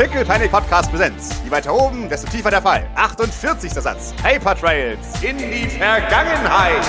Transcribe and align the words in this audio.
Pickle 0.00 0.24
Panic 0.24 0.50
Podcast 0.50 0.90
Präsenz. 0.90 1.42
Je 1.44 1.50
weiter 1.50 1.74
oben, 1.74 2.08
desto 2.08 2.26
tiefer 2.26 2.48
der 2.48 2.62
Fall. 2.62 2.88
48. 2.94 3.70
Satz. 3.70 4.14
Paper 4.22 4.56
Trails 4.56 5.22
in 5.22 5.36
die 5.36 5.68
Vergangenheit. 5.68 6.82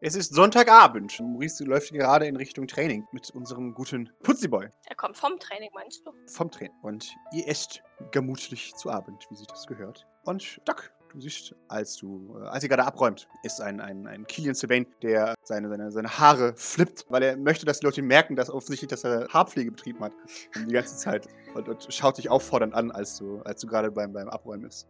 Es 0.00 0.14
ist 0.14 0.34
Sonntagabend. 0.34 1.20
Maurice 1.20 1.62
läuft 1.64 1.92
gerade 1.92 2.24
in 2.24 2.36
Richtung 2.36 2.66
Training 2.66 3.06
mit 3.12 3.30
unserem 3.32 3.74
guten 3.74 4.10
Putziboy 4.22 4.66
Er 4.86 4.96
kommt 4.96 5.18
vom 5.18 5.38
Training, 5.38 5.68
meinst 5.74 6.06
du? 6.06 6.12
vom 6.26 6.50
Training. 6.50 6.72
Und 6.80 7.14
ihr 7.32 7.46
esst 7.46 7.82
gemütlich 8.12 8.74
zu 8.76 8.88
Abend, 8.88 9.26
wie 9.28 9.36
sich 9.36 9.46
das 9.46 9.66
gehört. 9.66 10.06
Und 10.24 10.58
Doc, 10.64 10.90
du 11.16 11.22
siehst, 11.22 11.54
als 11.68 11.96
du, 11.96 12.38
äh, 12.40 12.46
als 12.48 12.62
ihr 12.62 12.68
gerade 12.68 12.84
abräumt, 12.84 13.26
ist 13.42 13.60
ein, 13.60 13.80
ein, 13.80 14.06
ein 14.06 14.26
Killian 14.26 14.54
Sylvain, 14.54 14.86
der 15.02 15.34
seine, 15.42 15.68
seine, 15.68 15.90
seine 15.90 16.18
Haare 16.18 16.54
flippt, 16.56 17.06
weil 17.08 17.22
er 17.22 17.36
möchte, 17.36 17.64
dass 17.66 17.80
die 17.80 17.86
Leute 17.86 18.02
merken, 18.02 18.36
dass 18.36 18.50
offensichtlich, 18.50 18.90
dass 18.90 19.04
er 19.04 19.26
Haarpflege 19.28 19.70
betrieben 19.70 20.00
hat. 20.00 20.12
Die 20.54 20.72
ganze 20.72 20.96
Zeit. 20.96 21.26
Und, 21.54 21.68
und 21.68 21.86
schaut 21.90 22.18
dich 22.18 22.28
auffordernd 22.28 22.74
an, 22.74 22.90
als 22.90 23.16
du, 23.18 23.40
als 23.42 23.60
du 23.62 23.66
gerade 23.66 23.90
beim, 23.90 24.12
beim 24.12 24.28
Abräumen 24.28 24.62
bist. 24.62 24.86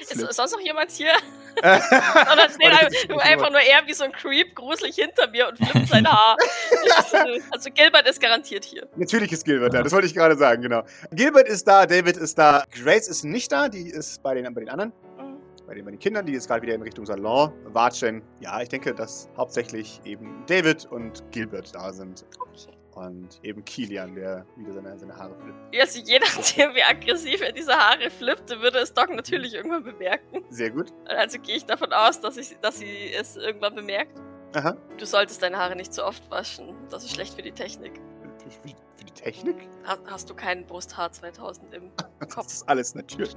Ist 0.00 0.12
Flippt. 0.12 0.34
sonst 0.34 0.52
noch 0.52 0.60
jemand 0.60 0.90
hier? 0.90 1.12
Oder 1.58 1.78
Oder 2.32 2.50
steht 2.50 3.10
einfach, 3.10 3.24
einfach 3.24 3.50
nur 3.50 3.60
er 3.60 3.86
wie 3.86 3.92
so 3.92 4.04
ein 4.04 4.12
Creep 4.12 4.54
gruselig 4.54 4.96
hinter 4.96 5.28
mir 5.30 5.48
und 5.48 5.58
flippt 5.58 5.88
sein 5.88 6.10
Haar. 6.10 6.36
also 7.50 7.70
Gilbert 7.70 8.08
ist 8.08 8.20
garantiert 8.20 8.64
hier. 8.64 8.88
Natürlich 8.96 9.32
ist 9.32 9.44
Gilbert 9.44 9.74
da, 9.74 9.82
das 9.82 9.92
wollte 9.92 10.06
ich 10.06 10.14
gerade 10.14 10.36
sagen, 10.36 10.62
genau. 10.62 10.82
Gilbert 11.12 11.46
ist 11.46 11.68
da, 11.68 11.86
David 11.86 12.16
ist 12.16 12.38
da, 12.38 12.64
Grace 12.70 13.08
ist 13.08 13.24
nicht 13.24 13.52
da, 13.52 13.68
die 13.68 13.90
ist 13.90 14.22
bei 14.22 14.34
den, 14.34 14.52
bei 14.54 14.60
den 14.60 14.70
anderen. 14.70 14.92
Bei 15.66 15.74
den, 15.74 15.84
bei 15.84 15.90
den 15.92 16.00
Kindern, 16.00 16.26
die 16.26 16.32
jetzt 16.32 16.48
gerade 16.48 16.62
wieder 16.62 16.74
in 16.74 16.82
Richtung 16.82 17.06
Salon 17.06 17.52
watschen. 17.66 18.22
Ja, 18.40 18.60
ich 18.60 18.68
denke, 18.68 18.94
dass 18.94 19.28
hauptsächlich 19.36 20.00
eben 20.04 20.44
David 20.46 20.86
und 20.86 21.22
Gilbert 21.30 21.74
da 21.74 21.92
sind. 21.92 22.24
Okay. 22.40 22.72
Und 22.94 23.40
eben 23.42 23.64
Kilian, 23.64 24.14
der 24.14 24.44
wieder 24.56 24.72
seine, 24.74 24.98
seine 24.98 25.16
Haare 25.16 25.34
flippt. 25.34 25.80
Also 25.80 26.00
je 26.00 26.18
nachdem, 26.18 26.74
wie 26.74 26.82
aggressiv 26.82 27.40
er 27.40 27.52
diese 27.52 27.72
Haare 27.72 28.10
flippte, 28.10 28.60
würde 28.60 28.78
es 28.80 28.92
Doc 28.92 29.08
natürlich 29.10 29.54
irgendwann 29.54 29.82
bemerken. 29.84 30.44
Sehr 30.50 30.70
gut. 30.70 30.92
Also 31.06 31.38
gehe 31.38 31.56
ich 31.56 31.64
davon 31.64 31.90
aus, 31.92 32.20
dass, 32.20 32.36
ich, 32.36 32.54
dass 32.60 32.78
sie 32.80 33.12
es 33.14 33.36
irgendwann 33.36 33.74
bemerkt. 33.76 34.20
Aha. 34.54 34.76
Du 34.98 35.06
solltest 35.06 35.42
deine 35.42 35.56
Haare 35.56 35.74
nicht 35.74 35.94
zu 35.94 36.04
oft 36.04 36.30
waschen. 36.30 36.74
Das 36.90 37.02
ist 37.04 37.14
schlecht 37.14 37.34
für 37.34 37.40
die 37.42 37.52
Technik. 37.52 37.98
Für, 38.38 38.68
die 38.68 39.10
Technik? 39.14 39.56
Ha 39.86 39.96
hast 40.06 40.28
du 40.28 40.34
keinen 40.34 40.66
Brusthaar 40.66 41.12
2000 41.12 41.72
im 41.74 41.90
Das 42.20 42.34
Kopf? 42.34 42.46
ist 42.48 42.68
alles 42.68 42.94
natürlich. 42.94 43.36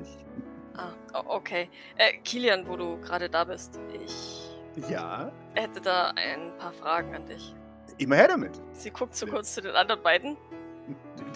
Ah, 0.78 0.94
okay. 1.28 1.70
Äh, 1.98 2.18
Kilian, 2.24 2.68
wo 2.68 2.76
du 2.76 2.98
gerade 3.02 3.30
da 3.30 3.44
bist, 3.44 3.80
ich 3.94 4.52
Ja, 4.90 5.32
hätte 5.54 5.80
da 5.82 6.12
ein 6.16 6.52
paar 6.58 6.74
Fragen 6.74 7.16
an 7.16 7.26
dich. 7.26 7.54
immer 7.98 8.16
her 8.18 8.28
damit. 8.28 8.62
Sie 8.74 8.90
guckt 8.92 9.16
so 9.16 9.26
kurz 9.26 9.54
zu 9.54 9.62
den 9.62 9.76
anderen 9.76 10.02
beiden. 10.04 10.38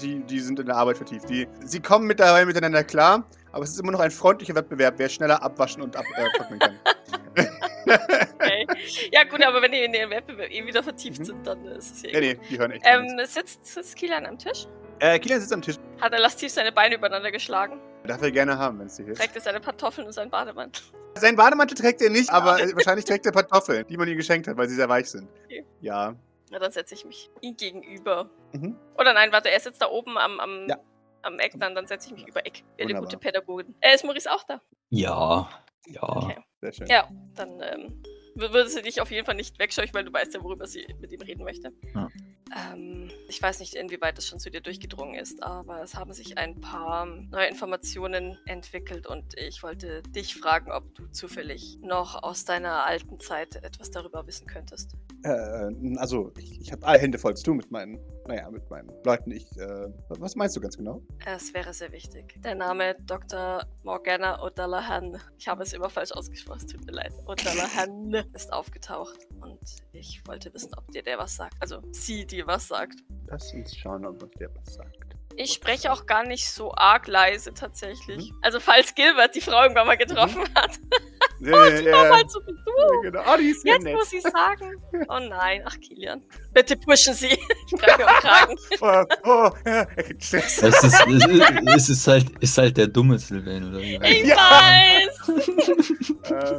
Die, 0.01 0.19
die 0.23 0.39
sind 0.39 0.59
in 0.59 0.65
der 0.67 0.75
Arbeit 0.75 0.97
vertieft. 0.97 1.29
Die, 1.29 1.47
sie 1.63 1.79
kommen 1.79 2.05
mittlerweile 2.05 2.45
miteinander 2.45 2.83
klar, 2.83 3.23
aber 3.51 3.63
es 3.63 3.71
ist 3.71 3.79
immer 3.79 3.91
noch 3.91 3.99
ein 4.01 4.11
freundlicher 4.11 4.53
Wettbewerb, 4.55 4.95
wer 4.97 5.09
schneller 5.09 5.41
abwaschen 5.41 5.81
und 5.81 5.95
abtrocknen 5.95 6.59
kann. 6.59 6.79
Okay. 7.85 8.67
ja, 9.11 9.23
gut, 9.23 9.41
aber 9.43 9.61
wenn 9.61 9.71
die 9.71 9.79
in 9.83 9.91
den 9.91 10.09
Wettbewerb 10.09 10.51
eh 10.51 10.65
wieder 10.65 10.83
vertieft 10.83 11.19
Mhm. 11.19 11.23
sind, 11.25 11.47
dann 11.47 11.65
ist 11.65 11.95
es 11.95 12.01
ja 12.03 12.19
nee, 12.19 12.31
eh 12.31 12.33
nee, 12.35 12.39
die 12.49 12.59
hören 12.59 12.71
echt. 12.71 12.85
Ähm, 12.85 13.07
sitzt, 13.25 13.65
sitzt 13.65 13.95
Kilian 13.95 14.25
am 14.25 14.37
Tisch? 14.37 14.67
Äh, 14.99 15.19
Kilian 15.19 15.39
sitzt 15.39 15.53
am 15.53 15.61
Tisch. 15.61 15.75
Hat 16.01 16.11
er 16.13 16.19
lastiv 16.19 16.51
seine 16.51 16.71
Beine 16.71 16.95
übereinander 16.95 17.31
geschlagen? 17.31 17.79
Darf 18.05 18.21
er 18.21 18.31
gerne 18.31 18.57
haben, 18.57 18.79
wenn 18.79 18.87
es 18.87 18.95
dir 18.95 19.05
hilft. 19.05 19.21
Trägt 19.21 19.35
er 19.35 19.41
seine 19.41 19.59
Pantoffeln 19.59 20.07
und 20.07 20.13
seinen 20.13 20.29
Bademantel? 20.29 20.83
Sein 21.15 21.35
Bademantel 21.35 21.75
trägt 21.77 22.01
er 22.01 22.09
nicht, 22.09 22.29
aber 22.29 22.57
wahrscheinlich 22.75 23.05
trägt 23.05 23.25
er 23.25 23.31
Pantoffeln, 23.31 23.85
die 23.87 23.97
man 23.97 24.07
ihm 24.07 24.17
geschenkt 24.17 24.47
hat, 24.47 24.57
weil 24.57 24.67
sie 24.69 24.75
sehr 24.75 24.89
weich 24.89 25.09
sind. 25.09 25.29
Okay. 25.45 25.65
Ja. 25.81 26.15
Na, 26.51 26.59
dann 26.59 26.71
setze 26.71 26.95
ich 26.95 27.05
mich 27.05 27.29
ihm 27.41 27.55
gegenüber. 27.55 28.29
Mhm. 28.53 28.75
Oder 28.97 29.13
nein, 29.13 29.31
warte, 29.31 29.49
er 29.49 29.59
sitzt 29.59 29.81
da 29.81 29.87
oben 29.89 30.17
am, 30.17 30.39
am, 30.39 30.67
Ja. 30.67 30.77
am 31.21 31.39
Eck, 31.39 31.53
dann, 31.57 31.75
dann 31.75 31.87
setze 31.87 32.07
ich 32.07 32.13
mich 32.13 32.27
über 32.27 32.45
Eck. 32.45 32.63
Wie 32.77 32.83
eine 32.83 32.99
gute 32.99 33.17
Pädagogin. 33.17 33.75
Äh, 33.81 33.95
ist 33.95 34.03
Maurice 34.03 34.31
auch 34.31 34.43
da? 34.43 34.61
Ja, 34.89 35.49
ja. 35.87 36.03
Okay. 36.03 36.37
Sehr 36.61 36.73
schön. 36.73 36.87
Ja, 36.87 37.07
dann 37.35 37.61
ähm, 37.61 38.03
würde 38.35 38.67
sie 38.67 38.81
dich 38.81 38.99
auf 39.01 39.11
jeden 39.11 39.25
Fall 39.25 39.35
nicht 39.35 39.59
wegscheuchen, 39.59 39.93
weil 39.93 40.03
du 40.05 40.11
weißt 40.11 40.33
ja, 40.33 40.43
worüber 40.43 40.65
sie 40.65 40.87
mit 40.99 41.11
ihm 41.11 41.21
reden 41.21 41.43
möchte. 41.43 41.71
Ja. 41.93 42.07
Ähm, 42.55 43.11
ich 43.27 43.41
weiß 43.41 43.59
nicht, 43.59 43.75
inwieweit 43.75 44.17
das 44.17 44.27
schon 44.27 44.39
zu 44.39 44.49
dir 44.49 44.61
durchgedrungen 44.61 45.15
ist, 45.15 45.43
aber 45.43 45.81
es 45.81 45.95
haben 45.95 46.13
sich 46.13 46.37
ein 46.37 46.59
paar 46.59 47.05
neue 47.05 47.47
Informationen 47.47 48.37
entwickelt 48.45 49.07
und 49.07 49.37
ich 49.37 49.61
wollte 49.63 50.01
dich 50.03 50.35
fragen, 50.35 50.71
ob 50.71 50.95
du 50.95 51.07
zufällig 51.07 51.77
noch 51.81 52.23
aus 52.23 52.45
deiner 52.45 52.85
alten 52.85 53.19
Zeit 53.19 53.55
etwas 53.57 53.91
darüber 53.91 54.25
wissen 54.27 54.47
könntest. 54.47 54.95
Äh, 55.23 55.97
also, 55.97 56.31
ich, 56.37 56.61
ich 56.61 56.71
habe 56.71 56.85
alle 56.85 56.99
Hände 56.99 57.17
voll 57.17 57.35
zu 57.35 57.43
tun 57.43 57.57
mit 57.57 57.71
meinen, 57.71 57.99
naja, 58.27 58.49
mit 58.49 58.69
meinen 58.69 58.89
Leuten. 59.03 59.31
Ich, 59.31 59.45
äh, 59.57 59.87
was 60.09 60.35
meinst 60.35 60.55
du 60.55 60.61
ganz 60.61 60.77
genau? 60.77 61.01
Es 61.25 61.53
wäre 61.53 61.73
sehr 61.73 61.91
wichtig. 61.91 62.41
Der 62.43 62.55
Name 62.55 62.95
Dr. 63.05 63.65
Morgana 63.83 64.41
O'Dallahan, 64.41 65.19
ich 65.37 65.47
habe 65.47 65.63
es 65.63 65.73
immer 65.73 65.89
falsch 65.89 66.11
ausgesprochen, 66.11 66.59
es 66.59 66.67
tut 66.67 66.85
mir 66.85 66.93
leid, 66.93 67.11
O'Dallahan 67.25 68.25
ist 68.33 68.51
aufgetaucht 68.53 69.27
und 69.41 69.59
ich 69.91 70.21
wollte 70.27 70.53
wissen, 70.53 70.71
ob 70.77 70.87
dir 70.91 71.03
der 71.03 71.17
was 71.17 71.35
sagt. 71.35 71.55
Also 71.59 71.81
sie 71.91 72.25
dir 72.25 72.47
was 72.47 72.67
sagt. 72.67 72.99
Lass 73.27 73.53
uns 73.53 73.75
schauen, 73.75 74.05
ob 74.05 74.35
der 74.37 74.49
was 74.55 74.75
sagt. 74.75 75.08
Ich 75.35 75.53
spreche 75.53 75.91
auch 75.91 76.05
gar 76.05 76.23
nicht 76.25 76.49
so 76.51 76.73
arg 76.75 77.07
leise 77.07 77.53
tatsächlich. 77.53 78.33
Also 78.41 78.59
falls 78.59 78.93
Gilbert 78.95 79.35
die 79.35 79.41
Frau 79.41 79.61
irgendwann 79.63 79.87
mal 79.87 79.95
getroffen 79.97 80.43
hat, 80.55 80.71
Ja, 81.41 81.67
ja, 81.69 82.09
mal 82.09 82.27
zu 82.27 82.41
Besuch. 82.41 83.01
genau. 83.01 83.21
Oh, 83.25 83.37
die 83.37 83.47
ist 83.51 83.63
Jetzt 83.65 83.83
nett. 83.83 83.95
muss 83.95 84.11
ich 84.11 84.21
sagen. 84.23 84.75
Oh 85.07 85.19
nein, 85.19 85.61
ach 85.65 85.77
Kilian. 85.79 86.21
Bitte 86.53 86.75
pushen 86.75 87.13
Sie. 87.13 87.29
Ich 87.67 87.79
greife 87.79 88.05
am 88.05 88.15
Kragen. 88.15 88.57
Oh, 88.81 89.03
oh, 89.23 89.51
ja, 89.65 89.83
er. 89.95 90.09
Es 90.09 90.33
ist, 90.33 90.63
es 90.63 91.89
ist, 91.89 92.07
halt, 92.07 92.25
ist 92.41 92.57
halt 92.57 92.75
der 92.75 92.87
dumme 92.87 93.17
Sylvain, 93.17 93.69
oder 93.69 93.79
wie? 93.79 93.95
Ich 94.03 94.25
Ja. 94.25 94.35
weiß. 94.35 95.29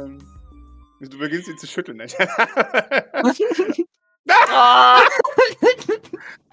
ähm, 0.01 0.17
du 0.99 1.17
beginnst 1.19 1.47
ihn 1.49 1.57
zu 1.59 1.67
schütteln, 1.67 1.97
ne? 1.97 2.07
Oh. 4.33 4.97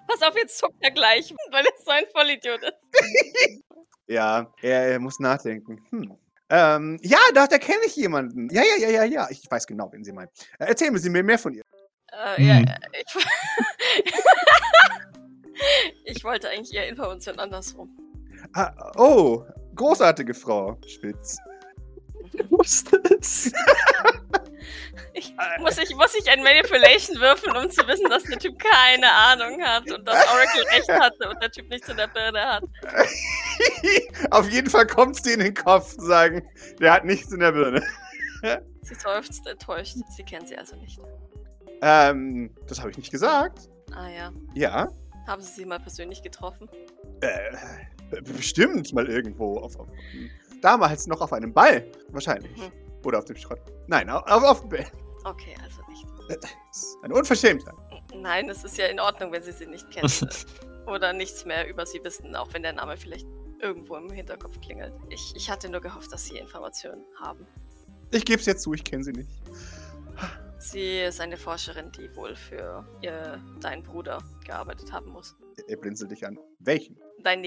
Pass 0.09 0.23
auf, 0.23 0.35
jetzt 0.37 0.59
zuckt 0.59 0.77
er 0.81 0.91
gleich, 0.91 1.33
weil 1.51 1.65
er 1.65 1.73
so 1.85 1.91
ein 1.91 2.05
Vollidiot 2.13 2.63
ist. 2.63 2.75
ja, 4.09 4.53
er, 4.63 4.83
er 4.93 4.99
muss 4.99 5.21
nachdenken. 5.21 5.85
Hm. 5.91 6.17
Ähm, 6.51 6.99
ja, 7.03 7.19
da, 7.35 7.47
da 7.47 7.59
kenne 7.59 7.81
ich 7.87 7.95
jemanden. 7.97 8.49
Ja, 8.51 8.63
ja, 8.63 8.89
ja, 8.89 8.89
ja, 8.89 9.05
ja. 9.05 9.29
Ich 9.31 9.43
weiß 9.51 9.67
genau, 9.67 9.93
wen 9.93 10.03
Sie 10.03 10.13
meinen. 10.13 10.31
Äh, 10.59 10.67
erzählen 10.67 10.97
Sie 10.97 11.11
mir 11.11 11.23
mehr 11.23 11.39
von 11.39 11.53
ihr. 11.53 11.63
Äh, 12.11 12.43
ja, 12.43 12.55
Hm. 12.57 12.67
ich, 12.93 13.27
ich 16.17 16.25
wollte 16.25 16.49
eigentlich 16.49 16.75
eher 16.75 16.89
Informationen 16.89 17.39
andersrum. 17.39 17.95
Ah, 18.55 18.73
oh, 18.97 19.45
großartige 19.75 20.33
Frau 20.33 20.79
Spitz. 20.87 21.37
Ich 22.33 22.50
wusste 22.50 23.00
es. 23.19 23.53
Ich, 25.15 25.34
muss, 25.59 25.78
ich, 25.78 25.94
muss 25.97 26.15
ich 26.15 26.31
ein 26.31 26.43
Manipulation 26.43 27.19
würfeln, 27.21 27.56
um 27.56 27.71
zu 27.71 27.87
wissen, 27.89 28.09
dass 28.09 28.22
der 28.25 28.39
Typ 28.39 28.56
keine 28.59 29.11
Ahnung 29.11 29.61
hat 29.62 29.91
und 29.91 30.06
dass 30.06 30.27
Oracle 30.28 30.65
recht 30.72 30.89
hatte 30.89 31.28
und 31.28 31.43
der 31.43 31.50
Typ 31.50 31.69
nichts 31.69 31.89
in 31.89 31.97
der 31.97 32.06
Birne 32.09 32.41
hat? 32.41 32.65
Auf 34.31 34.49
jeden 34.49 34.71
Fall 34.71 34.87
kommt 34.87 35.16
es 35.16 35.22
dir 35.22 35.34
in 35.34 35.41
den 35.41 35.55
Kopf 35.55 35.97
zu 35.97 36.06
sagen, 36.06 36.49
der 36.81 36.93
hat 36.93 37.05
nichts 37.05 37.33
in 37.33 37.41
der 37.41 37.53
Birne. 37.53 37.83
Sie 38.83 38.95
seufzt 38.95 39.47
enttäuscht. 39.47 39.97
Sie 40.16 40.22
kennen 40.22 40.47
sie 40.47 40.56
also 40.56 40.77
nicht. 40.77 41.00
Ähm, 41.83 42.55
das 42.66 42.78
habe 42.81 42.91
ich 42.91 42.97
nicht 42.97 43.10
gesagt. 43.10 43.69
Ah 43.95 44.09
ja. 44.09 44.33
Ja, 44.55 44.89
Haben 45.27 45.43
Sie 45.43 45.53
sie 45.53 45.65
mal 45.65 45.81
persönlich 45.81 46.22
getroffen? 46.22 46.69
äh, 47.21 47.56
bestimmt 48.22 48.93
mal 48.93 49.09
irgendwo. 49.09 49.59
Auf, 49.59 49.77
auf, 49.78 49.89
damals 50.61 51.07
noch 51.07 51.21
auf 51.21 51.33
einem 51.33 51.53
Ball, 51.53 51.91
wahrscheinlich. 52.11 52.57
Mhm. 52.57 52.73
Oder 53.05 53.19
auf 53.19 53.25
dem 53.25 53.37
Schrott. 53.37 53.61
Nein, 53.87 54.09
auf, 54.11 54.27
auf, 54.27 54.61
dem 54.61 54.69
Ball. 54.71 54.87
Okay, 55.25 55.55
also 55.63 55.81
nicht. 55.89 56.05
Das 56.29 56.51
ist 56.73 56.99
Eine 57.03 57.15
Unverschämtheit. 57.15 57.75
Nein, 58.15 58.49
es 58.49 58.65
ist 58.65 58.77
ja 58.77 58.87
in 58.87 59.01
Ordnung, 59.01 59.33
wenn 59.33 59.43
Sie 59.43 59.53
sie 59.53 59.67
nicht 59.67 59.91
kennen. 59.91 60.11
Oder 60.87 61.13
nichts 61.13 61.45
mehr 61.45 61.69
über 61.69 61.84
sie 61.84 62.03
wissen, 62.03 62.34
auch 62.34 62.53
wenn 62.55 62.63
der 62.63 62.72
Name 62.72 62.97
vielleicht 62.97 63.27
irgendwo 63.60 63.97
im 63.97 64.10
Hinterkopf 64.10 64.59
klingelt. 64.60 64.95
Ich, 65.10 65.34
ich 65.37 65.51
hatte 65.51 65.69
nur 65.69 65.81
gehofft, 65.81 66.13
dass 66.13 66.25
Sie 66.25 66.39
Informationen 66.39 67.04
haben. 67.21 67.47
Ich 68.11 68.25
gebe 68.25 68.41
es 68.41 68.47
jetzt 68.47 68.63
zu, 68.63 68.72
ich 68.72 68.84
kenne 68.84 69.04
sie 69.04 69.13
nicht. 69.13 69.31
Sie 70.59 71.01
ist 71.01 71.21
eine 71.21 71.37
Forscherin, 71.37 71.93
die 71.93 72.15
wohl 72.16 72.34
für 72.34 72.87
ihr, 73.03 73.41
deinen 73.61 73.83
Bruder 73.83 74.19
gearbeitet 74.45 74.91
haben 74.93 75.11
muss. 75.11 75.37
Er 75.69 75.77
blinzelt 75.77 76.11
dich 76.11 76.27
an. 76.27 76.39
Welchen? 76.59 76.99
Dein 77.22 77.41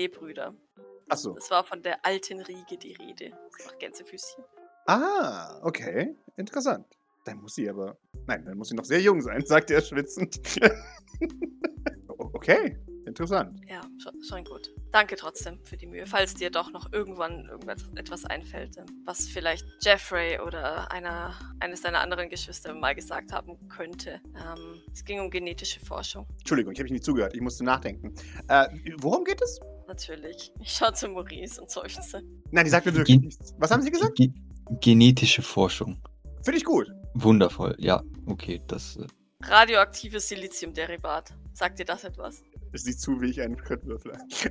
Nähbrüder. 1.02 1.14
Achso. 1.14 1.36
Es 1.38 1.52
war 1.52 1.64
von 1.64 1.82
der 1.82 2.06
alten 2.06 2.42
Riege 2.42 2.78
die 2.78 2.94
Rede. 2.94 3.32
Das 3.58 3.66
macht 3.66 3.80
Gänsefüßchen. 3.80 4.44
Ah, 4.88 5.60
okay. 5.64 6.16
Interessant. 6.38 6.86
Dann 7.26 7.38
muss 7.38 7.56
sie 7.56 7.70
aber. 7.70 7.98
Nein, 8.28 8.46
dann 8.46 8.58
muss 8.58 8.70
sie 8.70 8.76
noch 8.76 8.86
sehr 8.86 9.02
jung 9.02 9.22
sein, 9.22 9.42
sagt 9.46 9.70
er 9.72 9.82
schwitzend. 9.82 10.40
Okay, 12.34 12.76
interessant. 13.06 13.60
Ja, 13.70 13.82
schon, 14.02 14.24
schon 14.24 14.44
gut. 14.44 14.74
Danke 14.92 15.16
trotzdem 15.16 15.64
für 15.64 15.78
die 15.78 15.86
Mühe. 15.86 16.08
Falls 16.08 16.34
dir 16.34 16.50
doch 16.50 16.72
noch 16.72 16.92
irgendwann 16.92 17.46
irgendwas 17.48 17.88
etwas 17.96 18.26
einfällt, 18.26 18.78
ähm, 18.78 18.86
was 19.06 19.28
vielleicht 19.28 19.64
Jeffrey 19.82 20.40
oder 20.40 20.92
einer, 20.92 21.36
eines 21.60 21.82
deiner 21.82 22.00
anderen 22.00 22.30
Geschwister 22.30 22.74
mal 22.74 22.96
gesagt 22.96 23.32
haben 23.32 23.60
könnte. 23.70 24.22
Ähm, 24.36 24.82
es 24.92 25.06
ging 25.06 25.20
um 25.20 25.30
genetische 25.30 25.80
Forschung. 25.82 26.26
Entschuldigung, 26.40 26.74
ich 26.74 26.80
habe 26.80 26.92
nicht 26.92 27.04
zugehört. 27.04 27.36
Ich 27.36 27.42
musste 27.42 27.64
nachdenken. 27.64 28.16
Äh, 28.48 28.68
worum 28.98 29.24
geht 29.24 29.42
es? 29.42 29.60
Natürlich. 29.92 30.54
Ich 30.62 30.72
schaue 30.72 30.94
zu 30.94 31.10
Maurice 31.10 31.60
und 31.62 31.70
seufze. 31.70 32.22
Nein, 32.52 32.64
die 32.64 32.72
sagt 32.72 32.86
mir 32.86 32.94
wirklich 32.96 33.18
Gen- 33.18 33.26
nichts. 33.26 33.54
Was 33.58 33.72
haben 33.72 33.82
Sie 33.82 33.92
gesagt? 33.92 34.16
Ge 34.16 34.32
genetische 34.80 35.42
Forschung. 35.42 36.02
Finde 36.44 36.58
ich 36.60 36.64
gut. 36.64 36.88
Wundervoll. 37.14 37.76
Ja, 37.78 38.02
okay, 38.26 38.62
das. 38.68 38.96
Äh, 38.96 39.06
Radioaktives 39.44 40.30
Siliziumderivat. 40.30 41.34
Sagt 41.52 41.80
dir 41.80 41.84
das 41.86 42.06
etwas? 42.06 42.42
Es 42.72 42.84
sieht 42.84 43.02
zu, 43.02 43.20
wie 43.20 43.32
ich 43.32 43.42
einen 43.42 43.58
Crit 43.58 43.86
würfle. 43.86 44.14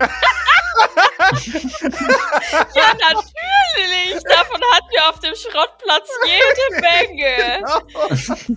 Ja, 2.74 2.92
natürlich! 2.94 4.22
Davon 4.24 4.60
hatten 4.72 4.90
wir 4.90 5.08
auf 5.08 5.18
dem 5.20 5.34
Schrottplatz 5.34 6.08
jede 6.26 6.80
Menge. 6.80 7.62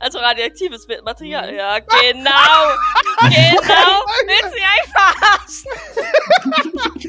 Also 0.00 0.18
radioaktives 0.18 0.86
Material. 1.04 1.54
Ja, 1.54 1.78
genau. 1.78 2.30
Genau. 3.20 4.06
Willst 4.26 4.54
du 4.54 4.60
mich 4.60 4.86
verarschen? 4.92 5.72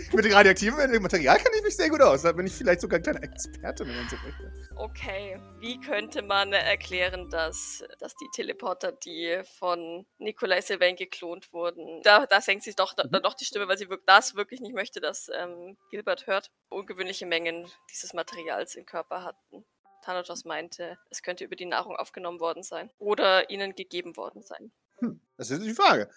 Mit 0.13 0.25
dem 0.25 0.33
radioaktiven 0.33 1.01
Material 1.01 1.37
kann 1.37 1.51
ich 1.55 1.61
mich 1.61 1.75
sehr 1.75 1.89
gut 1.89 2.01
aus. 2.01 2.23
Da 2.23 2.31
bin 2.31 2.47
ich 2.47 2.53
vielleicht 2.53 2.81
sogar 2.81 2.99
ein 2.99 3.03
kleiner 3.03 3.21
Experte, 3.21 3.85
wenn 3.85 3.95
man 3.95 4.09
so 4.09 4.15
möchte. 4.23 4.51
Okay. 4.75 5.39
Wie 5.59 5.79
könnte 5.79 6.21
man 6.21 6.53
erklären, 6.53 7.29
dass, 7.29 7.83
dass 7.99 8.15
die 8.15 8.29
Teleporter, 8.33 8.91
die 8.91 9.41
von 9.59 10.05
Nikolai 10.17 10.61
Sylvain 10.61 10.95
geklont 10.95 11.53
wurden, 11.53 12.01
da, 12.03 12.25
da 12.25 12.41
senkt 12.41 12.63
sich 12.63 12.75
doch, 12.75 12.93
da, 12.93 13.03
doch 13.03 13.33
die 13.33 13.45
Stimme, 13.45 13.67
weil 13.67 13.77
sie 13.77 13.87
das 14.05 14.35
wirklich 14.35 14.61
nicht 14.61 14.73
möchte, 14.73 15.01
dass 15.01 15.29
ähm, 15.37 15.77
Gilbert 15.91 16.27
hört, 16.27 16.49
ungewöhnliche 16.69 17.25
Mengen 17.25 17.69
dieses 17.91 18.13
Materials 18.13 18.75
im 18.75 18.85
Körper 18.85 19.23
hatten. 19.23 19.65
Thanatos 20.01 20.45
meinte, 20.45 20.97
es 21.09 21.21
könnte 21.21 21.43
über 21.43 21.55
die 21.55 21.65
Nahrung 21.65 21.95
aufgenommen 21.95 22.39
worden 22.39 22.63
sein 22.63 22.89
oder 22.99 23.49
ihnen 23.49 23.75
gegeben 23.75 24.17
worden 24.17 24.41
sein. 24.41 24.71
Hm, 25.01 25.19
das 25.37 25.49
ist 25.49 25.63
die 25.63 25.73
Frage. 25.73 26.09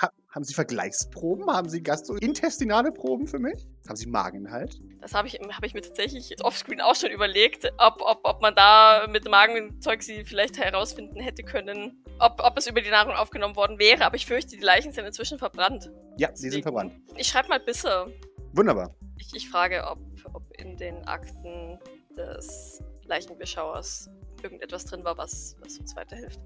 Ha 0.00 0.10
haben 0.30 0.44
Sie 0.44 0.54
Vergleichsproben? 0.54 1.46
Haben 1.46 1.68
Sie 1.68 1.82
gastrointestinale 1.82 2.90
Proben 2.90 3.26
für 3.26 3.38
mich? 3.38 3.68
Haben 3.86 3.96
Sie 3.96 4.06
Mageninhalt? 4.06 4.80
Das 5.00 5.14
habe 5.14 5.28
ich, 5.28 5.34
hab 5.34 5.64
ich 5.64 5.74
mir 5.74 5.82
tatsächlich 5.82 6.42
offscreen 6.42 6.80
auch 6.80 6.96
schon 6.96 7.10
überlegt, 7.10 7.70
ob, 7.78 8.00
ob, 8.00 8.20
ob 8.24 8.42
man 8.42 8.54
da 8.54 9.06
mit 9.08 9.28
Magenzeug 9.28 10.02
sie 10.02 10.24
vielleicht 10.24 10.58
herausfinden 10.58 11.20
hätte 11.20 11.44
können, 11.44 12.02
ob, 12.18 12.40
ob 12.42 12.58
es 12.58 12.66
über 12.66 12.80
die 12.80 12.90
Nahrung 12.90 13.12
aufgenommen 13.12 13.54
worden 13.54 13.78
wäre. 13.78 14.04
Aber 14.04 14.16
ich 14.16 14.26
fürchte, 14.26 14.56
die 14.56 14.62
Leichen 14.62 14.92
sind 14.92 15.04
inzwischen 15.04 15.38
verbrannt. 15.38 15.90
Ja, 16.16 16.30
sie 16.34 16.50
sind 16.50 16.62
verbrannt. 16.62 16.94
Ich 17.16 17.28
schreibe 17.28 17.48
mal 17.48 17.60
Bisser. 17.60 18.08
Wunderbar. 18.52 18.96
Ich, 19.18 19.34
ich 19.34 19.48
frage, 19.48 19.84
ob, 19.86 19.98
ob 20.32 20.42
in 20.58 20.76
den 20.76 21.06
Akten 21.06 21.78
des 22.16 22.82
Leichenbeschauers 23.06 24.10
irgendetwas 24.42 24.84
drin 24.84 25.04
war, 25.04 25.16
was, 25.16 25.56
was 25.60 25.78
uns 25.78 25.96
weiterhilft. 25.96 26.40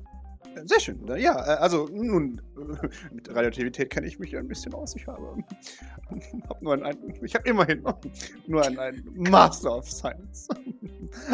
Äh, 0.54 0.66
Sehr 0.66 0.80
schön. 0.80 1.06
Ja, 1.16 1.34
äh, 1.44 1.58
also 1.58 1.88
nun, 1.92 2.40
äh, 2.56 2.86
mit 3.14 3.28
Radioaktivität 3.28 3.90
kenne 3.90 4.06
ich 4.06 4.18
mich 4.18 4.36
ein 4.36 4.48
bisschen 4.48 4.74
aus. 4.74 4.94
Ich 4.96 5.06
habe, 5.06 5.36
hab 6.48 6.62
nur 6.62 6.74
ein, 6.74 6.82
ein, 6.84 7.18
ich 7.22 7.34
habe 7.34 7.48
immerhin 7.48 7.84
nur 8.46 8.64
ein, 8.64 8.78
ein 8.78 9.04
Master 9.14 9.76
of 9.76 9.90
Science. 9.90 10.48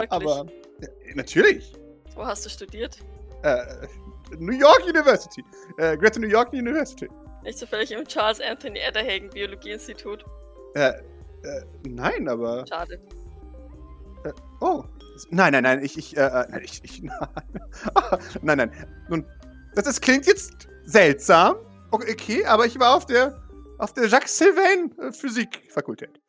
Aber 0.08 0.46
äh, 0.80 1.14
natürlich. 1.14 1.74
Wo 2.14 2.24
hast 2.24 2.44
du 2.46 2.50
studiert? 2.50 2.98
Äh, 3.42 3.86
New 4.38 4.56
York 4.56 4.84
University. 4.84 5.44
Äh, 5.78 5.96
Greater 5.96 6.20
New 6.20 6.28
York 6.28 6.52
University. 6.52 7.08
Nicht 7.42 7.58
zufällig 7.58 7.92
im 7.92 8.06
Charles 8.06 8.40
Anthony 8.40 8.80
Adderhagen 8.80 9.28
Biologieinstitut. 9.30 10.24
Äh, 10.74 10.88
äh, 10.88 11.62
nein, 11.86 12.26
aber. 12.28 12.66
Schade. 12.66 12.98
Oh. 14.60 14.84
Nein, 15.30 15.52
nein, 15.52 15.62
nein, 15.62 15.84
ich, 15.84 15.96
ich, 15.96 16.16
äh, 16.16 16.20
äh, 16.20 16.46
nein, 16.48 16.62
ich, 16.64 16.82
ich, 16.82 17.02
nein, 18.42 18.58
nein. 18.58 19.04
Nun, 19.08 19.26
das, 19.74 19.84
das 19.84 20.00
klingt 20.00 20.26
jetzt 20.26 20.68
seltsam. 20.84 21.56
Okay, 21.90 22.12
okay, 22.12 22.46
aber 22.46 22.66
ich 22.66 22.78
war 22.78 22.96
auf 22.96 23.06
der, 23.06 23.40
auf 23.78 23.92
der 23.94 24.08
Jacques 24.08 24.36
Sylvain 24.36 24.96
äh, 24.98 25.12
Physikfakultät. 25.12 26.20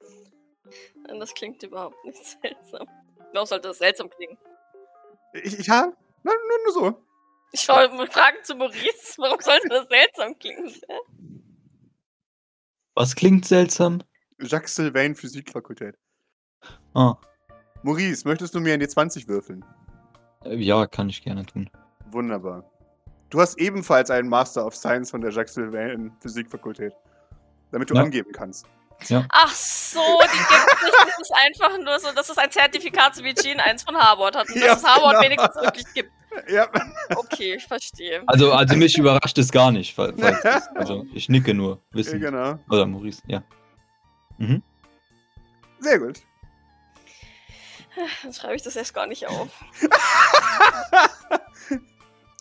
Nein, 1.08 1.20
Das 1.20 1.34
klingt 1.34 1.62
überhaupt 1.64 2.04
nicht 2.06 2.24
seltsam. 2.42 2.88
Warum 3.34 3.48
sollte 3.48 3.70
das 3.70 3.80
seltsam 3.80 4.10
klingen? 4.10 4.38
Ich, 5.34 5.60
ich 5.60 5.70
habe, 5.70 5.94
nein, 6.24 6.36
nur, 6.48 6.64
nur 6.64 6.74
so. 6.74 7.06
Ich 7.52 7.62
schaue 7.62 7.90
mit 7.98 8.12
Fragen 8.12 8.38
zu 8.44 8.56
Maurice. 8.56 9.16
Warum 9.18 9.40
sollte 9.40 9.68
das 9.70 9.88
seltsam 9.88 10.38
klingen? 10.38 10.74
Was 12.96 13.16
klingt 13.16 13.46
seltsam? 13.46 14.02
Jacques 14.40 14.76
Sylvain 14.76 15.16
Physikfakultät. 15.16 15.98
Ah, 16.94 17.16
Maurice, 17.86 18.28
möchtest 18.28 18.56
du 18.56 18.60
mir 18.60 18.74
in 18.74 18.80
die 18.80 18.88
20 18.88 19.28
würfeln? 19.28 19.64
äh, 20.44 20.56
ja, 20.56 20.88
kann 20.88 21.08
ich 21.10 21.24
gerne 21.24 21.46
tun. 21.46 21.70
Wunderbar. 22.12 22.64
Du 23.30 23.40
hast 23.40 23.60
ebenfalls 23.60 24.10
einen 24.10 24.28
Master 24.30 24.66
of 24.66 24.76
Science 24.76 25.12
von 25.12 25.22
der 25.22 25.32
Jacques 25.32 25.54
Sylvain 25.54 26.12
Physikfakultät. 26.20 26.94
Damit 27.72 27.90
du 27.90 27.96
Ja. 27.96 28.02
angeben 28.04 28.32
kannst. 28.32 28.66
Ach 29.30 29.54
so, 29.54 30.00
die 30.24 30.38
gibt 30.38 30.74
es 30.74 30.82
nicht. 30.84 30.94
Das 31.08 31.20
ist 31.20 31.34
einfach 31.46 31.78
nur 31.78 32.00
so, 32.00 32.08
das 32.16 32.30
ist 32.30 32.38
ein 32.40 32.50
Zertifikat, 32.50 33.16
so 33.16 33.24
wie 33.24 33.34
Jean 33.34 33.60
eins 33.60 33.84
von 33.84 33.96
Harvard 33.98 34.36
hat. 34.36 34.48
Und 34.50 34.56
Ja, 34.56 34.68
dass 34.68 34.78
es 34.80 34.84
Harvard 34.88 35.22
genau. 35.22 35.24
wenigstens 35.26 35.56
wirklich 35.62 35.86
gibt. 35.94 36.12
Ja. 36.50 36.68
Okay, 37.16 37.56
ich 37.56 37.66
verstehe. 37.66 38.24
Also, 38.28 38.52
also 38.54 38.76
mich 38.76 38.98
überrascht 38.98 39.38
es 39.38 39.52
gar 39.52 39.72
nicht. 39.72 39.94
Falls, 39.96 40.18
also 40.76 41.06
ich 41.14 41.28
nicke 41.30 41.54
nur, 41.54 41.82
wissen. 41.92 42.20
genau. 42.20 42.58
Oder 42.70 42.86
Maurice, 42.86 43.22
ja. 43.28 43.44
Mhm. 44.38 44.62
Sehr 45.80 46.00
gut. 46.00 46.22
Dann 48.24 48.34
schreibe 48.34 48.56
ich 48.56 48.64
das 48.64 48.76
erst 48.76 48.94
gar 48.94 49.08
nicht 49.08 49.28
auf. 49.28 49.50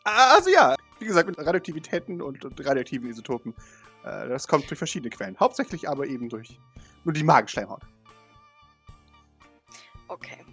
also 0.04 0.50
ja, 0.50 0.74
wie 0.98 1.06
gesagt, 1.06 1.28
mit 1.28 1.38
Radioaktivitäten 1.38 2.20
und, 2.20 2.44
und 2.44 2.66
radioaktiven 2.66 3.08
Isotopen. 3.08 3.54
Äh, 4.04 4.28
das 4.28 4.48
kommt 4.48 4.68
durch 4.70 4.78
verschiedene 4.78 5.10
Quellen. 5.10 5.38
Hauptsächlich 5.38 5.88
aber 5.88 6.06
eben 6.06 6.28
durch 6.28 6.58
nur 7.04 7.12
die 7.12 7.22
Magenschleimhaut. 7.22 7.82
Okay. 10.08 10.44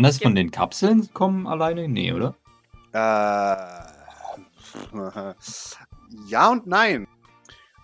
Das 0.00 0.18
von 0.18 0.34
den 0.34 0.50
Kapseln 0.50 1.12
kommen 1.12 1.46
alleine? 1.46 1.88
Nee, 1.88 2.12
oder? 2.12 2.34
Äh, 2.92 2.96
ja 6.28 6.48
und 6.50 6.66
nein. 6.66 7.06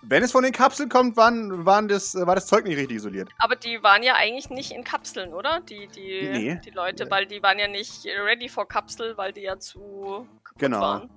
Wenn 0.06 0.22
es 0.22 0.32
von 0.32 0.42
den 0.44 0.52
Kapseln 0.52 0.88
kommt, 0.88 1.16
waren, 1.16 1.64
waren 1.64 1.88
das, 1.88 2.14
war 2.14 2.34
das 2.34 2.46
Zeug 2.46 2.64
nicht 2.64 2.76
richtig 2.76 2.96
isoliert. 2.98 3.30
Aber 3.38 3.56
die 3.56 3.82
waren 3.82 4.02
ja 4.02 4.14
eigentlich 4.14 4.50
nicht 4.50 4.72
in 4.72 4.84
Kapseln, 4.84 5.32
oder? 5.32 5.60
Die, 5.60 5.86
die, 5.88 6.28
Nee. 6.30 6.60
die 6.64 6.70
Leute, 6.70 7.10
weil 7.10 7.26
die 7.26 7.42
waren 7.42 7.58
ja 7.58 7.68
nicht 7.68 8.04
ready 8.06 8.48
for 8.48 8.68
Kapsel, 8.68 9.16
weil 9.16 9.32
die 9.32 9.42
ja 9.42 9.58
zu 9.58 10.26
kaputt 10.44 10.58
Genau. 10.58 10.80
waren. 10.80 11.10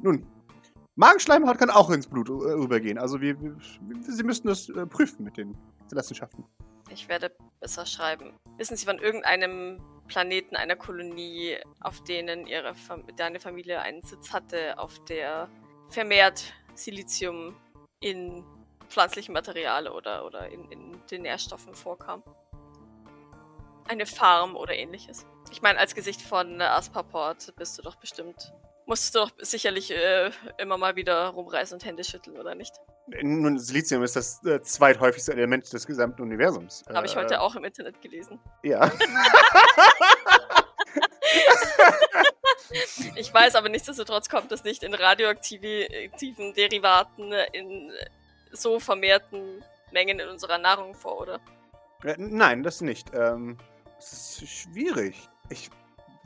Nun, 0.00 0.24
Magenschleimhaut 0.96 1.58
kann 1.58 1.70
auch 1.70 1.90
ins 1.90 2.06
Blut 2.06 2.28
äh, 2.28 2.54
übergehen. 2.54 2.98
Also 2.98 3.20
wir, 3.20 3.40
wir, 3.40 3.56
Sie 4.08 4.22
müssten 4.22 4.48
das 4.48 4.68
äh, 4.68 4.86
prüfen 4.86 5.24
mit 5.24 5.36
den 5.36 5.56
Wissenschaften. 5.90 6.44
Ich 6.90 7.08
werde 7.08 7.32
besser 7.60 7.86
schreiben. 7.86 8.32
Wissen 8.56 8.76
Sie 8.76 8.86
von 8.86 8.98
irgendeinem 8.98 9.80
Planeten, 10.06 10.56
einer 10.56 10.74
Kolonie, 10.76 11.56
auf 11.80 12.02
denen 12.04 12.46
ihre 12.46 12.74
Fam 12.74 13.04
deine 13.16 13.40
Familie 13.40 13.80
einen 13.80 14.02
Sitz 14.02 14.32
hatte, 14.32 14.78
auf 14.78 15.04
der 15.04 15.48
vermehrt 15.90 16.52
Silizium 16.74 17.54
in 18.00 18.44
pflanzlichen 18.88 19.32
Materialien 19.32 19.92
oder, 19.92 20.24
oder 20.24 20.48
in, 20.48 20.70
in 20.70 21.00
den 21.10 21.22
Nährstoffen 21.22 21.74
vorkam? 21.74 22.22
Eine 23.86 24.06
Farm 24.06 24.56
oder 24.56 24.74
ähnliches. 24.74 25.26
Ich 25.50 25.62
meine, 25.62 25.78
als 25.78 25.94
Gesicht 25.94 26.20
von 26.22 26.60
äh, 26.60 26.64
Aspaport 26.64 27.54
bist 27.56 27.78
du 27.78 27.82
doch 27.82 27.96
bestimmt. 27.96 28.52
Musstest 28.86 29.14
du 29.14 29.18
doch 29.20 29.30
sicherlich 29.38 29.90
äh, 29.90 30.30
immer 30.58 30.78
mal 30.78 30.96
wieder 30.96 31.28
rumreißen 31.28 31.74
und 31.74 31.84
Hände 31.84 32.04
schütteln, 32.04 32.38
oder 32.38 32.54
nicht? 32.54 32.74
Nun, 33.22 33.58
Silizium 33.58 34.02
ist 34.02 34.16
das 34.16 34.44
äh, 34.44 34.60
zweithäufigste 34.60 35.32
Element 35.32 35.70
des 35.72 35.86
gesamten 35.86 36.22
Universums. 36.22 36.84
Habe 36.92 37.06
ich 37.06 37.14
Äh, 37.14 37.20
heute 37.20 37.40
auch 37.40 37.54
im 37.54 37.64
Internet 37.64 38.00
gelesen. 38.00 38.38
Ja. 38.62 38.90
Ich 43.16 43.32
weiß 43.32 43.54
aber 43.54 43.68
nichtsdestotrotz 43.68 44.28
kommt 44.28 44.50
das 44.52 44.64
nicht 44.64 44.82
in 44.82 44.94
radioaktiven 44.94 46.54
Derivaten 46.54 47.32
in 47.52 47.90
so 48.52 48.78
vermehrten 48.78 49.62
Mengen 49.92 50.18
in 50.18 50.28
unserer 50.28 50.58
Nahrung 50.58 50.94
vor, 50.94 51.20
oder? 51.20 51.40
Äh, 52.04 52.14
Nein, 52.18 52.62
das 52.62 52.80
nicht. 52.80 53.10
Ähm, 53.14 53.56
es 53.98 54.42
ist 54.42 54.50
schwierig. 54.50 55.28
Ich 55.48 55.70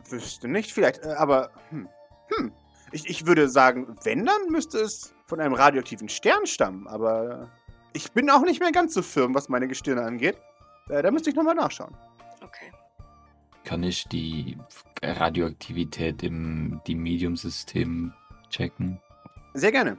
wüsste 0.08 0.48
nicht, 0.48 0.72
vielleicht, 0.72 1.04
äh, 1.04 1.10
aber 1.10 1.50
hm, 1.70 1.88
hm. 2.36 2.52
Ich, 2.92 3.08
ich 3.08 3.26
würde 3.26 3.48
sagen, 3.48 3.96
wenn, 4.04 4.26
dann 4.26 4.48
müsste 4.48 4.78
es 4.78 5.14
von 5.24 5.40
einem 5.40 5.54
radioaktiven 5.54 6.10
Stern 6.10 6.46
stammen, 6.46 6.86
aber 6.86 7.48
ich 7.94 8.12
bin 8.12 8.28
auch 8.28 8.42
nicht 8.42 8.60
mehr 8.60 8.70
ganz 8.70 8.92
so 8.92 9.00
firm, 9.00 9.34
was 9.34 9.48
meine 9.48 9.66
Gestirne 9.66 10.02
angeht. 10.02 10.36
Äh, 10.90 11.02
da 11.02 11.10
müsste 11.10 11.30
ich 11.30 11.36
nochmal 11.36 11.54
nachschauen. 11.54 11.96
Kann 13.64 13.82
ich 13.82 14.04
die 14.08 14.56
Radioaktivität 15.02 16.22
im 16.22 16.80
die 16.86 16.94
Medium-System 16.94 18.12
checken? 18.50 19.00
Sehr 19.54 19.72
gerne. 19.72 19.98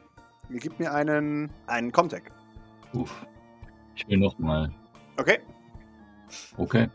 Gebt 0.50 0.80
mir 0.80 0.94
einen, 0.94 1.50
einen 1.68 1.92
Comtech. 1.92 2.24
Uff. 2.94 3.26
Ich 3.96 4.08
will 4.08 4.18
nochmal. 4.18 4.72
Okay. 5.18 5.40
Okay. 6.58 6.90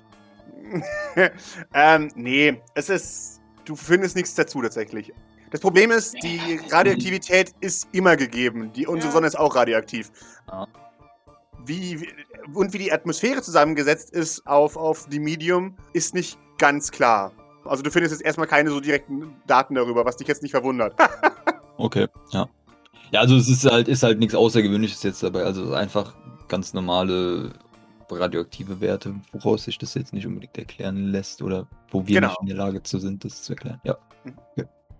ähm, 1.74 2.10
nee, 2.14 2.60
es 2.74 2.88
ist. 2.88 3.40
Du 3.64 3.76
findest 3.76 4.16
nichts 4.16 4.34
dazu 4.34 4.62
tatsächlich. 4.62 5.12
Das 5.50 5.60
Problem 5.60 5.90
ist, 5.90 6.14
die 6.22 6.60
Radioaktivität 6.70 7.54
ist 7.60 7.88
immer 7.92 8.16
gegeben. 8.16 8.72
Die, 8.74 8.86
unsere 8.86 9.08
Ja. 9.08 9.12
Sonne 9.12 9.26
ist 9.26 9.38
auch 9.38 9.54
radioaktiv. 9.54 10.10
Ja. 10.48 10.66
Wie, 11.64 12.00
wie- 12.00 12.08
und 12.54 12.72
wie 12.72 12.78
die 12.78 12.92
Atmosphäre 12.92 13.42
zusammengesetzt 13.42 14.10
ist 14.10 14.46
auf, 14.46 14.76
auf 14.76 15.06
die 15.08 15.18
Medium, 15.18 15.76
ist 15.92 16.14
nicht 16.14 16.38
ganz 16.58 16.90
klar. 16.90 17.32
Also 17.64 17.82
du 17.82 17.90
findest 17.90 18.12
jetzt 18.14 18.24
erstmal 18.24 18.46
keine 18.46 18.70
so 18.70 18.80
direkten 18.80 19.34
Daten 19.46 19.74
darüber, 19.74 20.04
was 20.04 20.16
dich 20.16 20.28
jetzt 20.28 20.42
nicht 20.42 20.52
verwundert. 20.52 20.94
Okay, 21.80 22.08
ja. 22.32 22.48
Ja, 23.12 23.20
also 23.20 23.36
es 23.36 23.48
ist 23.48 23.64
halt, 23.64 23.86
ist 23.86 24.02
halt 24.02 24.18
nichts 24.18 24.34
Außergewöhnliches 24.34 25.00
jetzt 25.04 25.22
dabei. 25.22 25.44
Also 25.44 25.74
einfach 25.74 26.12
ganz 26.48 26.74
normale 26.74 27.52
radioaktive 28.10 28.80
Werte, 28.80 29.14
woraus 29.30 29.62
sich 29.62 29.78
das 29.78 29.94
jetzt 29.94 30.12
nicht 30.12 30.26
unbedingt 30.26 30.58
erklären 30.58 30.96
lässt 31.12 31.40
oder 31.40 31.68
wo 31.92 32.04
wir 32.04 32.16
Genau. 32.16 32.30
nicht 32.30 32.40
in 32.40 32.46
der 32.48 32.56
Lage 32.56 32.82
zu 32.82 32.98
sind, 32.98 33.24
das 33.24 33.44
zu 33.44 33.52
erklären. 33.52 33.80
Ja. 33.84 33.96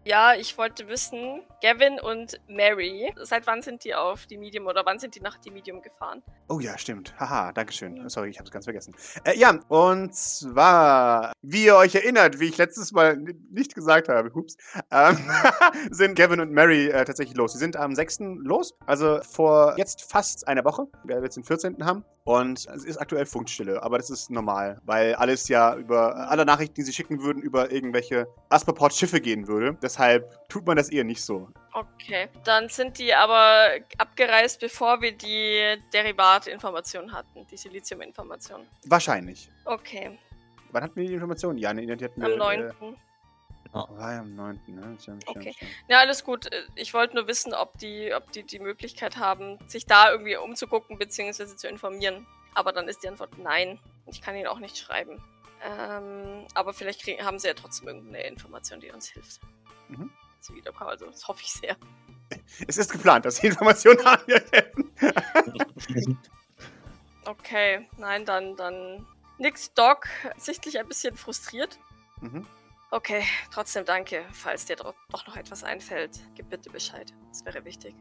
Ja, 0.04 0.34
ich 0.34 0.56
wollte 0.56 0.86
wissen, 0.86 1.40
Gavin 1.60 1.98
und 1.98 2.40
Mary, 2.48 3.12
seit 3.22 3.46
wann 3.48 3.62
sind 3.62 3.82
die 3.84 3.94
auf 3.94 4.26
die 4.26 4.38
Medium 4.38 4.66
oder 4.66 4.86
wann 4.86 5.00
sind 5.00 5.16
die 5.16 5.20
nach 5.20 5.38
die 5.38 5.50
Medium 5.50 5.82
gefahren? 5.82 6.22
Oh 6.48 6.60
ja, 6.60 6.78
stimmt. 6.78 7.18
Haha, 7.18 7.52
Dankeschön. 7.52 8.08
Sorry, 8.08 8.30
ich 8.30 8.38
habe 8.38 8.46
es 8.46 8.52
ganz 8.52 8.64
vergessen. 8.64 8.94
Äh, 9.24 9.36
ja, 9.36 9.58
und 9.68 10.14
zwar, 10.14 11.32
wie 11.42 11.64
ihr 11.64 11.76
euch 11.76 11.96
erinnert, 11.96 12.38
wie 12.38 12.46
ich 12.46 12.58
letztes 12.58 12.92
Mal 12.92 13.16
nicht 13.50 13.74
gesagt 13.74 14.08
habe, 14.08 14.32
hups, 14.34 14.56
ähm, 14.92 15.18
sind 15.90 16.16
Gavin 16.16 16.40
und 16.40 16.52
Mary 16.52 16.90
äh, 16.90 17.04
tatsächlich 17.04 17.36
los. 17.36 17.54
Sie 17.54 17.58
sind 17.58 17.76
am 17.76 17.94
6. 17.94 18.18
los, 18.44 18.74
also 18.86 19.20
vor 19.22 19.74
jetzt 19.76 20.10
fast 20.10 20.46
einer 20.46 20.64
Woche. 20.64 20.86
Wir 21.04 21.16
werden 21.16 21.24
jetzt 21.24 21.36
den 21.36 21.44
14. 21.44 21.84
haben. 21.84 22.04
Und 22.28 22.66
es 22.66 22.84
ist 22.84 22.98
aktuell 22.98 23.24
Funkstille, 23.24 23.82
aber 23.82 23.96
das 23.96 24.10
ist 24.10 24.30
normal, 24.30 24.82
weil 24.84 25.14
alles 25.14 25.48
ja 25.48 25.74
über, 25.74 26.28
alle 26.28 26.44
Nachrichten, 26.44 26.74
die 26.74 26.82
sie 26.82 26.92
schicken 26.92 27.22
würden, 27.22 27.42
über 27.42 27.72
irgendwelche 27.72 28.26
Asperport-Schiffe 28.50 29.22
gehen 29.22 29.48
würde. 29.48 29.78
Deshalb 29.82 30.46
tut 30.50 30.66
man 30.66 30.76
das 30.76 30.90
eher 30.90 31.04
nicht 31.04 31.22
so. 31.22 31.47
Okay. 31.72 32.28
Dann 32.44 32.68
sind 32.68 32.98
die 32.98 33.14
aber 33.14 33.70
abgereist, 33.98 34.60
bevor 34.60 35.00
wir 35.00 35.12
die 35.12 35.76
Derivatinformation 35.92 37.12
hatten, 37.12 37.46
die 37.46 37.56
Silizium-Information. 37.56 38.66
Wahrscheinlich. 38.86 39.50
Okay. 39.64 40.18
Wann 40.70 40.82
hatten 40.82 40.96
wir 40.96 41.06
die 41.06 41.14
Informationen? 41.14 41.58
Ja, 41.58 41.72
nee, 41.72 41.86
die 41.86 42.04
hatten 42.04 42.22
Am 42.22 42.30
wir. 42.30 42.36
9. 42.36 42.60
Äh, 42.60 42.72
war 43.72 44.12
ja 44.12 44.20
am 44.20 44.34
9. 44.34 44.60
Ne? 44.66 44.96
Okay. 45.26 45.54
Ja, 45.88 45.98
alles 45.98 46.24
gut. 46.24 46.48
Ich 46.74 46.94
wollte 46.94 47.14
nur 47.14 47.26
wissen, 47.26 47.54
ob 47.54 47.76
die, 47.78 48.12
ob 48.14 48.32
die 48.32 48.42
die 48.42 48.58
Möglichkeit 48.58 49.18
haben, 49.18 49.58
sich 49.68 49.86
da 49.86 50.10
irgendwie 50.10 50.36
umzugucken 50.36 50.98
bzw. 50.98 51.46
zu 51.54 51.68
informieren. 51.68 52.26
Aber 52.54 52.72
dann 52.72 52.88
ist 52.88 53.02
die 53.02 53.08
Antwort 53.08 53.38
nein. 53.38 53.78
Ich 54.06 54.22
kann 54.22 54.34
ihnen 54.34 54.46
auch 54.46 54.58
nicht 54.58 54.78
schreiben. 54.78 55.22
Ähm, 55.62 56.46
aber 56.54 56.72
vielleicht 56.72 57.02
kriegen, 57.02 57.24
haben 57.24 57.38
sie 57.38 57.48
ja 57.48 57.54
trotzdem 57.54 57.88
irgendeine 57.88 58.26
Information, 58.26 58.80
die 58.80 58.90
uns 58.90 59.08
hilft. 59.08 59.40
Mhm. 59.88 60.10
Sie 60.40 60.54
wiederkommen. 60.54 60.90
Also 60.90 61.07
das 61.07 61.26
hoffe 61.26 61.42
ich 61.42 61.52
sehr. 61.52 61.76
Es 62.66 62.76
ist 62.78 62.90
geplant, 62.92 63.25
dass 63.25 63.37
die 63.40 63.47
Informationen 63.49 64.04
haben 64.04 64.23
wir 64.26 64.45
helfen. 64.52 64.92
Okay, 67.28 67.87
nein, 67.99 68.25
dann, 68.25 68.57
dann. 68.57 69.07
Nix 69.37 69.73
Doc, 69.75 70.09
sichtlich 70.38 70.78
ein 70.78 70.88
bisschen 70.88 71.14
frustriert. 71.14 71.78
Mhm. 72.23 72.47
Okay, 72.90 73.23
trotzdem 73.52 73.85
danke. 73.85 74.25
Falls 74.33 74.64
dir 74.64 74.76
doch 74.76 74.95
noch 75.12 75.37
etwas 75.37 75.62
einfällt, 75.62 76.21
gib 76.35 76.49
bitte 76.49 76.71
Bescheid. 76.71 77.12
Das 77.28 77.45
wäre 77.45 77.62
wichtig. 77.66 77.95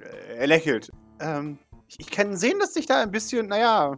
Äh, 0.00 0.36
Er 0.36 0.46
lächelt. 0.46 0.92
Ähm, 1.20 1.58
ich, 1.88 2.00
ich 2.00 2.10
kann 2.10 2.36
sehen, 2.36 2.58
dass 2.58 2.74
sich 2.74 2.84
da 2.84 3.02
ein 3.02 3.10
bisschen, 3.10 3.46
naja. 3.48 3.96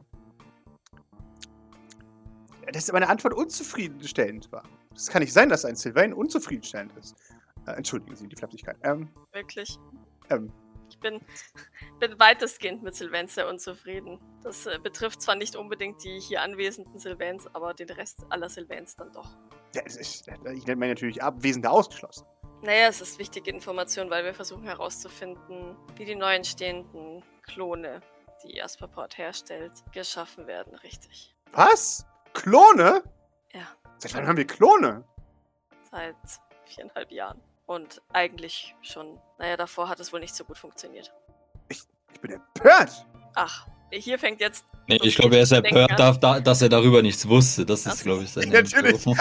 Dass 2.72 2.90
meine 2.92 3.08
Antwort 3.08 3.34
unzufriedenstellend 3.34 4.50
war. 4.52 4.62
Es 4.94 5.08
kann 5.08 5.22
nicht 5.22 5.32
sein, 5.32 5.48
dass 5.48 5.64
ein 5.64 5.74
Sylvain 5.74 6.14
unzufriedenstellend 6.14 6.96
ist. 6.96 7.16
Äh, 7.66 7.72
entschuldigen 7.72 8.14
Sie 8.16 8.28
die 8.28 8.36
Flapsigkeit. 8.36 8.76
Ähm, 8.82 9.08
Wirklich. 9.32 9.78
ähm, 10.30 10.52
Ich 10.88 10.98
bin, 10.98 11.20
bin 12.00 12.18
weitestgehend 12.18 12.82
mit 12.82 12.94
Sylvains 12.94 13.34
sehr 13.34 13.48
unzufrieden. 13.48 14.18
Das 14.42 14.66
äh, 14.66 14.78
betrifft 14.82 15.22
zwar 15.22 15.36
nicht 15.36 15.56
unbedingt 15.56 16.02
die 16.04 16.18
hier 16.20 16.42
anwesenden 16.42 16.98
Sylvains, 16.98 17.46
aber 17.54 17.72
den 17.74 17.90
Rest 17.90 18.24
aller 18.28 18.48
Sylvains 18.48 18.96
dann 18.96 19.12
doch. 19.12 19.36
ja, 19.74 19.82
ist, 19.82 19.98
ich 20.00 20.26
nenne 20.66 20.76
mir 20.76 20.88
natürlich 20.88 21.22
Abwesende 21.22 21.70
ausgeschlossen. 21.70 22.26
Naja, 22.62 22.86
es 22.88 23.00
ist 23.00 23.18
wichtige 23.18 23.50
Information, 23.50 24.08
weil 24.10 24.24
wir 24.24 24.34
versuchen 24.34 24.64
herauszufinden, 24.64 25.76
wie 25.96 26.04
die 26.04 26.14
neu 26.14 26.32
entstehenden 26.34 27.24
Klone, 27.42 28.00
die 28.44 28.62
Asperport 28.62 29.18
herstellt, 29.18 29.72
geschaffen 29.92 30.46
werden, 30.46 30.74
richtig. 30.76 31.34
Was? 31.52 32.06
Klone? 32.34 33.02
Ja. 33.52 33.66
Seit 33.98 34.14
wann 34.14 34.26
haben 34.28 34.36
wir 34.36 34.46
Klone? 34.46 35.04
Seit 35.90 36.14
viereinhalb 36.66 37.10
Jahren. 37.10 37.40
Und 37.66 38.02
eigentlich 38.12 38.74
schon, 38.82 39.18
naja, 39.38 39.56
davor 39.56 39.88
hat 39.88 40.00
es 40.00 40.12
wohl 40.12 40.20
nicht 40.20 40.34
so 40.34 40.44
gut 40.44 40.58
funktioniert. 40.58 41.12
Ich 41.68 41.80
bin 42.20 42.32
empört. 42.32 43.06
Ach, 43.34 43.66
hier 43.90 44.18
fängt 44.18 44.40
jetzt. 44.40 44.64
Nee, 44.88 44.98
So 44.98 45.04
ich 45.04 45.16
glaube, 45.16 45.36
er 45.36 45.42
ist 45.42 45.52
empört, 45.52 45.98
darf, 45.98 46.18
da, 46.18 46.40
dass 46.40 46.60
er 46.62 46.68
darüber 46.68 47.02
nichts 47.02 47.26
wusste. 47.28 47.64
Das 47.64 47.86
ist, 47.86 48.02
glaube 48.02 48.24
ich, 48.24 48.32
sein 48.32 48.48
Natürlich. 48.48 49.04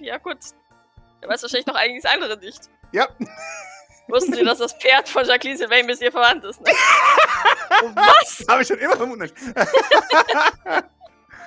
Ja, 0.00 0.18
gut. 0.18 0.36
Er 1.22 1.28
weiß 1.28 1.42
wahrscheinlich 1.42 1.66
noch 1.66 1.76
einiges 1.76 2.04
andere 2.04 2.36
nicht. 2.38 2.68
Ja. 2.92 3.08
Wussten 4.08 4.34
Sie, 4.34 4.44
dass 4.44 4.58
das 4.58 4.74
Pferd 4.74 5.08
von 5.08 5.24
Jacqueline 5.24 5.56
Sylvain 5.56 5.86
bis 5.86 6.00
ihr 6.02 6.12
verwandt 6.12 6.44
ist? 6.44 6.60
Ne? 6.60 6.66
Was? 7.94 8.44
Habe 8.48 8.62
ich 8.62 8.68
schon 8.68 8.78
immer 8.78 8.96
vermutet. 8.96 9.32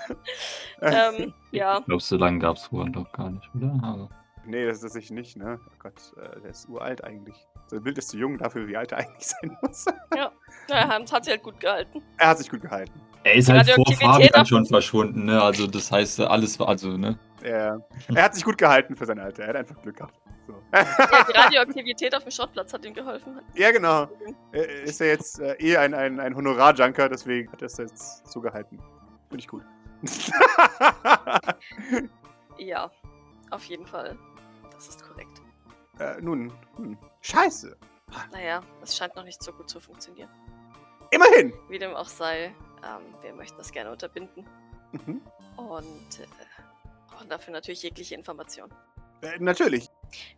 ähm, 0.82 1.34
ja. 1.52 1.80
Ich 1.80 1.86
glaube, 1.86 2.04
so 2.04 2.18
lange 2.18 2.40
gab 2.40 2.58
es 2.58 2.70
doch 2.70 3.12
gar 3.12 3.30
nicht, 3.30 3.50
oder? 3.56 3.80
Aber 3.84 4.10
Nee, 4.48 4.66
das 4.66 4.78
ist 4.78 4.84
tatsächlich 4.84 5.12
nicht, 5.12 5.38
ne? 5.38 5.60
Oh 5.62 5.74
Gott, 5.80 5.94
äh, 6.16 6.40
der 6.40 6.52
ist 6.52 6.70
uralt 6.70 7.04
eigentlich. 7.04 7.36
Sein 7.68 7.84
Bild 7.84 7.98
ist 7.98 8.10
zu 8.10 8.18
jung 8.18 8.38
dafür, 8.38 8.66
wie 8.66 8.78
alt 8.78 8.94
er 8.94 8.98
eigentlich 9.00 9.28
sein 9.28 9.58
muss. 9.62 9.86
Ja, 10.16 10.32
das 10.70 11.12
hat 11.12 11.26
sie 11.26 11.32
halt 11.32 11.44
gut 11.44 11.60
gehalten. 11.60 12.02
er 12.18 12.30
hat 12.30 12.38
sich 12.38 12.50
gut 12.50 12.62
gehalten. 12.62 12.94
er 13.26 13.34
ist 13.34 13.50
halt 13.50 13.70
vor 13.70 13.86
Fabian 13.94 14.46
schon 14.46 14.66
verschwunden, 14.66 15.26
ne? 15.26 15.42
Also 15.42 15.68
das 15.68 15.92
heißt, 15.92 16.22
alles 16.22 16.58
war, 16.60 16.70
also, 16.70 16.96
ne? 16.96 17.20
Er, 17.44 17.86
er 18.08 18.24
hat 18.24 18.36
sich 18.36 18.44
gut 18.46 18.58
gehalten 18.58 18.96
für 18.96 19.06
sein 19.06 19.20
Alter. 19.20 19.44
Er 19.44 19.50
hat 19.50 19.56
einfach 19.58 19.82
Glück 19.82 19.98
gehabt. 19.98 20.18
So. 20.48 20.54
Ja, 20.74 20.86
die 21.28 21.38
Radioaktivität 21.38 22.16
auf 22.16 22.24
dem 22.24 22.32
Schrottplatz 22.32 22.74
hat 22.74 22.86
ihm 22.86 22.94
geholfen. 22.94 23.42
ja, 23.54 23.72
genau. 23.72 24.08
Er 24.54 24.84
ist 24.84 25.02
ja 25.02 25.08
jetzt 25.08 25.42
äh, 25.42 25.56
eh 25.56 25.76
ein, 25.76 25.94
ein, 25.94 26.22
ein 26.22 26.34
Honorar-Junker, 26.34 27.10
deswegen 27.10 27.52
hat 27.52 27.62
er 27.62 27.66
es 27.66 27.78
jetzt 27.78 28.26
so 28.32 28.40
gehalten. 28.40 28.80
Finde 29.30 29.40
ich 29.40 29.48
gut. 29.48 29.64
Ja, 32.58 32.92
auf 33.52 33.64
jeden 33.66 33.86
Fall. 33.86 34.18
Das 34.72 34.88
ist 34.88 35.04
korrekt. 35.04 35.42
äh, 36.00 36.20
nun, 36.22 36.52
hm. 36.76 36.98
scheiße. 37.22 37.78
Naja, 38.32 38.62
es 38.82 38.96
scheint 38.96 39.16
noch 39.16 39.24
nicht 39.24 39.42
so 39.44 39.52
gut 39.52 39.70
zu 39.70 39.80
funktionieren. 39.80 40.30
Immerhin. 41.12 41.54
Wie 41.70 41.80
dem 41.80 41.94
auch 41.94 42.08
sei, 42.08 42.56
ähm, 42.84 43.16
wir 43.22 43.34
möchten 43.34 43.58
das 43.58 43.72
gerne 43.72 43.92
unterbinden. 43.92 44.48
Mhm. 44.92 45.22
Und 45.58 46.20
äh, 46.20 46.28
brauchen 47.08 47.30
dafür 47.30 47.54
natürlich 47.54 47.84
jegliche 47.84 48.16
Information. 48.16 48.70
Äh, 49.22 49.40
natürlich. 49.40 49.90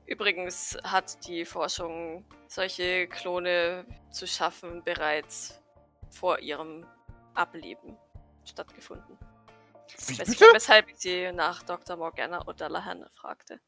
Übrigens 0.05 0.77
hat 0.83 1.27
die 1.27 1.45
Forschung, 1.45 2.25
solche 2.47 3.07
Klone 3.07 3.85
zu 4.09 4.25
schaffen, 4.25 4.83
bereits 4.83 5.61
vor 6.09 6.39
ihrem 6.39 6.85
Ableben 7.35 7.97
stattgefunden. 8.45 9.17
Wie 10.07 10.17
Wes 10.19 10.29
bitte? 10.29 10.45
weshalb 10.53 10.89
ich 10.89 10.97
sie 10.97 11.31
nach 11.31 11.63
Dr. 11.63 11.97
Morgana 11.97 12.41
O'Dallahan 12.47 13.07
fragte. 13.13 13.59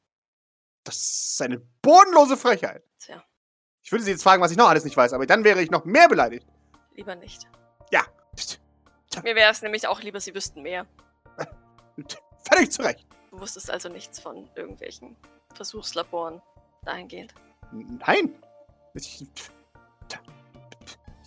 Das 0.83 0.97
ist 0.97 1.41
eine 1.41 1.59
bodenlose 1.81 2.37
Frechheit. 2.37 2.83
Tja, 2.99 3.23
Ich 3.83 3.91
würde 3.91 4.03
Sie 4.03 4.11
jetzt 4.11 4.23
fragen, 4.23 4.41
was 4.41 4.51
ich 4.51 4.57
noch 4.57 4.69
alles 4.69 4.83
nicht 4.83 4.97
weiß, 4.97 5.13
aber 5.13 5.25
dann 5.25 5.43
wäre 5.43 5.61
ich 5.61 5.71
noch 5.71 5.85
mehr 5.85 6.07
beleidigt. 6.09 6.47
lieber 6.93 7.15
nicht. 7.15 7.47
Ja. 7.91 8.05
Mir 9.23 9.35
wäre 9.35 9.51
es 9.51 9.61
nämlich 9.61 9.87
auch 9.87 10.01
lieber, 10.01 10.19
sie 10.21 10.33
wüssten 10.33 10.61
mehr. 10.61 10.87
Völlig 12.49 12.71
zu 12.71 12.81
Recht. 12.81 13.05
Du 13.29 13.39
wusstest 13.39 13.69
also 13.69 13.89
nichts 13.89 14.19
von 14.19 14.49
irgendwelchen 14.55 15.15
Versuchslaboren 15.53 16.41
dahingehend. 16.83 17.33
Nein. 17.71 18.33
Ich, 18.93 19.21
ich 19.21 19.29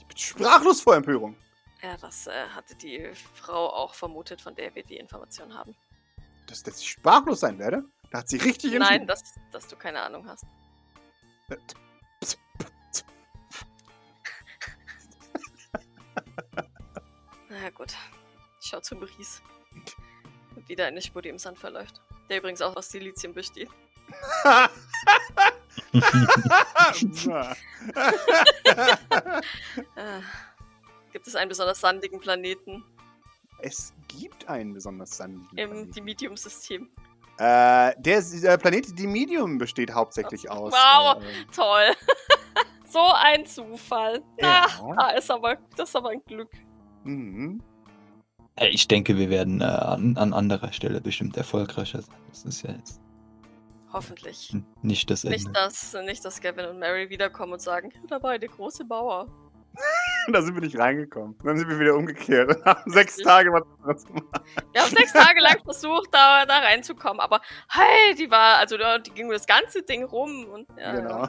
bin 0.06 0.16
sprachlos 0.16 0.80
vor 0.80 0.96
Empörung. 0.96 1.36
Ja, 1.84 1.96
das 1.98 2.26
äh, 2.26 2.48
hatte 2.54 2.74
die 2.76 3.10
Frau 3.34 3.68
auch 3.68 3.92
vermutet, 3.92 4.40
von 4.40 4.54
der 4.54 4.74
wir 4.74 4.84
die 4.84 4.96
Information 4.96 5.52
haben. 5.52 5.76
Dass, 6.46 6.62
dass 6.62 6.80
ich 6.80 6.88
sprachlos 6.88 7.40
sein 7.40 7.58
werde? 7.58 7.84
Da 8.10 8.20
hat 8.20 8.28
sie 8.30 8.38
richtig 8.38 8.72
Nein, 8.72 9.06
dass, 9.06 9.34
dass 9.52 9.68
du 9.68 9.76
keine 9.76 10.00
Ahnung 10.00 10.26
hast. 10.26 10.46
Na 17.50 17.68
gut. 17.68 17.94
Ich 18.62 18.68
schau 18.68 18.80
zu 18.80 18.96
Maurice. 18.96 19.42
Und 20.56 20.66
wieder 20.66 20.86
eine 20.86 21.02
Spur, 21.02 21.20
die 21.20 21.28
im 21.28 21.38
Sand 21.38 21.58
verläuft. 21.58 22.00
Der 22.30 22.38
übrigens 22.38 22.62
auch 22.62 22.74
aus 22.76 22.88
Silizium 22.88 23.34
besteht. 23.34 23.68
Äh, 29.96 30.20
gibt 31.14 31.26
es 31.26 31.34
einen 31.34 31.48
besonders 31.48 31.80
sandigen 31.80 32.20
Planeten 32.20 32.84
es 33.64 33.94
gibt 34.08 34.48
einen 34.48 34.74
besonders 34.74 35.16
sandigen 35.16 35.56
im 35.56 35.70
Planeten. 35.70 35.92
Dimedium-System? 35.92 36.90
Äh, 37.38 37.92
der, 37.98 38.22
der 38.42 38.58
Planet 38.58 38.98
Dimedium 38.98 39.58
besteht 39.58 39.92
hauptsächlich 39.92 40.50
aus. 40.50 40.72
Wow. 40.72 41.22
Äh, 41.22 41.44
Toll. 41.54 41.94
so 42.86 43.00
ein 43.14 43.46
Zufall. 43.46 44.22
Ja. 44.38 44.66
Ah, 44.80 44.94
da 44.96 45.10
ist 45.10 45.30
aber, 45.30 45.56
das 45.76 45.88
ist 45.88 45.96
aber 45.96 46.10
ein 46.10 46.22
Glück. 46.26 46.50
mhm. 47.04 47.62
Hey, 48.56 48.68
Ich 48.68 48.86
denke, 48.86 49.16
wir 49.16 49.30
werden 49.30 49.62
äh, 49.62 49.64
an, 49.64 50.16
an 50.16 50.32
anderer 50.32 50.72
Stelle 50.72 51.00
bestimmt 51.00 51.36
erfolgreicher 51.36 52.02
sein. 52.02 52.16
Das 52.28 52.44
ist 52.44 52.62
ja 52.62 52.70
jetzt 52.70 53.00
Hoffentlich. 53.92 54.54
nicht 54.82 55.10
das 55.10 55.24
Ende. 55.24 55.38
Nicht, 55.38 55.56
dass, 55.56 55.92
nicht, 56.04 56.24
dass 56.24 56.40
Gavin 56.40 56.66
und 56.66 56.78
Mary 56.78 57.10
wiederkommen 57.10 57.54
und 57.54 57.62
sagen, 57.62 57.92
dabei 58.08 58.38
der 58.38 58.50
große 58.50 58.84
Bauer. 58.84 59.26
Da 60.32 60.40
sind 60.40 60.54
wir 60.54 60.62
nicht 60.62 60.78
reingekommen. 60.78 61.36
Dann 61.44 61.58
sind 61.58 61.68
wir 61.68 61.78
wieder 61.78 61.94
umgekehrt 61.94 62.48
und 62.56 62.64
haben 62.64 62.90
sechs. 62.90 63.16
Tage 63.18 63.52
was 63.52 63.62
anderes 63.78 64.06
gemacht. 64.06 64.24
Wir 64.72 64.80
haben 64.82 64.90
sechs 64.90 65.12
Tage 65.12 65.40
lang 65.40 65.56
versucht, 65.64 66.08
da, 66.12 66.46
da 66.46 66.60
reinzukommen, 66.60 67.20
aber 67.20 67.40
hey, 67.68 68.14
die 68.14 68.30
war, 68.30 68.56
also 68.58 68.78
da- 68.78 68.98
die 68.98 69.10
ging 69.10 69.28
das 69.28 69.46
ganze 69.46 69.82
Ding 69.82 70.04
rum 70.04 70.46
und 70.46 70.66
ja, 70.78 70.94
Genau. 70.94 71.28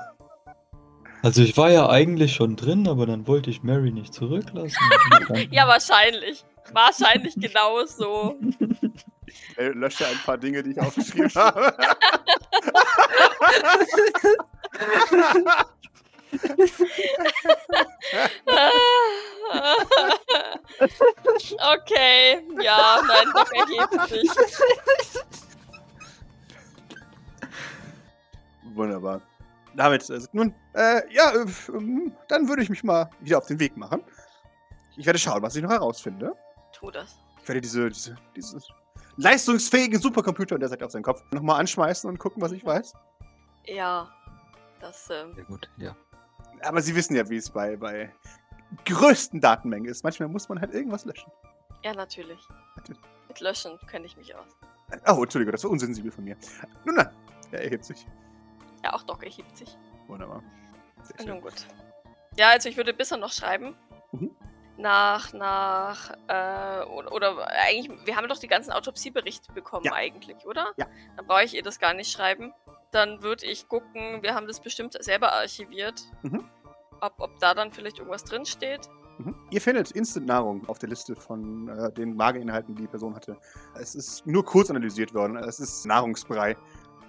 Also 1.24 1.42
ich 1.42 1.58
war 1.58 1.70
ja 1.72 1.90
eigentlich 1.90 2.36
schon 2.36 2.56
drin, 2.56 2.88
aber 2.88 3.06
dann 3.06 3.28
wollte 3.28 3.50
ich 3.50 3.64
Mary 3.64 3.92
nicht 3.92 4.14
zurücklassen. 4.14 4.78
Ja, 5.52 5.68
wahrscheinlich. 5.68 6.46
Wahrscheinlich 6.72 7.36
genau 7.36 7.84
so. 7.86 8.40
Ich 9.26 9.58
äh, 9.58 9.70
lösche 9.70 10.06
ein 10.08 10.18
paar 10.26 10.38
Dinge, 10.38 10.62
die 10.64 10.72
ich 10.72 10.80
aufgeschrieben 10.80 11.32
habe. 11.36 11.76
Okay, 21.74 22.42
ja, 22.62 23.00
nein, 23.08 23.28
doch 23.34 23.52
erhebt 23.52 24.10
sich. 24.10 24.30
Wunderbar. 28.74 29.22
Damit, 29.76 30.10
äh, 30.10 30.20
nun, 30.32 30.54
äh, 30.74 31.02
ja, 31.14 31.32
äh, 31.34 31.46
dann 32.28 32.48
würde 32.48 32.62
ich 32.62 32.70
mich 32.70 32.84
mal 32.84 33.10
wieder 33.20 33.38
auf 33.38 33.48
den 33.48 33.60
Weg 33.60 33.76
machen. 33.78 34.04
Ich 34.98 35.06
werde 35.06 35.20
schauen, 35.20 35.42
was 35.42 35.56
ich 35.56 35.64
noch 35.64 35.72
herausfinde. 35.72 36.34
Tu 36.72 36.92
das. 36.92 37.18
Ich 37.42 37.48
werde 37.48 37.62
diese, 37.62 37.90
diese, 37.90 38.16
diese 38.36 38.60
leistungsfähigen 39.18 40.00
Supercomputer, 40.00 40.56
und 40.56 40.62
der 40.62 40.70
sagt 40.70 40.84
auf 40.84 40.92
seinen 40.92 41.04
Kopf, 41.04 41.22
nochmal 41.32 41.60
anschmeißen 41.60 42.10
und 42.10 42.18
gucken, 42.18 42.42
was 42.42 42.52
ich 42.54 42.66
weiß. 42.66 42.94
Ja, 43.66 44.10
das, 44.80 45.10
ähm, 45.10 45.34
Sehr 45.36 45.46
gut, 45.46 45.70
ja. 45.78 45.96
Aber 46.62 46.82
Sie 46.82 46.96
wissen 46.96 47.16
ja, 47.16 47.30
wie 47.30 47.38
es 47.38 47.50
bei, 47.50 47.76
bei 47.78 48.14
größten 48.86 49.40
Datenmengen 49.42 49.90
ist. 49.90 50.04
Manchmal 50.04 50.30
muss 50.30 50.50
man 50.50 50.60
halt 50.60 50.74
irgendwas 50.74 51.06
löschen. 51.06 51.32
ja, 51.84 51.94
natürlich. 51.94 52.40
Natürlich. 52.76 53.02
Mit 53.28 53.40
Löschen 53.40 53.78
kenne 53.88 54.06
ich 54.06 54.16
mich 54.18 54.34
aus. 54.36 54.48
Oh, 55.08 55.24
Entschuldigung, 55.24 55.52
das 55.52 55.64
war 55.64 55.72
unsensibel 55.72 56.12
von 56.12 56.24
mir. 56.24 56.38
Nun, 56.86 56.96
na, 56.96 57.12
er 57.52 57.64
erhebt 57.64 57.86
sich. 57.86 58.06
Ja, 58.84 58.94
auch 58.94 59.04
Doc 59.04 59.24
erhebt 59.24 59.58
sich. 59.58 59.76
Wunderbar. 60.08 60.44
Nun 61.26 61.42
gut. 61.42 61.66
Ja, 62.38 62.50
also 62.50 62.70
ich 62.70 62.78
würde 62.78 62.94
besser 62.94 63.18
noch 63.18 63.32
schreiben. 63.32 63.76
Mhm. 64.12 64.32
Nach, 64.78 65.32
nach, 65.34 66.12
äh, 66.28 66.84
oder, 66.86 67.12
oder 67.14 67.48
eigentlich, 67.48 67.90
wir 68.06 68.16
haben 68.16 68.28
doch 68.28 68.38
die 68.38 68.48
ganzen 68.48 68.72
Autopsieberichte 68.72 69.52
bekommen 69.54 69.86
Ja. 69.86 69.94
eigentlich, 69.94 70.46
oder? 70.46 70.74
Ja. 70.78 70.86
Dann 71.16 71.26
brauche 71.26 71.44
ich 71.46 71.56
ihr 71.56 71.64
das 71.64 71.80
gar 71.80 71.94
nicht 71.94 72.12
schreiben. 72.12 72.54
Dann 72.96 73.22
würde 73.22 73.46
ich 73.46 73.68
gucken, 73.68 74.24
wir 74.24 74.34
haben 74.34 74.48
das 74.48 74.62
bestimmt 74.62 74.96
selber 75.04 75.34
archiviert. 75.34 76.02
Mhm. 76.24 76.46
Ob, 77.02 77.14
ob 77.18 77.38
da 77.42 77.54
dann 77.54 77.74
vielleicht 77.74 78.00
irgendwas 78.00 78.24
drin 78.24 78.46
steht. 78.46 78.90
Mhm. 79.18 79.36
Ihr 79.52 79.60
findet 79.60 79.92
Instant-Nahrung 79.92 80.66
auf 80.70 80.80
der 80.80 80.88
Liste 80.88 81.14
von 81.14 81.68
äh, 81.68 81.92
den 81.92 82.16
Mageinhalten, 82.16 82.74
die 82.74 82.84
die 82.84 82.88
Person 82.88 83.14
hatte. 83.14 83.36
Es 83.78 83.96
ist 83.96 84.26
nur 84.26 84.46
kurz 84.46 84.70
analysiert 84.70 85.14
worden. 85.14 85.36
Es 85.36 85.60
ist 85.60 85.86
Nahrungsbrei, 85.86 86.56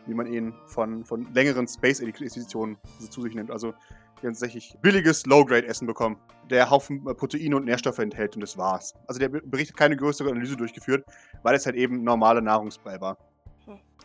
wie 0.07 0.14
man 0.14 0.26
ihn 0.26 0.52
von, 0.66 1.05
von 1.05 1.33
längeren 1.33 1.69
Space-Editionen 1.69 2.76
so 2.99 3.07
zu 3.07 3.23
sich 3.23 3.37
nimmt. 3.37 3.52
Also, 3.52 3.69
wir 3.69 4.28
haben 4.28 4.35
tatsächlich 4.35 4.76
billiges 4.83 5.25
Low-Grade-Essen 5.25 5.87
bekommen, 5.87 6.17
der 6.50 6.69
Haufen 6.69 7.06
äh, 7.06 7.15
Proteine 7.15 7.54
und 7.54 7.65
Nährstoffe 7.65 8.00
enthält 8.00 8.34
und 8.34 8.41
das 8.41 8.58
war's. 8.58 8.93
Also, 9.06 9.21
der 9.21 9.28
Be- 9.28 9.43
Bericht 9.45 9.71
hat 9.71 9.78
keine 9.78 9.97
größere 9.97 10.30
Analyse 10.30 10.56
durchgeführt, 10.56 11.04
weil 11.45 11.54
es 11.54 11.65
halt 11.65 11.76
eben 11.76 12.02
normale 12.02 12.43
Nahrungsbrei 12.43 13.00
war. 13.00 13.19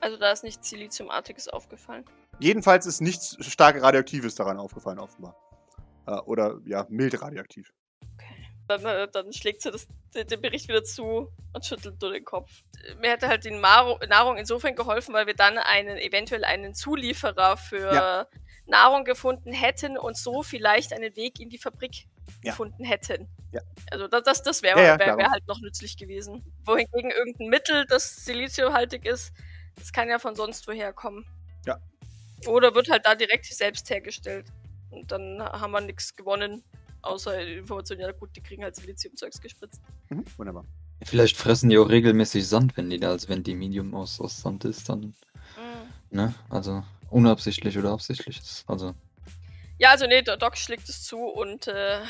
Also 0.02 0.18
da 0.18 0.32
ist 0.32 0.44
nichts 0.44 0.70
Siliziumartiges 0.70 1.48
aufgefallen. 1.48 2.06
Jedenfalls 2.40 2.86
ist 2.88 3.02
nichts 3.02 3.38
stark 3.46 3.82
Radioaktives 3.82 4.36
daran 4.36 4.58
aufgefallen, 4.58 5.00
offenbar. 5.00 5.36
Äh, 6.08 6.14
oder 6.22 6.60
ja, 6.66 6.86
mild 6.90 7.22
radioaktiv. 7.22 7.72
Dann, 8.68 8.84
äh, 8.86 9.08
dann 9.12 9.32
schlägt 9.32 9.62
sie 9.62 9.72
das, 9.72 9.88
den, 10.16 10.42
Bericht 10.42 10.68
wieder 10.68 10.84
zu 10.84 11.30
und 11.54 11.66
schüttelt 11.66 12.02
nur 12.02 12.12
den 12.12 12.26
Kopf. 12.26 12.50
Mir 13.00 13.12
hätte 13.12 13.28
halt 13.28 13.44
die 13.46 13.52
Nahrung, 13.52 14.38
insofern 14.38 14.76
geholfen, 14.76 15.14
weil 15.14 15.28
wir 15.28 15.36
dann 15.36 15.58
einen, 15.58 15.98
eventuell 15.98 16.44
einen 16.44 16.74
Zulieferer 16.74 17.58
für 17.58 17.94
Ja. 17.94 18.28
Nahrung 18.66 19.04
gefunden 19.04 19.52
hätten 19.52 19.98
und 19.98 20.18
so 20.18 20.44
vielleicht 20.44 20.94
einen 20.94 21.16
Weg 21.16 21.40
in 21.40 21.50
die 21.50 21.58
Fabrik 21.58 22.08
Ja. 22.44 22.52
gefunden 22.52 22.86
hätten. 22.86 23.28
Ja. 23.52 23.62
Also 23.92 24.08
das, 24.08 24.24
das, 24.24 24.44
das 24.44 24.64
wäre 24.64 24.78
wär, 24.80 24.98
wär 24.98 25.08
darum. 25.18 25.32
halt 25.32 25.48
noch 25.48 25.60
nützlich 25.60 25.98
gewesen. 25.98 26.44
Wohingegen 26.66 27.12
irgendein 27.12 27.50
Mittel, 27.50 27.86
das 27.88 28.24
siliziumhaltig 28.24 29.06
ist, 29.06 29.34
das 29.82 29.92
kann 29.92 30.10
ja 30.10 30.20
von 30.20 30.36
sonst 30.36 30.68
woher 30.68 30.94
kommen. 30.94 31.26
Ja. 31.66 31.78
Oder 32.48 32.74
wird 32.76 32.90
halt 32.90 33.06
da 33.06 33.16
direkt 33.16 33.46
selbst 33.46 33.90
hergestellt. 33.90 34.48
Und 34.90 35.12
dann 35.12 35.42
haben 35.42 35.72
wir 35.72 35.82
nichts 35.82 36.16
gewonnen. 36.16 36.64
Außer 37.02 37.44
die 37.44 37.54
Information, 37.54 38.00
ja 38.00 38.12
gut, 38.12 38.30
die 38.36 38.42
kriegen 38.42 38.64
halt 38.64 38.76
Siliziumzeugs 38.76 39.42
gespritzt. 39.42 39.82
Mhm, 40.10 40.24
wunderbar. 40.38 40.66
Vielleicht 41.04 41.36
fressen 41.36 41.70
die 41.70 41.80
auch 41.80 41.90
regelmäßig 41.90 42.48
Sand, 42.48 42.78
wenn 42.78 42.90
die 42.90 43.00
da, 43.00 43.10
also 43.10 43.28
wenn 43.30 43.44
die 43.44 43.56
Medium 43.56 43.96
aus, 43.96 44.22
aus 44.22 44.40
Sand 44.40 44.66
ist, 44.66 44.88
dann, 44.88 45.16
ne? 46.12 46.36
Also 46.50 46.84
unabsichtlich 47.10 47.78
oder 47.78 47.92
absichtlich 47.92 48.38
ist. 48.38 48.64
Also, 48.68 48.94
Ja, 49.80 49.92
also 49.92 50.06
nee, 50.06 50.22
der 50.22 50.38
Doc 50.38 50.58
schlägt 50.58 50.88
es 50.90 51.04
zu 51.04 51.18
und 51.18 51.68
äh, 51.68 52.02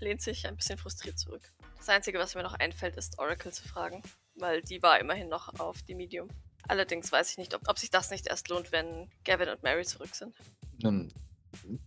lehnt 0.00 0.20
sich 0.20 0.46
ein 0.46 0.56
bisschen 0.56 0.76
frustriert 0.76 1.18
zurück. 1.18 1.42
Das 1.78 1.88
Einzige, 1.88 2.18
was 2.18 2.34
mir 2.34 2.42
noch 2.42 2.54
einfällt, 2.54 2.96
ist 2.96 3.18
Oracle 3.18 3.52
zu 3.52 3.66
fragen, 3.66 4.02
weil 4.34 4.60
die 4.60 4.82
war 4.82 5.00
immerhin 5.00 5.28
noch 5.28 5.58
auf 5.58 5.82
die 5.82 5.94
Medium. 5.94 6.28
Allerdings 6.68 7.10
weiß 7.10 7.32
ich 7.32 7.38
nicht, 7.38 7.54
ob, 7.54 7.68
ob 7.68 7.78
sich 7.78 7.90
das 7.90 8.10
nicht 8.10 8.26
erst 8.26 8.48
lohnt, 8.48 8.72
wenn 8.72 9.10
Gavin 9.24 9.48
und 9.48 9.62
Mary 9.62 9.84
zurück 9.84 10.14
sind. 10.14 10.34
dann, 10.78 11.12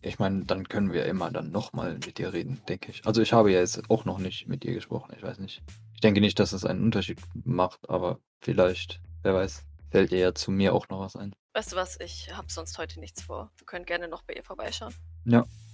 ich 0.01 0.19
meine, 0.19 0.43
dann 0.45 0.67
können 0.67 0.91
wir 0.91 1.05
immer 1.05 1.31
dann 1.31 1.51
nochmal 1.51 1.93
mit 1.93 2.17
dir 2.17 2.33
reden, 2.33 2.61
denke 2.67 2.91
ich. 2.91 3.05
Also 3.05 3.21
ich 3.21 3.31
habe 3.31 3.51
ja 3.51 3.59
jetzt 3.59 3.89
auch 3.89 4.05
noch 4.05 4.17
nicht 4.17 4.47
mit 4.47 4.63
dir 4.63 4.73
gesprochen, 4.73 5.13
ich 5.15 5.23
weiß 5.23 5.39
nicht. 5.39 5.61
Ich 5.93 6.01
denke 6.01 6.19
nicht, 6.19 6.39
dass 6.39 6.51
es 6.51 6.65
einen 6.65 6.83
Unterschied 6.83 7.19
macht, 7.45 7.87
aber 7.89 8.19
vielleicht, 8.39 9.01
wer 9.21 9.35
weiß, 9.35 9.63
fällt 9.91 10.11
dir 10.11 10.19
ja 10.19 10.33
zu 10.33 10.51
mir 10.51 10.73
auch 10.73 10.89
noch 10.89 10.99
was 10.99 11.15
ein. 11.15 11.35
Weißt 11.53 11.73
du 11.73 11.75
was, 11.75 11.99
ich 11.99 12.33
habe 12.35 12.51
sonst 12.51 12.77
heute 12.77 12.99
nichts 12.99 13.21
vor. 13.21 13.51
Wir 13.57 13.65
können 13.65 13.85
gerne 13.85 14.07
noch 14.07 14.23
bei 14.23 14.33
ihr 14.33 14.43
vorbeischauen. 14.43 14.93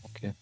Okay. 0.04 0.34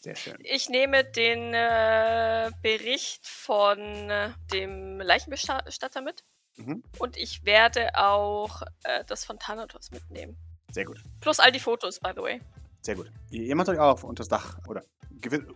Sehr 0.00 0.14
schön. 0.14 0.38
Ich 0.44 0.68
nehme 0.68 1.04
den 1.04 1.52
äh, 1.52 2.50
Bericht 2.62 3.26
von 3.26 3.78
äh, 3.78 4.30
dem 4.52 5.00
Leichenbestatter 5.00 6.00
mit. 6.00 6.24
Mhm. 6.58 6.82
Und 6.98 7.16
ich 7.16 7.44
werde 7.44 7.88
auch 7.96 8.62
äh, 8.84 9.04
das 9.06 9.24
von 9.24 9.38
Thanatos 9.38 9.90
mitnehmen. 9.90 10.36
Sehr 10.72 10.84
gut. 10.84 11.02
Plus 11.20 11.38
all 11.40 11.52
die 11.52 11.60
Fotos, 11.60 11.98
by 12.00 12.10
the 12.14 12.22
way. 12.22 12.40
Sehr 12.82 12.94
gut. 12.94 13.10
Ihr, 13.30 13.44
ihr 13.44 13.56
macht 13.56 13.68
euch 13.68 13.78
auf 13.78 14.04
unter 14.04 14.20
das 14.20 14.28
Dach. 14.28 14.58
Oder 14.68 14.82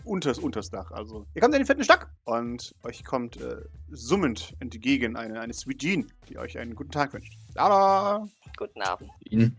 unters, 0.04 0.38
unters 0.38 0.70
Dach. 0.70 0.90
Also, 0.90 1.26
ihr 1.34 1.40
kommt 1.40 1.54
in 1.54 1.60
den 1.60 1.66
vierten 1.66 1.84
Stock 1.84 2.08
und 2.24 2.74
euch 2.82 3.04
kommt 3.04 3.36
äh, 3.36 3.56
summend 3.90 4.54
entgegen 4.60 5.16
eine, 5.16 5.40
eine 5.40 5.52
Sweet 5.52 5.78
Jean, 5.80 6.12
die 6.28 6.38
euch 6.38 6.58
einen 6.58 6.74
guten 6.74 6.90
Tag 6.90 7.12
wünscht. 7.12 7.38
Tada! 7.54 8.26
Guten 8.56 8.82
Abend. 8.82 9.10
Ihn? 9.24 9.56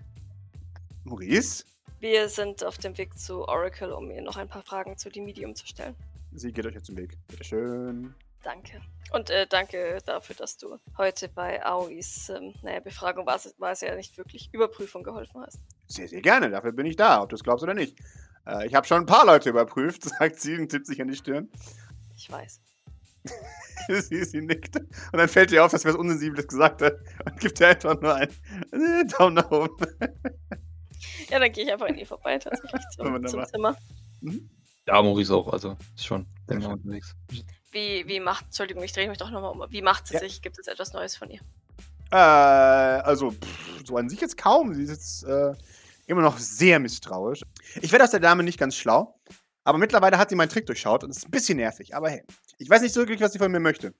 Maurice, 1.05 1.63
Wir 1.99 2.27
sind 2.29 2.63
auf 2.65 2.77
dem 2.77 2.97
Weg 2.97 3.17
zu 3.17 3.47
Oracle, 3.47 3.91
um 3.93 4.11
ihr 4.11 4.21
noch 4.21 4.37
ein 4.37 4.47
paar 4.49 4.63
Fragen 4.63 4.97
zu 4.97 5.09
dem 5.09 5.25
Medium 5.25 5.55
zu 5.55 5.65
stellen. 5.67 5.95
sie 6.33 6.51
geht 6.51 6.65
euch 6.65 6.73
jetzt 6.73 6.87
zum 6.87 6.97
Weg. 6.97 7.17
Bitteschön. 7.27 8.13
Danke. 8.43 8.81
Und 9.11 9.29
äh, 9.29 9.47
danke 9.47 9.99
dafür, 10.05 10.35
dass 10.35 10.57
du 10.57 10.77
heute 10.97 11.29
bei 11.29 11.63
Aois 11.63 12.29
ähm, 12.29 12.53
naja, 12.61 12.79
Befragung 12.79 13.25
war 13.25 13.35
es, 13.35 13.55
war 13.57 13.71
es 13.71 13.81
ja 13.81 13.95
nicht 13.95 14.17
wirklich 14.17 14.49
Überprüfung 14.53 15.03
geholfen 15.03 15.41
hast. 15.41 15.59
Sehr, 15.87 16.07
sehr 16.07 16.21
gerne. 16.21 16.49
Dafür 16.49 16.71
bin 16.71 16.85
ich 16.85 16.95
da, 16.95 17.21
ob 17.21 17.29
du 17.29 17.35
es 17.35 17.43
glaubst 17.43 17.63
oder 17.63 17.73
nicht. 17.73 17.97
Äh, 18.45 18.67
ich 18.67 18.75
habe 18.75 18.85
schon 18.85 19.01
ein 19.01 19.05
paar 19.05 19.25
Leute 19.25 19.49
überprüft, 19.49 20.03
sagt 20.19 20.39
sie 20.39 20.57
und 20.57 20.69
tippt 20.69 20.87
sich 20.87 21.01
an 21.01 21.07
die 21.07 21.15
Stirn. 21.15 21.49
Ich 22.15 22.29
weiß. 22.29 22.61
sie, 23.87 24.23
sie 24.25 24.41
nickt. 24.41 24.75
Und 24.77 25.17
dann 25.17 25.29
fällt 25.29 25.51
ihr 25.51 25.63
auf, 25.63 25.71
dass 25.71 25.85
wir 25.85 25.93
was 25.93 25.99
Unsensibles 25.99 26.47
gesagt 26.47 26.81
hat 26.81 26.95
und 27.25 27.39
gibt 27.39 27.59
ihr 27.59 27.69
einfach 27.69 27.99
nur 28.01 28.15
einen 28.15 28.31
äh, 28.71 29.05
Daumen 29.05 29.35
nach 29.35 29.51
oben. 29.51 29.87
Ja, 31.29 31.37
dann 31.37 31.51
gehe 31.51 31.65
ich 31.65 31.71
einfach 31.71 31.87
an 31.87 31.97
ihr 31.97 32.05
vorbei, 32.05 32.37
tatsächlich 32.37 32.81
zum, 32.95 33.27
zum. 33.27 33.45
Zimmer. 33.45 33.75
Mhm. 34.21 34.49
Ja, 34.87 35.01
Maurice 35.01 35.35
auch, 35.35 35.51
also 35.51 35.75
ist 35.95 36.05
schon 36.05 36.25
länger 36.47 36.69
unterwegs. 36.69 37.13
Wie, 37.73 38.07
wie 38.07 38.19
macht, 38.19 38.45
Entschuldigung, 38.45 38.83
ich 38.83 38.93
drehe 38.93 39.09
mich 39.09 39.17
doch 39.17 39.29
nochmal 39.31 39.51
um. 39.51 39.65
Wie 39.71 39.81
macht 39.81 40.07
sie 40.07 40.13
Ja. 40.13 40.19
sich? 40.21 40.41
Gibt 40.41 40.57
es 40.59 40.67
etwas 40.67 40.93
Neues 40.93 41.15
von 41.17 41.29
ihr? 41.29 41.41
Äh, 42.11 42.15
also, 42.15 43.31
pff, 43.31 43.85
so 43.85 43.97
an 43.97 44.07
sich 44.09 44.21
jetzt 44.21 44.37
kaum. 44.37 44.73
Sie 44.73 44.83
ist 44.83 44.89
jetzt 44.91 45.23
äh, 45.23 45.53
immer 46.05 46.21
noch 46.21 46.37
sehr 46.37 46.79
misstrauisch. 46.79 47.41
Ich 47.81 47.91
werde 47.91 48.05
aus 48.05 48.11
der 48.11 48.19
Dame 48.19 48.43
nicht 48.43 48.59
ganz 48.59 48.75
schlau, 48.75 49.15
aber 49.63 49.77
mittlerweile 49.79 50.17
hat 50.17 50.29
sie 50.29 50.35
meinen 50.35 50.49
Trick 50.49 50.65
durchschaut 50.67 51.03
und 51.03 51.09
ist 51.09 51.25
ein 51.25 51.31
bisschen 51.31 51.57
nervig. 51.57 51.95
Aber 51.95 52.09
hey, 52.09 52.23
ich 52.59 52.69
weiß 52.69 52.81
nicht 52.81 52.93
so 52.93 53.01
wirklich, 53.01 53.19
was 53.21 53.33
sie 53.33 53.39
von 53.39 53.51
mir 53.51 53.59
möchte. 53.59 53.93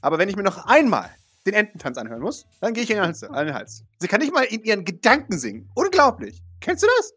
Aber 0.00 0.18
wenn 0.18 0.28
ich 0.28 0.36
mir 0.36 0.44
noch 0.44 0.64
einmal 0.66 1.10
den 1.46 1.54
Ententanz 1.54 1.98
anhören 1.98 2.20
muss, 2.22 2.46
dann 2.60 2.74
gehe 2.74 2.84
ich 2.84 2.90
in 2.90 2.96
den 2.96 3.04
Hals, 3.06 3.24
an 3.24 3.46
den 3.46 3.54
Hals. 3.54 3.82
Sie 3.98 4.06
kann 4.08 4.20
nicht 4.20 4.32
mal 4.32 4.44
in 4.44 4.62
ihren 4.62 4.84
Gedanken 4.84 5.38
singen. 5.38 5.68
Unglaublich. 5.74 6.40
Kennst 6.60 6.84
du 6.84 6.86
das? 6.98 7.14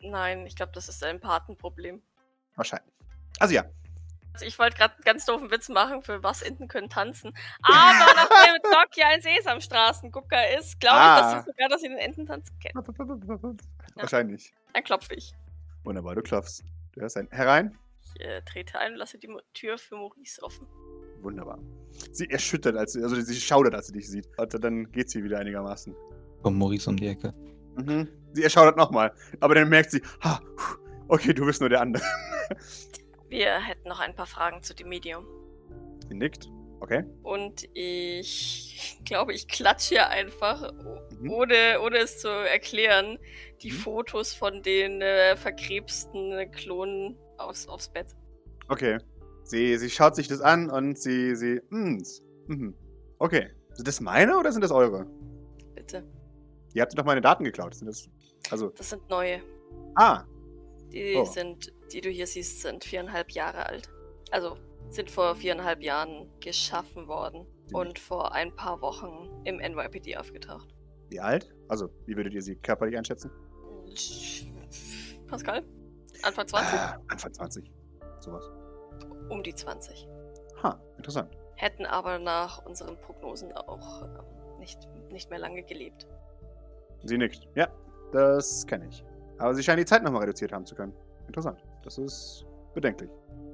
Nein, 0.00 0.46
ich 0.46 0.56
glaube, 0.56 0.72
das 0.72 0.88
ist 0.88 1.02
ein 1.04 1.20
Patenproblem. 1.20 2.00
Wahrscheinlich. 2.56 2.92
Also 3.40 3.54
ja, 3.54 3.64
ich 4.42 4.58
wollte 4.58 4.76
gerade 4.76 4.94
einen 4.94 5.04
ganz 5.04 5.24
doofen 5.26 5.50
Witz 5.50 5.68
machen, 5.68 6.02
für 6.02 6.22
was 6.22 6.42
Enten 6.42 6.66
können 6.68 6.88
tanzen. 6.88 7.32
Aber 7.62 8.06
nachdem 8.16 8.62
Doc 8.62 8.96
ja 8.96 9.08
ein 9.08 9.20
Sesamstraßengucker 9.22 10.58
ist, 10.58 10.80
glaube 10.80 10.96
ich, 10.96 11.02
Ah. 11.02 11.20
dass 11.34 11.44
sie 11.44 11.50
sogar, 11.50 11.68
dass 11.68 11.80
sie 11.82 11.88
den 11.88 11.98
Ententanz 11.98 12.48
kennt. 12.60 12.74
wahrscheinlich. 13.96 14.52
Dann 14.72 14.82
klopfe 14.84 15.14
ich. 15.14 15.34
Wunderbar, 15.84 16.14
du 16.14 16.22
klopfst. 16.22 16.64
Du 16.92 17.00
hörst 17.00 17.16
ein 17.16 17.28
herein. 17.30 17.78
Ich 18.16 18.20
äh, 18.20 18.42
trete 18.42 18.78
ein 18.78 18.92
und 18.92 18.98
lasse 18.98 19.18
die 19.18 19.28
Tür 19.54 19.78
für 19.78 19.96
Maurice 19.96 20.42
offen. 20.42 20.66
Wunderbar. 21.20 21.58
Sie 22.12 22.28
erschüttert, 22.30 22.76
als 22.76 22.92
sie, 22.92 23.02
also 23.02 23.16
sie 23.20 23.40
schaudert, 23.40 23.74
als 23.74 23.86
sie 23.88 23.92
dich 23.92 24.08
sieht. 24.08 24.28
Und 24.38 24.62
dann 24.64 24.90
geht 24.92 25.10
sie 25.10 25.22
wieder 25.24 25.38
einigermaßen. 25.38 25.94
Kommt 26.42 26.58
Maurice 26.58 26.88
um 26.90 26.96
die 26.96 27.08
Ecke. 27.08 27.32
Mhm. 27.76 28.08
Sie 28.32 28.42
erschaudert 28.44 28.76
nochmal. 28.76 29.12
Aber 29.40 29.54
dann 29.54 29.68
merkt 29.68 29.90
sie, 29.90 30.02
ha, 30.22 30.40
okay, 31.08 31.32
du 31.32 31.44
bist 31.46 31.60
nur 31.60 31.70
der 31.70 31.80
andere. 31.80 32.04
Wir 33.34 33.58
hätten 33.58 33.88
noch 33.88 33.98
ein 33.98 34.14
paar 34.14 34.26
Fragen 34.26 34.62
zu 34.62 34.74
dem 34.76 34.88
Medium. 34.88 35.26
Sie 36.08 36.14
nickt. 36.14 36.48
Okay. 36.78 37.02
Und 37.24 37.68
ich 37.74 39.00
glaube, 39.04 39.32
ich 39.32 39.48
klatsche 39.48 39.94
hier 39.94 40.08
einfach, 40.08 40.70
Mhm. 41.18 41.30
ohne, 41.30 41.80
ohne 41.84 41.98
es 41.98 42.20
zu 42.20 42.28
erklären, 42.28 43.18
die 43.62 43.72
Mhm. 43.72 43.76
Fotos 43.76 44.34
von 44.34 44.62
den 44.62 45.02
äh, 45.02 45.34
verkrebsten 45.36 46.48
Klonen 46.52 47.16
aufs, 47.38 47.66
aufs 47.66 47.88
Bett. 47.88 48.06
Okay. 48.68 48.98
Sie, 49.42 49.76
sie 49.78 49.90
schaut 49.90 50.14
sich 50.14 50.28
das 50.28 50.40
an 50.40 50.70
und 50.70 50.96
sie, 50.96 51.34
sie, 51.34 51.60
hm, 51.70 52.04
mhm. 52.46 52.74
Okay. 53.18 53.50
Sind 53.72 53.88
das 53.88 54.00
meine 54.00 54.38
oder 54.38 54.52
sind 54.52 54.62
das 54.62 54.70
eure? 54.70 55.06
Bitte. 55.74 56.04
Ihr 56.72 56.82
habt 56.82 56.96
doch 56.96 57.04
meine 57.04 57.20
Daten 57.20 57.42
geklaut. 57.42 57.74
Sind 57.74 57.88
das, 57.88 58.08
also, 58.52 58.68
Das 58.68 58.90
sind 58.90 59.08
neue. 59.10 59.40
ah, 59.96 60.22
Die 60.94 61.16
Oh. 61.16 61.24
sind, 61.24 61.72
die 61.92 62.00
du 62.00 62.08
hier 62.08 62.26
siehst, 62.26 62.62
sind 62.62 62.84
viereinhalb 62.84 63.32
Jahre 63.32 63.66
alt. 63.66 63.90
Also 64.30 64.56
sind 64.90 65.10
vor 65.10 65.34
viereinhalb 65.34 65.82
Jahren 65.82 66.30
geschaffen 66.40 67.08
worden 67.08 67.46
Die- 67.68 67.74
und 67.74 67.98
vor 67.98 68.32
ein 68.32 68.54
paar 68.54 68.80
Wochen 68.80 69.28
im 69.44 69.58
NYPD 69.58 70.16
aufgetaucht. 70.16 70.68
wie 71.10 71.20
alt? 71.20 71.52
Also, 71.68 71.88
wie 72.06 72.16
würdet 72.16 72.32
ihr 72.34 72.42
sie 72.42 72.56
körperlich 72.56 72.96
einschätzen? 72.96 73.30
Pascal? 75.28 75.64
Anfang 76.22 76.46
20? 76.46 76.78
Ah, 76.78 77.00
Anfang 77.08 77.32
20. 77.34 77.70
Sowas. 78.20 78.50
Um 79.28 79.42
die 79.42 79.54
20. 79.54 80.08
Ha, 80.62 80.80
interessant. 80.96 81.36
Hätten 81.56 81.86
aber 81.86 82.18
nach 82.18 82.64
unseren 82.66 82.96
Prognosen 83.00 83.52
auch 83.52 84.02
ähm, 84.02 84.58
nicht, 84.58 84.78
nicht 85.10 85.30
mehr 85.30 85.38
lange 85.38 85.62
gelebt. 85.62 86.06
Sie 87.04 87.18
nickt. 87.18 87.48
Ja, 87.54 87.68
das 88.12 88.66
kenne 88.66 88.88
ich. 88.88 89.04
Aber 89.38 89.54
sie 89.54 89.62
scheinen 89.62 89.78
die 89.78 89.84
Zeit 89.84 90.02
nochmal 90.02 90.22
reduziert 90.22 90.52
haben 90.52 90.66
zu 90.66 90.74
können. 90.74 90.92
Interessant. 91.26 91.64
Das 91.82 91.98
ist 91.98 92.44
bedenklich. 92.74 93.10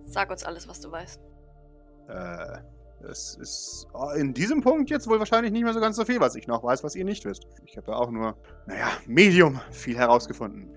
Sag 0.06 0.30
uns 0.30 0.44
alles, 0.44 0.68
was 0.68 0.80
du 0.80 0.90
weißt. 0.90 1.20
Äh, 2.08 2.58
es 3.08 3.36
ist 3.36 3.86
oh, 3.94 4.10
in 4.10 4.34
diesem 4.34 4.60
Punkt 4.60 4.90
jetzt 4.90 5.08
wohl 5.08 5.18
wahrscheinlich 5.18 5.52
nicht 5.52 5.64
mehr 5.64 5.72
so 5.72 5.80
ganz 5.80 5.96
so 5.96 6.04
viel, 6.04 6.20
was 6.20 6.34
ich 6.34 6.46
noch 6.46 6.62
weiß, 6.62 6.84
was 6.84 6.94
ihr 6.94 7.04
nicht 7.04 7.24
wisst. 7.24 7.46
Ich 7.64 7.76
habe 7.76 7.92
ja 7.92 7.96
auch 7.96 8.10
nur, 8.10 8.36
naja, 8.66 8.88
Medium 9.06 9.60
viel 9.70 9.96
herausgefunden. 9.96 10.68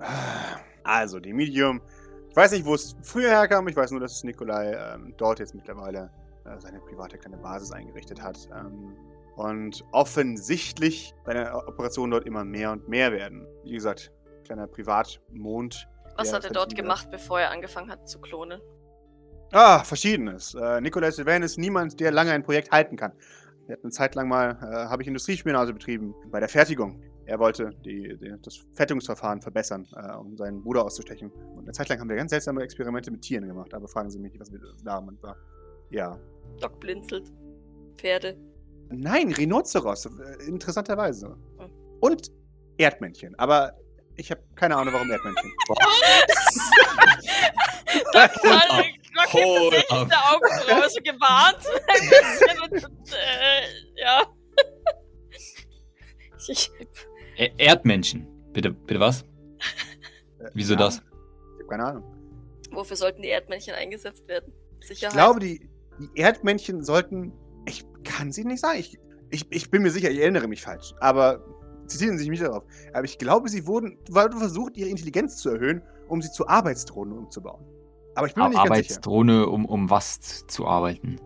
Ah, 0.00 0.58
Also, 0.88 1.20
die 1.20 1.34
Medium. 1.34 1.82
Ich 2.30 2.36
weiß 2.36 2.52
nicht, 2.52 2.64
wo 2.64 2.74
es 2.74 2.96
früher 3.02 3.28
herkam. 3.28 3.68
Ich 3.68 3.76
weiß 3.76 3.90
nur, 3.90 4.00
dass 4.00 4.24
Nikolai 4.24 4.72
ähm, 4.72 5.12
dort 5.18 5.38
jetzt 5.38 5.54
mittlerweile 5.54 6.10
äh, 6.44 6.58
seine 6.58 6.80
private 6.80 7.18
kleine 7.18 7.36
Basis 7.36 7.72
eingerichtet 7.72 8.22
hat. 8.22 8.48
Ähm, 8.54 8.96
und 9.38 9.84
offensichtlich 9.92 11.14
seine 11.24 11.54
Operationen 11.54 12.10
dort 12.10 12.26
immer 12.26 12.44
mehr 12.44 12.72
und 12.72 12.88
mehr 12.88 13.12
werden. 13.12 13.46
Wie 13.62 13.72
gesagt, 13.72 14.12
kleiner 14.44 14.66
Privatmond. 14.66 15.88
Was 16.16 16.32
hat 16.32 16.44
er 16.44 16.50
dort 16.50 16.74
gemacht, 16.74 17.08
bevor 17.10 17.38
er 17.38 17.52
angefangen 17.52 17.88
hat 17.88 18.08
zu 18.08 18.20
klonen? 18.20 18.60
Ah, 19.52 19.84
verschiedenes. 19.84 20.54
Äh, 20.54 20.80
Nikolai 20.80 21.12
Sylvain 21.12 21.42
ist 21.42 21.56
niemand, 21.56 22.00
der 22.00 22.10
lange 22.10 22.32
ein 22.32 22.42
Projekt 22.42 22.72
halten 22.72 22.96
kann. 22.96 23.12
Er 23.68 23.74
hat 23.74 23.84
eine 23.84 23.92
Zeit 23.92 24.16
lang 24.16 24.28
mal, 24.28 24.58
äh, 24.60 24.88
habe 24.88 25.02
ich 25.02 25.08
Industriespionage 25.08 25.72
betrieben, 25.72 26.14
bei 26.30 26.40
der 26.40 26.48
Fertigung. 26.48 27.00
Er 27.24 27.38
wollte 27.38 27.70
die, 27.84 28.18
die, 28.18 28.34
das 28.42 28.66
Fertigungsverfahren 28.72 29.40
verbessern, 29.40 29.86
äh, 29.94 30.16
um 30.16 30.36
seinen 30.36 30.62
Bruder 30.62 30.84
auszustechen. 30.84 31.30
Und 31.30 31.62
eine 31.62 31.72
Zeit 31.72 31.88
lang 31.88 32.00
haben 32.00 32.08
wir 32.08 32.16
ganz 32.16 32.30
seltsame 32.30 32.62
Experimente 32.62 33.12
mit 33.12 33.22
Tieren 33.22 33.46
gemacht, 33.46 33.72
aber 33.72 33.86
fragen 33.86 34.10
Sie 34.10 34.18
mich 34.18 34.32
nicht, 34.32 34.40
was 34.40 34.50
wir 34.50 34.60
damit 34.82 35.22
war. 35.22 35.36
Ja. 35.90 36.18
Doc 36.60 36.80
blinzelt. 36.80 37.32
Pferde. 37.96 38.36
Nein, 38.90 39.32
Rhinoceros, 39.32 40.06
äh, 40.06 40.44
interessanterweise. 40.46 41.36
Hm. 41.58 41.70
Und 42.00 42.30
Erdmännchen, 42.78 43.34
aber 43.38 43.74
ich 44.16 44.30
habe 44.30 44.42
keine 44.54 44.76
Ahnung, 44.76 44.94
warum 44.94 45.10
Erdmännchen. 45.10 45.52
Hinter 47.88 48.24
up. 49.90 50.08
der 50.08 50.30
Augenbraue 50.32 50.88
so 50.90 51.00
gewarnt. 51.02 51.58
Und, 52.72 52.84
und, 52.84 53.12
äh, 53.12 54.00
ja. 54.00 54.26
Ich, 56.48 56.70
E- 57.36 57.50
Erdmännchen. 57.58 58.26
Bitte, 58.52 58.70
bitte 58.72 59.00
was? 59.00 59.24
Wieso 60.54 60.74
ja, 60.74 60.78
das? 60.80 60.96
Ich 60.96 61.02
habe 61.02 61.66
keine 61.68 61.84
Ahnung. 61.84 62.04
wofür 62.70 62.96
sollten 62.96 63.22
die 63.22 63.28
Erdmännchen 63.28 63.74
eingesetzt 63.74 64.26
werden? 64.28 64.52
Sicherheit. 64.80 65.12
Ich 65.12 65.18
glaube, 65.18 65.40
die, 65.40 65.68
die 65.98 66.20
Erdmännchen 66.20 66.82
sollten. 66.84 67.32
Ich 67.66 67.84
kann 68.04 68.32
sie 68.32 68.44
nicht 68.44 68.60
sagen. 68.60 68.78
Ich, 68.78 68.98
ich, 69.30 69.46
ich 69.50 69.70
bin 69.70 69.82
mir 69.82 69.90
sicher, 69.90 70.10
ich 70.10 70.20
erinnere 70.20 70.48
mich 70.48 70.62
falsch. 70.62 70.94
Aber 71.00 71.44
zitieren 71.86 72.16
Sie 72.16 72.24
sich 72.24 72.30
nicht 72.30 72.42
darauf. 72.42 72.64
Aber 72.92 73.04
ich 73.04 73.18
glaube, 73.18 73.48
sie 73.48 73.66
wurden 73.66 73.98
wurden 74.08 74.38
versucht, 74.38 74.76
ihre 74.76 74.88
Intelligenz 74.88 75.36
zu 75.36 75.50
erhöhen, 75.50 75.82
um 76.08 76.22
sie 76.22 76.30
zu 76.30 76.46
Arbeitsdrohnen 76.48 77.16
umzubauen. 77.16 77.64
Aber 78.14 78.26
ich 78.26 78.34
bin 78.34 78.42
mir 78.42 78.48
nicht 78.50 78.56
ganz 78.56 78.68
sicher. 78.68 78.74
Arbeitsdrohne, 78.74 79.46
um, 79.46 79.64
um 79.64 79.90
was 79.90 80.46
zu 80.46 80.66
arbeiten. 80.66 81.18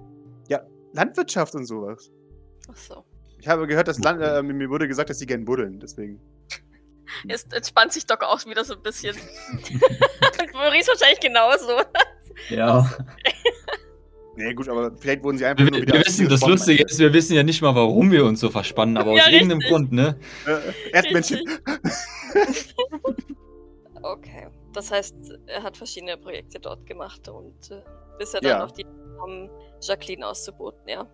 Landwirtschaft 0.92 1.54
und 1.54 1.66
sowas. 1.66 2.10
Ach 2.70 2.76
so. 2.76 3.04
Ich 3.38 3.48
habe 3.48 3.66
gehört, 3.66 3.88
dass 3.88 3.98
Land, 3.98 4.22
äh, 4.22 4.42
mir 4.42 4.70
wurde 4.70 4.86
gesagt, 4.86 5.10
dass 5.10 5.18
sie 5.18 5.26
gern 5.26 5.44
buddeln. 5.44 5.80
Deswegen. 5.80 6.20
Jetzt 7.24 7.52
entspannt 7.52 7.92
sich 7.92 8.06
Doc 8.06 8.22
auch 8.22 8.44
wieder 8.46 8.64
so 8.64 8.74
ein 8.74 8.82
bisschen. 8.82 9.16
Und 9.52 10.54
Maurice 10.54 10.88
wahrscheinlich 10.88 11.20
genauso. 11.20 11.82
Ja. 12.48 12.90
Nee, 14.34 14.54
gut, 14.54 14.68
aber 14.68 14.92
vielleicht 14.96 15.22
wurden 15.22 15.36
sie 15.38 15.44
einfach 15.44 15.62
Wir, 15.64 15.70
nur 15.70 15.86
wir 15.86 16.06
wissen, 16.06 16.26
das 16.28 16.40
Lustige 16.46 16.84
ist, 16.84 16.98
wir 16.98 17.12
wissen 17.12 17.34
ja 17.34 17.42
nicht 17.42 17.60
mal, 17.60 17.74
warum 17.74 18.10
wir 18.10 18.24
uns 18.24 18.40
so 18.40 18.48
verspannen, 18.48 18.96
aber 18.96 19.12
Ja, 19.16 19.24
aus 19.24 19.28
irgendeinem 19.30 19.58
richtig. 19.58 19.70
Grund, 19.72 19.92
ne? 19.92 20.18
Äh, 20.46 20.92
Erdmännchen. 20.96 21.40
Okay. 24.04 24.48
Das 24.72 24.90
heißt, 24.90 25.14
er 25.46 25.62
hat 25.62 25.76
verschiedene 25.76 26.16
Projekte 26.16 26.58
dort 26.58 26.84
gemacht 26.86 27.28
und 27.28 27.70
äh, 27.70 27.82
bis 28.18 28.34
er 28.34 28.40
dann 28.40 28.50
Ja. 28.50 28.64
auf 28.64 28.72
die 28.72 28.84
um 29.24 29.48
Jacqueline 29.80 30.26
auszuboten, 30.26 30.80
ja. 30.88 31.06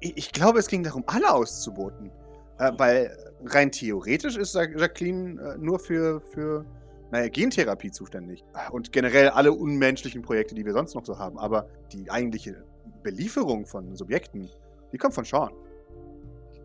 Ich, 0.00 0.16
ich 0.16 0.32
glaube, 0.32 0.60
es 0.60 0.66
ging 0.68 0.82
darum, 0.82 1.04
alle 1.06 1.30
auszuboten. 1.30 2.10
Äh, 2.58 2.72
weil 2.78 3.14
rein 3.44 3.70
theoretisch 3.70 4.36
ist 4.36 4.54
Ja- 4.54 4.62
Jacqueline 4.62 5.40
äh, 5.42 5.58
nur 5.58 5.78
für, 5.78 6.20
für 6.32 6.64
naja, 7.10 7.28
Gentherapie 7.28 7.90
zuständig. 7.90 8.44
Und 8.70 8.92
generell 8.92 9.30
alle 9.30 9.52
unmenschlichen 9.52 10.22
Projekte, 10.22 10.54
die 10.54 10.64
wir 10.64 10.72
sonst 10.72 10.94
noch 10.94 11.04
so 11.04 11.18
haben. 11.18 11.38
Aber 11.38 11.68
die 11.92 12.10
eigentliche 12.10 12.64
Belieferung 13.02 13.66
von 13.66 13.94
Subjekten, 13.96 14.48
die 14.92 14.98
kommt 14.98 15.14
von 15.14 15.24
Sean. 15.24 15.50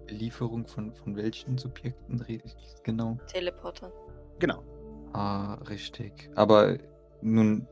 Lieferung 0.07 0.67
von, 0.67 0.93
von 0.93 1.15
welchen 1.15 1.57
Subjekten 1.57 2.21
rede 2.21 2.43
ich 2.45 2.55
genau? 2.83 3.17
Teleporter. 3.27 3.91
Genau. 4.39 4.61
Ah, 5.13 5.55
richtig. 5.69 6.29
Aber 6.35 6.77
nun, 7.21 7.67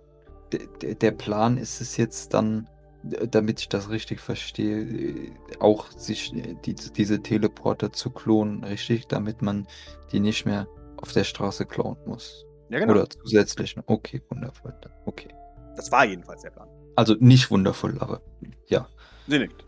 de- 0.52 0.68
de- 0.82 0.96
der 0.96 1.12
Plan 1.12 1.58
ist 1.58 1.80
es 1.82 1.98
jetzt 1.98 2.34
dann, 2.34 2.68
damit 3.04 3.60
ich 3.60 3.70
das 3.70 3.90
richtig 3.90 4.20
verstehe, 4.20 4.82
äh, 4.82 5.32
auch 5.60 5.92
sich 5.92 6.34
äh, 6.34 6.56
die, 6.66 6.74
diese 6.74 7.22
Teleporter 7.22 7.92
zu 7.92 8.10
klonen, 8.10 8.64
richtig? 8.64 9.08
Damit 9.08 9.42
man 9.42 9.68
die 10.12 10.20
nicht 10.20 10.46
mehr 10.46 10.68
auf 10.98 11.12
der 11.12 11.26
Straße 11.26 11.66
klauen 11.66 11.98
muss. 12.06 12.46
Ja, 12.74 12.80
genau. 12.80 12.94
Oder 12.94 13.08
zusätzlich. 13.08 13.76
Okay, 13.86 14.20
wundervoll. 14.30 14.74
Okay. 15.06 15.30
Das 15.76 15.92
war 15.92 16.06
jedenfalls 16.06 16.42
der 16.42 16.50
Plan. 16.50 16.68
Also 16.96 17.16
nicht 17.20 17.52
wundervoll, 17.52 17.96
aber 18.00 18.20
ja. 18.66 18.90
Sie 19.28 19.38
nickt. 19.38 19.64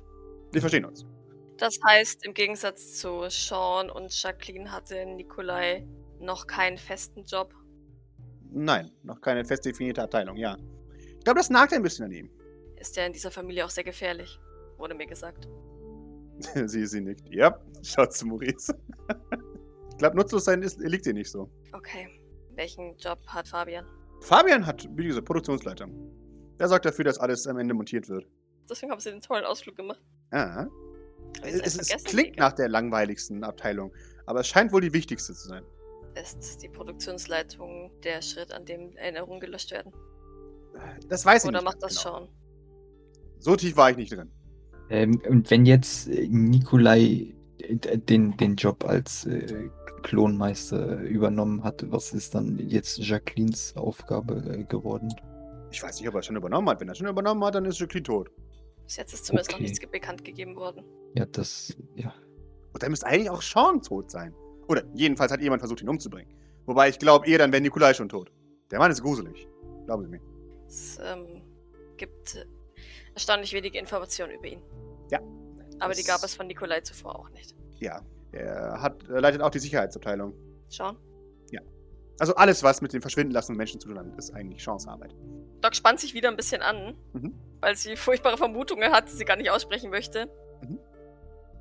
Wir 0.52 0.60
verstehen 0.60 0.86
uns. 0.86 1.06
Das 1.58 1.78
heißt, 1.86 2.26
im 2.26 2.34
Gegensatz 2.34 2.94
zu 2.98 3.30
Sean 3.30 3.92
und 3.92 4.12
Jacqueline 4.12 4.72
hatte 4.72 5.06
Nikolai 5.06 5.88
noch 6.20 6.48
keinen 6.48 6.80
festen 6.80 7.24
Job. 7.26 7.54
Nein, 8.52 8.92
noch 9.04 9.22
keine 9.22 9.46
fest 9.46 9.66
definierte 9.66 10.02
Abteilung, 10.02 10.36
ja. 10.38 10.58
Ich 10.98 11.24
glaube, 11.24 11.38
das 11.38 11.52
nagt 11.52 11.74
ein 11.74 11.84
bisschen 11.84 12.06
an 12.06 12.12
ihm. 12.12 12.32
Ist 12.78 12.96
ja 12.96 13.06
in 13.06 13.14
dieser 13.14 13.30
Familie 13.30 13.66
auch 13.66 13.70
sehr 13.70 13.84
gefährlich, 13.84 14.40
wurde 14.78 14.96
mir 14.96 15.06
gesagt. 15.06 15.48
sie, 16.66 16.88
sie 16.88 17.02
nickt. 17.02 17.30
Ja, 17.30 17.60
schaut 17.84 18.14
zu 18.14 18.26
Maurice. 18.26 18.74
Ich 19.92 20.00
glaube, 20.00 20.18
nutzlos 20.18 20.44
sein 20.44 20.62
ist, 20.62 20.78
liegt 20.82 21.06
dir 21.06 21.14
nicht 21.14 21.32
so. 21.32 21.50
Okay. 21.72 22.10
Welchen 22.56 22.96
Job 22.98 23.20
hat 23.28 23.48
Fabian? 23.48 23.86
Fabian 24.22 24.66
hat, 24.66 24.88
wie 24.96 25.06
gesagt, 25.08 25.26
Produktionsleiter. 25.26 25.88
Er 26.58 26.68
sorgt 26.68 26.86
dafür, 26.86 27.06
dass 27.06 27.18
alles 27.20 27.46
am 27.48 27.58
Ende 27.58 27.74
montiert 27.74 28.08
wird. 28.10 28.26
Deswegen 28.70 28.92
haben 28.92 29.00
sie 29.00 29.12
den 29.12 29.22
tollen 29.22 29.46
Ausflug 29.46 29.76
gemacht. 29.76 30.02
Ah. 30.32 30.66
Ich 31.46 31.54
Es, 31.54 31.76
es 31.78 31.88
vergessen, 31.90 32.06
klingt 32.06 32.36
Digga. 32.36 32.46
nach 32.46 32.54
der 32.54 32.70
langweiligsten 32.70 33.44
Abteilung, 33.44 33.94
aber 34.26 34.40
es 34.40 34.48
scheint 34.48 34.72
wohl 34.72 34.82
die 34.82 34.94
wichtigste 34.94 35.34
zu 35.34 35.48
sein. 35.50 35.64
Ist 36.16 36.64
die 36.64 36.70
Produktionsleitung 36.70 37.92
der 38.04 38.22
Schritt, 38.22 38.54
an 38.54 38.66
dem 38.66 38.96
Erinnerungen 38.96 39.42
gelöscht 39.42 39.72
werden? 39.72 39.92
Das 41.10 41.26
weiß 41.26 41.44
ich 41.44 41.50
Oder 41.50 41.60
nicht. 41.60 41.66
macht 41.66 41.82
ganz 41.82 41.96
das 41.96 42.04
genau. 42.04 42.18
schon? 42.20 42.30
So 43.40 43.56
tief 43.58 43.76
war 43.76 43.92
ich 43.92 43.98
nicht 43.98 44.14
drin. 44.14 44.32
Ähm, 44.90 45.22
und 45.28 45.52
wenn 45.52 45.66
jetzt 45.66 46.08
äh, 46.08 46.28
Nikolai 46.30 47.34
äh, 47.60 47.98
den, 47.98 48.38
den 48.38 48.56
Job 48.56 48.86
als 48.86 49.26
äh, 49.26 49.70
Klonmeister 50.06 51.02
übernommen 51.02 51.64
hat, 51.64 51.84
was 51.92 52.14
ist 52.14 52.36
dann 52.36 52.58
jetzt 52.60 52.98
Jacquelines 53.00 53.76
Aufgabe 53.76 54.36
äh, 54.48 54.64
geworden? 54.64 55.14
Ich 55.72 55.82
weiß 55.82 56.00
nicht, 56.00 56.08
ob 56.08 56.16
er 56.16 56.20
es 56.20 56.28
schon 56.28 56.36
übernommen 56.36 56.70
hat. 56.70 56.80
Wenn 56.80 56.88
er 56.88 56.92
es 56.92 57.00
schon 57.00 57.08
übernommen 57.08 57.44
hat, 57.44 57.56
dann 57.56 57.66
ist 57.66 57.80
Jacqueline 57.80 58.04
tot. 58.04 58.30
Bis 58.86 58.98
jetzt 58.98 59.14
ist 59.14 59.26
zumindest 59.26 59.50
Okay. 59.50 59.62
noch 59.64 59.68
nichts 59.70 59.92
bekannt 59.92 60.24
gegeben 60.24 60.56
worden. 60.56 60.84
Ja, 61.16 61.26
das, 61.26 61.76
ja. 61.96 62.14
Und 62.72 62.84
dann 62.84 62.92
müsste 62.92 63.08
eigentlich 63.08 63.30
auch 63.30 63.42
Sean 63.42 63.82
tot 63.82 64.12
sein. 64.12 64.34
Oder 64.68 64.84
jedenfalls 64.94 65.32
hat 65.32 65.42
jemand 65.42 65.62
versucht, 65.62 65.82
ihn 65.82 65.90
umzubringen. 65.90 66.32
Wobei 66.66 66.90
ich 66.90 67.00
glaube, 67.00 67.28
eher 67.28 67.40
dann 67.40 67.52
wäre 67.52 67.62
Nikolai 67.62 67.94
schon 67.94 68.10
tot. 68.10 68.32
Der 68.72 68.80
Mann 68.80 68.92
ist 68.92 69.02
gruselig. 69.02 69.48
Glauben 69.86 70.04
Sie 70.04 70.10
mir. 70.10 70.22
Es 70.68 71.00
ähm, 71.04 71.42
gibt 71.98 72.36
äh, 72.36 72.46
erstaunlich 73.14 73.54
wenige 73.54 73.80
Informationen 73.80 74.34
über 74.34 74.46
ihn. 74.48 74.62
Ja. 75.12 75.20
Aber 75.80 75.94
die 75.94 76.04
gab 76.04 76.24
es 76.24 76.36
von 76.36 76.48
Nikolai 76.48 76.82
zuvor 76.82 77.20
auch 77.20 77.30
nicht. 77.32 77.56
Ja. 77.80 78.02
Er 78.32 78.82
hat, 78.82 79.08
er 79.08 79.22
leitet 79.22 79.42
auch 79.42 79.50
die 79.52 79.60
Sicherheitsabteilung. 79.60 80.34
Schauen. 80.70 80.98
Also 82.18 82.34
alles, 82.36 82.64
was 82.64 82.82
mit 82.82 82.94
dem 82.94 83.02
Verschwinden 83.02 83.34
lassen 83.34 83.58
Menschen 83.58 83.78
zu 83.82 83.90
tun 83.90 84.00
hat, 84.00 84.06
ist 84.18 84.34
eigentlich 84.34 84.64
Chancearbeit. 84.64 85.14
Doc 85.60 85.76
spannt 85.76 86.00
sich 86.00 86.14
wieder 86.14 86.30
ein 86.30 86.38
bisschen 86.38 86.62
an, 86.62 86.96
Mhm. 87.12 87.34
weil 87.60 87.76
sie 87.76 87.98
furchtbare 87.98 88.38
Vermutungen 88.38 88.94
hat, 88.94 89.10
die 89.10 89.14
sie 89.16 89.26
gar 89.26 89.36
nicht 89.36 89.52
aussprechen 89.52 89.90
möchte. 89.90 90.30
Mhm. 90.62 90.80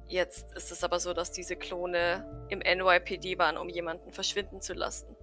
Jetzt 0.07 0.55
ist 0.55 0.71
es 0.71 0.85
aber 0.85 1.01
so, 1.01 1.13
dass 1.13 1.33
diese 1.33 1.57
Klone 1.57 2.47
im 2.51 2.61
NYPD 2.61 3.37
waren, 3.37 3.57
um 3.57 3.69
jemanden 3.69 4.13
verschwinden 4.13 4.61
zu 4.61 4.75
lassen. 4.75 5.17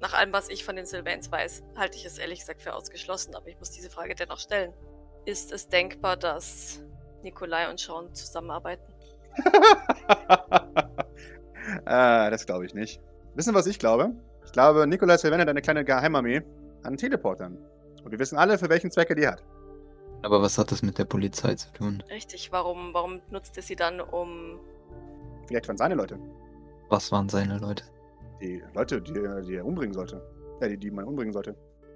Nach 0.00 0.14
allem, 0.14 0.32
was 0.32 0.48
ich 0.48 0.64
von 0.64 0.76
den 0.76 0.86
Sylvains 0.86 1.30
weiß, 1.30 1.62
halte 1.76 1.98
ich 1.98 2.06
es 2.06 2.16
ehrlich 2.16 2.38
gesagt 2.40 2.62
für 2.62 2.72
ausgeschlossen, 2.74 3.34
aber 3.34 3.48
ich 3.48 3.58
muss 3.58 3.70
diese 3.70 3.90
Frage 3.90 4.14
dennoch 4.14 4.38
stellen. 4.38 4.72
Ist 5.26 5.52
es 5.52 5.68
denkbar, 5.68 6.16
dass 6.16 6.82
Nikolai 7.22 7.68
und 7.68 7.78
Sean 7.78 8.14
zusammenarbeiten? 8.14 8.90
äh, 11.86 12.30
das 12.30 12.46
glaube 12.46 12.66
ich 12.66 12.74
nicht. 12.74 13.00
Wissen, 13.34 13.54
was 13.54 13.66
ich 13.66 13.78
glaube? 13.78 14.12
Ich 14.44 14.52
glaube, 14.52 14.86
Nikolai 14.86 15.16
Sylvain 15.16 15.40
hat 15.40 15.48
eine 15.48 15.62
kleine 15.62 15.84
Geheimarmee 15.84 16.42
an 16.82 16.96
Teleportern. 16.96 17.56
Und 18.04 18.10
wir 18.12 18.18
wissen 18.18 18.36
alle, 18.36 18.58
für 18.58 18.68
welchen 18.68 18.90
Zweck 18.90 19.10
er 19.10 19.16
die 19.16 19.26
hat. 19.26 19.42
Aber 20.22 20.40
was 20.42 20.56
hat 20.58 20.70
das 20.72 20.82
mit 20.82 20.98
der 20.98 21.04
Polizei 21.04 21.54
zu 21.54 21.72
tun? 21.72 22.02
Richtig, 22.10 22.52
warum, 22.52 22.92
warum 22.94 23.20
nutzt 23.30 23.56
er 23.56 23.62
sie 23.62 23.76
dann, 23.76 24.00
um. 24.00 24.58
Vielleicht 25.46 25.68
waren 25.68 25.76
seine 25.76 25.94
Leute. 25.94 26.18
Was 26.88 27.10
waren 27.12 27.28
seine 27.28 27.58
Leute? 27.58 27.84
Die 28.40 28.62
Leute, 28.74 29.00
die, 29.02 29.14
er- 29.18 29.42
die 29.42 29.56
er 29.56 29.64
umbringen 29.66 29.94
sollte. 29.94 30.22
Ja, 30.60 30.68
die, 30.68 30.76
die 30.78 30.90
man 30.90 31.04
umbringen 31.04 31.32
sollte. 31.32 31.54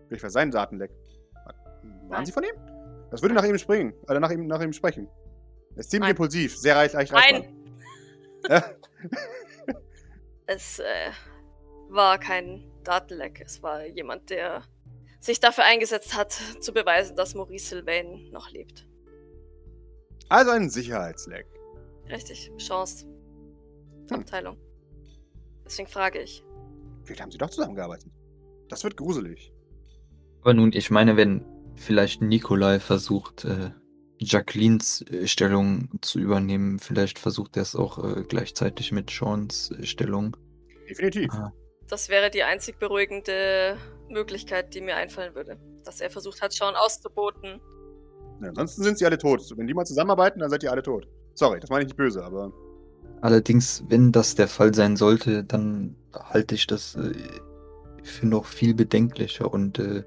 Vielleicht 0.09 0.23
war 0.23 0.31
sein 0.31 0.51
Datenleck. 0.51 0.91
Waren 1.45 2.09
Nein. 2.11 2.27
sie 2.27 2.33
von 2.33 2.43
ihm? 2.45 2.55
Das 3.11 3.23
würde 3.23 3.35
nach 3.35 3.45
ihm 3.45 3.57
springen. 3.59 3.93
Oder 4.09 4.21
nach 4.21 4.31
ihm, 4.31 4.47
nach 4.47 4.61
ihm 4.61 4.73
sprechen. 4.73 5.09
Er 5.75 5.81
ist 5.81 5.91
ziemlich 5.91 6.09
Nein. 6.09 6.11
impulsiv, 6.11 6.57
sehr 6.57 6.77
reich, 6.77 6.93
leicht 6.93 7.13
reizbar. 7.13 7.41
Nein! 7.41 7.55
Ja. 8.49 8.65
Es 10.49 10.79
äh, 10.79 11.11
war 11.91 12.19
kein 12.19 12.65
Datenleck. 12.83 13.43
Es 13.45 13.63
war 13.63 13.85
jemand, 13.85 14.31
der 14.31 14.63
sich 15.21 15.41
dafür 15.41 15.65
eingesetzt 15.65 16.17
hat, 16.17 16.33
zu 16.33 16.73
beweisen, 16.73 17.17
dass 17.17 17.35
Maurice 17.35 17.69
Sylvain 17.69 18.31
noch 18.31 18.51
lebt. 18.51 18.89
Also 20.31 20.53
ein 20.53 20.71
Sicherheitsleck. 20.71 21.47
Richtig, 22.09 22.51
Chance. 22.57 23.07
Hm. 24.09 24.21
Abteilung. 24.21 24.57
Deswegen 25.67 25.89
frage 25.89 26.23
ich. 26.23 26.43
Vielleicht 27.05 27.21
haben 27.21 27.31
sie 27.31 27.39
doch 27.39 27.51
zusammengearbeitet. 27.51 28.11
Das 28.71 28.85
wird 28.85 28.97
gruselig. 28.97 29.53
Aber 30.41 30.55
nun, 30.55 30.73
ich 30.73 30.91
meine, 30.91 31.19
wenn 31.19 31.45
vielleicht 31.77 32.23
Nikolai 32.23 32.81
versucht, 32.81 33.45
äh, 33.45 33.71
Jacquelines 34.19 35.03
äh, 35.11 35.27
Stellung 35.27 35.89
zu 36.01 36.19
übernehmen, 36.19 36.79
vielleicht 36.79 37.19
versucht 37.19 37.57
er 37.57 37.63
es 37.63 37.77
auch 37.77 38.03
äh, 38.03 38.23
gleichzeitig 38.23 38.93
mit 38.93 39.11
Seans 39.11 39.71
äh, 39.71 39.85
Stellung. 39.85 40.37
Definitiv. 40.89 41.33
Ah, 41.33 41.53
Das 41.89 42.09
wäre 42.09 42.31
die 42.31 42.43
einzig 42.43 42.79
beruhigende 42.79 43.77
Möglichkeit, 44.09 44.75
die 44.75 44.81
mir 44.81 44.97
einfallen 44.97 45.35
würde. 45.35 45.59
Dass 45.85 46.01
er 46.01 46.11
versucht 46.11 46.43
hat, 46.43 46.53
Sean 46.53 46.75
auszuboten. 46.75 47.61
Ja, 48.43 48.49
ansonsten 48.49 48.83
sind 48.83 48.99
sie 48.99 49.07
alle 49.07 49.19
tot. 49.19 49.43
Wenn 49.57 49.67
die 49.67 49.75
mal 49.75 49.85
zusammenarbeiten, 49.85 50.41
dann 50.41 50.51
seid 50.51 50.63
ihr 50.63 50.71
alle 50.71 50.83
tot. 50.83 51.09
Sorry, 51.35 51.61
das 51.61 51.71
meine 51.71 51.83
ich 51.83 51.89
nicht 51.89 51.97
böse, 51.97 52.25
aber 52.25 52.53
Allerdings, 53.21 53.83
wenn 53.89 54.13
das 54.13 54.35
der 54.37 54.49
Fall 54.49 54.75
sein 54.75 54.97
sollte, 54.97 55.43
dann 55.43 55.97
halte 56.13 56.55
ich 56.55 56.67
das 56.67 56.95
äh, 56.95 57.13
für 58.05 58.27
noch 58.27 58.47
viel 58.47 58.75
bedenklicher 58.75 59.53
und 59.53 59.79
äh, 59.79 60.05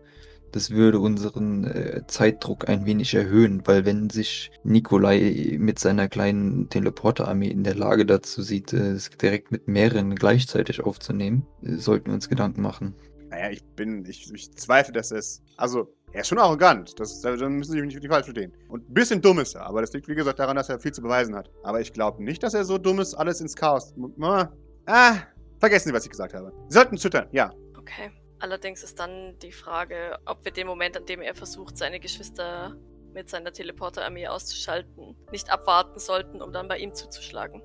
das 0.51 0.71
würde 0.71 0.99
unseren 0.99 1.65
äh, 1.65 2.01
Zeitdruck 2.07 2.69
ein 2.69 2.85
wenig 2.85 3.13
erhöhen, 3.13 3.61
weil 3.65 3.85
wenn 3.85 4.09
sich 4.09 4.51
Nikolai 4.63 5.57
mit 5.59 5.79
seiner 5.79 6.07
kleinen 6.09 6.69
Teleporterarmee 6.69 7.49
in 7.49 7.63
der 7.63 7.75
Lage 7.75 8.05
dazu 8.05 8.41
sieht, 8.41 8.73
äh, 8.73 8.91
es 8.91 9.09
direkt 9.09 9.51
mit 9.51 9.67
mehreren 9.67 10.15
gleichzeitig 10.15 10.81
aufzunehmen, 10.81 11.45
äh, 11.63 11.75
sollten 11.75 12.07
wir 12.07 12.13
uns 12.13 12.29
Gedanken 12.29 12.61
machen. 12.61 12.95
naja, 13.29 13.49
ich 13.49 13.63
bin, 13.75 14.05
ich, 14.05 14.31
ich 14.33 14.51
zweifle, 14.55 14.93
dass 14.93 15.11
es. 15.11 15.41
Also, 15.57 15.93
er 16.11 16.21
ist 16.21 16.27
schon 16.27 16.39
arrogant. 16.39 16.99
Das, 16.99 17.21
da 17.21 17.35
da 17.35 17.47
müssen 17.47 17.71
Sie 17.71 17.81
mich 17.81 17.95
nicht 17.95 18.07
falsch 18.07 18.25
verstehen. 18.25 18.53
Und 18.67 18.89
ein 18.89 18.93
bisschen 18.93 19.21
dumm 19.21 19.39
ist 19.39 19.55
er, 19.55 19.65
aber 19.65 19.81
das 19.81 19.93
liegt, 19.93 20.07
wie 20.09 20.15
gesagt, 20.15 20.39
daran, 20.39 20.57
dass 20.57 20.67
er 20.69 20.79
viel 20.79 20.91
zu 20.91 21.01
beweisen 21.01 21.35
hat. 21.35 21.49
Aber 21.63 21.79
ich 21.79 21.93
glaube 21.93 22.21
nicht, 22.23 22.43
dass 22.43 22.53
er 22.53 22.65
so 22.65 22.77
dumm 22.77 22.99
ist, 22.99 23.13
alles 23.13 23.39
ins 23.39 23.55
Chaos. 23.55 23.93
Ah, 24.19 24.49
ah, 24.87 25.15
vergessen 25.59 25.89
Sie, 25.89 25.93
was 25.93 26.03
ich 26.03 26.11
gesagt 26.11 26.33
habe. 26.33 26.51
Sie 26.67 26.75
sollten 26.75 26.97
zittern, 26.97 27.27
ja. 27.31 27.53
Okay. 27.77 28.11
Allerdings 28.41 28.83
ist 28.83 28.99
dann 28.99 29.37
die 29.39 29.51
Frage, 29.51 30.17
ob 30.25 30.43
wir 30.43 30.51
den 30.51 30.67
Moment, 30.67 30.97
an 30.97 31.05
dem 31.05 31.21
er 31.21 31.35
versucht, 31.35 31.77
seine 31.77 31.99
Geschwister 31.99 32.75
mit 33.13 33.29
seiner 33.29 33.51
Teleporterarmee 33.53 34.27
auszuschalten, 34.27 35.15
nicht 35.31 35.49
abwarten 35.51 35.99
sollten, 35.99 36.41
um 36.41 36.51
dann 36.51 36.67
bei 36.67 36.77
ihm 36.79 36.93
zuzuschlagen. 36.95 37.61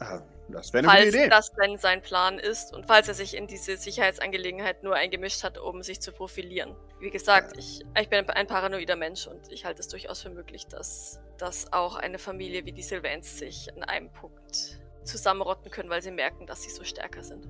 Ah, 0.00 0.20
Das 0.48 0.72
wäre 0.72 0.88
eine 0.88 0.88
falls 0.88 1.04
gute 1.06 1.18
Idee. 1.18 1.28
das 1.28 1.52
denn 1.52 1.76
sein 1.76 2.02
Plan 2.02 2.38
ist 2.38 2.74
und 2.74 2.86
falls 2.86 3.06
er 3.08 3.14
sich 3.14 3.36
in 3.36 3.46
diese 3.46 3.76
Sicherheitsangelegenheit 3.76 4.82
nur 4.82 4.94
eingemischt 4.94 5.44
hat, 5.44 5.58
um 5.58 5.82
sich 5.82 6.00
zu 6.00 6.12
profilieren. 6.12 6.74
Wie 7.00 7.10
gesagt, 7.10 7.56
ich, 7.56 7.84
ich 8.00 8.08
bin 8.08 8.28
ein 8.30 8.46
paranoider 8.46 8.96
Mensch 8.96 9.26
und 9.26 9.52
ich 9.52 9.64
halte 9.64 9.80
es 9.80 9.88
durchaus 9.88 10.22
für 10.22 10.30
möglich, 10.30 10.66
dass, 10.66 11.20
dass 11.36 11.72
auch 11.72 11.96
eine 11.96 12.18
Familie 12.18 12.64
wie 12.64 12.72
die 12.72 12.82
Sylvains 12.82 13.38
sich 13.38 13.68
an 13.76 13.82
einem 13.84 14.10
Punkt 14.12 14.80
zusammenrotten 15.04 15.70
können, 15.70 15.90
weil 15.90 16.02
sie 16.02 16.10
merken, 16.10 16.46
dass 16.46 16.62
sie 16.62 16.70
so 16.70 16.82
stärker 16.84 17.22
sind. 17.22 17.46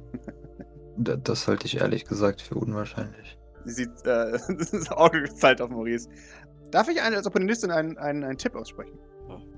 Da- 0.98 1.16
Das 1.16 1.46
halte 1.48 1.66
ich 1.66 1.80
ehrlich 1.80 2.04
gesagt 2.04 2.42
für 2.42 2.54
unwahrscheinlich. 2.56 3.38
Sie 3.64 3.72
sieht, 3.74 3.90
äh, 4.06 4.32
das 4.72 4.90
Auge 4.90 5.22
gezahlt 5.22 5.60
auf 5.60 5.70
Maurice. 5.70 6.08
Darf 6.70 6.88
ich 6.88 7.00
eine, 7.00 7.16
als 7.16 7.26
Opportunistin 7.26 7.70
einen, 7.70 7.96
einen, 7.98 8.24
einen 8.24 8.38
Tipp 8.38 8.54
aussprechen? 8.54 8.98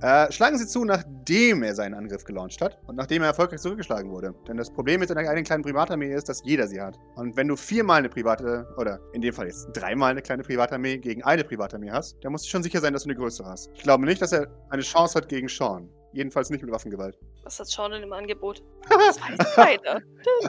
Äh, 0.00 0.32
schlagen 0.32 0.58
Sie 0.58 0.66
zu, 0.66 0.84
nachdem 0.84 1.62
er 1.62 1.76
seinen 1.76 1.94
Angriff 1.94 2.24
gelauncht 2.24 2.60
hat 2.60 2.78
und 2.88 2.96
nachdem 2.96 3.22
er 3.22 3.28
erfolgreich 3.28 3.60
zurückgeschlagen 3.60 4.10
wurde. 4.10 4.34
Denn 4.48 4.56
das 4.56 4.68
Problem 4.68 4.98
mit 4.98 5.08
seiner 5.08 5.20
eigenen 5.20 5.44
kleinen 5.44 5.62
Privatarmee 5.62 6.12
ist, 6.12 6.28
dass 6.28 6.42
jeder 6.44 6.66
sie 6.66 6.80
hat. 6.80 6.98
Und 7.14 7.36
wenn 7.36 7.46
du 7.46 7.54
viermal 7.54 7.98
eine 7.98 8.08
private, 8.08 8.66
oder 8.78 8.98
in 9.12 9.20
dem 9.22 9.32
Fall 9.32 9.46
jetzt 9.46 9.68
dreimal 9.72 10.10
eine 10.10 10.22
kleine 10.22 10.42
Privatarmee 10.42 10.98
gegen 10.98 11.22
eine 11.22 11.44
Privatarmee 11.44 11.90
hast, 11.92 12.16
dann 12.22 12.32
musst 12.32 12.46
du 12.46 12.48
schon 12.50 12.64
sicher 12.64 12.80
sein, 12.80 12.92
dass 12.92 13.04
du 13.04 13.10
eine 13.10 13.18
größere 13.18 13.48
hast. 13.48 13.70
Ich 13.74 13.82
glaube 13.84 14.04
nicht, 14.06 14.20
dass 14.20 14.32
er 14.32 14.48
eine 14.70 14.82
Chance 14.82 15.14
hat 15.16 15.28
gegen 15.28 15.48
Sean. 15.48 15.88
Jedenfalls 16.12 16.50
nicht 16.50 16.62
mit 16.62 16.72
Waffengewalt. 16.72 17.18
Was 17.44 17.60
hat 17.60 17.68
Sean 17.68 17.92
denn 17.92 18.02
im 18.02 18.12
Angebot? 18.12 18.62
Das 18.88 19.20
weiß 19.20 19.54
keiner. 19.54 20.00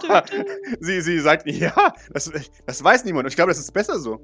Sie, 0.80 1.02
sie 1.02 1.20
sagt, 1.20 1.48
ja, 1.50 1.94
das, 2.12 2.32
das 2.66 2.84
weiß 2.84 3.06
niemand. 3.06 3.26
Und 3.26 3.30
ich 3.30 3.36
glaube, 3.36 3.52
das 3.52 3.60
ist 3.60 3.72
besser 3.72 4.00
so. 4.00 4.20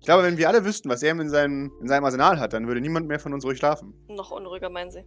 Ich 0.00 0.06
glaube, 0.06 0.22
wenn 0.24 0.36
wir 0.36 0.48
alle 0.48 0.64
wüssten, 0.64 0.88
was 0.88 1.02
er 1.02 1.12
in 1.12 1.28
seinem, 1.28 1.72
in 1.80 1.88
seinem 1.88 2.04
Arsenal 2.04 2.38
hat, 2.38 2.52
dann 2.52 2.66
würde 2.66 2.80
niemand 2.80 3.06
mehr 3.08 3.20
von 3.20 3.32
uns 3.32 3.44
ruhig 3.44 3.58
schlafen. 3.58 3.94
Noch 4.08 4.30
unruhiger, 4.30 4.68
meinen 4.68 4.90
Sie? 4.90 5.04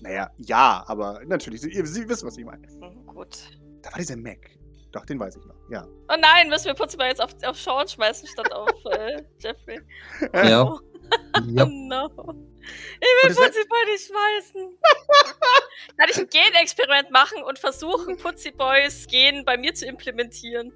Naja, 0.00 0.30
ja, 0.38 0.84
aber 0.86 1.20
natürlich, 1.26 1.60
Sie, 1.60 1.70
Sie 1.70 2.08
wissen, 2.08 2.26
was 2.26 2.36
ich 2.36 2.44
meine. 2.44 2.66
Hm, 2.68 3.06
gut. 3.06 3.58
Da 3.82 3.90
war 3.90 3.98
dieser 3.98 4.16
Mac. 4.16 4.50
Doch, 4.92 5.04
den 5.04 5.20
weiß 5.20 5.36
ich 5.36 5.44
noch, 5.44 5.56
ja. 5.70 5.86
Oh 6.08 6.16
nein, 6.18 6.48
müssen 6.48 6.66
wir 6.66 6.74
Putzibar 6.74 7.08
jetzt 7.08 7.20
auf, 7.20 7.34
auf 7.44 7.58
Sean 7.58 7.86
schmeißen 7.86 8.26
statt 8.26 8.50
auf 8.52 8.70
äh, 8.90 9.22
Jeffrey? 9.38 9.80
Ja. 10.32 10.64
Oh, 10.64 10.78
ja. 11.48 11.64
no. 11.70 12.10
Ich 13.00 13.28
will 13.28 13.36
wär- 13.36 13.44
Putziboy 13.46 13.84
nicht 13.86 14.06
schmeißen. 14.06 14.78
Kann 15.96 16.08
ich 16.10 16.18
ein 16.18 16.28
Genexperiment 16.28 17.10
machen 17.10 17.42
und 17.42 17.58
versuchen, 17.58 18.16
Putziboys 18.18 19.06
Gen 19.06 19.44
bei 19.44 19.56
mir 19.56 19.74
zu 19.74 19.86
implementieren? 19.86 20.72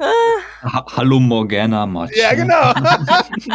Ha 0.00 0.86
Hallo 0.96 1.20
Morgana 1.20 1.86
Matsch. 1.86 2.16
Ja, 2.16 2.34
genau. 2.34 2.72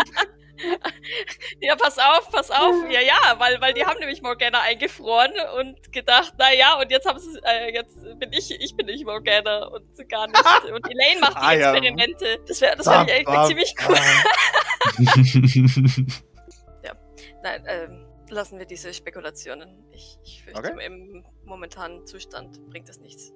Ja, 1.60 1.76
pass 1.76 2.00
auf, 2.00 2.32
pass 2.32 2.50
auf. 2.50 2.74
Ja, 2.90 3.00
ja, 3.00 3.36
weil, 3.38 3.62
weil 3.62 3.74
die 3.76 3.86
haben 3.86 4.00
nämlich 4.00 4.24
Morgana 4.24 4.62
eingefroren 4.62 5.32
und 5.60 5.94
gedacht, 5.94 6.34
na 6.40 6.52
ja, 6.52 6.80
und 6.80 6.90
jetzt 6.90 7.06
haben 7.08 7.20
sie, 7.20 7.38
äh, 7.44 7.72
jetzt 7.74 7.96
bin 8.18 8.34
ich, 8.34 8.50
ich 8.60 8.76
bin 8.76 8.88
nicht 8.88 9.06
Morgana 9.06 9.68
und 9.68 9.86
gar 10.10 10.26
nicht. 10.28 10.44
Und 10.74 10.90
Elaine 10.90 11.20
macht 11.22 11.36
die 11.36 11.42
Ah. 11.46 11.54
Experimente. 11.54 12.40
Das 12.48 12.60
wäre, 12.62 12.76
das 12.76 12.88
bam, 12.88 13.08
ziemlich 13.48 13.76
cool. 13.88 13.96
bam. 16.84 16.98
Nein, 17.44 17.64
ähm, 17.68 18.06
lassen 18.30 18.60
wir 18.60 18.66
diese 18.66 18.94
Spekulationen. 18.94 19.84
Ich, 19.92 20.18
ich 20.24 20.44
fürchte, 20.44 20.74
Okay. 20.74 20.86
im 20.86 21.26
momentanen 21.46 22.06
Zustand 22.06 22.64
bringt 22.70 22.90
es 22.90 23.00
nichts. 23.00 23.34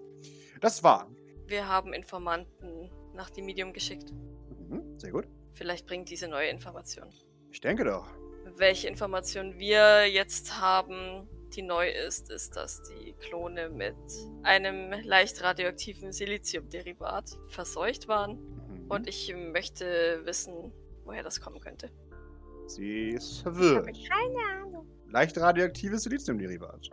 Das 0.59 0.83
war. 0.83 1.09
Wir 1.47 1.67
haben 1.67 1.93
Informanten 1.93 2.89
nach 3.13 3.29
dem 3.29 3.45
Medium 3.45 3.73
geschickt. 3.73 4.11
Mhm, 4.11 4.97
sehr 4.97 5.11
gut. 5.11 5.27
Vielleicht 5.53 5.85
bringt 5.85 6.09
diese 6.09 6.27
neue 6.27 6.49
Information. 6.49 7.09
Ich 7.51 7.59
denke 7.61 7.83
doch. 7.83 8.07
Welche 8.55 8.87
Information 8.87 9.59
wir 9.59 10.05
jetzt 10.07 10.59
haben, 10.59 11.27
die 11.55 11.61
neu 11.61 11.89
ist, 11.89 12.31
ist, 12.31 12.55
dass 12.55 12.81
die 12.83 13.13
Klone 13.13 13.69
mit 13.69 13.95
einem 14.43 14.91
leicht 15.03 15.43
radioaktiven 15.43 16.11
Siliziumderivat 16.11 17.31
verseucht 17.49 18.07
waren. 18.07 18.39
Mhm. 18.39 18.89
Und 18.89 19.07
ich 19.07 19.33
möchte 19.35 20.21
wissen, 20.25 20.71
woher 21.05 21.23
das 21.23 21.39
kommen 21.41 21.59
könnte. 21.59 21.89
Sie 22.67 23.09
ist 23.09 23.31
Ich 23.37 23.41
verwirrt. 23.43 23.87
habe 23.87 23.91
keine 24.07 24.61
Ahnung. 24.65 24.85
Leicht 25.09 25.37
radioaktives 25.37 26.03
Siliziumderivat. 26.03 26.89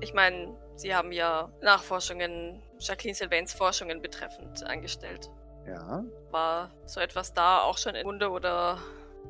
Ich 0.00 0.12
meine, 0.12 0.58
Sie 0.74 0.92
haben 0.92 1.12
ja 1.12 1.48
Nachforschungen, 1.62 2.60
Jacqueline 2.80 3.14
Sylvains 3.14 3.52
Forschungen 3.54 4.02
betreffend 4.02 4.64
angestellt. 4.64 5.30
Ja. 5.68 6.04
War 6.32 6.74
so 6.84 6.98
etwas 6.98 7.32
da 7.32 7.60
auch 7.62 7.78
schon 7.78 7.94
in 7.94 8.04
Munde 8.04 8.28
oder 8.28 8.76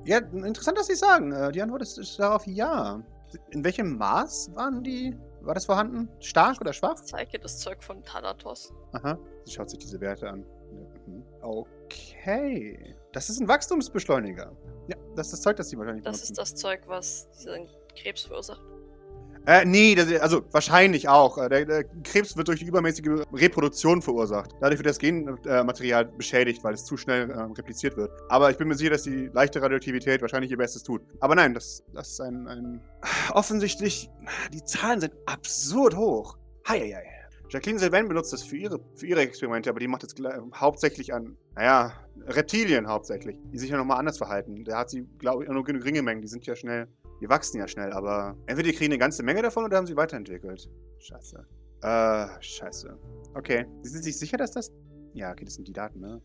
Ja, 0.07 0.19
interessant, 0.19 0.79
dass 0.79 0.87
Sie 0.87 0.95
sagen. 0.95 1.33
Äh, 1.33 1.53
Die 1.53 1.61
Antwort 1.61 1.83
ist, 1.83 1.99
ist 1.99 2.19
darauf 2.19 2.47
ja. 2.47 3.03
In 3.51 3.63
welchem 3.63 3.99
Maß 3.99 4.55
waren 4.55 4.83
die? 4.83 5.15
War 5.43 5.53
das 5.55 5.67
vorhanden? 5.67 6.09
Stark 6.21 6.59
oder 6.63 6.73
schwach? 6.73 6.95
zeige 6.95 7.39
das 7.39 7.59
Zeug 7.59 7.83
von 7.85 8.03
Thanatos? 8.03 8.73
Aha. 8.93 9.19
Sie 9.45 9.53
schaut 9.53 9.69
sich 9.69 9.81
diese 9.81 10.01
Werte 10.01 10.31
an. 10.31 10.47
Mhm. 11.07 11.23
Okay. 11.43 12.97
Das 13.15 13.31
ist 13.31 13.41
ein 13.41 13.49
Wachstumsbeschleuniger. 13.49 14.53
Ja, 14.89 14.97
das 15.15 15.29
ist 15.29 15.33
das 15.35 15.43
Zeug, 15.43 15.57
das 15.57 15.71
Sie 15.71 15.79
wahrscheinlich 15.79 16.05
Das 16.05 16.23
ist 16.23 16.37
das 16.37 16.55
Zeug, 16.55 16.81
was 16.89 17.31
diesen 17.31 17.69
Krebs 17.97 18.23
verursacht. 18.23 18.61
Äh, 19.47 19.65
nee, 19.67 19.95
das, 19.95 20.11
also 20.21 20.43
wahrscheinlich 20.51 21.09
auch. 21.09 21.39
Äh, 21.39 21.49
Der, 21.49 21.65
der 21.65 21.85
Krebs 22.03 22.37
wird 22.37 22.49
durch 22.49 22.61
die 22.61 22.67
übermäßige 22.67 23.25
Reproduktion 23.33 24.03
verursacht. 24.03 24.51
Dadurch 24.61 24.79
wird 24.79 24.89
das 24.89 24.99
Genmaterial 24.99 26.07
beschädigt, 26.07 26.65
weil 26.65 26.75
es 26.75 26.85
zu 26.85 26.97
schnell 26.97 27.31
äh, 27.31 27.35
repliziert 27.35 27.97
wird. 27.97 28.11
Aber 28.31 28.51
ich 28.51 28.57
bin 28.57 28.67
mir 28.69 28.75
sicher, 28.75 28.91
dass 28.91 29.03
die 29.03 29.31
leichte 29.33 29.63
Radioaktivität 29.63 30.21
wahrscheinlich 30.21 30.51
ihr 30.51 30.57
Bestes 30.57 30.83
tut. 30.83 31.03
Aber 31.21 31.35
nein, 31.37 31.55
das, 31.55 31.85
das 31.93 32.13
ist 32.13 32.21
ein, 32.21 32.49
ein. 32.49 32.81
Offensichtlich, 33.33 34.11
die 34.53 34.65
Zahlen 34.65 35.01
sind 35.01 35.13
absurd 35.27 35.95
hoch. 35.95 36.37
Heieiei. 36.67 37.14
Jacqueline 37.55 37.79
Sylvain 37.79 38.09
benutzt 38.09 38.33
das 38.33 38.43
für 38.43 38.57
ihre, 38.57 38.81
für 38.97 39.07
ihre 39.07 39.21
Experimente, 39.21 39.71
aber 39.71 39.81
die 39.81 39.89
macht 39.89 40.03
gla- 40.03 40.53
hauptsächlich 40.55 41.15
an, 41.15 41.37
naja, 41.55 41.93
Reptilien 42.27 42.89
hauptsächlich, 42.89 43.39
die 43.53 43.59
sich 43.59 43.71
ja 43.71 43.77
nochmal 43.77 43.99
anders 43.99 44.19
verhalten. 44.19 44.65
Da 44.65 44.79
hat 44.79 44.91
sie, 44.91 45.07
glaube 45.19 45.45
ich, 45.45 45.51
nur 45.51 45.65
geringe 45.65 46.03
Mengen, 46.03 46.21
die 46.21 46.29
sind 46.29 46.45
ja 46.47 46.57
schnell 46.57 46.89
die 47.21 47.29
wachsen 47.29 47.59
ja 47.59 47.69
schnell, 47.69 47.93
aber 47.93 48.37
entweder 48.47 48.71
die 48.71 48.75
kriegen 48.75 48.93
eine 48.93 48.99
ganze 48.99 49.23
Menge 49.23 49.43
davon 49.43 49.65
oder 49.65 49.77
haben 49.77 49.87
sie 49.87 49.97
weiterentwickelt. 49.97 50.69
Scheiße. 50.99 51.47
Äh, 51.83 52.27
scheiße. 52.41 52.99
Okay. 53.35 53.67
Sie 53.83 53.91
sind 53.91 54.05
sich 54.05 54.19
sicher, 54.19 54.37
dass 54.37 54.53
das. 54.53 54.71
Ja, 55.15 55.33
okay, 55.33 55.45
das 55.45 55.55
sind 55.55 55.69
die 55.69 55.73
Daten, 55.73 56.01
ne? 56.01 56.21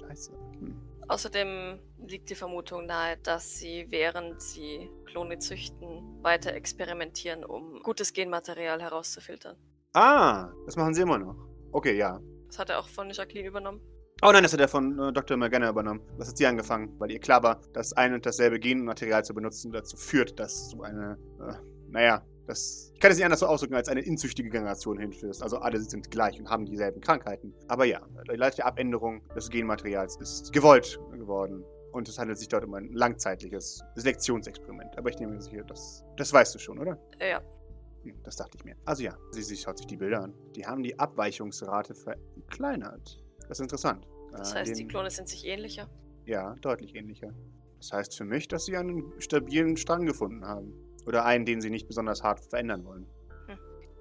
Scheiße. 0.00 0.32
Hm. 0.32 0.80
Außerdem 1.08 1.78
liegt 2.06 2.30
die 2.30 2.34
Vermutung 2.34 2.86
nahe, 2.86 3.18
dass 3.18 3.58
sie, 3.58 3.86
während 3.90 4.40
sie 4.40 4.90
Klone 5.06 5.38
züchten, 5.38 6.22
weiter 6.22 6.54
experimentieren, 6.54 7.44
um 7.44 7.80
gutes 7.82 8.12
Genmaterial 8.12 8.80
herauszufiltern. 8.80 9.56
Ah, 9.92 10.50
das 10.66 10.76
machen 10.76 10.94
sie 10.94 11.02
immer 11.02 11.18
noch. 11.18 11.36
Okay, 11.72 11.96
ja. 11.96 12.20
Das 12.46 12.58
hat 12.58 12.70
er 12.70 12.78
auch 12.78 12.88
von 12.88 13.10
Jacqueline 13.10 13.48
übernommen. 13.48 13.80
Oh 14.22 14.30
nein, 14.32 14.42
das 14.42 14.52
hat 14.52 14.60
er 14.60 14.68
von 14.68 14.98
äh, 14.98 15.12
Dr. 15.12 15.36
Morgana 15.36 15.68
übernommen. 15.70 16.00
Das 16.18 16.28
hat 16.28 16.36
sie 16.36 16.46
angefangen, 16.46 16.94
weil 16.98 17.10
ihr 17.10 17.18
klar 17.18 17.42
war, 17.42 17.60
dass 17.72 17.92
ein 17.94 18.12
und 18.14 18.24
dasselbe 18.26 18.60
Genmaterial 18.60 19.24
zu 19.24 19.34
benutzen 19.34 19.72
dazu 19.72 19.96
führt, 19.96 20.38
dass 20.38 20.70
so 20.70 20.82
eine, 20.82 21.18
äh, 21.40 21.54
naja, 21.88 22.22
das, 22.46 22.92
ich 22.94 23.00
kann 23.00 23.10
es 23.10 23.16
nicht 23.16 23.24
anders 23.24 23.40
so 23.40 23.46
ausdrücken, 23.46 23.74
als 23.74 23.88
eine 23.88 24.00
inzüchtige 24.00 24.50
Generation 24.50 24.98
hinführst. 24.98 25.42
Also 25.42 25.58
alle 25.58 25.80
sind 25.80 26.10
gleich 26.10 26.38
und 26.38 26.48
haben 26.48 26.66
dieselben 26.66 27.00
Krankheiten. 27.00 27.54
Aber 27.68 27.84
ja, 27.84 28.00
die 28.30 28.36
leichte 28.36 28.64
Abänderung 28.64 29.22
des 29.34 29.48
Genmaterials 29.48 30.16
ist 30.20 30.52
gewollt 30.52 31.00
geworden. 31.12 31.64
Und 31.92 32.08
es 32.08 32.18
handelt 32.18 32.38
sich 32.38 32.48
dort 32.48 32.64
um 32.64 32.74
ein 32.74 32.92
langzeitliches 32.92 33.82
Selektionsexperiment. 33.96 34.96
Aber 34.98 35.08
ich 35.10 35.18
nehme 35.18 35.32
mir 35.32 35.40
sicher, 35.40 35.64
das, 35.64 36.04
das 36.16 36.32
weißt 36.32 36.54
du 36.54 36.58
schon, 36.58 36.78
oder? 36.78 36.98
Äh, 37.18 37.30
ja, 37.30 37.42
Hm, 38.04 38.14
Das 38.24 38.36
dachte 38.36 38.56
ich 38.58 38.64
mir. 38.64 38.76
Also 38.84 39.02
ja, 39.02 39.16
sie, 39.30 39.42
sie 39.42 39.56
schaut 39.56 39.78
sich 39.78 39.86
die 39.86 39.96
Bilder 39.96 40.22
an. 40.24 40.34
Die 40.56 40.64
haben 40.66 40.82
die 40.82 40.98
Abweichungsrate 40.98 41.94
verkleinert. 41.94 43.22
Das 43.48 43.58
ist 43.58 43.60
interessant. 43.60 44.06
das 44.32 44.52
Äh, 44.52 44.56
heißt, 44.60 44.70
die 44.76 44.82
den- 44.82 44.88
Klone 44.88 45.10
sind 45.10 45.28
sich 45.28 45.44
ähnlicher. 45.46 45.88
ja, 46.26 46.54
deutlich 46.60 46.94
ähnlicher. 46.94 47.32
Das 47.78 47.92
heißt 47.92 48.16
für 48.16 48.24
mich, 48.24 48.46
dass 48.48 48.66
sie 48.66 48.76
einen 48.76 49.12
stabilen 49.20 49.76
Strang 49.76 50.06
gefunden 50.06 50.44
haben. 50.44 50.72
Oder 51.06 51.24
einen, 51.24 51.46
den 51.46 51.60
sie 51.62 51.70
nicht 51.70 51.88
besonders 51.88 52.22
hart 52.22 52.40
verändern 52.40 52.84
wollen. 52.84 53.06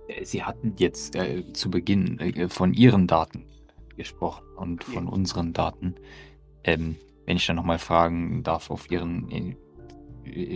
Äh, 0.09 0.25
Sie 0.25 0.43
hatten 0.43 0.73
jetzt 0.77 1.15
äh, 1.15 1.51
zu 1.53 1.69
Beginn 1.71 2.19
äh, 2.19 2.49
von 2.49 2.73
Ihren 2.73 3.07
Daten 3.07 3.45
gesprochen 3.95 4.45
und 4.57 4.83
von 4.83 5.05
Ja. 5.05 5.11
unseren 5.11 5.53
Daten. 5.53 5.95
Ähm, 6.63 6.97
wenn 7.25 7.37
ich 7.37 7.45
dann 7.47 7.55
nochmal 7.55 7.79
fragen 7.79 8.43
darf, 8.43 8.69
auf 8.69 8.91
Ihren 8.91 9.29
äh, 9.31 9.37
äh, 9.51 9.55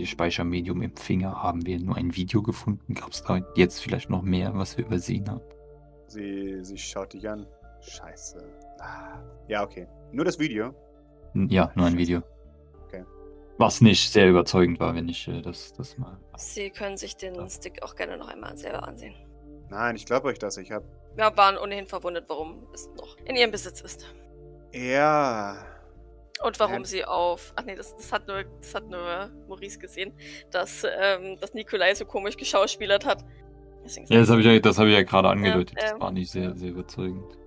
Speichermedium 0.06 0.82
im 0.82 0.96
Finger 0.96 1.42
haben 1.42 1.66
wir 1.66 1.78
nur 1.80 1.96
ein 1.96 2.14
Video 2.14 2.42
gefunden. 2.42 2.94
Gab 2.94 3.10
es 3.10 3.22
da 3.22 3.40
jetzt 3.54 3.80
vielleicht 3.80 4.10
noch 4.10 4.22
mehr, 4.22 4.54
was 4.54 4.76
wir 4.76 4.86
übersehen 4.86 5.28
haben? 5.28 5.42
Sie, 6.06 6.58
sie 6.62 6.78
schaut 6.78 7.12
dich 7.12 7.28
an. 7.28 7.46
Scheiße. 7.80 8.38
Ah. 8.80 9.18
Ja, 9.48 9.62
okay. 9.62 9.86
Nur 10.12 10.24
das 10.24 10.38
Video. 10.38 10.74
Ja, 11.34 11.72
nur 11.74 11.86
ein. 11.86 11.96
Video. 11.96 12.22
Okay. 12.86 13.04
Was 13.58 13.80
nicht 13.80 14.12
sehr 14.12 14.28
überzeugend 14.28 14.78
war, 14.80 14.94
wenn 14.94 15.08
ich 15.08 15.26
äh, 15.28 15.42
das, 15.42 15.72
das 15.72 15.98
mal. 15.98 16.18
Sie 16.36 16.70
können 16.70 16.96
sich 16.96 17.16
den 17.16 17.48
Stick 17.50 17.82
auch 17.82 17.96
gerne 17.96 18.16
noch 18.16 18.28
einmal 18.28 18.56
selber 18.56 18.86
ansehen. 18.86 19.14
Nein, 19.70 19.96
ich 19.96 20.06
glaube 20.06 20.28
euch 20.28 20.38
das. 20.38 20.56
Ich 20.56 20.70
habe. 20.70 20.84
Wir 21.16 21.36
waren 21.36 21.58
ohnehin 21.58 21.86
verwundert, 21.86 22.28
warum 22.28 22.66
es 22.72 22.88
noch 22.96 23.16
in 23.24 23.36
ihrem 23.36 23.50
Besitz 23.50 23.80
ist. 23.80 24.06
Ja. 24.72 25.56
Und 26.44 26.60
warum 26.60 26.76
Ähm. 26.76 26.84
sie 26.84 27.04
auf. 27.04 27.52
Ach 27.56 27.64
nee, 27.64 27.74
das, 27.74 27.96
das, 27.96 28.12
hat, 28.12 28.28
nur, 28.28 28.44
das 28.60 28.74
hat 28.74 28.86
nur 28.88 29.30
Maurice 29.48 29.78
gesehen, 29.78 30.12
dass, 30.50 30.84
ähm, 31.00 31.38
dass 31.40 31.54
Nikolai 31.54 31.94
so 31.94 32.04
komisch 32.04 32.36
geschauspielert 32.36 33.06
hat. 33.06 33.24
Deswegen 33.82 34.06
Ja, 34.12 34.20
das 34.20 34.28
habe 34.28 34.40
ich, 34.40 34.46
ja- 34.46 34.58
das 34.58 34.78
hab 34.78 34.86
ich 34.86 34.92
ja 34.92 35.02
gerade 35.02 35.28
angedeutet. 35.30 35.76
ähm. 35.80 35.88
das 35.92 36.00
war 36.00 36.10
nicht 36.12 36.30
sehr, 36.30 36.54
sehr 36.54 36.70
überzeugend. 36.70 37.38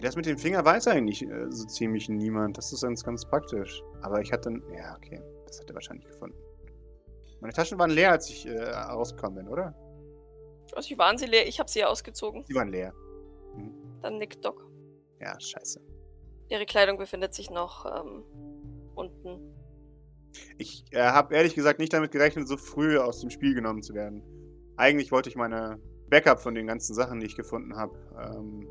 Das 0.00 0.16
mit 0.16 0.26
dem 0.26 0.36
Finger 0.36 0.64
weiß 0.64 0.88
eigentlich 0.88 1.22
äh, 1.22 1.46
so 1.50 1.66
ziemlich 1.66 2.08
niemand. 2.08 2.58
Das 2.58 2.72
ist 2.72 2.82
ganz, 2.82 3.04
ganz 3.04 3.24
praktisch. 3.24 3.82
Aber 4.02 4.20
ich 4.20 4.32
hatte. 4.32 4.50
Ja, 4.76 4.96
okay. 4.96 5.20
Das 5.46 5.60
hat 5.60 5.70
er 5.70 5.74
wahrscheinlich 5.74 6.06
gefunden. 6.06 6.36
Meine 7.40 7.52
Taschen 7.54 7.78
waren 7.78 7.90
leer, 7.90 8.10
als 8.10 8.28
ich 8.28 8.46
äh, 8.46 8.70
rausgekommen 8.70 9.36
bin, 9.36 9.48
oder? 9.48 9.74
Also, 10.74 10.90
wie 10.90 10.98
waren 10.98 11.16
sie 11.16 11.26
leer? 11.26 11.46
Ich 11.46 11.58
habe 11.60 11.70
sie 11.70 11.78
ja 11.80 11.86
ausgezogen. 11.86 12.44
Die 12.48 12.54
waren 12.54 12.68
leer. 12.68 12.92
Dann 14.02 14.18
nickt 14.18 14.44
Doc. 14.44 14.66
Ja, 15.20 15.38
scheiße. 15.38 15.80
Ihre 16.48 16.66
Kleidung 16.66 16.98
befindet 16.98 17.34
sich 17.34 17.50
noch 17.50 17.86
ähm, 17.86 18.24
unten. 18.94 19.54
Ich 20.58 20.84
äh, 20.90 21.00
habe 21.00 21.34
ehrlich 21.34 21.54
gesagt 21.54 21.78
nicht 21.78 21.92
damit 21.92 22.12
gerechnet, 22.12 22.48
so 22.48 22.56
früh 22.56 22.98
aus 22.98 23.20
dem 23.20 23.30
Spiel 23.30 23.54
genommen 23.54 23.82
zu 23.82 23.94
werden. 23.94 24.22
Eigentlich 24.76 25.12
wollte 25.12 25.28
ich 25.28 25.36
meine 25.36 25.80
Backup 26.08 26.40
von 26.40 26.54
den 26.54 26.66
ganzen 26.66 26.94
Sachen, 26.94 27.20
die 27.20 27.26
ich 27.26 27.36
gefunden 27.36 27.76
habe, 27.76 27.96
ähm, 28.20 28.66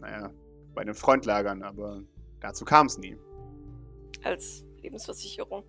naja, 0.00 0.32
bei 0.74 0.82
einem 0.82 0.94
Freund 0.94 1.24
lagern, 1.24 1.62
aber 1.62 2.02
dazu 2.40 2.64
kam 2.64 2.86
es 2.86 2.98
nie. 2.98 3.16
Als 4.22 4.64
Lebensversicherung. 4.82 5.64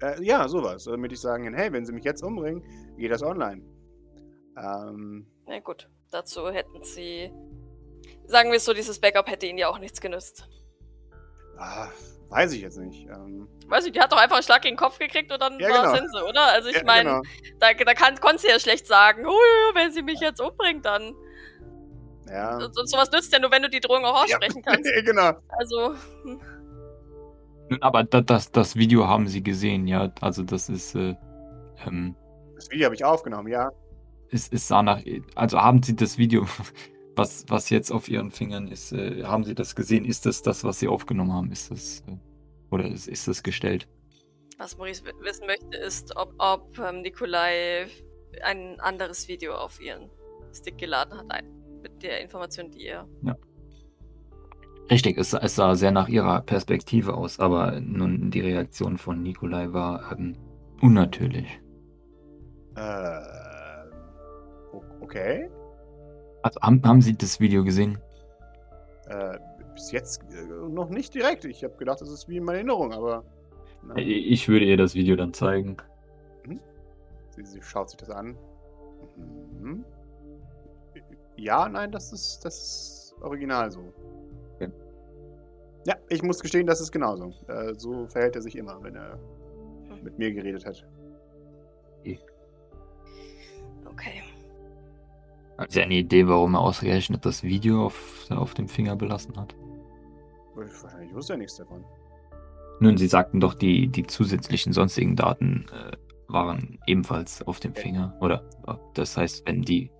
Äh, 0.00 0.22
ja, 0.22 0.48
sowas. 0.48 0.84
Damit 0.84 1.12
ich 1.12 1.20
sagen 1.20 1.44
kann, 1.44 1.54
hey, 1.54 1.72
wenn 1.72 1.84
sie 1.84 1.92
mich 1.92 2.04
jetzt 2.04 2.22
umbringen, 2.22 2.64
geht 2.96 3.10
das 3.10 3.22
online. 3.22 3.62
Ähm, 4.56 5.26
Na 5.46 5.60
gut, 5.60 5.88
dazu 6.10 6.50
hätten 6.50 6.82
sie. 6.82 7.32
Sagen 8.26 8.50
wir 8.50 8.56
es 8.56 8.64
so, 8.64 8.72
dieses 8.72 9.00
Backup 9.00 9.28
hätte 9.30 9.46
ihnen 9.46 9.58
ja 9.58 9.68
auch 9.68 9.78
nichts 9.78 10.00
genützt. 10.00 10.48
Ah, 11.62 11.88
weiß 12.30 12.52
ich 12.52 12.62
jetzt 12.62 12.78
nicht. 12.78 13.06
Ähm, 13.08 13.48
Weiß 13.68 13.86
ich, 13.86 13.92
die 13.92 14.00
hat 14.00 14.12
doch 14.12 14.18
einfach 14.18 14.36
einen 14.36 14.42
Schlag 14.42 14.62
gegen 14.62 14.74
den 14.76 14.78
Kopf 14.80 14.98
gekriegt 14.98 15.32
und 15.32 15.40
dann 15.40 15.58
Ja, 15.58 15.70
war 15.70 15.82
genau. 15.82 15.94
Sense, 15.94 16.24
oder? 16.28 16.52
Also 16.52 16.68
ich 16.68 16.76
ja, 16.76 16.84
meine, 16.84 17.08
genau. 17.10 17.22
da, 17.58 17.72
da 17.72 17.94
kann, 17.94 18.16
konntest 18.20 18.44
du 18.44 18.48
ja 18.50 18.58
schlecht 18.60 18.86
sagen, 18.86 19.24
"Hui, 19.24 19.32
wenn 19.74 19.92
sie 19.92 20.02
mich 20.02 20.20
jetzt 20.20 20.40
umbringt, 20.40 20.84
dann. 20.84 21.14
Ja. 22.28 22.56
Und, 22.56 22.78
und 22.78 22.88
sowas 22.88 23.10
nützt 23.10 23.32
ja 23.32 23.38
nur, 23.38 23.50
wenn 23.50 23.62
du 23.62 23.70
die 23.70 23.80
Drohung 23.80 24.04
auch 24.04 24.14
Ja. 24.28 24.36
aussprechen 24.36 24.62
kannst. 24.62 24.90
genau. 25.04 25.32
Also, 25.58 25.94
hm, 26.24 26.40
Nun, 27.70 27.82
Aber 27.82 28.04
da, 28.04 28.20
das, 28.20 28.50
das 28.50 28.76
Video 28.76 29.06
haben 29.06 29.26
Sie 29.26 29.42
gesehen, 29.42 29.86
ja. 29.86 30.12
Also 30.20 30.42
das 30.42 30.68
ist, 30.68 30.94
äh, 30.94 31.14
ähm, 31.86 32.14
Das 32.56 32.70
Video 32.70 32.86
habe 32.86 32.94
ich 32.94 33.04
aufgenommen, 33.04 33.48
ja. 33.48 33.70
es, 34.30 34.48
es 34.52 34.68
sah 34.68 34.82
nach, 34.82 35.00
also 35.34 35.60
haben 35.60 35.82
Sie 35.82 35.96
das 35.96 36.18
Video, 36.18 36.46
was, 37.16 37.44
was 37.48 37.70
jetzt 37.70 37.90
auf 37.90 38.08
Ihren 38.08 38.30
Fingern 38.30 38.68
ist, 38.68 38.92
äh, 38.92 39.24
haben 39.24 39.44
Sie 39.44 39.54
das 39.54 39.74
gesehen? 39.74 40.04
Ist 40.04 40.26
das 40.26 40.42
das, 40.42 40.64
was 40.64 40.78
Sie 40.78 40.88
aufgenommen 40.88 41.32
haben? 41.32 41.52
Ist 41.52 41.70
das, 41.70 42.02
äh, 42.06 42.16
Oder 42.70 42.86
ist, 42.88 43.08
ist 43.08 43.28
das 43.28 43.42
gestellt? 43.42 43.88
Was 44.58 44.76
Maurice 44.76 45.04
wi- 45.04 45.24
wissen 45.24 45.46
möchte, 45.46 45.76
ist, 45.76 46.16
ob, 46.16 46.34
ob 46.38 46.78
ähm, 46.78 47.02
Nikolai 47.02 47.86
ein 48.42 48.80
anderes 48.80 49.28
Video 49.28 49.54
auf 49.54 49.80
ihren 49.80 50.08
Stick 50.54 50.78
geladen 50.78 51.18
hat. 51.18 51.26
Ein, 51.30 51.44
mit 51.82 52.02
der 52.02 52.20
Information, 52.22 52.70
die 52.70 52.86
ihr. 52.86 53.06
Richtig, 54.90 55.18
es, 55.18 55.32
es 55.32 55.54
sah 55.56 55.74
sehr 55.74 55.90
nach 55.90 56.08
ihrer 56.08 56.42
Perspektive 56.42 57.14
aus, 57.14 57.40
aber 57.40 57.80
nun 57.80 58.30
die 58.30 58.40
Reaktion 58.40 58.98
von 58.98 59.22
Nikolai 59.22 59.72
war 59.72 60.12
ähm, 60.12 60.36
unnatürlich. 60.80 61.60
Äh, 62.76 63.20
okay. 65.00 65.48
Also, 66.42 66.60
haben, 66.60 66.82
haben 66.84 67.00
Sie 67.00 67.16
das 67.16 67.40
Video 67.40 67.64
gesehen? 67.64 67.98
Äh, 69.06 69.38
bis 69.74 69.92
jetzt 69.92 70.22
äh, 70.32 70.44
noch 70.68 70.90
nicht 70.90 71.14
direkt. 71.14 71.44
Ich 71.44 71.62
habe 71.64 71.76
gedacht, 71.76 72.00
das 72.00 72.10
ist 72.10 72.28
wie 72.28 72.36
in 72.38 72.44
meiner 72.44 72.58
Erinnerung, 72.58 72.92
aber. 72.92 73.24
na, 73.82 73.96
Ich 73.96 74.48
würde 74.48 74.64
ihr 74.64 74.76
das 74.76 74.94
Video 74.94 75.16
dann 75.16 75.32
zeigen. 75.32 75.76
sie, 77.30 77.44
sie 77.44 77.62
schaut 77.62 77.90
sich 77.90 77.98
das 77.98 78.10
an. 78.10 78.36
Mhm. 79.60 79.84
Ja, 81.36 81.68
nein, 81.68 81.90
das 81.90 82.12
ist, 82.12 82.44
das 82.44 82.54
ist 82.62 83.14
original 83.22 83.70
so. 83.70 83.92
Okay. 84.54 84.70
Ja, 85.86 85.96
ich 86.08 86.22
muss 86.22 86.40
gestehen, 86.40 86.66
das 86.66 86.80
ist 86.80 86.92
genauso. 86.92 87.32
Äh, 87.48 87.74
so 87.76 88.06
verhält 88.06 88.36
er 88.36 88.42
sich 88.42 88.56
immer, 88.56 88.82
wenn 88.82 88.94
er 88.96 89.18
mit 90.02 90.18
mir 90.18 90.32
geredet 90.32 90.66
hat. 90.66 90.84
Okay. 93.86 94.22
Haben 95.62 95.70
Sie 95.70 95.80
eine 95.80 95.94
Idee, 95.94 96.26
warum 96.26 96.54
er 96.54 96.60
ausgerechnet 96.60 97.24
das 97.24 97.44
Video 97.44 97.86
auf, 97.86 98.28
auf 98.30 98.52
dem 98.54 98.66
Finger 98.66 98.96
belassen 98.96 99.36
hat? 99.36 99.54
Wahrscheinlich 100.56 101.14
wusste 101.14 101.34
er 101.34 101.36
nichts 101.36 101.56
davon. 101.56 101.84
Nun, 102.80 102.96
Sie 102.96 103.06
sagten 103.06 103.38
doch, 103.38 103.54
die, 103.54 103.86
die 103.86 104.04
zusätzlichen 104.04 104.72
sonstigen 104.72 105.14
Daten 105.14 105.66
äh, 105.72 105.96
waren 106.26 106.80
ebenfalls 106.88 107.42
auf 107.42 107.60
dem 107.60 107.74
Finger, 107.74 108.18
oder? 108.20 108.44
Das 108.94 109.16
heißt, 109.16 109.46
wenn 109.46 109.62
die. 109.62 109.92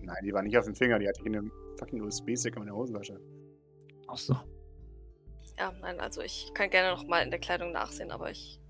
Nein, 0.00 0.24
die 0.24 0.32
war 0.32 0.42
nicht 0.42 0.58
auf 0.58 0.64
dem 0.64 0.74
Finger, 0.74 0.98
die 0.98 1.06
hatte 1.06 1.20
ich 1.20 1.26
in 1.26 1.36
einem 1.36 1.52
fucking 1.78 2.02
USB-Stick 2.02 2.56
in 2.56 2.62
meiner 2.62 2.74
Hosentasche. 2.74 3.20
Ach 4.08 4.16
so. 4.16 4.34
Ja, 5.56 5.72
nein, 5.80 6.00
also 6.00 6.20
ich 6.20 6.50
kann 6.52 6.68
gerne 6.68 6.96
nochmal 6.96 7.22
in 7.22 7.30
der 7.30 7.38
Kleidung 7.38 7.70
nachsehen, 7.70 8.10
aber 8.10 8.32
ich 8.32 8.60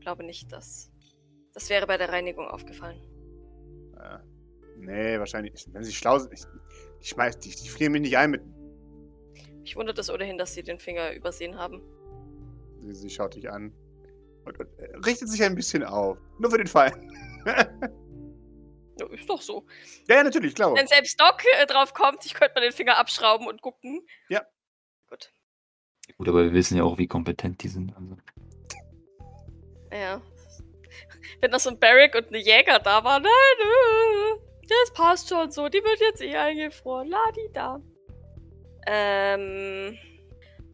glaube 0.00 0.22
nicht, 0.22 0.52
dass. 0.52 0.92
Das 1.54 1.70
wäre 1.70 1.86
bei 1.86 1.96
der 1.96 2.10
Reinigung 2.10 2.46
aufgefallen. 2.46 3.00
Äh, 3.96 4.18
nee, 4.76 5.18
wahrscheinlich. 5.18 5.66
Wenn 5.72 5.84
sie 5.84 5.92
schlau 5.92 6.18
sind. 6.18 6.32
Ich, 6.32 6.42
ich 7.00 7.08
schmeiß, 7.08 7.38
die, 7.38 7.50
die 7.50 7.68
frieren 7.68 7.92
mich 7.92 8.02
nicht 8.02 8.16
ein 8.16 8.30
mit. 8.30 8.42
Ich 9.64 9.76
wundert 9.76 9.98
es 9.98 10.10
ohnehin, 10.10 10.38
dass 10.38 10.54
sie 10.54 10.62
den 10.62 10.78
Finger 10.78 11.12
übersehen 11.12 11.56
haben. 11.56 11.82
Sie, 12.80 12.92
sie 12.94 13.10
schaut 13.10 13.34
dich 13.34 13.50
an. 13.50 13.72
Und, 14.44 14.58
und 14.58 14.68
äh, 14.78 14.96
richtet 15.06 15.28
sich 15.28 15.42
ein 15.42 15.54
bisschen 15.54 15.84
auf. 15.84 16.18
Nur 16.38 16.50
für 16.50 16.58
den 16.58 16.66
Fall. 16.66 16.92
Ja, 19.00 19.06
ist 19.06 19.28
doch 19.28 19.40
so. 19.40 19.66
ja, 20.06 20.16
ja, 20.16 20.22
natürlich, 20.24 20.54
klar. 20.54 20.74
Wenn 20.74 20.86
selbst 20.86 21.18
Doc 21.18 21.42
äh, 21.58 21.66
drauf 21.66 21.94
kommt, 21.94 22.26
ich 22.26 22.34
könnte 22.34 22.54
mal 22.54 22.60
den 22.60 22.72
Finger 22.72 22.98
abschrauben 22.98 23.46
und 23.46 23.62
gucken. 23.62 24.06
Ja. 24.28 24.42
Gut. 25.08 25.32
Gut, 26.18 26.28
aber 26.28 26.44
wir 26.44 26.52
wissen 26.52 26.76
ja 26.76 26.84
auch, 26.84 26.98
wie 26.98 27.06
kompetent 27.06 27.62
die 27.62 27.68
sind. 27.68 27.94
Also. 27.96 28.16
Ja. 29.90 30.20
Wenn 31.40 31.50
da 31.50 31.58
so 31.58 31.70
ein 31.70 31.78
Barrick 31.78 32.14
und 32.14 32.28
eine 32.28 32.38
Jäger 32.38 32.78
da 32.80 33.02
waren, 33.02 33.22
nein, 33.22 33.30
äh, 33.30 34.51
das 34.82 34.92
passt 34.92 35.28
schon 35.28 35.50
so, 35.50 35.68
die 35.68 35.82
wird 35.82 36.00
jetzt 36.00 36.22
eh 36.22 36.36
eingefroren, 36.36 37.08
ladi 37.08 37.48
da. 37.52 37.80
Ähm, 38.86 39.98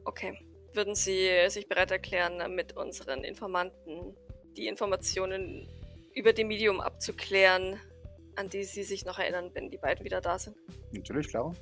okay. 0.04 0.38
Würden 0.72 0.94
Sie 0.94 1.28
sich 1.48 1.68
bereit 1.68 1.90
erklären, 1.90 2.54
mit 2.54 2.76
unseren 2.76 3.24
Informanten 3.24 4.16
die 4.56 4.66
Informationen 4.66 5.68
über 6.14 6.32
die 6.32 6.44
Medium 6.44 6.80
abzuklären, 6.80 7.80
an 8.36 8.48
die 8.48 8.64
Sie 8.64 8.84
sich 8.84 9.04
noch 9.04 9.18
erinnern, 9.18 9.50
wenn 9.54 9.70
die 9.70 9.78
beiden 9.78 10.04
wieder 10.04 10.20
da 10.20 10.38
sind? 10.38 10.56
Natürlich, 10.92 11.28
klar. 11.28 11.54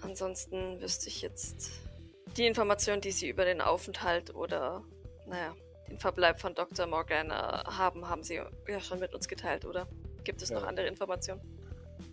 Ansonsten 0.00 0.80
wüsste 0.80 1.08
ich 1.08 1.22
jetzt 1.22 1.70
die 2.36 2.46
Information, 2.46 3.00
die 3.00 3.10
Sie 3.10 3.28
über 3.28 3.44
den 3.44 3.60
Aufenthalt 3.60 4.34
oder, 4.34 4.84
naja, 5.26 5.54
den 5.88 5.98
Verbleib 5.98 6.40
von 6.40 6.54
Dr. 6.54 6.86
Morgana 6.86 7.76
haben, 7.76 8.08
haben 8.08 8.22
Sie 8.22 8.40
ja 8.68 8.80
schon 8.80 9.00
mit 9.00 9.14
uns 9.14 9.28
geteilt, 9.28 9.64
oder? 9.64 9.86
Gibt 10.24 10.42
es 10.42 10.50
noch 10.50 10.62
Ja. 10.62 10.68
andere 10.68 10.86
Informationen? 10.86 11.40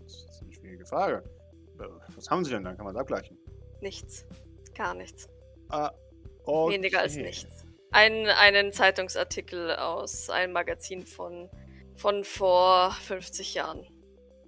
Das 0.04 0.14
ist 0.14 0.42
eine 0.42 0.54
schwierige 0.54 0.86
Frage. 0.86 1.24
Äh, 1.80 1.84
Was 2.16 2.30
haben 2.30 2.44
sie 2.44 2.52
denn? 2.52 2.64
Dann 2.64 2.76
kann 2.76 2.86
man 2.86 2.96
es 2.96 3.00
abgleichen. 3.02 3.38
Nichts. 3.82 4.26
Gar 4.76 4.94
nichts. 4.96 5.28
Ah, 5.70 5.92
okay. 6.46 6.76
Weniger 6.76 7.00
als 7.02 7.16
nichts. 7.16 7.66
Ein, 7.92 8.28
einen 8.28 8.72
Zeitungsartikel 8.72 9.76
aus 9.76 10.30
einem 10.30 10.54
Magazin 10.54 11.06
von, 11.06 11.50
von 11.96 12.24
vor 12.24 12.92
50 13.02 13.54
Jahren. 13.56 13.86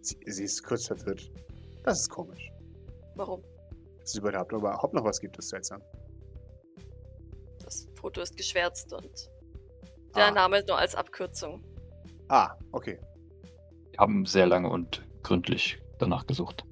Sie, 0.02 0.18
sie 0.26 0.44
ist 0.44 0.64
kurz 0.64 0.88
verwirrt. 0.88 1.32
Das 1.84 2.02
ist 2.02 2.10
komisch. 2.10 2.52
Warum? 3.16 3.44
Dass 4.00 4.10
es 4.12 4.16
überhaupt, 4.16 4.52
überhaupt 4.52 4.94
noch 4.94 5.04
was 5.04 5.20
gibt, 5.20 5.38
ist 5.38 5.50
seltsam. 5.50 5.82
Das 7.64 7.88
Foto 7.96 8.22
ist 8.22 8.36
geschwärzt 8.36 8.92
und 8.94 9.30
der 10.16 10.26
Ah. 10.28 10.32
Name 10.32 10.64
nur 10.68 10.78
als 10.78 10.96
Abkürzung. 10.96 11.64
Ah, 12.28 12.56
okay. 12.72 13.00
Wir 13.92 14.00
haben 14.00 14.26
sehr 14.26 14.48
lange 14.48 14.70
und 14.70 15.06
gründlich 15.24 15.82
danach 16.00 16.26
gesucht. 16.26 16.66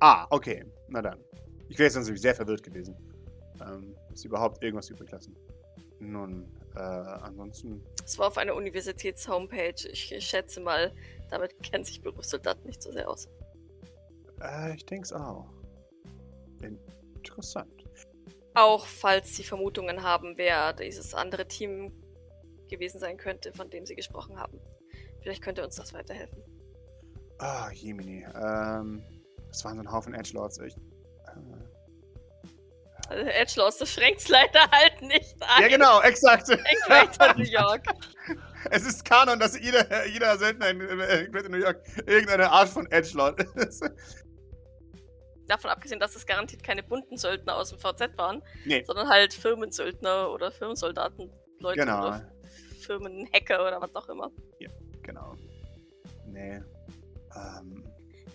Ah, 0.00 0.26
okay. 0.30 0.64
Na 0.88 1.00
dann. 1.02 1.18
Ich 1.68 1.78
wäre 1.78 1.86
jetzt 1.86 1.96
natürlich 1.96 2.20
sehr 2.20 2.34
verwirrt 2.34 2.62
gewesen. 2.62 2.94
Ähm, 3.60 3.94
sie 4.14 4.28
überhaupt 4.28 4.62
irgendwas 4.62 4.90
übrig 4.90 5.10
lassen. 5.10 5.34
Nun, 6.00 6.46
äh, 6.74 6.78
ansonsten. 6.78 7.82
Es 8.04 8.18
war 8.18 8.26
auf 8.26 8.38
einer 8.38 8.54
Universitäts-Homepage. 8.54 9.88
Ich, 9.90 10.12
ich 10.12 10.26
schätze 10.26 10.60
mal, 10.60 10.92
damit 11.30 11.62
kennen 11.62 11.84
sich 11.84 12.02
Berufssoldaten 12.02 12.66
nicht 12.66 12.82
so 12.82 12.92
sehr 12.92 13.08
aus. 13.08 13.28
Äh, 14.42 14.74
ich 14.74 14.84
denke 14.84 15.04
es 15.04 15.12
auch. 15.12 15.46
Interessant. 17.16 17.84
Auch 18.54 18.84
falls 18.86 19.34
Sie 19.36 19.44
Vermutungen 19.44 20.02
haben, 20.02 20.36
wer 20.36 20.72
dieses 20.72 21.14
andere 21.14 21.46
Team 21.46 21.92
gewesen 22.68 22.98
sein 22.98 23.16
könnte, 23.16 23.52
von 23.52 23.70
dem 23.70 23.86
Sie 23.86 23.94
gesprochen 23.94 24.38
haben. 24.38 24.58
Vielleicht 25.22 25.42
könnte 25.42 25.62
uns 25.64 25.76
das 25.76 25.92
weiterhelfen. 25.92 26.42
Ah, 27.38 27.70
Jemini. 27.72 28.24
Ähm, 28.34 29.02
das 29.48 29.64
waren 29.64 29.76
so 29.76 29.80
ein 29.82 29.90
Haufen 29.92 30.14
Edgelords. 30.14 30.58
Ich, 30.60 30.76
äh, 30.76 31.30
Also 33.08 33.24
Edgelords, 33.26 33.78
das 33.78 33.90
schränkt 33.90 34.28
leider 34.28 34.60
halt 34.70 35.00
nicht 35.02 35.36
ein. 35.40 35.62
ja, 35.62 35.68
genau, 35.68 36.00
exakt. 36.02 36.48
Ich 36.50 36.90
weiter 36.90 37.34
New 37.36 37.44
York. 37.50 37.84
Es 38.70 38.86
ist 38.86 39.04
Kanon, 39.04 39.38
dass 39.40 39.58
jeder, 39.58 40.06
jeder 40.06 40.38
Söldner 40.38 40.68
in, 40.70 40.80
in 40.80 41.50
New 41.50 41.58
York 41.58 41.82
irgendeine 42.06 42.50
Art 42.50 42.68
von 42.68 42.86
Edgelord 42.90 43.42
ist. 43.56 43.82
Davon 45.48 45.70
abgesehen, 45.70 45.98
dass 45.98 46.14
es 46.14 46.24
garantiert 46.24 46.62
keine 46.62 46.82
bunten 46.84 47.16
Söldner 47.16 47.56
aus 47.56 47.70
dem 47.70 47.78
VZ 47.80 48.16
waren, 48.16 48.40
nee, 48.64 48.84
sondern 48.84 49.08
halt 49.08 49.34
Firmensöldner 49.34 50.30
oder 50.30 50.52
Firmensoldaten, 50.52 51.30
Leute 51.58 51.80
Genau. 51.80 52.06
oder 52.06 52.32
Firmenhacker 52.80 53.66
oder 53.66 53.80
was 53.80 53.94
auch 53.96 54.08
immer. 54.08 54.30
Genau. 55.02 55.34
Nee. 56.26 56.60
Ähm, 57.36 57.84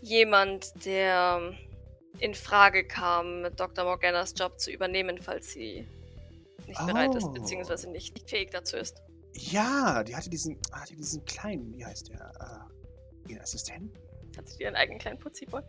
Jemand, 0.02 0.86
der 0.86 1.54
in 2.20 2.34
Frage 2.34 2.86
kam, 2.86 3.46
Dr. 3.56 3.84
Morganas 3.86 4.34
Job 4.38 4.60
zu 4.60 4.72
übernehmen, 4.72 5.18
falls 5.20 5.52
sie 5.52 5.88
nicht 6.68 6.86
bereit 6.86 7.14
ist, 7.16 7.26
Oh. 7.26 7.30
beziehungsweise 7.32 7.90
nicht 7.90 8.30
fähig 8.30 8.52
dazu 8.52 8.78
ist. 8.78 9.02
ja, 9.34 10.04
die 10.04 10.16
hatte 10.16 10.30
diesen, 10.30 10.58
ah, 10.72 10.84
die 10.90 10.96
diesen 10.96 11.24
kleinen, 11.26 11.74
wie 11.76 11.86
heißt 11.86 12.10
der? 12.10 12.68
Äh, 13.28 13.32
ihren 13.32 13.42
Assistenten? 13.42 13.92
Hat 14.38 14.48
sie 14.50 14.64
ihren 14.64 14.76
eigenen 14.76 15.00
kleinen 15.00 15.20
Putziboy? 15.20 15.62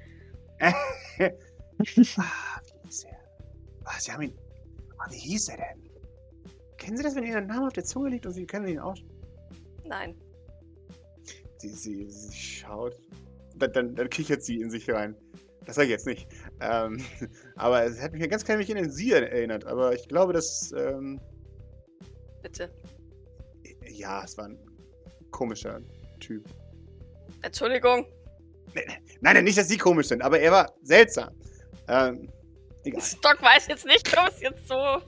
ah, 0.61 0.73
wie 1.19 1.85
hieß 1.85 3.05
er? 3.05 3.19
Ah, 3.85 3.99
sie 4.01 4.13
haben 4.13 4.23
ihn. 4.23 4.39
Ah, 4.99 5.11
wie 5.11 5.19
hieß 5.19 5.49
er 5.51 5.57
denn? 5.59 5.91
Kennen 6.77 6.97
Sie 6.97 7.03
das, 7.03 7.15
wenn 7.15 7.25
ein 7.25 7.47
Name 7.47 7.67
auf 7.67 7.73
der 7.73 7.85
Zunge 7.85 8.11
liegt 8.11 8.27
und 8.27 8.33
Sie 8.33 8.47
können 8.47 8.69
ihn 8.69 8.79
aus. 8.79 9.01
Nein. 9.85 10.15
Sie, 11.59 11.69
sie, 11.69 12.09
sie 12.09 12.37
schaut. 12.37 13.01
Dann, 13.57 13.73
dann, 13.73 13.95
dann 13.95 14.09
kichert 14.09 14.43
sie 14.43 14.61
in 14.61 14.71
sich 14.71 14.89
rein. 14.91 15.17
Das 15.67 15.77
sage 15.77 15.87
ich 15.87 15.91
jetzt 15.91 16.07
nicht. 16.07 16.29
Ähm, 16.61 17.05
aber 17.57 17.85
es 17.85 18.01
hat 18.01 18.13
mich 18.13 18.23
ja 18.23 18.27
ganz 18.27 18.45
klein 18.45 18.59
wenig 18.59 18.77
an 18.77 18.91
sie 18.91 19.13
erinnert. 19.13 19.67
Aber 19.67 19.95
ich 19.95 20.09
glaube, 20.09 20.33
dass. 20.33 20.73
Ähm, 20.77 21.21
Bitte. 22.43 22.71
ja, 23.89 24.25
es 24.25 24.39
war 24.39 24.47
ein 24.47 24.59
komischer 25.31 25.81
Typ. 26.21 26.45
Entschuldigung. 27.43 28.07
Nein, 29.21 29.35
nein, 29.35 29.45
nicht, 29.45 29.59
dass 29.59 29.69
Sie 29.69 29.79
komisch 29.79 30.09
sind, 30.09 30.23
aber 30.23 30.39
er 30.41 30.53
war 30.53 30.75
seltsam. 30.83 31.35
Ähm, 31.89 32.31
egal. 32.85 33.01
Stock 33.03 33.43
weiß 33.43 33.67
jetzt 33.69 33.87
nicht, 33.87 34.15
warum 34.15 34.29
es 34.29 34.41
jetzt 34.41 34.69
so 34.69 35.03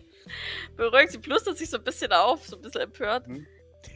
beruhigt. 0.77 1.13
Sie 1.13 1.19
plustert 1.19 1.59
sich 1.59 1.71
so 1.71 1.77
ein 1.77 1.85
bisschen 1.85 2.13
auf, 2.13 2.47
so 2.47 2.57
ein 2.57 2.63
bisschen 2.63 2.83
empört. 2.83 3.27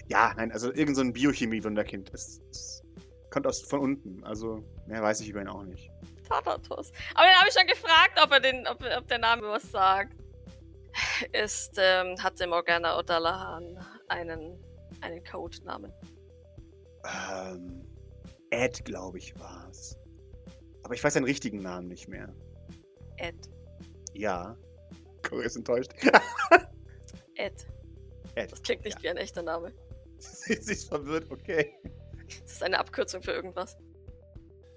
Ja, 0.08 0.34
nein, 0.36 0.52
also 0.52 0.72
irgend 0.72 0.96
so 0.96 1.02
ein 1.02 1.12
Biochemie-Wunderkind. 1.12 2.12
Es, 2.12 2.40
es 2.50 2.82
kommt 3.30 3.46
aus 3.46 3.62
von 3.62 3.80
unten. 3.80 4.22
Also, 4.24 4.64
mehr 4.86 5.02
weiß 5.02 5.20
ich 5.20 5.28
über 5.28 5.40
ihn 5.40 5.48
auch 5.48 5.64
nicht. 5.64 5.90
Thanatos. 6.28 6.92
Aber 7.14 7.26
den 7.26 7.36
habe 7.36 7.48
ich 7.48 7.54
schon 7.54 7.66
gefragt, 7.66 8.20
ob, 8.22 8.30
er 8.32 8.40
den, 8.40 8.66
ob, 8.66 8.82
ob 8.96 9.08
der 9.08 9.18
Name 9.18 9.48
was 9.48 9.70
sagt. 9.70 10.14
ist, 11.32 11.72
ähm, 11.78 12.16
hatte 12.22 12.46
Morgana 12.46 12.98
O'Dallahan 12.98 13.76
einen, 14.08 14.58
einen 15.00 15.24
Codenamen? 15.24 15.92
Ähm, 17.04 17.84
Ed, 18.50 18.84
glaube 18.84 19.18
ich, 19.18 19.38
war 19.38 19.68
es. 19.70 19.98
Aber 20.84 20.94
ich 20.94 21.02
weiß 21.02 21.14
seinen 21.14 21.24
richtigen 21.24 21.58
Namen 21.58 21.88
nicht 21.88 22.08
mehr. 22.08 22.32
Ed. 23.16 23.36
Ja. 24.12 24.56
Cory 25.22 25.46
ist 25.46 25.56
enttäuscht. 25.56 25.92
Ed. 27.34 27.66
Ed. 28.34 28.52
Das 28.52 28.62
klingt 28.62 28.84
nicht 28.84 29.02
wie 29.02 29.08
ein 29.08 29.16
echter 29.16 29.42
Name. 29.42 29.72
Sie 30.44 30.72
ist 30.72 30.88
verwirrt, 30.88 31.30
okay. 31.30 31.74
Das 32.42 32.52
ist 32.52 32.62
eine 32.62 32.78
Abkürzung 32.78 33.22
für 33.22 33.32
irgendwas. 33.32 33.76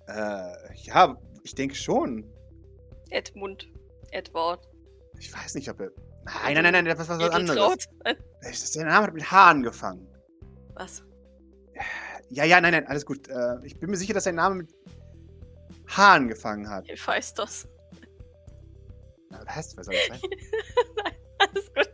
Äh, 0.08 0.54
ja, 0.84 1.18
ich 1.44 1.56
denke 1.56 1.76
schon. 1.76 2.26
Edmund. 3.10 3.68
Edward. 4.12 4.68
Ich 5.20 5.34
weiß 5.34 5.56
nicht, 5.56 5.70
ob 5.70 5.80
er. 5.82 5.92
Nein, 6.26 6.54
nein, 6.56 6.64
nein, 6.64 6.74
nein, 6.86 6.86
das 6.98 7.08
war 7.10 7.20
was 7.20 7.30
anderes. 7.32 7.88
Nein, 8.04 8.18
Das 8.42 8.64
ist- 8.64 8.76
Der 8.76 8.86
Name 8.86 9.08
hat 9.08 9.14
mit 9.14 9.30
H 9.32 9.50
angefangen. 9.50 10.08
Was? 10.76 11.04
Ja, 12.30 12.44
ja, 12.44 12.60
nein, 12.62 12.72
nein, 12.74 12.88
alles 12.88 13.06
gut. 13.06 13.28
Äh, 13.30 13.56
ich 13.64 13.80
bin 13.80 13.90
mir 13.90 13.96
sicher, 13.98 14.14
dass 14.14 14.26
sein 14.26 14.36
Name 14.36 14.56
mit 14.56 14.74
H 15.88 16.14
angefangen 16.16 16.70
hat. 16.70 16.88
Hephaistos. 16.90 17.68
Na, 19.30 19.42
Was? 19.46 19.76
Was 19.78 19.86
soll 19.86 19.96
das 19.96 20.08
sein? 20.08 20.30
Alles 21.40 21.74
gut. 21.74 21.90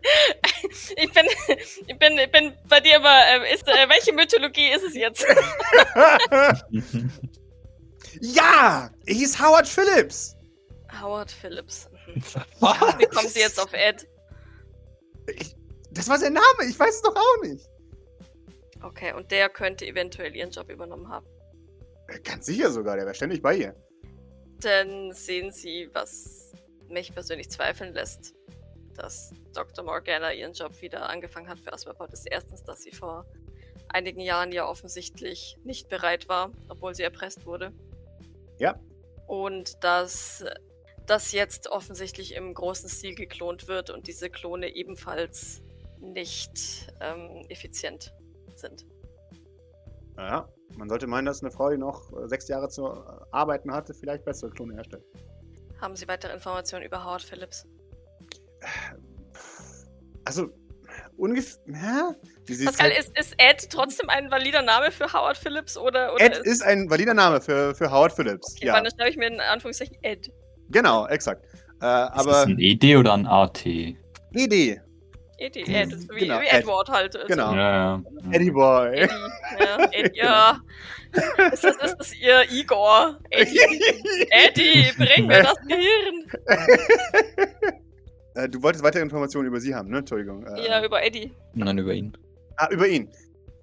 Ich 0.96 1.12
bin, 1.12 1.26
ich 1.88 2.00
bin, 2.00 2.18
ich 2.18 2.32
bin 2.32 2.54
bei 2.68 2.80
dir 2.80 2.98
aber, 2.98 3.46
äh, 3.46 3.54
ist, 3.54 3.68
äh, 3.68 3.90
welche 3.90 4.14
Mythologie 4.14 4.72
ist 4.72 4.84
es 4.84 4.96
jetzt? 4.96 5.26
ja! 8.22 8.90
Er 9.06 9.14
hieß 9.14 9.42
Howard 9.42 9.68
Phillips! 9.68 10.36
Howard 11.02 11.32
Phillips. 11.32 11.90
Mhm. 12.08 12.24
Was? 12.60 13.00
Wie 13.00 13.06
kommen 13.06 13.28
Sie 13.28 13.40
jetzt 13.40 13.60
auf 13.60 13.74
Ed? 13.74 14.08
Ich, 15.28 15.56
das 15.92 16.10
war 16.10 16.18
sein 16.18 16.34
Name, 16.34 16.70
ich 16.70 16.78
weiß 16.78 16.96
es 16.96 17.02
doch 17.02 17.16
auch 17.16 17.44
nicht. 17.44 17.68
Okay, 18.82 19.14
und 19.14 19.32
der 19.32 19.50
könnte 19.50 19.86
eventuell 19.86 20.36
Ihren 20.36 20.52
Job 20.52 20.70
übernommen 20.70 21.08
haben. 21.08 21.26
Äh, 22.10 22.20
Ganz 22.20 22.46
sicher 22.46 22.72
sogar, 22.72 22.98
der 22.98 23.06
war 23.06 23.14
ständig 23.14 23.42
bei 23.42 23.56
ihr. 23.56 23.76
Dann 24.60 25.14
sehen 25.14 25.52
Sie, 25.52 25.90
was 25.94 26.52
mich 26.90 27.14
persönlich 27.14 27.50
zweifeln 27.50 27.94
lässt, 27.94 28.34
dass 28.96 29.32
Dr. 29.54 29.84
Morgana 29.84 30.34
ihren 30.34 30.54
Job 30.54 30.82
wieder 30.82 31.10
angefangen 31.10 31.48
hat 31.48 31.60
für 31.60 31.74
Asperport, 31.74 32.14
ist 32.14 32.28
erstens, 32.30 32.64
dass 32.64 32.82
sie 32.82 32.92
vor 32.92 33.26
einigen 33.90 34.20
Jahren 34.20 34.52
ja 34.52 34.68
offensichtlich 34.68 35.58
nicht 35.64 35.90
bereit 35.90 36.28
war, 36.28 36.52
obwohl 36.70 36.96
sie 36.96 37.04
erpresst 37.04 37.46
wurde. 37.46 37.72
Ja. 38.60 38.80
Und 39.28 39.84
dass 39.84 40.44
das 41.06 41.32
jetzt 41.32 41.70
offensichtlich 41.70 42.36
im 42.36 42.54
großen 42.54 42.90
Stil 42.90 43.16
geklont 43.16 43.68
wird 43.68 43.90
und 43.90 44.08
diese 44.08 44.30
Klone 44.30 44.76
ebenfalls 44.76 45.62
nicht 46.00 46.88
ähm, 47.02 47.46
effizient 47.50 48.14
sind. 48.56 48.86
Ja, 50.18 50.48
man 50.78 50.90
sollte 50.90 51.08
meinen, 51.08 51.26
dass 51.26 51.42
eine 51.42 51.52
Frau, 51.52 51.70
die 51.70 51.78
noch 51.78 52.12
äh, 52.14 52.28
sechs 52.28 52.48
Jahre 52.48 52.70
zu 52.70 52.86
äh, 52.86 53.02
arbeiten 53.32 53.72
hatte, 53.72 53.94
vielleicht 53.94 54.26
bessere 54.26 54.52
Klone 54.52 54.76
herstellt. 54.76 55.04
Haben 55.82 55.96
Sie 55.96 56.08
weitere 56.08 56.34
Informationen 56.34 56.86
über 56.86 57.04
Howard 57.04 57.24
Phillips? 57.24 57.66
Also, 60.38 60.50
ungefähr. 61.18 61.60
Hä? 61.68 62.16
Wie 62.46 62.54
sie 62.56 62.66
Pascal, 62.66 62.90
halt- 62.90 63.00
ist, 63.00 63.18
ist 63.18 63.36
Ed 63.38 63.70
trotzdem 63.70 64.10
ein 64.10 64.30
valider 64.32 64.62
Name 64.62 64.92
für 64.92 65.12
Howard 65.14 65.38
Phillips 65.38 65.78
oder, 65.78 66.14
oder 66.14 66.24
Ed 66.26 66.38
ist 66.40 66.64
ein 66.64 66.90
valider 66.90 67.14
Name 67.14 67.40
für, 67.40 67.74
für 67.76 67.92
Howard 67.92 68.14
Phillips. 68.14 68.56
Okay, 68.58 68.68
ja, 68.68 68.74
dann 68.82 68.92
schreibe 68.92 69.10
ich 69.10 69.18
mir 69.18 69.28
in 69.28 69.40
Anführungszeichen 69.40 69.96
Ed. 70.02 70.30
genau, 70.70 71.06
exakt. 71.08 71.44
Äh, 71.82 72.06
Ist 72.06 72.12
das 72.16 72.28
aber 72.28 72.42
ein 72.44 72.58
ED 72.60 72.96
oder 72.98 73.14
ein 73.14 73.28
AT? 73.28 73.66
Ed, 73.66 73.96
Ed, 74.34 75.68
Ed, 75.68 75.92
ist 75.92 76.10
wie, 76.14 76.20
genau, 76.20 76.40
wie 76.42 76.46
Ed. 76.48 76.54
Edward 76.62 76.90
halt. 76.90 77.16
Also 77.16 77.28
Genau. 77.28 77.54
Ja, 77.54 77.72
ja. 77.98 78.04
Eddie 78.32 78.52
Boy. 78.52 78.96
Eddie, 78.96 79.14
ja, 79.60 79.90
Ed, 79.92 80.16
ja. 80.16 80.60
Ist 81.52 81.64
das, 81.64 81.76
ist 81.78 81.96
das 82.00 82.16
ihr 82.16 82.42
Igor? 82.52 83.20
Eddie, 83.30 83.60
Eddie, 84.32 84.92
bring 84.98 85.28
mir 85.28 85.44
das 85.44 85.56
Gehirn. 85.68 86.26
äh, 88.36 88.50
du 88.50 88.62
wolltest 88.62 88.84
weitere 88.84 89.02
Informationen 89.02 89.48
über 89.48 89.60
sie 89.60 89.74
haben, 89.76 89.90
ne? 89.90 90.00
Entschuldigung. 90.00 90.46
Äh, 90.46 90.68
Ja, 90.68 90.84
über 90.84 91.04
Eddie. 91.04 91.32
Nein, 91.54 91.78
über 91.78 91.94
ihn. 91.94 92.18
Ah, 92.58 92.70
über 92.72 92.88
ihn. 92.88 93.10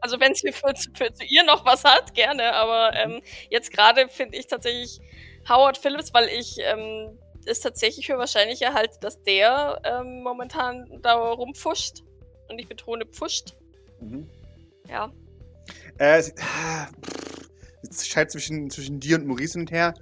Also 0.01 0.19
wenn 0.19 0.35
sie 0.35 0.51
für, 0.53 0.73
für 0.95 1.13
zu 1.13 1.25
ihr 1.25 1.45
noch 1.45 1.65
was 1.65 1.85
hat, 1.85 2.15
gerne. 2.15 2.55
Aber 2.55 2.95
ähm, 2.97 3.21
jetzt 3.51 3.71
gerade 3.73 4.09
finde 4.09 4.39
ich 4.39 4.47
tatsächlich 4.47 5.01
Howard 5.49 5.77
Phillips, 5.77 6.13
weil 6.15 6.29
ich 6.29 6.57
ähm, 6.61 7.19
es 7.47 7.61
tatsächlich 7.61 8.07
für 8.07 8.19
wahrscheinlicher 8.19 8.73
halte, 8.73 8.99
dass 9.01 9.23
der 9.23 9.81
ähm, 9.85 10.23
momentan 10.23 11.01
da 11.03 11.15
rumpfuscht. 11.15 12.03
Und 12.49 12.59
ich 12.59 12.69
betone 12.69 13.07
pfuscht. 13.07 13.55
Mhm. 14.01 14.29
Ja. 14.89 15.13
Äh, 15.99 16.23
sie, 16.23 16.33
ah, 16.41 16.89
es 17.89 18.07
scheint 18.07 18.31
zwischen, 18.31 18.71
zwischen 18.71 19.01
dir 19.01 19.17
und 19.17 19.27
Maurice 19.27 19.53
hin 19.53 19.63
und 19.63 19.71
her. 19.71 19.95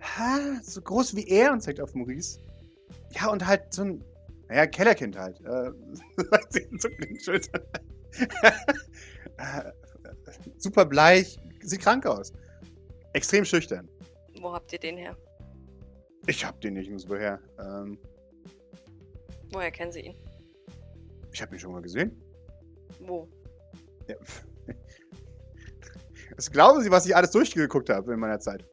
Ha, 0.00 0.60
so 0.62 0.80
groß 0.80 1.16
wie 1.16 1.26
er 1.28 1.52
und 1.52 1.60
zeigt 1.60 1.80
auf 1.80 1.94
Maurice. 1.94 2.38
Ja, 3.16 3.30
und 3.30 3.46
halt 3.46 3.72
so 3.72 3.82
ein, 3.82 4.04
naja, 4.48 4.66
Kellerkind 4.66 5.16
halt. 5.16 5.40
Äh, 5.40 5.70
äh, 9.36 9.72
super 10.58 10.84
bleich, 10.84 11.38
sieht 11.60 11.80
krank 11.80 12.06
aus. 12.06 12.32
Extrem 13.12 13.44
schüchtern. 13.44 13.88
Wo 14.40 14.52
habt 14.52 14.72
ihr 14.72 14.78
den 14.78 14.98
her? 14.98 15.16
Ich 16.26 16.44
hab 16.44 16.60
den 16.60 16.74
nicht 16.74 16.90
nirgendwo 16.90 17.16
her. 17.16 17.40
Ähm, 17.58 17.98
Woher 19.52 19.70
kennen 19.70 19.92
sie 19.92 20.00
ihn? 20.00 20.14
ich 21.32 21.42
hab 21.42 21.52
ihn 21.52 21.58
schon 21.58 21.72
mal 21.72 21.82
gesehen. 21.82 22.18
Wo? 23.00 23.28
Ja. 24.08 24.16
Was 26.36 26.50
glauben 26.50 26.82
Sie, 26.82 26.90
was 26.90 27.06
ich 27.06 27.14
alles 27.14 27.30
durchgeguckt 27.30 27.88
habe 27.88 28.12
in 28.12 28.20
meiner 28.20 28.40
Zeit? 28.40 28.64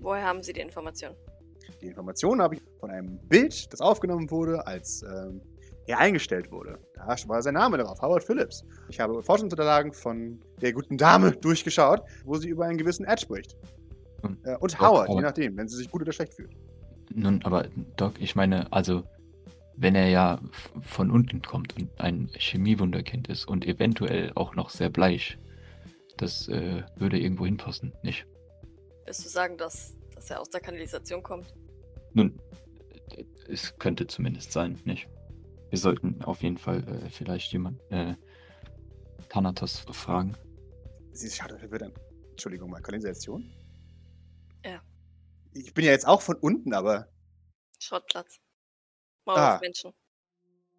Woher 0.00 0.24
haben 0.24 0.42
sie 0.42 0.52
die 0.52 0.60
Information? 0.60 1.14
Die 1.86 1.90
Informationen 1.90 2.42
habe 2.42 2.56
ich 2.56 2.62
von 2.80 2.90
einem 2.90 3.16
Bild, 3.28 3.72
das 3.72 3.80
aufgenommen 3.80 4.28
wurde, 4.28 4.66
als 4.66 5.04
ähm, 5.04 5.40
er 5.86 6.00
eingestellt 6.00 6.50
wurde. 6.50 6.80
Da 6.94 7.14
war 7.28 7.40
sein 7.40 7.54
Name 7.54 7.78
drauf, 7.78 8.02
Howard 8.02 8.24
Phillips. 8.24 8.64
Ich 8.88 8.98
habe 8.98 9.22
Forschungsunterlagen 9.22 9.92
von 9.92 10.40
der 10.60 10.72
guten 10.72 10.98
Dame 10.98 11.30
durchgeschaut, 11.40 12.02
wo 12.24 12.34
sie 12.34 12.48
über 12.48 12.64
einen 12.64 12.76
gewissen 12.76 13.06
Ed 13.06 13.20
spricht. 13.20 13.56
Hm. 14.22 14.36
Äh, 14.42 14.56
und 14.56 14.72
Doc, 14.72 14.80
Howard, 14.80 15.10
je 15.10 15.20
nachdem, 15.20 15.56
wenn 15.56 15.68
sie 15.68 15.76
sich 15.76 15.88
gut 15.88 16.02
oder 16.02 16.10
schlecht 16.10 16.34
fühlt. 16.34 16.56
Nun, 17.14 17.40
aber 17.44 17.68
Doc, 17.96 18.14
ich 18.18 18.34
meine, 18.34 18.72
also, 18.72 19.04
wenn 19.76 19.94
er 19.94 20.08
ja 20.08 20.40
von 20.80 21.12
unten 21.12 21.40
kommt 21.40 21.76
und 21.76 21.88
ein 22.00 22.30
Chemiewunderkind 22.34 23.28
ist 23.28 23.46
und 23.46 23.64
eventuell 23.64 24.32
auch 24.34 24.56
noch 24.56 24.70
sehr 24.70 24.88
bleich, 24.88 25.38
das 26.16 26.48
äh, 26.48 26.82
würde 26.96 27.20
irgendwo 27.20 27.44
hinpassen, 27.44 27.92
nicht? 28.02 28.26
Willst 29.04 29.24
du 29.24 29.28
sagen, 29.28 29.56
dass, 29.56 29.94
dass 30.16 30.30
er 30.30 30.40
aus 30.40 30.50
der 30.50 30.60
Kanalisation 30.60 31.22
kommt? 31.22 31.54
Nun, 32.16 32.40
es 33.46 33.76
könnte 33.78 34.06
zumindest 34.06 34.50
sein, 34.52 34.80
nicht? 34.84 35.06
Wir 35.68 35.78
sollten 35.78 36.22
auf 36.24 36.42
jeden 36.42 36.56
Fall 36.56 36.82
äh, 36.88 37.10
vielleicht 37.10 37.52
jemand, 37.52 37.78
äh, 37.92 38.14
Thanatos 39.28 39.80
fragen. 39.90 40.34
Sie 41.12 41.28
schaut 41.30 41.50
verwirrt 41.52 41.82
an. 41.82 41.92
Entschuldigung, 42.30 42.70
mal, 42.70 42.80
Kanalisation? 42.80 43.52
Ja. 44.64 44.80
Ich 45.52 45.74
bin 45.74 45.84
ja 45.84 45.90
jetzt 45.90 46.06
auch 46.08 46.22
von 46.22 46.36
unten, 46.36 46.72
aber. 46.72 47.08
Schrottplatz. 47.78 48.38
Mauer 49.26 49.36
Ah. 49.36 49.54
auf 49.56 49.60
Menschen. 49.60 49.92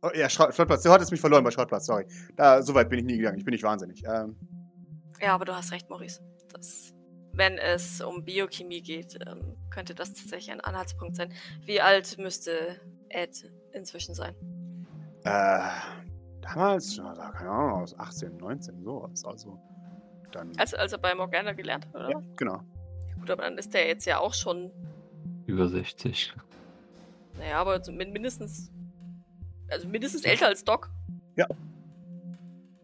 Oh, 0.02 0.10
ja, 0.16 0.28
Schrott, 0.30 0.56
Schrottplatz. 0.56 0.82
Du 0.82 0.90
hattest 0.90 1.12
mich 1.12 1.22
verloren 1.22 1.44
bei 1.44 1.52
Schrottplatz, 1.52 1.86
sorry. 1.86 2.08
Da, 2.36 2.64
so 2.64 2.74
weit 2.74 2.90
bin 2.90 2.98
ich 3.00 3.06
nie 3.06 3.18
gegangen. 3.18 3.38
Ich 3.38 3.46
bin 3.46 3.52
nicht 3.52 3.64
wahnsinnig. 3.64 4.04
Ähm, 4.08 4.36
Ja, 5.22 5.36
aber 5.36 5.46
du 5.46 5.56
hast 5.56 5.72
recht, 5.72 5.88
Maurice. 5.90 6.20
Das, 6.52 6.94
wenn 7.38 7.58
es 7.58 8.02
um 8.02 8.24
Biochemie 8.24 8.82
geht, 8.82 9.18
ähm, 9.28 9.56
könnte 9.70 9.94
das 9.94 10.14
tatsächlich 10.14 10.52
ein 10.52 10.62
Anhaltspunkt 10.62 11.16
sein. 11.16 11.32
Wie 11.66 11.80
alt 11.80 12.18
müsste 12.18 12.80
Ed 13.10 13.50
inzwischen 13.74 14.16
sein? 14.16 14.36
Äh, 15.24 15.60
damals, 16.42 17.00
also, 17.00 17.22
keine 17.22 17.50
Ahnung, 17.50 17.82
aus 17.84 17.98
18, 17.98 18.38
19, 18.38 18.84
sowas. 18.84 19.24
Also, 19.26 19.60
dann. 20.32 20.52
Als, 20.58 20.74
als 20.74 20.92
er 20.92 20.98
bei 20.98 21.14
Morgana 21.14 21.54
gelernt 21.54 21.86
hat, 21.88 21.96
oder? 21.96 22.10
ja, 22.10 22.22
genau. 22.36 22.62
Gut, 23.20 23.30
aber 23.30 23.44
dann 23.44 23.58
ist 23.58 23.74
der 23.74 23.88
jetzt 23.88 24.06
ja 24.06 24.20
auch 24.20 24.34
schon, 24.34 24.72
Über 25.46 25.68
60. 25.68 26.34
naja, 27.38 27.60
aber 27.60 27.80
mindestens, 27.92 28.72
also 29.70 29.88
mindestens 29.88 30.24
älter 30.24 30.48
als 30.48 30.64
Doc. 30.64 30.90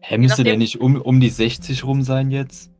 Hä, 0.06 0.18
müsste 0.18 0.44
der 0.44 0.58
nicht 0.58 0.82
um, 0.82 1.00
um 1.00 1.18
die 1.18 1.30
60 1.30 1.84
rum 1.84 2.02
sein 2.02 2.30
jetzt? 2.30 2.73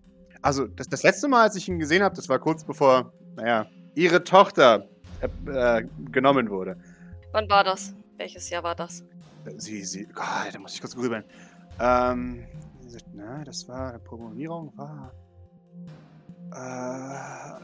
Also, 0.45 0.67
das, 0.67 0.89
das 0.89 1.03
letzte 1.03 1.27
Mal, 1.27 1.43
als 1.45 1.57
ich 1.57 1.67
ihn 1.69 1.79
gesehen 1.79 2.03
habe, 2.03 2.15
das 2.15 2.29
war 2.29 2.39
kurz 2.39 2.65
bevor, 2.65 3.15
naja, 3.35 3.67
ihre 3.95 4.23
Tochter 4.23 4.87
äh, 5.23 5.29
äh, 5.51 5.89
genommen 6.11 6.51
wurde. 6.51 6.77
Wann 7.33 7.49
war 7.49 7.65
das? 7.65 7.95
Welches 8.19 8.51
Jahr 8.51 8.63
war 8.63 8.75
das? 8.75 9.03
Sie, 9.57 9.83
sie, 9.85 10.05
Gott, 10.05 10.53
da 10.53 10.59
muss 10.59 10.75
ich 10.75 10.83
kurz 10.83 10.95
grübeln. 10.95 11.25
Ähm, 11.81 12.47
na, 13.15 13.43
das 13.43 13.67
war, 13.69 13.99
Programmierung 14.01 14.71
war, 14.77 15.15
äh, 16.53 17.55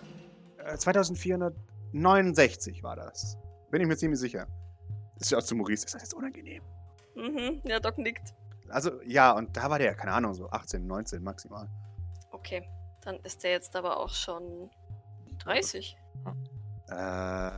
äh, 0.72 0.78
2469 0.78 2.82
war 2.82 2.96
das. 2.96 3.36
Bin 3.70 3.82
ich 3.82 3.88
mir 3.88 3.98
ziemlich 3.98 4.20
sicher. 4.20 4.46
Das 5.18 5.30
ist 5.30 5.36
auch 5.36 5.42
zu 5.42 5.54
Maurice. 5.54 5.84
Das 5.84 5.96
ist 5.96 6.00
jetzt 6.00 6.14
unangenehm. 6.14 6.62
Mhm, 7.14 7.60
ja, 7.64 7.78
Doc 7.78 7.98
nickt. 7.98 8.32
Also, 8.70 9.02
ja, 9.04 9.32
und 9.32 9.54
da 9.54 9.68
war 9.68 9.78
der, 9.78 9.94
keine 9.94 10.12
Ahnung, 10.12 10.32
so 10.32 10.48
18, 10.48 10.86
19 10.86 11.22
maximal. 11.22 11.68
Okay, 12.30 12.62
dann 13.02 13.16
ist 13.20 13.42
der 13.44 13.52
jetzt 13.52 13.74
aber 13.76 13.98
auch 13.98 14.10
schon 14.10 14.70
30. 15.44 15.96
Äh, 16.88 17.50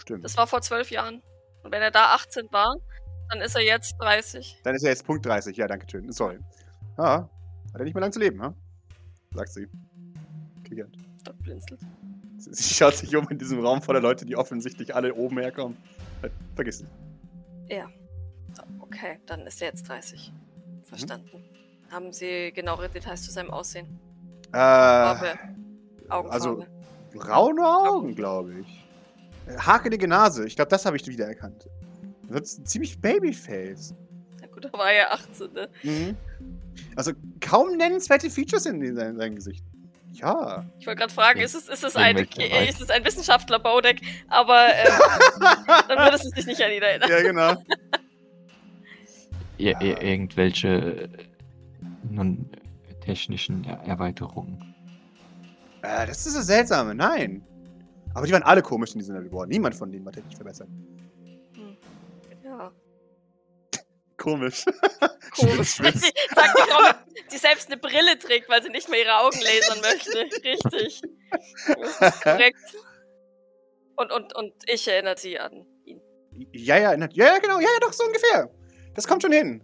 stimmt. 0.00 0.24
Das 0.24 0.36
war 0.36 0.46
vor 0.46 0.60
zwölf 0.62 0.90
Jahren. 0.90 1.22
Und 1.62 1.72
wenn 1.72 1.82
er 1.82 1.90
da 1.90 2.14
18 2.14 2.52
war, 2.52 2.76
dann 3.30 3.40
ist 3.40 3.54
er 3.54 3.62
jetzt 3.62 3.96
30. 3.98 4.60
Dann 4.64 4.74
ist 4.74 4.82
er 4.82 4.90
jetzt 4.90 5.06
Punkt 5.06 5.24
30. 5.24 5.56
Ja, 5.56 5.66
danke 5.66 5.86
schön. 5.90 6.10
Sorry. 6.12 6.38
Ah, 6.96 7.20
hat 7.72 7.80
er 7.80 7.84
nicht 7.84 7.94
mehr 7.94 8.02
lang 8.02 8.12
zu 8.12 8.20
leben, 8.20 8.42
ha? 8.42 8.54
Sagt 9.34 9.52
sie. 9.52 9.68
Kickernd. 10.64 10.96
Doc 11.24 11.38
blinzelt. 11.38 11.80
Sie 12.36 12.74
schaut 12.74 12.96
sich 12.96 13.14
um 13.14 13.28
in 13.28 13.38
diesem 13.38 13.64
Raum 13.64 13.80
voller 13.80 14.00
Leute, 14.00 14.26
die 14.26 14.36
offensichtlich 14.36 14.94
alle 14.94 15.14
oben 15.14 15.38
herkommen. 15.38 15.76
Äh, 16.22 16.30
Vergiss 16.56 16.80
es. 16.80 16.88
Okay, 18.92 19.18
dann 19.26 19.46
ist 19.46 19.62
er 19.62 19.68
jetzt 19.68 19.88
30. 19.88 20.32
Verstanden. 20.84 21.42
Haben 21.90 22.12
Sie 22.12 22.52
genauere 22.52 22.90
Details 22.90 23.22
zu 23.22 23.32
seinem 23.32 23.50
Aussehen? 23.50 23.98
Äh, 24.52 24.56
Farbe, 24.56 25.26
Augenfarbe. 26.08 26.30
also- 26.32 26.66
braune 27.14 27.62
Augen, 27.66 28.14
glaube 28.14 28.54
ich. 28.60 28.86
Hakelige 29.66 30.08
Nase. 30.08 30.46
Ich 30.46 30.56
glaube, 30.56 30.70
das 30.70 30.86
habe 30.86 30.96
ich 30.96 31.06
wiedererkannt. 31.06 31.68
Ansonsten 32.28 32.64
ziemlich 32.64 33.00
Babyface. 33.00 33.94
Na 34.40 34.46
gut, 34.46 34.64
da 34.64 34.72
war 34.72 34.90
er 34.90 35.12
18, 35.12 35.52
ne? 35.52 35.68
Mhm. 35.82 36.16
Also 36.96 37.12
kaum 37.40 37.76
nennenswerte 37.76 38.30
Features 38.30 38.64
in 38.66 38.94
seinem, 38.96 39.16
seinem 39.18 39.34
Gesicht. 39.34 39.64
Ja. 40.12 40.64
Ich 40.78 40.86
wollte 40.86 41.00
gerade 41.00 41.12
fragen, 41.12 41.38
Ja. 41.40 41.44
ist 41.44 41.54
es, 41.54 41.68
ist, 41.68 41.84
es 41.84 41.96
ein, 41.96 42.16
äh, 42.38 42.68
ist 42.68 42.80
es 42.80 42.90
ein 42.90 43.04
Wissenschaftler-Baudeck? 43.04 44.00
Aber 44.28 44.66
ähm, 44.68 44.92
dann 45.88 45.98
würde 45.98 46.16
es 46.16 46.22
sich 46.22 46.46
nicht 46.46 46.62
an 46.62 46.70
ihn 46.70 46.82
erinnern. 46.82 47.10
ja, 47.10 47.22
genau. 47.22 47.62
Ja. 49.58 49.80
ir 49.80 50.02
irgendwelche 50.02 50.68
äh, 50.68 51.08
nun 52.08 52.50
technischen 53.04 53.64
Er 53.64 53.80
Erweiterungen. 53.86 54.74
Äh, 55.82 56.06
das 56.06 56.26
ist 56.26 56.36
das 56.36 56.46
Seltsame. 56.46 56.94
Nein. 56.94 57.44
Aber 58.14 58.26
die 58.26 58.32
waren 58.32 58.42
alle 58.42 58.62
komisch 58.62 58.92
in 58.92 58.98
diesem 58.98 59.16
Level. 59.16 59.46
Niemand 59.46 59.74
von 59.74 59.90
denen 59.90 60.04
war 60.04 60.12
technisch 60.12 60.36
verbessert. 60.36 60.68
Ja, 62.44 62.70
Komisch. 64.22 64.64
komisch. 65.36 65.70
Schwitz. 65.74 66.00
Sie 66.02 66.12
sagt 66.34 66.58
die 66.58 66.70
Frau, 66.70 66.94
die 67.32 67.38
selbst 67.38 67.66
eine 67.66 67.76
Brille 67.80 68.18
trägt, 68.18 68.48
weil 68.48 68.62
sie 68.62 68.68
nicht 68.68 68.88
mehr 68.88 69.00
ihre 69.00 69.18
Augen 69.18 69.38
lasern 69.40 69.80
möchte. 69.80 70.18
Richtig. 70.44 71.02
Das 71.66 72.14
ist 72.14 72.22
korrekt. 72.22 72.56
Und, 73.96 74.12
und, 74.12 74.36
und 74.36 74.54
ich 74.66 74.86
erinnere 74.86 75.16
sie 75.16 75.38
an 75.38 75.66
ihn. 75.84 76.00
Ja, 76.52 76.76
ja, 76.76 76.94
ja, 76.94 77.08
ja, 77.10 77.38
genau. 77.38 77.58
Ja, 77.58 77.68
ja, 77.68 77.80
doch, 77.80 77.92
so 77.92 78.04
ungefähr. 78.04 78.48
Das 78.94 79.06
kommt 79.06 79.22
schon 79.22 79.32
hin. 79.32 79.62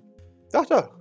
Doch, 0.52 0.66
doch. 0.66 0.97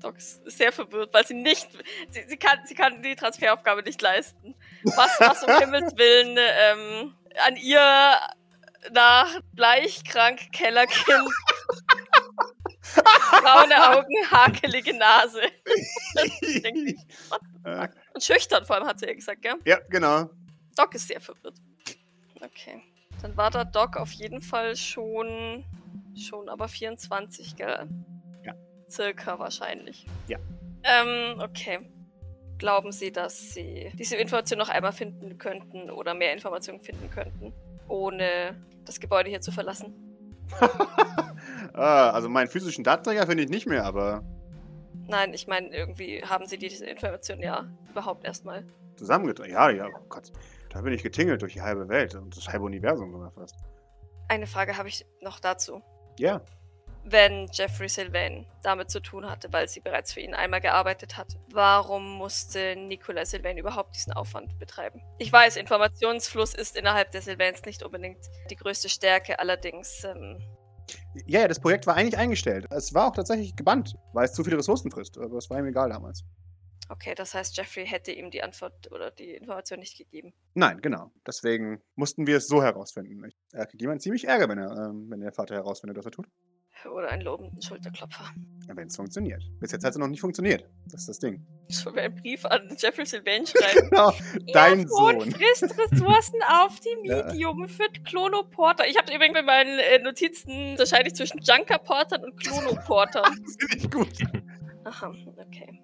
Doc 0.00 0.16
ist 0.16 0.40
sehr 0.50 0.72
verwirrt, 0.72 1.12
weil 1.12 1.26
sie 1.26 1.34
nicht, 1.34 1.68
sie, 2.10 2.24
sie, 2.26 2.36
kann, 2.36 2.60
sie 2.66 2.74
kann 2.74 3.02
die 3.02 3.16
Transferaufgabe 3.16 3.82
nicht 3.82 4.00
leisten. 4.00 4.54
Was, 4.84 5.18
was 5.20 5.42
um 5.44 5.52
Himmels 5.58 5.96
Willen 5.96 6.38
ähm, 6.38 7.14
an 7.46 7.56
ihr 7.56 8.16
nach 8.92 9.40
bleichkrank 9.52 10.52
Kellerkind, 10.52 11.28
braune 13.42 13.90
Augen, 13.90 14.30
hakelige 14.30 14.96
Nase 14.96 15.42
ich. 16.14 16.96
Und 18.14 18.22
schüchtern 18.22 18.64
vor 18.64 18.76
allem, 18.76 18.86
hat 18.86 19.00
sie 19.00 19.06
ja 19.06 19.14
gesagt, 19.14 19.42
gell? 19.42 19.56
ja, 19.64 19.78
genau. 19.88 20.30
Doc 20.76 20.94
ist 20.94 21.08
sehr 21.08 21.20
verwirrt. 21.20 21.56
Okay. 22.40 22.82
Dann 23.20 23.36
war 23.36 23.50
da 23.50 23.64
Doc 23.64 23.96
auf 23.96 24.12
jeden 24.12 24.40
Fall 24.40 24.76
schon, 24.76 25.64
schon 26.16 26.48
aber 26.48 26.68
24, 26.68 27.56
gell? 27.56 27.88
Circa 28.88 29.38
wahrscheinlich. 29.38 30.06
Ja. 30.26 30.38
Ähm, 30.82 31.40
okay. 31.40 31.80
Glauben 32.58 32.90
Sie, 32.90 33.12
dass 33.12 33.54
Sie 33.54 33.92
diese 33.94 34.16
Information 34.16 34.58
noch 34.58 34.68
einmal 34.68 34.92
finden 34.92 35.38
könnten 35.38 35.90
oder 35.90 36.14
mehr 36.14 36.32
Informationen 36.32 36.80
finden 36.80 37.08
könnten, 37.10 37.52
ohne 37.86 38.56
das 38.84 38.98
Gebäude 38.98 39.30
hier 39.30 39.40
zu 39.40 39.52
verlassen? 39.52 39.94
ah, 41.74 42.10
also 42.10 42.28
meinen 42.28 42.48
physischen 42.48 42.82
Datenträger 42.82 43.26
finde 43.26 43.44
ich 43.44 43.50
nicht 43.50 43.66
mehr, 43.66 43.84
aber 43.84 44.24
Nein, 45.08 45.32
ich 45.32 45.46
meine, 45.46 45.68
irgendwie 45.68 46.22
haben 46.22 46.46
Sie 46.46 46.58
diese 46.58 46.84
Information 46.84 47.40
ja 47.40 47.66
überhaupt 47.90 48.24
erstmal. 48.24 48.64
zusammengetragen. 48.96 49.50
Ja, 49.50 49.70
ja, 49.70 49.86
oh 49.86 50.04
Gott. 50.08 50.30
Da 50.68 50.82
bin 50.82 50.92
ich 50.92 51.02
getingelt 51.02 51.40
durch 51.40 51.54
die 51.54 51.62
halbe 51.62 51.88
Welt 51.88 52.14
und 52.14 52.36
das 52.36 52.46
halbe 52.48 52.66
Universum 52.66 53.10
sogar 53.10 53.30
fast. 53.30 53.56
Eine 54.28 54.46
Frage 54.46 54.76
habe 54.76 54.88
ich 54.88 55.06
noch 55.22 55.40
dazu. 55.40 55.82
Ja. 56.18 56.42
Wenn 57.10 57.48
Jeffrey 57.52 57.88
Sylvain 57.88 58.46
damit 58.62 58.90
zu 58.90 59.00
tun 59.00 59.28
hatte, 59.28 59.52
weil 59.52 59.68
sie 59.68 59.80
bereits 59.80 60.12
für 60.12 60.20
ihn 60.20 60.34
einmal 60.34 60.60
gearbeitet 60.60 61.16
hat. 61.16 61.36
Warum 61.52 62.16
musste 62.16 62.76
Nicola 62.76 63.24
Sylvain 63.24 63.58
überhaupt 63.58 63.96
diesen 63.96 64.12
Aufwand 64.12 64.58
betreiben? 64.58 65.00
Ich 65.18 65.32
weiß, 65.32 65.56
Informationsfluss 65.56 66.54
ist 66.54 66.76
innerhalb 66.76 67.10
der 67.12 67.22
Sylvains 67.22 67.64
nicht 67.64 67.82
unbedingt 67.82 68.18
die 68.50 68.56
größte 68.56 68.88
Stärke, 68.88 69.38
allerdings 69.38 70.04
ähm, 70.04 70.38
Ja, 71.26 71.40
ja, 71.40 71.48
das 71.48 71.60
Projekt 71.60 71.86
war 71.86 71.96
eigentlich 71.96 72.18
eingestellt. 72.18 72.66
Es 72.70 72.94
war 72.94 73.08
auch 73.08 73.14
tatsächlich 73.14 73.56
gebannt, 73.56 73.96
weil 74.12 74.24
es 74.24 74.32
zu 74.32 74.44
viele 74.44 74.58
Ressourcen 74.58 74.90
frisst. 74.90 75.18
Aber 75.18 75.38
es 75.38 75.50
war 75.50 75.58
ihm 75.58 75.66
egal 75.66 75.90
damals. 75.90 76.24
okay, 76.88 77.14
das 77.14 77.34
heißt, 77.34 77.56
Jeffrey 77.56 77.86
hätte 77.86 78.12
ihm 78.12 78.30
die 78.30 78.42
Antwort 78.42 78.90
oder 78.92 79.10
die 79.10 79.34
Information 79.34 79.78
nicht 79.80 79.96
gegeben. 79.98 80.32
Nein, 80.54 80.80
genau. 80.80 81.12
Deswegen 81.26 81.82
mussten 81.96 82.26
wir 82.26 82.38
es 82.38 82.48
so 82.48 82.62
herausfinden. 82.62 83.22
Er 83.52 83.66
kriegt 83.66 83.80
jemand 83.80 84.02
ziemlich 84.02 84.26
Ärger, 84.26 84.48
wenn, 84.48 84.58
er, 84.58 84.70
ähm, 84.70 85.10
wenn 85.10 85.20
der 85.20 85.32
Vater 85.32 85.54
herausfindet, 85.54 85.96
was 85.98 86.06
er 86.06 86.12
tut. 86.12 86.28
Oder 86.84 87.08
einen 87.08 87.22
lobenden 87.22 87.60
Schulterklopfer. 87.60 88.24
Wenn 88.68 88.86
es 88.86 88.96
funktioniert. 88.96 89.42
Bis 89.60 89.72
jetzt 89.72 89.84
hat 89.84 89.92
es 89.92 89.98
noch 89.98 90.06
nicht 90.08 90.20
funktioniert. 90.20 90.64
Das 90.86 91.00
ist 91.00 91.08
das 91.08 91.18
Ding. 91.18 91.44
Sollen 91.68 91.96
wir 91.96 92.02
einen 92.04 92.14
Brief 92.14 92.44
an 92.44 92.68
Jeffrey 92.78 93.04
Sylvain 93.06 93.46
schreiben? 93.46 93.88
Genau, 93.90 94.12
dein 94.52 94.86
Sohn 94.86 95.20
Sohn. 95.20 95.32
frisst 95.32 95.64
Ressourcen 95.76 96.40
auf 96.48 96.78
Ja. 97.04 97.26
Medium 97.26 97.66
für 97.66 97.88
Klonoporter. 98.04 98.86
Ich 98.86 98.96
habe 98.96 99.12
übrigens 99.12 99.34
bei 99.34 99.42
meinen 99.42 99.78
äh, 99.78 99.98
Notizen 100.00 100.72
unterscheide 100.72 101.08
ich 101.08 101.14
zwischen 101.14 101.40
Junkerportern 101.40 102.24
und 102.24 102.36
Klonoportern. 102.36 103.24
Das 103.44 103.56
finde 103.58 103.76
ich 103.78 103.90
gut. 103.90 104.42
Aha, 104.84 105.12
okay. 105.36 105.82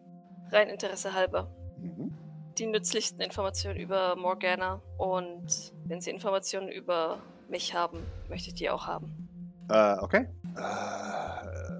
Rein 0.53 0.68
Interesse 0.68 1.12
halber. 1.12 1.51
Mhm. 1.78 2.12
Die 2.59 2.66
nützlichsten 2.66 3.20
Informationen 3.20 3.78
über 3.78 4.14
Morgana 4.14 4.80
und 4.99 5.72
wenn 5.86 6.01
Sie 6.01 6.11
Informationen 6.11 6.68
über 6.68 7.20
mich 7.49 7.74
haben, 7.74 7.99
möchte 8.28 8.49
ich 8.49 8.55
die 8.55 8.70
auch 8.70 8.86
haben. 8.86 9.24
Äh, 9.69 9.97
okay. 10.01 10.27
Äh, 10.57 10.61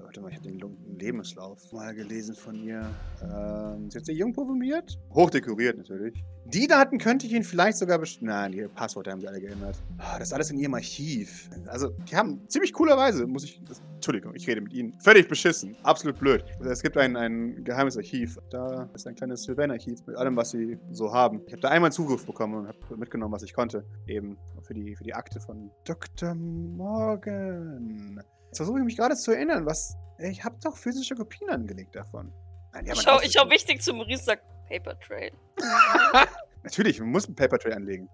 warte 0.03 0.21
mal, 0.21 0.29
ich 0.29 0.35
habe 0.35 0.47
den 0.47 0.59
Lu- 0.59 0.77
Lebenslauf 0.99 1.71
mal 1.71 1.93
gelesen 1.93 2.35
von 2.35 2.55
ihr. 2.55 2.85
Ähm, 3.21 3.89
sie 3.89 3.97
hat 3.97 4.05
sehr 4.05 4.15
jung 4.15 4.33
promoviert. 4.33 4.97
Hochdekoriert 5.13 5.77
natürlich. 5.77 6.23
Die 6.47 6.67
Daten 6.67 6.99
könnte 6.99 7.25
ich 7.25 7.33
Ihnen 7.33 7.43
vielleicht 7.43 7.77
sogar 7.77 7.97
best 7.97 8.21
Nein, 8.21 8.51
die 8.51 8.67
Passworte 8.67 9.11
haben 9.11 9.19
sie 9.19 9.27
alle 9.27 9.41
geändert. 9.41 9.75
Ah, 9.97 10.19
Das 10.19 10.27
ist 10.27 10.33
alles 10.33 10.51
in 10.51 10.59
Ihrem 10.59 10.75
Archiv. 10.75 11.49
Also, 11.65 11.89
die 12.09 12.15
haben 12.15 12.47
ziemlich 12.47 12.71
coolerweise, 12.71 13.25
muss 13.25 13.43
ich. 13.43 13.59
Das, 13.67 13.81
Entschuldigung, 13.95 14.35
ich 14.35 14.47
rede 14.47 14.61
mit 14.61 14.71
Ihnen. 14.71 14.93
Völlig 14.99 15.27
beschissen. 15.27 15.75
Absolut 15.81 16.19
blöd. 16.19 16.45
Es 16.63 16.83
gibt 16.83 16.97
ein, 16.97 17.17
ein 17.17 17.63
geheimes 17.63 17.97
Archiv. 17.97 18.37
Da 18.51 18.87
ist 18.93 19.07
ein 19.07 19.15
kleines 19.15 19.41
Sylvain-Archiv 19.43 20.05
mit 20.05 20.15
allem, 20.17 20.35
was 20.35 20.51
Sie 20.51 20.77
so 20.91 21.11
haben. 21.11 21.41
Ich 21.47 21.53
habe 21.53 21.61
da 21.61 21.69
einmal 21.69 21.91
Zugriff 21.91 22.23
bekommen 22.25 22.53
und 22.53 22.67
habe 22.67 22.77
mitgenommen, 22.97 23.33
was 23.33 23.41
ich 23.41 23.53
konnte. 23.53 23.83
Eben 24.05 24.37
für 24.61 24.75
die, 24.75 24.95
für 24.95 25.03
die 25.03 25.15
Akte 25.15 25.39
von 25.39 25.71
Dr. 25.83 26.35
Morgan. 26.35 28.21
Jetzt 28.47 28.57
versuche 28.57 28.77
ich 28.79 28.85
mich 28.85 28.97
gerade 28.97 29.15
zu 29.15 29.31
erinnern, 29.31 29.65
was. 29.65 29.95
Ich 30.19 30.43
habe 30.43 30.55
doch 30.63 30.75
physische 30.77 31.15
Kopien 31.15 31.49
angelegt 31.49 31.95
davon. 31.95 32.31
Nein, 32.73 32.85
Ich 32.85 32.91
einen 32.91 33.01
schau, 33.01 33.19
ich 33.21 33.31
schau 33.33 33.41
Ausdruck. 33.41 33.51
wichtig 33.51 33.81
zu 33.81 33.93
Maurice 33.93 34.31
und 34.31 34.39
Paper 34.69 34.99
Trail. 34.99 35.31
Natürlich, 36.63 36.99
man 36.99 37.09
muss 37.09 37.27
ein 37.27 37.35
Paper 37.35 37.59
Tray 37.59 37.73
anlegen. 37.73 38.09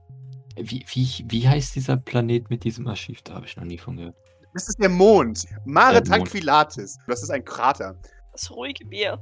Wie, 0.58 0.86
wie, 0.89 1.26
wie 1.30 1.47
heißt 1.47 1.76
dieser 1.76 1.97
Planet 1.97 2.49
mit 2.49 2.64
diesem 2.64 2.88
Archiv? 2.88 3.22
Da 3.22 3.36
habe 3.36 3.45
ich 3.45 3.56
noch 3.56 3.64
nie 3.64 3.78
von 3.78 3.95
gehört. 3.97 4.16
Das 4.54 4.68
ist 4.68 4.82
der 4.82 4.89
Mond. 4.89 5.45
Mare 5.66 5.93
Der 5.93 6.02
Mond. 6.02 6.08
Tranquillatis. 6.30 6.97
Das 7.08 7.24
ist 7.24 7.30
ein 7.30 7.45
Krater. 7.45 7.95
Das 8.34 8.52
ruhige 8.52 8.86
Meer. 8.86 9.20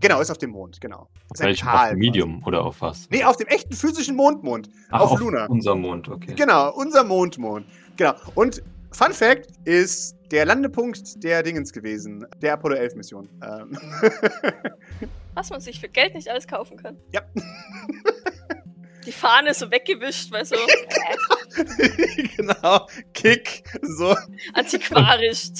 Genau, 0.00 0.20
ist 0.20 0.30
auf 0.30 0.38
dem 0.38 0.50
Mond, 0.50 0.80
genau. 0.80 1.08
Ist 1.32 1.42
ein 1.42 1.48
Welchem? 1.48 1.68
Auf 1.68 1.88
dem 1.90 1.98
Medium 1.98 2.42
oder 2.44 2.64
auf 2.64 2.80
was? 2.80 3.08
Nee, 3.10 3.22
auf 3.22 3.36
dem 3.36 3.46
echten 3.48 3.74
physischen 3.74 4.16
Mondmond. 4.16 4.68
Ach, 4.90 5.00
auf 5.02 5.20
Luna. 5.20 5.46
Unser 5.46 5.74
Mond, 5.74 6.08
okay. 6.08 6.34
Genau, 6.34 6.72
unser 6.74 7.04
Mondmond. 7.04 7.66
Genau. 7.96 8.14
Und 8.34 8.62
Fun 8.94 9.12
Fact 9.12 9.48
ist 9.64 10.16
der 10.30 10.46
Landepunkt 10.46 11.22
der 11.24 11.42
Dingens 11.42 11.72
gewesen, 11.72 12.24
der 12.40 12.52
Apollo 12.52 12.76
11 12.76 12.94
Mission. 12.94 13.28
Ähm. 13.42 13.76
Was 15.34 15.50
man 15.50 15.60
sich 15.60 15.80
für 15.80 15.88
Geld 15.88 16.14
nicht 16.14 16.28
alles 16.28 16.46
kaufen 16.46 16.76
kann. 16.76 16.96
ja. 17.12 17.22
Die 19.04 19.12
Fahne 19.12 19.50
ist 19.50 19.58
so 19.58 19.70
weggewischt, 19.70 20.30
weil 20.30 20.44
so 20.46 20.54
genau. 22.36 22.86
Kick. 23.12 23.64
So. 23.82 24.14
antiquarisch. 24.54 25.50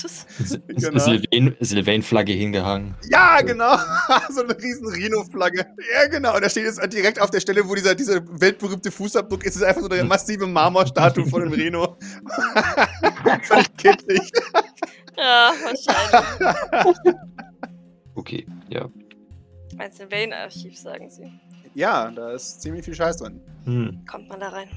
Genau. 0.69 0.99
Sylvain- 0.99 1.57
Sylvain-Flagge 1.61 2.33
hingehangen. 2.33 2.95
Ja, 3.11 3.41
genau. 3.43 3.77
so 4.31 4.43
eine 4.43 4.57
riesen 4.59 4.89
Rhino-Flagge. 4.89 5.67
Ja, 5.95 6.09
genau. 6.09 6.35
Und 6.37 6.45
da 6.45 6.49
steht 6.51 6.65
jetzt 6.65 6.81
direkt 6.93 7.21
auf 7.21 7.31
der 7.31 7.41
Stelle, 7.41 7.69
wo 7.69 7.75
dieser, 7.75 7.95
dieser 7.95 8.21
weltberühmte 8.41 8.91
Fußabdruck 8.91 9.45
ist, 9.45 9.57
ist 9.57 9.63
einfach 9.63 9.83
so 9.83 9.89
eine 9.89 10.05
massive 10.05 10.47
Marmorstatue 10.47 11.27
von 11.27 11.43
einem 11.43 11.53
Rhino. 11.53 11.97
Völlig 13.43 13.77
kindlich. 13.77 14.31
Ja, 15.17 15.53
wahrscheinlich. 15.63 17.17
Okay, 18.15 18.47
ja. 18.69 18.89
Ein 19.79 19.91
Sylvain-Archiv, 19.93 20.79
sagen 20.79 21.11
sie. 21.11 21.33
ja, 21.75 22.11
da 22.11 22.33
ist 22.33 22.63
ziemlich 22.63 22.85
viel 22.85 22.95
Scheiß 22.95 23.17
drin. 23.19 23.41
Hm. 23.65 24.05
Kommt 24.09 24.29
man 24.29 24.39
da 24.41 24.49
rein? 24.51 24.69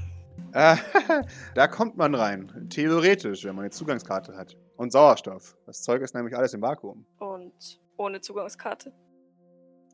Da 1.54 1.66
kommt 1.68 1.96
man 1.96 2.14
rein. 2.14 2.68
Theoretisch, 2.70 3.44
wenn 3.44 3.54
man 3.54 3.64
eine 3.64 3.70
Zugangskarte 3.70 4.36
hat. 4.36 4.56
Und 4.76 4.92
Sauerstoff. 4.92 5.56
Das 5.66 5.82
Zeug 5.82 6.02
ist 6.02 6.14
nämlich 6.14 6.36
alles 6.36 6.54
im 6.54 6.62
Vakuum. 6.62 7.04
Und 7.18 7.80
ohne 7.96 8.20
Zugangskarte? 8.20 8.92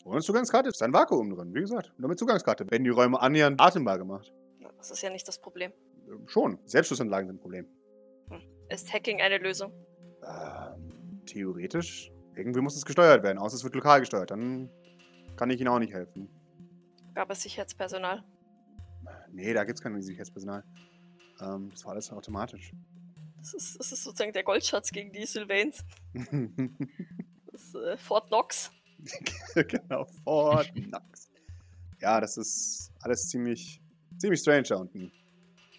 Ohne 0.04 0.20
Zugangskarte 0.20 0.68
ist 0.68 0.82
ein 0.82 0.92
Vakuum 0.92 1.30
drin. 1.34 1.54
Wie 1.54 1.60
gesagt, 1.60 1.92
nur 1.96 2.10
mit 2.10 2.18
Zugangskarte. 2.18 2.70
Werden 2.70 2.84
die 2.84 2.90
Räume 2.90 3.20
annähernd 3.20 3.60
atembar 3.60 3.98
gemacht. 3.98 4.32
Das 4.76 4.90
ist 4.90 5.02
ja 5.02 5.08
nicht 5.10 5.26
das 5.26 5.40
Problem. 5.40 5.72
Ähm, 6.06 6.28
Schon. 6.28 6.58
Selbstschussanlagen 6.66 7.26
sind 7.28 7.36
ein 7.36 7.40
Problem. 7.40 7.66
Ist 8.68 8.92
Hacking 8.92 9.20
eine 9.20 9.38
Lösung? 9.38 9.72
Ähm, 10.22 11.22
theoretisch. 11.24 12.10
Irgendwie 12.34 12.60
muss 12.60 12.76
es 12.76 12.84
gesteuert 12.84 13.22
werden. 13.22 13.38
Außer 13.38 13.56
es 13.56 13.64
wird 13.64 13.74
lokal 13.74 14.00
gesteuert. 14.00 14.30
Dann 14.30 14.68
kann 15.36 15.50
ich 15.50 15.60
Ihnen 15.60 15.68
auch 15.68 15.78
nicht 15.78 15.92
helfen. 15.94 16.28
Gab 17.14 17.30
es 17.30 17.42
Sicherheitspersonal? 17.42 18.24
Nee, 19.34 19.52
da 19.52 19.64
gibt 19.64 19.78
es 19.78 19.82
kein 19.82 20.00
Sicherheitspersonal. 20.00 20.62
Ähm, 21.40 21.68
das 21.70 21.84
war 21.84 21.92
alles 21.92 22.10
automatisch. 22.12 22.72
Das 23.38 23.52
ist, 23.52 23.78
das 23.78 23.90
ist 23.90 24.04
sozusagen 24.04 24.32
der 24.32 24.44
Goldschatz 24.44 24.90
gegen 24.90 25.12
die 25.12 25.26
Sylvains. 25.26 25.84
Das 27.52 27.62
ist 27.62 27.74
äh, 27.76 27.96
Fort 27.96 28.26
Knox. 28.26 28.72
genau, 29.54 30.06
Fort 30.24 30.72
Knox. 30.74 31.30
Ja, 32.00 32.20
das 32.20 32.36
ist 32.36 32.90
alles 32.98 33.28
ziemlich, 33.28 33.80
ziemlich 34.18 34.40
strange 34.40 34.64
da 34.64 34.76
unten. 34.76 35.12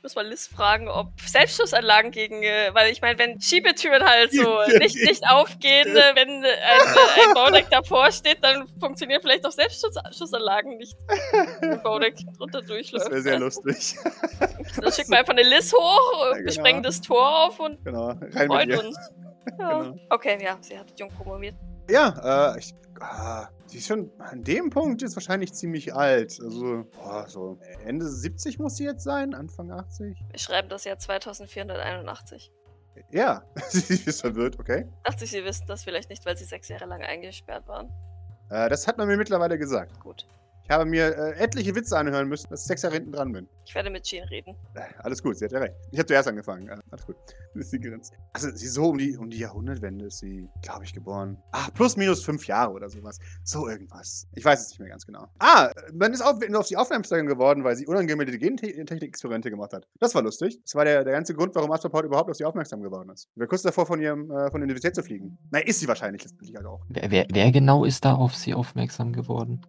Muss 0.05 0.13
mal 0.13 0.27
Liz 0.27 0.45
fragen, 0.45 0.87
ob 0.87 1.19
Selbstschussanlagen 1.19 2.11
gegen, 2.11 2.43
äh, 2.43 2.69
weil 2.73 2.91
ich 2.91 3.01
meine, 3.01 3.17
wenn 3.17 3.41
Schiebetüren 3.41 4.03
halt 4.03 4.31
so 4.31 4.59
nicht, 4.77 4.97
nicht 4.97 5.27
aufgehen, 5.27 5.95
wenn 5.95 6.43
äh, 6.43 6.43
ein, 6.43 6.43
äh, 6.43 7.27
ein 7.27 7.33
Baudeck 7.33 7.71
davor 7.71 8.11
steht, 8.11 8.43
dann 8.43 8.67
funktionieren 8.79 9.19
vielleicht 9.23 9.43
auch 9.47 9.51
Selbstschussanlagen 9.51 10.77
nicht. 10.77 10.95
Wenn 11.59 11.71
ein 11.71 11.81
Baudeck 11.81 12.17
drunter 12.37 12.61
durchläuft. 12.61 13.05
Das 13.07 13.11
wäre 13.11 13.21
sehr 13.23 13.39
lustig. 13.39 13.95
Dann 14.79 14.91
schicken 14.91 15.09
wir 15.09 15.17
einfach 15.17 15.33
eine 15.33 15.41
Liz 15.41 15.73
hoch, 15.73 16.21
Ja, 16.21 16.33
genau. 16.33 16.45
wir 16.45 16.51
sprengen 16.51 16.83
das 16.83 17.01
Tor 17.01 17.45
auf 17.47 17.59
und 17.59 17.83
genau, 17.83 18.09
rein 18.09 18.19
mit 18.19 18.47
freuen 18.47 18.75
uns. 18.85 18.97
Ja. 19.59 19.81
Genau. 19.81 19.95
Okay, 20.11 20.37
ja, 20.43 20.57
sie 20.61 20.77
hat 20.77 20.87
jung 20.99 21.09
promoviert. 21.09 21.55
Ja, 21.89 22.53
äh, 22.53 22.59
ich, 22.59 22.73
ah, 22.99 23.47
sie 23.67 23.77
ist 23.77 23.87
schon 23.87 24.11
an 24.19 24.43
dem 24.43 24.69
Punkt 24.69 25.01
jetzt 25.01 25.15
wahrscheinlich 25.15 25.53
ziemlich 25.53 25.93
alt. 25.93 26.39
Also, 26.41 26.85
boah, 26.95 27.27
so 27.27 27.59
Ende 27.83 28.07
70 28.07 28.59
muss 28.59 28.77
sie 28.77 28.85
jetzt 28.85 29.03
sein, 29.03 29.33
Anfang 29.33 29.71
80. 29.71 30.17
Wir 30.31 30.39
schreiben 30.39 30.69
das 30.69 30.83
Jahr 30.85 30.97
2481. 30.97 32.51
Ja, 33.11 33.43
sie 33.69 34.01
ist 34.05 34.21
verwirrt, 34.21 34.59
okay. 34.59 34.87
Dachte 35.03 35.25
ich, 35.25 35.31
Sie 35.31 35.43
wissen 35.43 35.65
das 35.67 35.83
vielleicht 35.83 36.09
nicht, 36.09 36.25
weil 36.25 36.37
Sie 36.37 36.45
sechs 36.45 36.69
Jahre 36.69 36.85
lang 36.85 37.01
eingesperrt 37.01 37.67
waren. 37.67 37.89
Äh, 38.49 38.69
das 38.69 38.87
hat 38.87 38.97
man 38.97 39.07
mir 39.07 39.17
mittlerweile 39.17 39.57
gesagt. 39.57 39.99
Gut. 39.99 40.25
Ich 40.67 40.71
habe 40.71 40.85
mir 40.85 41.15
äh, 41.15 41.37
etliche 41.37 41.75
Witze 41.75 41.95
anhören 41.95 42.27
müssen, 42.27 42.49
dass 42.49 42.61
ich 42.61 42.67
sechs 42.67 42.81
Jahre 42.81 42.95
hinten 42.95 43.11
dran 43.11 43.31
bin. 43.31 43.47
Ich 43.65 43.75
werde 43.75 43.91
mit 43.91 44.03
Jean 44.03 44.27
reden. 44.29 44.55
Äh, 44.73 44.81
alles 44.97 45.21
gut, 45.21 45.37
sie 45.37 45.45
hat 45.45 45.51
ja 45.51 45.59
recht. 45.59 45.75
Ich 45.91 45.99
habe 45.99 46.07
zuerst 46.07 46.27
angefangen. 46.27 46.67
Äh, 46.67 46.77
alles 46.89 47.05
gut. 47.05 47.15
Die 47.71 47.79
Grenze. 47.79 48.13
Also, 48.33 48.49
sie 48.49 48.65
ist 48.65 48.73
so 48.73 48.89
um 48.89 48.97
die, 48.97 49.15
um 49.15 49.29
die 49.29 49.37
Jahrhundertwende 49.37 50.05
ist 50.05 50.19
sie, 50.19 50.49
glaube 50.63 50.83
ich, 50.83 50.93
geboren. 50.93 51.37
Ah, 51.51 51.69
plus 51.73 51.95
minus 51.97 52.23
fünf 52.23 52.47
Jahre 52.47 52.73
oder 52.73 52.89
sowas. 52.89 53.19
So 53.43 53.69
irgendwas. 53.69 54.27
Ich 54.33 54.43
weiß 54.43 54.59
es 54.59 54.69
nicht 54.69 54.79
mehr 54.79 54.89
ganz 54.89 55.05
genau. 55.05 55.27
Ah, 55.39 55.71
man 55.93 56.11
ist 56.13 56.21
auf, 56.21 56.37
auf 56.53 56.67
sie 56.67 56.77
aufmerksam 56.77 57.27
geworden, 57.27 57.63
weil 57.63 57.75
sie 57.75 57.85
unangemeldete 57.85 58.39
Gentechnik-Experimente 58.39 59.51
gemacht 59.51 59.71
hat. 59.71 59.87
Das 59.99 60.15
war 60.15 60.23
lustig. 60.23 60.59
Das 60.63 60.73
war 60.73 60.83
der, 60.83 61.03
der 61.03 61.13
ganze 61.13 61.35
Grund, 61.35 61.53
warum 61.53 61.71
Astroport 61.71 62.05
überhaupt 62.05 62.29
auf 62.29 62.35
sie 62.35 62.45
aufmerksam 62.45 62.81
geworden 62.81 63.09
ist. 63.09 63.29
Sie 63.35 63.39
war 63.39 63.47
kurz 63.47 63.61
davor, 63.61 63.85
von 63.85 64.01
ihrem, 64.01 64.31
äh, 64.31 64.49
von 64.49 64.61
der 64.61 64.63
Universität 64.63 64.95
zu 64.95 65.03
fliegen. 65.03 65.37
Na, 65.51 65.59
ist 65.59 65.79
sie 65.79 65.87
wahrscheinlich 65.87 66.23
letztendlich 66.23 66.55
halt 66.55 66.65
auch. 66.65 66.81
Wer, 66.89 67.11
wer, 67.11 67.27
wer 67.31 67.51
genau 67.51 67.85
ist 67.85 68.03
da 68.03 68.15
auf 68.15 68.35
sie 68.35 68.53
aufmerksam 68.53 69.13
geworden? 69.13 69.61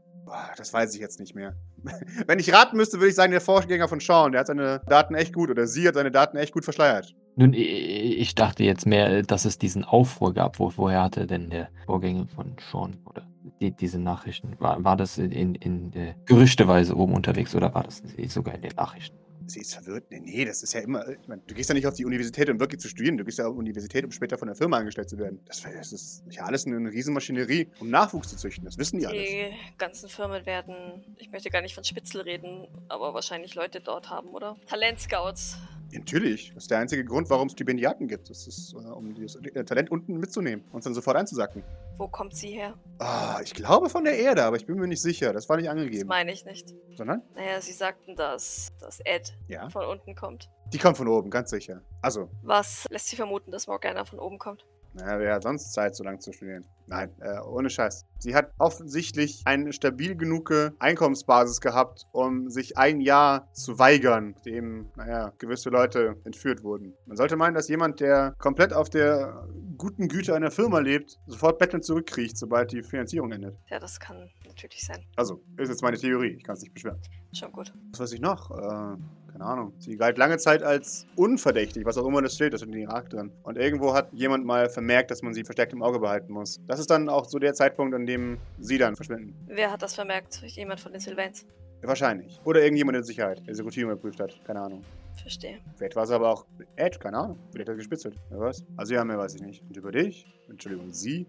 Das 0.57 0.72
weiß 0.72 0.95
ich 0.95 1.01
jetzt 1.01 1.20
nicht 1.20 1.35
mehr. 1.35 1.55
Wenn 2.27 2.39
ich 2.39 2.53
raten 2.53 2.77
müsste, 2.77 2.99
würde 2.99 3.11
ich 3.11 3.14
sagen, 3.14 3.33
der 3.33 3.41
Vorgänger 3.41 3.89
von 3.89 4.01
Sean, 4.01 4.33
der 4.33 4.41
hat 4.41 4.47
seine 4.49 4.81
Daten 4.87 5.14
echt 5.14 5.33
gut 5.33 5.51
oder 5.51 5.66
sie 5.66 5.87
hat 5.87 5.95
seine 5.95 6.11
Daten 6.11 6.37
echt 6.37 6.53
gut 6.53 6.64
verschleiert. 6.64 7.14
Nun, 7.37 7.53
ich 7.53 8.35
dachte 8.35 8.64
jetzt 8.64 8.87
mehr, 8.87 9.22
dass 9.22 9.45
es 9.45 9.59
diesen 9.59 9.85
Aufruhr 9.85 10.33
gab. 10.33 10.59
Wo, 10.59 10.72
woher 10.77 11.03
hatte 11.03 11.27
denn 11.27 11.51
der 11.51 11.68
Vorgänger 11.85 12.27
von 12.29 12.57
Sean 12.70 12.97
oder 13.05 13.27
die, 13.61 13.72
diese 13.72 13.99
Nachrichten? 13.99 14.57
War, 14.59 14.83
war 14.83 14.97
das 14.97 15.18
in, 15.18 15.33
in, 15.33 15.55
in 15.57 16.14
Gerüchteweise 16.24 16.97
oben 16.97 17.14
unterwegs 17.14 17.55
oder 17.55 17.74
war 17.74 17.85
das 17.85 18.03
sogar 18.29 18.55
in 18.55 18.62
den 18.62 18.74
Nachrichten? 18.74 19.18
Sie 19.47 19.61
ist 19.61 19.74
verwirrt. 19.74 20.05
Nee, 20.11 20.20
nee, 20.20 20.44
das 20.44 20.62
ist 20.62 20.72
ja 20.72 20.80
immer. 20.80 21.07
Ich 21.09 21.28
meine, 21.28 21.42
du 21.47 21.55
gehst 21.55 21.68
ja 21.68 21.74
nicht 21.74 21.86
auf 21.86 21.94
die 21.94 22.05
Universität, 22.05 22.49
um 22.51 22.59
wirklich 22.59 22.80
zu 22.80 22.88
studieren. 22.88 23.16
Du 23.16 23.24
gehst 23.24 23.38
ja 23.38 23.47
auf 23.47 23.55
die 23.55 23.59
Universität, 23.59 24.05
um 24.05 24.11
später 24.11 24.38
von 24.38 24.49
der 24.49 24.57
Firma 24.57 24.78
angestellt 24.78 25.09
zu 25.09 25.18
werden. 25.18 25.40
Das, 25.47 25.62
das 25.62 25.92
ist 25.92 26.24
ja 26.30 26.44
alles 26.44 26.66
eine, 26.66 26.76
eine 26.76 26.90
Riesenmaschinerie, 26.90 27.68
um 27.78 27.90
Nachwuchs 27.90 28.28
zu 28.28 28.36
züchten. 28.36 28.64
Das 28.64 28.78
wissen 28.78 28.99
die 28.99 29.07
alles. 29.07 29.22
Die 29.22 29.53
ganzen 29.78 30.09
Firmen 30.09 30.44
werden, 30.47 31.05
ich 31.18 31.30
möchte 31.30 31.51
gar 31.51 31.62
nicht 31.62 31.74
von 31.74 31.84
Spitzel 31.84 32.22
reden, 32.22 32.66
aber 32.88 33.14
wahrscheinlich 33.14 33.55
Leute 33.55 33.80
dort 33.80 34.11
haben, 34.11 34.28
oder? 34.28 34.57
Talentscouts. 34.66 35.59
Natürlich. 35.93 36.53
Das 36.55 36.64
ist 36.64 36.70
der 36.70 36.78
einzige 36.78 37.05
Grund, 37.05 37.30
warum 37.30 37.47
es 37.47 37.53
Stipendiaten 37.53 38.09
gibt. 38.09 38.28
Das 38.28 38.47
ist, 38.47 38.74
äh, 38.74 38.76
um 38.76 39.14
das 39.14 39.39
Talent 39.66 39.91
unten 39.91 40.18
mitzunehmen 40.18 40.64
und 40.72 40.78
es 40.80 40.84
dann 40.84 40.95
sofort 40.95 41.16
einzusacken. 41.16 41.62
Wo 41.97 42.09
kommt 42.09 42.34
sie 42.34 42.49
her? 42.49 42.74
Ah, 42.99 43.41
ich 43.43 43.55
glaube 43.55 43.89
von 43.89 44.05
der 44.05 44.18
Erde, 44.18 44.45
aber 44.45 44.57
ich 44.57 44.66
bin 44.66 44.76
mir 44.76 44.87
nicht 44.89 45.01
sicher. 45.01 45.32
Das 45.32 45.49
war 45.49 45.57
nicht 45.57 45.66
Das 45.66 45.76
angegeben. 45.76 46.09
meine 46.09 46.32
ich 46.32 46.45
nicht. 46.45 46.74
Sondern? 46.97 47.22
Naja, 47.34 47.61
sie 47.61 47.72
sagten, 47.72 48.16
dass, 48.16 48.72
dass 48.80 49.01
Ed 49.01 49.37
Ja. 49.49 49.70
von 49.70 49.87
unten 49.87 50.14
kommt. 50.14 50.51
Die 50.72 50.78
kommt 50.78 50.97
von 50.97 51.09
oben, 51.09 51.30
ganz 51.30 51.51
sicher. 51.51 51.82
Also, 52.03 52.28
Was 52.43 52.87
lässt 52.91 53.07
sie 53.09 53.16
vermuten, 53.16 53.51
dass 53.51 53.66
Morgana 53.66 54.05
von 54.05 54.18
oben 54.18 54.39
kommt? 54.39 54.66
Naja, 54.97 55.18
wer 55.18 55.34
hat 55.34 55.42
sonst 55.42 55.72
Zeit, 55.72 55.94
so 55.94 56.03
lange 56.05 56.18
zu 56.18 56.32
studieren? 56.32 56.64
Nein, 56.86 57.11
äh, 57.20 57.38
ohne 57.40 57.68
Scheiß. 57.68 58.07
Sie 58.18 58.34
hat 58.34 58.53
offensichtlich 58.59 59.42
eine 59.44 59.72
stabil 59.72 60.16
genug 60.16 60.53
Einkommensbasis 60.78 61.61
gehabt, 61.61 62.07
um 62.12 62.49
sich 62.49 62.78
ein 62.78 63.01
Jahr 63.01 63.53
zu 63.53 63.78
weigern, 63.78 64.36
dem, 64.47 64.88
naja, 64.97 65.32
gewisse 65.38 65.68
Leute 65.68 66.16
entführt 66.24 66.62
wurden. 66.62 66.94
Man 67.07 67.16
sollte 67.16 67.36
meinen, 67.36 67.55
dass 67.55 67.68
jemand, 67.68 68.01
der 68.01 68.34
komplett 68.38 68.72
auf 68.72 68.88
der 68.88 69.47
guten 69.76 70.09
Güte 70.09 70.34
einer 70.34 70.51
Firma 70.51 70.78
lebt, 70.78 71.18
sofort 71.26 71.59
bettelnd 71.59 71.84
zurückkriecht, 71.84 72.38
sobald 72.38 72.72
die 72.72 72.82
Finanzierung 72.82 73.32
endet. 73.32 73.59
Ja, 73.68 73.78
das 73.78 74.01
kann 74.01 74.30
natürlich 74.47 74.84
sein. 74.84 75.05
Also, 75.16 75.42
ist 75.59 75.68
jetzt 75.68 75.82
meine 75.82 75.99
Theorie. 75.99 76.36
Ich 76.38 76.44
kann 76.44 76.55
es 76.55 76.62
nicht 76.62 76.72
beschweren. 76.72 77.01
Schon 77.32 77.53
gut. 77.53 77.74
Was 77.90 78.01
weiß 78.01 78.12
ich 78.12 78.20
noch? 78.20 78.51
Äh, 78.51 78.97
keine 79.37 79.51
Ahnung. 79.51 79.74
Sie 79.78 79.97
galt 79.97 80.16
lange 80.16 80.39
Zeit 80.39 80.62
als 80.62 81.07
unverdächtig, 81.14 81.84
was 81.84 81.99
auch 81.99 82.07
immer 82.07 82.22
das 82.22 82.34
steht, 82.34 82.53
das 82.55 82.61
steht 82.61 82.68
in 82.68 82.80
den 82.80 82.89
Irak 82.89 83.11
drin. 83.11 83.32
Und 83.43 83.59
irgendwo 83.59 83.93
hat 83.93 84.11
jemand 84.12 84.47
mal 84.47 84.70
vermerkt, 84.70 85.11
dass 85.11 85.22
man 85.22 85.34
sie 85.34 85.45
verstärkt 85.45 85.72
im 85.74 85.82
Auge 85.82 85.99
behalten 85.99 86.32
muss. 86.32 86.61
Das 86.66 86.80
ist 86.80 86.91
dann 86.91 87.09
auch 87.09 87.26
so 87.26 87.39
der 87.39 87.53
Zeitpunkt, 87.53 87.95
an 87.95 88.07
dem 88.07 88.39
sie 88.59 88.78
dann 88.78 88.97
verschwinden. 88.97 89.34
Wer 89.47 89.70
hat 89.70 89.82
das 89.82 89.95
vermerkt? 89.95 90.43
Jemand 90.47 90.80
von 90.80 90.93
den 90.93 91.01
Sylvains. 91.01 91.45
Wahrscheinlich. 91.82 92.41
Oder 92.45 92.62
irgendjemand 92.62 92.97
in 92.97 93.05
Sicherheit, 93.05 93.39
der 93.41 93.49
diese 93.49 93.62
Routine 93.62 93.93
überprüft 93.93 94.20
hat. 94.20 94.41
Keine 94.45 94.62
Ahnung. 94.62 94.82
Verstehe. 95.20 95.59
Vielleicht 95.76 95.97
war 95.97 96.05
es 96.05 96.11
aber 96.11 96.30
auch 96.30 96.47
Ed, 96.76 96.99
keine 96.99 97.18
Ahnung. 97.18 97.39
Vielleicht 97.53 97.68
hat 97.68 97.74
er 97.74 97.76
gespitzelt. 97.76 98.16
Wer 98.30 98.41
weiß. 98.41 98.64
Also 98.76 98.95
ja, 98.95 99.05
mehr 99.05 99.18
weiß 99.18 99.34
ich 99.34 99.43
nicht. 99.43 99.62
Und 99.62 99.76
über 99.76 99.93
dich? 99.93 100.26
Entschuldigung, 100.49 100.93
sie? 100.93 101.26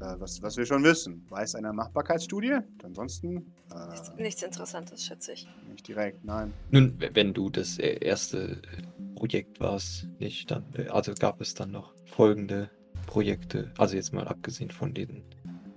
Äh, 0.00 0.14
was, 0.18 0.40
was 0.42 0.56
wir 0.56 0.66
schon 0.66 0.82
wissen. 0.84 1.24
Weiß 1.28 1.54
einer 1.54 1.72
Machbarkeitsstudie? 1.72 2.58
Ansonsten? 2.82 3.52
Nichts, 3.90 4.08
Äh, 4.10 4.22
nichts 4.22 4.42
Interessantes, 4.42 5.04
schätze 5.04 5.32
ich. 5.32 5.48
nicht 5.70 5.86
direkt, 5.86 6.24
nein. 6.24 6.52
Nun, 6.70 6.98
wenn 7.14 7.34
du 7.34 7.50
das 7.50 7.78
äh, 7.78 7.98
erste 8.00 8.38
äh, 8.52 9.14
Projekt 9.14 9.60
warst, 9.60 10.06
nicht, 10.18 10.50
dann, 10.50 10.64
äh, 10.74 10.88
also 10.88 11.12
gab 11.14 11.40
es 11.40 11.54
dann 11.54 11.70
noch 11.72 11.94
folgende 12.06 12.70
Projekte, 13.06 13.72
also 13.78 13.96
jetzt 13.96 14.12
mal 14.12 14.26
abgesehen 14.28 14.70
von 14.70 14.92
den, 14.94 15.22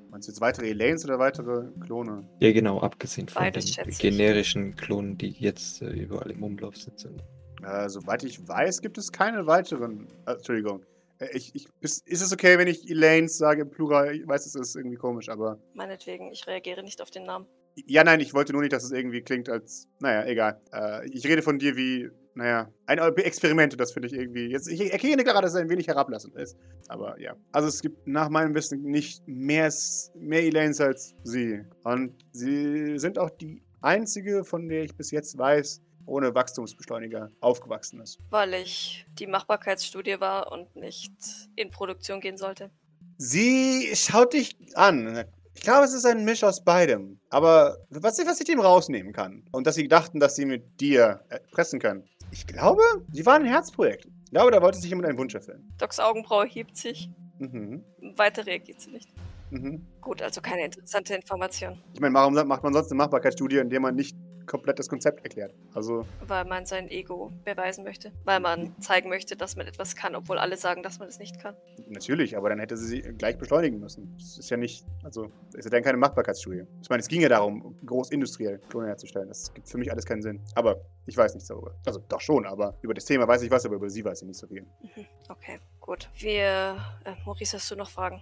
Meinst 0.09 0.27
du 0.27 0.31
jetzt 0.33 0.41
weitere 0.41 0.69
Elaines 0.69 1.05
oder 1.05 1.17
weitere 1.19 1.67
Klone? 1.85 2.27
ja 2.41 2.51
genau, 2.51 2.81
abgesehen 2.81 3.29
von 3.29 3.43
Beides, 3.43 3.71
den 3.77 3.89
generischen 3.91 4.75
Klonen, 4.75 5.17
die 5.17 5.29
jetzt 5.29 5.81
äh, 5.81 5.89
überall 5.89 6.29
im 6.31 6.43
Umlauf 6.43 6.75
sind. 6.75 6.99
sind. 6.99 7.23
Äh, 7.63 7.87
soweit 7.89 8.23
ich 8.23 8.45
weiß, 8.47 8.81
gibt 8.81 8.97
es 8.97 9.11
keine 9.11 9.45
weiteren. 9.47 10.07
Äh, 10.25 10.33
Entschuldigung. 10.33 10.81
Äh, 11.21 11.37
Ich, 11.37 11.55
ich, 11.55 11.67
ist, 11.79 12.07
ist 12.07 12.21
es 12.21 12.33
okay, 12.33 12.57
wenn 12.57 12.67
ich 12.67 12.89
Elaines 12.89 13.37
sage 13.37 13.61
im 13.61 13.69
Plural? 13.69 14.15
Ich 14.15 14.27
weiß, 14.27 14.45
es 14.45 14.55
ist 14.55 14.75
irgendwie 14.75 14.97
komisch, 14.97 15.29
aber. 15.29 15.59
Meinetwegen, 15.73 16.31
ich 16.31 16.45
reagiere 16.47 16.83
nicht 16.83 17.01
auf 17.01 17.11
den 17.11 17.23
Namen. 17.23 17.47
Ja, 17.87 18.03
nein, 18.03 18.19
ich 18.19 18.33
wollte 18.33 18.51
nur 18.51 18.61
nicht, 18.61 18.73
dass 18.73 18.83
es 18.83 18.91
irgendwie 18.91 19.21
klingt 19.21 19.47
als. 19.47 19.87
Naja, 19.99 20.25
egal. 20.25 20.61
Äh, 20.73 21.07
ich 21.09 21.25
rede 21.25 21.41
von 21.41 21.59
dir 21.59 21.75
wie. 21.77 22.09
Naja, 22.33 22.71
ein 22.85 22.97
Experiment, 23.17 23.77
das 23.77 23.91
finde 23.91 24.07
ich 24.07 24.13
irgendwie. 24.13 24.45
Jetzt, 24.45 24.69
ich 24.69 24.93
erkenne 24.93 25.21
gerade, 25.25 25.41
dass 25.41 25.53
es 25.53 25.59
ein 25.59 25.69
wenig 25.69 25.87
herablassend 25.87 26.33
ist. 26.37 26.57
Aber 26.87 27.19
ja. 27.19 27.35
Also 27.51 27.67
es 27.67 27.81
gibt 27.81 28.07
nach 28.07 28.29
meinem 28.29 28.55
Wissen 28.55 28.83
nicht 28.83 29.27
mehr, 29.27 29.69
mehr 30.15 30.43
Elaines 30.43 30.79
als 30.79 31.13
sie. 31.23 31.65
Und 31.83 32.13
sie 32.31 32.97
sind 32.97 33.19
auch 33.19 33.31
die 33.31 33.61
einzige, 33.81 34.45
von 34.45 34.69
der 34.69 34.83
ich 34.83 34.95
bis 34.95 35.11
jetzt 35.11 35.37
weiß, 35.37 35.81
ohne 36.11 36.35
Wachstumsbeschleuniger 36.35 37.31
aufgewachsen 37.39 38.01
ist. 38.01 38.19
Weil 38.29 38.53
ich 38.53 39.05
die 39.17 39.27
Machbarkeitsstudie 39.27 40.19
war 40.19 40.51
und 40.51 40.75
nicht 40.75 41.13
in 41.55 41.71
Produktion 41.71 42.19
gehen 42.19 42.37
sollte. 42.37 42.69
Sie 43.17 43.89
schaut 43.93 44.33
dich 44.33 44.57
an. 44.75 45.25
Ich 45.53 45.61
glaube, 45.61 45.85
es 45.85 45.93
ist 45.93 46.05
ein 46.05 46.23
Misch 46.25 46.43
aus 46.43 46.63
beidem. 46.63 47.19
Aber 47.29 47.77
was, 47.89 48.23
was 48.25 48.39
ich 48.39 48.45
dem 48.45 48.59
rausnehmen 48.59 49.13
kann. 49.13 49.43
Und 49.51 49.67
dass 49.67 49.75
sie 49.75 49.87
dachten, 49.87 50.19
dass 50.19 50.35
sie 50.35 50.45
mit 50.45 50.79
dir 50.81 51.21
erpressen 51.29 51.79
können. 51.79 52.03
Ich 52.31 52.45
glaube, 52.47 52.83
sie 53.11 53.25
waren 53.25 53.43
ein 53.43 53.49
Herzprojekt. 53.49 54.07
Ja, 54.31 54.41
aber 54.41 54.51
da 54.51 54.61
wollte 54.61 54.79
sich 54.79 54.89
jemand 54.89 55.07
einen 55.07 55.17
Wunsch 55.17 55.35
erfüllen. 55.35 55.71
Docs 55.77 55.99
Augenbraue 55.99 56.45
hebt 56.45 56.77
sich. 56.77 57.09
Mhm. 57.39 57.83
Weiter 58.15 58.45
reagiert 58.45 58.79
sie 58.79 58.91
nicht. 58.91 59.09
Mhm. 59.51 59.85
Gut, 59.99 60.21
also 60.21 60.39
keine 60.41 60.65
interessante 60.65 61.13
Information. 61.13 61.81
Ich 61.93 61.99
meine, 61.99 62.13
warum 62.13 62.33
macht 62.33 62.63
man 62.63 62.73
sonst 62.73 62.89
eine 62.89 62.97
Machbarkeitsstudie, 62.97 63.57
in 63.57 63.69
der 63.69 63.81
man 63.81 63.95
nicht 63.95 64.15
komplett 64.51 64.77
das 64.79 64.89
Konzept 64.89 65.23
erklärt? 65.23 65.55
Also, 65.73 66.05
Weil 66.27 66.43
man 66.43 66.65
sein 66.65 66.89
Ego 66.89 67.31
beweisen 67.45 67.85
möchte. 67.85 68.11
Weil 68.25 68.41
man 68.41 68.75
zeigen 68.81 69.07
möchte, 69.07 69.37
dass 69.37 69.55
man 69.55 69.65
etwas 69.65 69.95
kann, 69.95 70.13
obwohl 70.13 70.37
alle 70.37 70.57
sagen, 70.57 70.83
dass 70.83 70.99
man 70.99 71.07
es 71.07 71.19
nicht 71.19 71.39
kann. 71.39 71.55
natürlich, 71.87 72.35
aber 72.35 72.49
dann 72.49 72.59
hätte 72.59 72.75
sie 72.75 72.87
sie 72.87 73.01
gleich 73.13 73.37
beschleunigen 73.37 73.79
müssen. 73.79 74.13
Das 74.17 74.37
ist 74.37 74.49
ja 74.49 74.57
nicht, 74.57 74.85
also, 75.03 75.31
ist 75.53 75.63
ja 75.63 75.71
dann 75.71 75.83
keine 75.83 75.97
Machbarkeitsstudie. 75.97 76.63
Ich 76.81 76.89
meine, 76.89 76.99
es 76.99 77.07
ging 77.07 77.21
ja 77.21 77.29
darum, 77.29 77.77
großindustriell 77.85 78.59
Klone 78.69 78.87
herzustellen. 78.87 79.29
Das 79.29 79.53
gibt 79.53 79.69
für 79.69 79.77
mich 79.77 79.89
alles 79.89 80.05
keinen 80.05 80.21
Sinn. 80.21 80.41
Aber 80.55 80.81
ich 81.05 81.15
weiß 81.15 81.33
nichts 81.33 81.47
darüber. 81.47 81.73
Also, 81.85 82.01
doch 82.09 82.19
schon, 82.19 82.45
aber 82.45 82.77
über 82.81 82.93
das 82.93 83.05
Thema 83.05 83.25
weiß 83.27 83.43
ich 83.43 83.51
was, 83.51 83.65
aber 83.65 83.75
über 83.75 83.89
sie 83.89 84.03
weiß 84.03 84.21
ich 84.21 84.27
nicht 84.27 84.37
so 84.37 84.47
viel. 84.47 84.63
Mhm. 84.63 85.05
Okay, 85.29 85.59
gut. 85.79 86.09
Wir. 86.17 86.77
Äh, 87.05 87.13
Maurice, 87.25 87.55
hast 87.55 87.71
du 87.71 87.75
noch 87.77 87.89
Fragen? 87.89 88.21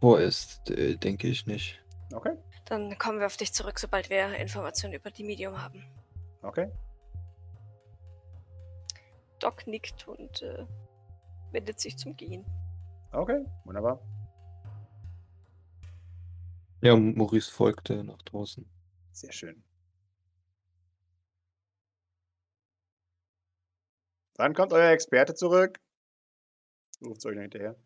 Vorerst 0.00 0.70
äh, 0.70 0.96
denke 0.96 1.28
ich 1.28 1.46
nicht. 1.46 1.80
Okay, 2.12 2.32
Dann 2.64 2.96
kommen 2.98 3.18
wir 3.18 3.26
auf 3.26 3.36
dich 3.36 3.52
zurück, 3.52 3.78
sobald 3.78 4.08
wir 4.10 4.34
Informationen 4.36 4.94
über 4.94 5.10
die 5.10 5.24
Medium 5.24 5.60
haben. 5.60 5.84
okay. 6.42 6.70
Doc 9.38 9.66
nickt 9.66 10.06
und 10.06 10.42
äh, 10.42 10.64
wendet 11.50 11.80
sich 11.80 11.96
zum 11.96 12.16
Gehen. 12.16 12.46
Okay, 13.10 13.44
wunderbar. 13.64 14.00
Ja, 16.80 16.96
Maurice 16.96 17.50
folgte 17.50 18.04
nach 18.04 18.22
draußen. 18.22 18.64
Sehr 19.12 19.32
schön. 19.32 19.62
Wann 24.36 24.54
kommt 24.54 24.72
euer 24.72 24.90
Experte 24.90 25.34
zurück? 25.34 25.78
Ruft 27.04 27.24
euch 27.26 27.34
noch 27.34 27.42
hinterher. 27.42 27.76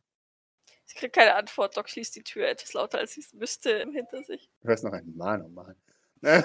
Sie 0.86 0.94
kriegt 0.94 1.14
keine 1.14 1.34
Antwort. 1.34 1.76
Doc 1.76 1.88
schließt 1.88 2.14
die 2.16 2.22
Tür 2.22 2.48
etwas 2.48 2.72
lauter, 2.72 2.98
als 2.98 3.12
sie 3.12 3.20
es 3.20 3.32
müsste, 3.34 3.84
hinter 3.92 4.22
sich. 4.22 4.48
Du 4.62 4.68
hörst 4.68 4.84
noch 4.84 4.92
einen 4.92 5.16
Mann 5.16 5.42
und 5.42 5.54
Mann. 5.54 5.74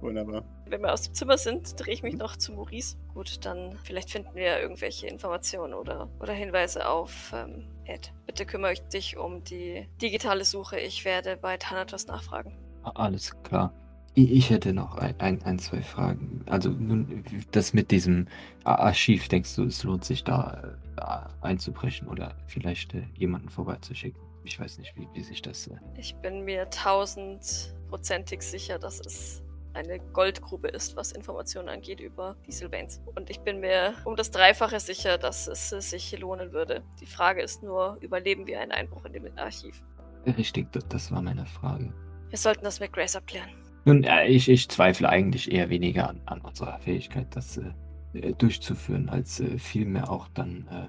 Wunderbar. 0.00 0.44
Wenn 0.66 0.82
wir 0.82 0.92
aus 0.92 1.02
dem 1.02 1.14
Zimmer 1.14 1.38
sind, 1.38 1.80
drehe 1.80 1.94
ich 1.94 2.02
mich 2.02 2.16
noch 2.16 2.36
zu 2.36 2.52
Maurice. 2.52 2.96
Gut, 3.14 3.44
dann 3.44 3.78
vielleicht 3.84 4.10
finden 4.10 4.34
wir 4.34 4.60
irgendwelche 4.60 5.06
Informationen 5.06 5.72
oder, 5.72 6.10
oder 6.20 6.32
Hinweise 6.32 6.86
auf 6.86 7.32
ähm, 7.32 7.70
Ed. 7.86 8.12
Bitte 8.26 8.44
kümmere 8.44 8.74
dich 8.92 9.16
um 9.16 9.42
die 9.44 9.88
digitale 10.02 10.44
Suche. 10.44 10.78
Ich 10.78 11.04
werde 11.04 11.36
bei 11.36 11.56
Thanatos 11.56 12.06
nachfragen. 12.06 12.58
Alles 12.82 13.32
klar. 13.44 13.72
Ich 14.16 14.50
hätte 14.50 14.72
noch 14.72 14.96
ein, 14.96 15.18
ein, 15.18 15.42
ein, 15.42 15.58
zwei 15.58 15.82
Fragen. 15.82 16.44
Also 16.46 16.70
nun, 16.70 17.24
das 17.50 17.72
mit 17.72 17.90
diesem 17.90 18.28
Archiv, 18.62 19.26
denkst 19.26 19.56
du, 19.56 19.64
es 19.64 19.82
lohnt 19.82 20.04
sich 20.04 20.22
da 20.22 20.76
äh, 20.96 21.44
einzubrechen 21.44 22.06
oder 22.06 22.36
vielleicht 22.46 22.94
äh, 22.94 23.02
jemanden 23.14 23.48
vorbeizuschicken? 23.48 24.20
Ich 24.44 24.60
weiß 24.60 24.78
nicht, 24.78 24.94
wie, 24.96 25.08
wie 25.14 25.22
sich 25.24 25.42
das. 25.42 25.66
Äh, 25.66 25.78
Ich 25.96 26.14
bin 26.16 26.44
mir 26.44 26.70
tausendprozentig 26.70 28.42
sicher, 28.42 28.78
dass 28.78 29.00
es 29.00 29.42
eine 29.72 29.98
Goldgrube 29.98 30.68
ist, 30.68 30.94
was 30.94 31.10
Informationen 31.10 31.68
angeht 31.68 31.98
über 31.98 32.36
die 32.46 32.52
Sylvains. 32.52 33.00
Und 33.16 33.30
ich 33.30 33.40
bin 33.40 33.58
mir 33.58 33.94
um 34.04 34.14
das 34.14 34.30
Dreifache 34.30 34.78
sicher, 34.78 35.18
dass 35.18 35.48
es 35.48 35.70
sich 35.70 36.16
lohnen 36.16 36.52
würde. 36.52 36.84
Die 37.00 37.06
Frage 37.06 37.42
ist 37.42 37.64
nur, 37.64 37.98
überleben 38.00 38.46
wir 38.46 38.60
einen 38.60 38.70
Einbruch 38.70 39.04
in 39.06 39.12
dem 39.14 39.26
Archiv? 39.36 39.82
richtig, 40.26 40.70
das, 40.72 40.86
das 40.88 41.10
war 41.10 41.20
meine 41.20 41.44
Frage. 41.44 41.92
Wir 42.30 42.38
sollten 42.38 42.64
das 42.64 42.78
mit 42.78 42.92
Grace 42.92 43.16
abklären. 43.16 43.50
Nun, 43.84 44.04
äh, 44.04 44.26
ich, 44.26 44.48
ich 44.48 44.68
zweifle 44.68 45.08
eigentlich 45.08 45.50
eher 45.52 45.68
weniger 45.70 46.08
an, 46.08 46.20
an 46.26 46.40
unserer 46.40 46.78
Fähigkeit, 46.78 47.26
das 47.36 47.58
äh, 47.58 47.72
äh, 48.14 48.32
durchzuführen, 48.32 49.08
als 49.08 49.40
äh, 49.40 49.58
vielmehr 49.58 50.10
auch 50.10 50.28
dann 50.28 50.66
äh, 50.70 50.86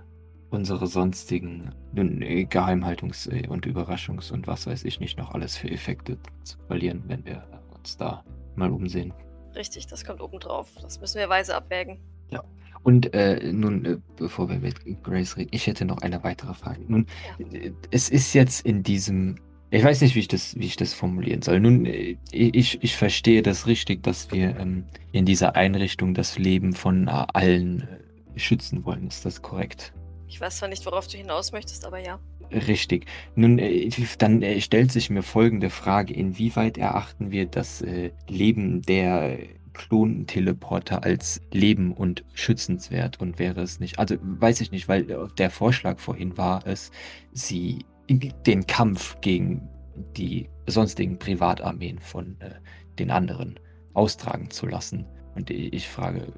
unsere 0.49 0.87
sonstigen 0.87 1.71
nun, 1.93 2.21
äh, 2.21 2.43
Geheimhaltungs- 2.49 3.47
und 3.47 3.65
Überraschungs- 3.65 4.31
und 4.31 4.47
was 4.47 4.67
weiß 4.67 4.85
ich 4.85 4.99
nicht 4.99 5.17
noch 5.17 5.33
alles 5.33 5.57
für 5.57 5.69
Effekte 5.69 6.17
zu 6.43 6.57
verlieren, 6.67 7.03
wenn 7.07 7.25
wir 7.25 7.43
uns 7.77 7.97
da 7.97 8.23
mal 8.55 8.71
umsehen. 8.71 9.13
Richtig, 9.55 9.87
das 9.87 10.03
kommt 10.05 10.21
obendrauf. 10.21 10.69
Das 10.81 10.99
müssen 10.99 11.19
wir 11.19 11.29
weise 11.29 11.55
abwägen. 11.55 11.99
Und 12.83 13.15
äh, 13.15 13.51
nun, 13.51 13.83
äh, 13.83 13.97
bevor 14.15 14.47
wir 14.47 14.59
mit 14.59 14.75
Grace 15.01 15.37
reden, 15.37 15.49
ich 15.53 15.65
hätte 15.65 15.85
noch 15.85 16.03
eine 16.03 16.23
weitere 16.23 16.53
Frage. 16.53 16.81
Nun, 16.87 17.07
Ja. 17.39 17.71
es 17.89 18.09
ist 18.09 18.33
jetzt 18.33 18.63
in 18.63 18.83
diesem, 18.83 19.37
ich 19.75 19.83
weiß 19.83 20.01
nicht, 20.01 20.15
wie 20.15 20.19
ich 20.19 20.27
das, 20.27 20.57
wie 20.57 20.65
ich 20.65 20.75
das 20.75 20.93
formulieren 20.93 21.41
soll. 21.41 21.59
Nun, 21.59 21.85
äh, 21.85 22.17
ich, 22.31 22.83
ich 22.83 22.95
verstehe 22.95 23.41
das 23.41 23.67
richtig, 23.67 24.03
dass 24.03 24.31
wir 24.31 24.57
ähm, 24.57 24.85
in 25.11 25.25
dieser 25.25 25.55
Einrichtung 25.55 26.13
das 26.13 26.37
Leben 26.37 26.73
von 26.73 27.07
äh, 27.07 27.25
allen 27.33 27.81
äh, 27.81 28.39
schützen 28.39 28.85
wollen. 28.85 29.07
Ist 29.07 29.25
das 29.25 29.41
korrekt? 29.41 29.93
Ich 30.27 30.39
weiß 30.39 30.57
zwar 30.57 30.69
nicht, 30.69 30.85
worauf 30.85 31.07
du 31.07 31.17
hinaus 31.17 31.51
möchtest, 31.51 31.85
aber 31.85 31.99
ja. 31.99 32.19
Richtig. 32.51 33.05
Nun, 33.35 33.59
dann 34.19 34.43
stellt 34.59 34.91
sich 34.91 35.09
mir 35.09 35.23
folgende 35.23 35.69
Frage. 35.69 36.13
Inwieweit 36.13 36.77
erachten 36.77 37.31
wir 37.31 37.47
das 37.47 37.83
Leben 38.27 38.83
der 38.83 39.39
Klonteleporter 39.73 41.03
als 41.03 41.41
leben 41.51 41.91
und 41.91 42.23
schützenswert? 42.33 43.19
Und 43.19 43.39
wäre 43.39 43.61
es 43.61 43.79
nicht, 43.79 43.97
also 43.97 44.15
weiß 44.21 44.61
ich 44.61 44.71
nicht, 44.71 44.87
weil 44.87 45.05
der 45.37 45.49
Vorschlag 45.49 45.99
vorhin 45.99 46.37
war 46.37 46.65
es, 46.67 46.91
sie 47.33 47.85
den 48.09 48.67
Kampf 48.67 49.19
gegen 49.21 49.67
die 50.17 50.49
sonstigen 50.67 51.17
Privatarmeen 51.17 51.99
von 51.99 52.39
äh, 52.41 52.51
den 52.99 53.11
anderen 53.11 53.59
austragen 53.93 54.49
zu 54.49 54.67
lassen. 54.67 55.05
Und 55.35 55.49
ich 55.49 55.87
frage, 55.87 56.31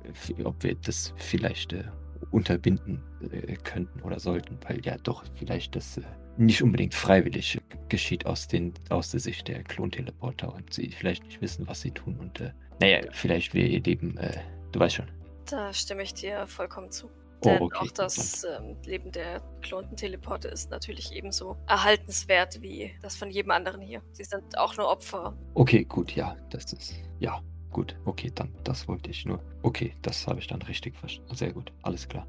ob 0.43 0.63
wir 0.63 0.76
das 0.76 1.13
vielleicht 1.18 1.74
äh, 1.74 1.84
unterbinden 2.32 3.03
äh, 3.32 3.55
könnten 3.55 4.01
oder 4.01 4.20
sollten, 4.20 4.57
weil 4.68 4.84
ja 4.86 4.97
doch 4.97 5.24
vielleicht 5.36 5.76
das 5.76 5.97
äh, 5.97 6.01
nicht 6.38 6.61
unbedingt 6.61 6.93
freiwillig 6.93 7.59
geschieht 7.89 8.26
aus, 8.26 8.47
den, 8.47 8.74
aus 8.89 9.11
der 9.11 9.20
Sicht 9.20 9.47
der 9.47 9.63
Klonteleporter 9.63 10.53
und 10.53 10.74
sie 10.74 10.91
vielleicht 10.91 11.24
nicht 11.26 11.41
wissen, 11.41 11.68
was 11.68 11.82
sie 11.82 11.91
tun. 11.91 12.18
Und 12.20 12.39
äh, 12.41 12.51
naja, 12.80 13.01
vielleicht 13.11 13.53
wir 13.53 13.68
ihr 13.68 13.82
Leben, 13.82 14.18
äh, 14.18 14.39
du 14.72 14.80
weißt 14.80 14.95
schon. 14.95 15.07
Da 15.49 15.74
stimme 15.74 16.03
ich 16.03 16.13
dir 16.13 16.45
vollkommen 16.47 16.91
zu. 16.91 17.09
Oh, 17.39 17.49
Denn 17.49 17.61
okay, 17.61 17.77
auch 17.88 17.91
das 17.91 18.43
ähm, 18.43 18.75
Leben 18.83 19.11
der 19.11 19.41
geklonten 19.61 19.95
Teleporte 19.95 20.47
ist 20.47 20.71
natürlich 20.71 21.11
ebenso 21.11 21.55
erhaltenswert 21.67 22.61
wie 22.61 22.91
das 23.01 23.15
von 23.15 23.29
jedem 23.29 23.51
anderen 23.51 23.79
hier. 23.79 24.01
Sie 24.11 24.23
sind 24.23 24.57
auch 24.57 24.75
nur 24.75 24.89
Opfer. 24.89 25.38
Okay, 25.53 25.83
gut, 25.83 26.13
ja, 26.13 26.35
das 26.49 26.73
ist, 26.73 26.95
ja, 27.19 27.39
gut, 27.71 27.95
okay, 28.05 28.31
dann, 28.33 28.55
das 28.63 28.88
wollte 28.88 29.11
ich 29.11 29.23
nur. 29.25 29.39
Okay, 29.61 29.95
das 30.01 30.25
habe 30.25 30.39
ich 30.39 30.47
dann 30.47 30.61
richtig 30.63 30.95
verstanden. 30.95 31.35
Sehr 31.35 31.53
gut, 31.53 31.71
alles 31.83 32.07
klar. 32.07 32.25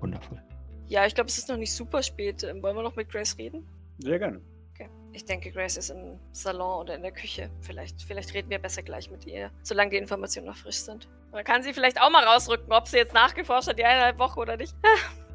Wundervoll. 0.00 0.42
Ja, 0.88 1.06
ich 1.06 1.14
glaube, 1.14 1.28
es 1.28 1.38
ist 1.38 1.48
noch 1.48 1.56
nicht 1.56 1.72
super 1.72 2.02
spät. 2.02 2.42
Ähm, 2.42 2.60
wollen 2.62 2.74
wir 2.74 2.82
noch 2.82 2.96
mit 2.96 3.08
Grace 3.08 3.38
reden? 3.38 3.64
Sehr 3.98 4.18
gerne. 4.18 4.40
Okay. 4.74 4.88
Ich 5.12 5.24
denke, 5.24 5.52
Grace 5.52 5.76
ist 5.76 5.90
im 5.90 6.18
Salon 6.32 6.80
oder 6.80 6.96
in 6.96 7.02
der 7.02 7.12
Küche. 7.12 7.48
Vielleicht, 7.60 8.02
vielleicht 8.02 8.34
reden 8.34 8.50
wir 8.50 8.58
besser 8.58 8.82
gleich 8.82 9.08
mit 9.08 9.24
ihr, 9.24 9.52
solange 9.62 9.90
die 9.90 9.98
Informationen 9.98 10.48
noch 10.48 10.56
frisch 10.56 10.78
sind. 10.78 11.08
Dann 11.32 11.44
kann 11.44 11.62
sie 11.62 11.72
vielleicht 11.72 12.00
auch 12.00 12.10
mal 12.10 12.24
rausrücken, 12.24 12.72
ob 12.72 12.88
sie 12.88 12.96
jetzt 12.98 13.14
nachgeforscht 13.14 13.68
hat, 13.68 13.78
die 13.78 13.84
eineinhalb 13.84 14.18
Woche 14.18 14.40
oder 14.40 14.56
nicht. 14.56 14.74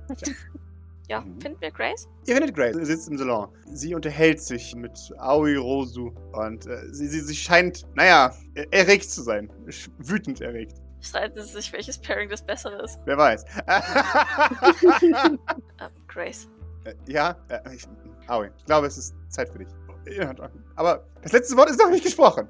ja, 1.08 1.22
Mhm. 1.22 1.39
finden 1.41 1.62
wir 1.62 1.72
Grace? 1.72 2.08
Ihr 2.26 2.36
findet 2.36 2.56
Grace, 2.56 2.76
sie 2.76 2.86
sitzt 2.86 3.08
im 3.10 3.18
Salon. 3.18 3.48
Sie 3.72 3.96
unterhält 3.96 4.41
sich 4.41 4.76
mit 4.76 4.98
Aoi 5.20 5.56
Rosu 5.58 6.12
und 6.34 6.66
äh, 6.68 6.82
sie, 6.91 7.08
sie, 7.08 7.22
sie 7.22 7.36
scheint, 7.36 7.86
naja, 7.96 8.34
er- 8.56 8.74
erregt 8.74 9.10
zu 9.10 9.22
sein. 9.24 9.50
Wütend 10.00 10.41
erregt. 10.41 10.76
Streiten 11.02 11.39
sie 11.41 11.48
sich, 11.54 11.72
welches 11.72 12.00
Pairing 12.00 12.30
das 12.30 12.43
bessere 12.43 12.82
ist. 12.84 13.00
Wer 13.06 13.18
weiß. 13.18 13.46
Ähm, 15.22 15.39
Grace. 16.08 16.48
Äh, 16.86 16.93
ja, 17.08 17.36
äh, 17.50 17.60
ich, 17.76 17.84
Aoi, 18.28 18.50
ich 18.58 18.66
glaube, 18.66 18.88
es 18.88 18.98
ist 18.98 19.14
Zeit 19.30 19.50
für 19.50 19.60
dich. 19.60 19.68
Ja. 20.18 20.34
Aber 20.76 21.06
das 21.22 21.32
letzte 21.32 21.58
Wort 21.58 21.70
ist 21.70 21.80
noch 21.80 21.89
nicht 21.89 22.04
gesprochen. 22.04 22.48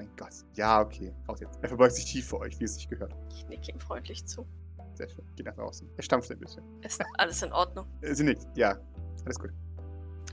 Mein 0.00 0.16
Gott. 0.16 0.32
Ja, 0.54 0.80
okay. 0.80 1.12
Raus 1.28 1.40
jetzt. 1.40 1.58
Er 1.60 1.68
verbeugt 1.68 1.92
sich 1.94 2.06
tief 2.06 2.26
vor 2.26 2.40
euch, 2.40 2.58
wie 2.58 2.64
es 2.64 2.74
sich 2.74 2.88
gehört. 2.88 3.14
Ich 3.28 3.46
nicke 3.48 3.70
ihm 3.70 3.78
freundlich 3.78 4.24
zu. 4.24 4.46
Sehr 4.94 5.06
schön. 5.10 5.22
Geht 5.36 5.44
nach 5.44 5.54
draußen. 5.54 5.86
Er 5.94 6.02
stampft 6.02 6.30
ein 6.30 6.38
bisschen. 6.38 6.64
Ist 6.80 7.04
alles 7.18 7.42
in 7.42 7.52
Ordnung? 7.52 7.86
Äh, 8.00 8.14
Sie 8.14 8.24
nickt. 8.24 8.46
Ja. 8.54 8.78
Alles 9.26 9.38
gut. 9.38 9.50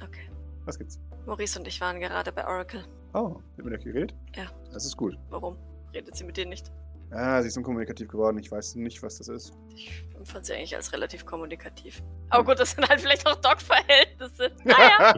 Okay. 0.01 0.29
Was 0.63 0.77
gibt's? 0.77 1.01
Maurice 1.25 1.59
und 1.59 1.67
ich 1.67 1.81
waren 1.81 1.99
gerade 1.99 2.31
bei 2.31 2.47
Oracle. 2.47 2.85
Oh, 3.13 3.41
mit 3.57 3.73
euch 3.73 3.83
geredet? 3.83 4.15
Ja. 4.37 4.45
Das 4.71 4.85
ist 4.85 4.95
gut. 4.95 5.17
Warum? 5.31 5.57
Redet 5.93 6.15
sie 6.15 6.23
mit 6.23 6.37
dir 6.37 6.45
nicht? 6.45 6.71
Ah, 7.09 7.41
sie 7.41 7.47
ist 7.47 7.57
unkommunikativ 7.57 8.09
geworden. 8.09 8.37
Ich 8.37 8.51
weiß 8.51 8.75
nicht, 8.75 9.01
was 9.01 9.17
das 9.19 9.29
ist. 9.29 9.53
Ich 9.73 10.03
empfand 10.17 10.45
sie 10.45 10.53
eigentlich 10.53 10.75
als 10.75 10.91
relativ 10.91 11.25
kommunikativ. 11.25 12.03
Aber 12.29 12.43
gut, 12.43 12.59
das 12.59 12.71
sind 12.71 12.87
halt 12.89 12.99
vielleicht 12.99 13.25
auch 13.25 13.35
Doc-Verhältnisse. 13.35 14.51
Naja. 14.65 15.13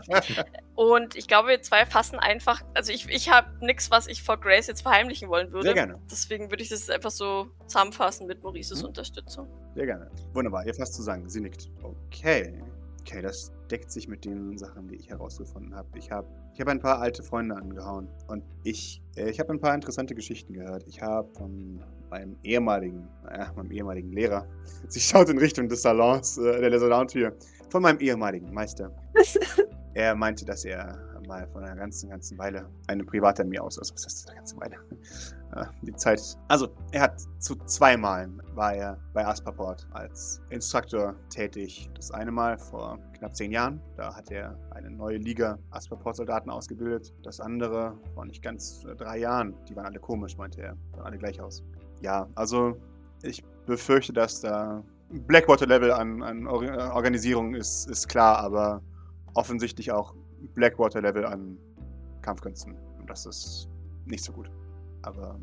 Und 0.75 1.15
ich 1.15 1.27
glaube, 1.27 1.49
wir 1.49 1.61
zwei 1.63 1.85
fassen 1.87 2.19
einfach. 2.19 2.61
Also, 2.75 2.91
ich, 2.93 3.09
ich 3.09 3.31
habe 3.31 3.47
nichts, 3.65 3.89
was 3.89 4.07
ich 4.07 4.21
vor 4.21 4.37
Grace 4.39 4.67
jetzt 4.67 4.81
verheimlichen 4.83 5.29
wollen 5.29 5.51
würde. 5.51 5.65
Sehr 5.65 5.73
gerne. 5.73 5.99
Deswegen 6.11 6.51
würde 6.51 6.61
ich 6.61 6.69
das 6.69 6.89
einfach 6.89 7.11
so 7.11 7.47
zusammenfassen 7.65 8.27
mit 8.27 8.43
Maurices 8.43 8.81
Mhm. 8.81 8.89
Unterstützung. 8.89 9.47
Sehr 9.75 9.87
gerne. 9.87 10.11
Wunderbar, 10.33 10.65
ihr 10.67 10.73
fasst 10.75 10.93
zusammen. 10.93 11.27
Sie 11.27 11.41
nickt. 11.41 11.69
Okay. 11.81 12.61
Okay, 13.01 13.21
das 13.21 13.51
deckt 13.71 13.91
sich 13.91 14.07
mit 14.07 14.25
den 14.25 14.57
Sachen, 14.57 14.87
die 14.87 14.95
ich 14.95 15.09
herausgefunden 15.09 15.75
habe. 15.75 15.87
Ich 15.97 16.11
habe 16.11 16.27
ich 16.53 16.59
hab 16.59 16.67
ein 16.67 16.79
paar 16.79 16.99
alte 16.99 17.23
Freunde 17.23 17.55
angehauen. 17.55 18.07
Und 18.27 18.43
ich, 18.63 19.01
äh, 19.15 19.29
ich 19.29 19.39
habe 19.39 19.53
ein 19.53 19.59
paar 19.59 19.73
interessante 19.73 20.15
Geschichten 20.15 20.53
gehört. 20.53 20.85
Ich 20.87 21.01
habe 21.01 21.29
von 21.33 21.83
meinem 22.09 22.35
ehemaligen, 22.43 23.07
naja, 23.23 23.51
meinem 23.55 23.71
ehemaligen 23.71 24.11
Lehrer. 24.11 24.47
Sie 24.87 24.99
schaut 24.99 25.29
in 25.29 25.37
Richtung 25.37 25.69
des 25.69 25.81
Salons, 25.81 26.37
äh, 26.37 26.69
der 26.69 26.79
Salontür. 26.79 27.35
Von 27.69 27.83
meinem 27.83 27.99
ehemaligen 27.99 28.51
Meister. 28.53 28.91
Er 29.93 30.15
meinte, 30.15 30.45
dass 30.45 30.65
er 30.65 30.97
mal 31.29 31.47
vor 31.47 31.61
einer 31.61 31.75
ganzen, 31.75 32.09
ganzen 32.09 32.37
Weile 32.37 32.69
eine 32.87 33.05
private 33.05 33.45
mir 33.45 33.63
aus. 33.63 33.79
Also, 33.79 33.93
was 33.93 34.05
heißt 34.05 34.23
das, 34.23 34.27
eine 34.27 34.35
ganze 34.35 34.57
Weile? 34.57 34.75
Äh, 35.55 35.65
die 35.83 35.93
Zeit. 35.93 36.21
Also, 36.49 36.67
er 36.91 37.03
hat 37.03 37.21
zu 37.39 37.55
zweimalen 37.55 38.41
war 38.53 38.73
er 38.73 38.97
bei 39.13 39.25
Asperport 39.25 39.87
als 39.91 40.41
Instruktor 40.49 41.15
tätig. 41.29 41.89
Das 41.95 42.11
eine 42.11 42.31
Mal 42.31 42.57
vor 42.57 42.99
knapp 43.17 43.33
zehn 43.33 43.51
Jahren. 43.51 43.79
Da 43.95 44.13
hat 44.13 44.31
er 44.31 44.59
eine 44.71 44.91
neue 44.91 45.17
Liga 45.17 45.57
Asperport-Soldaten 45.71 46.49
ausgebildet. 46.49 47.13
Das 47.23 47.39
andere 47.39 47.97
vor 48.13 48.25
nicht 48.25 48.43
ganz 48.43 48.83
äh, 48.83 48.95
drei 48.95 49.19
Jahren. 49.19 49.55
Die 49.69 49.75
waren 49.77 49.85
alle 49.85 49.99
komisch, 49.99 50.35
meinte 50.37 50.61
er. 50.61 50.75
Sahen 50.91 51.05
alle 51.05 51.17
gleich 51.17 51.39
aus. 51.39 51.63
Ja, 52.01 52.27
also 52.35 52.75
ich 53.23 53.43
befürchte, 53.65 54.11
dass 54.11 54.41
da 54.41 54.83
Blackwater-Level 55.09 55.91
an, 55.91 56.21
an 56.21 56.47
Or 56.47 56.63
Organisierung 56.93 57.55
ist, 57.55 57.89
ist 57.89 58.07
klar, 58.07 58.37
aber 58.39 58.81
offensichtlich 59.33 59.91
auch 59.91 60.13
Blackwater-Level 60.53 61.25
an 61.25 61.57
Kampfkünsten. 62.21 62.75
Und 62.99 63.09
das 63.09 63.25
ist 63.25 63.69
nicht 64.05 64.23
so 64.23 64.31
gut. 64.33 64.49
Aber 65.01 65.39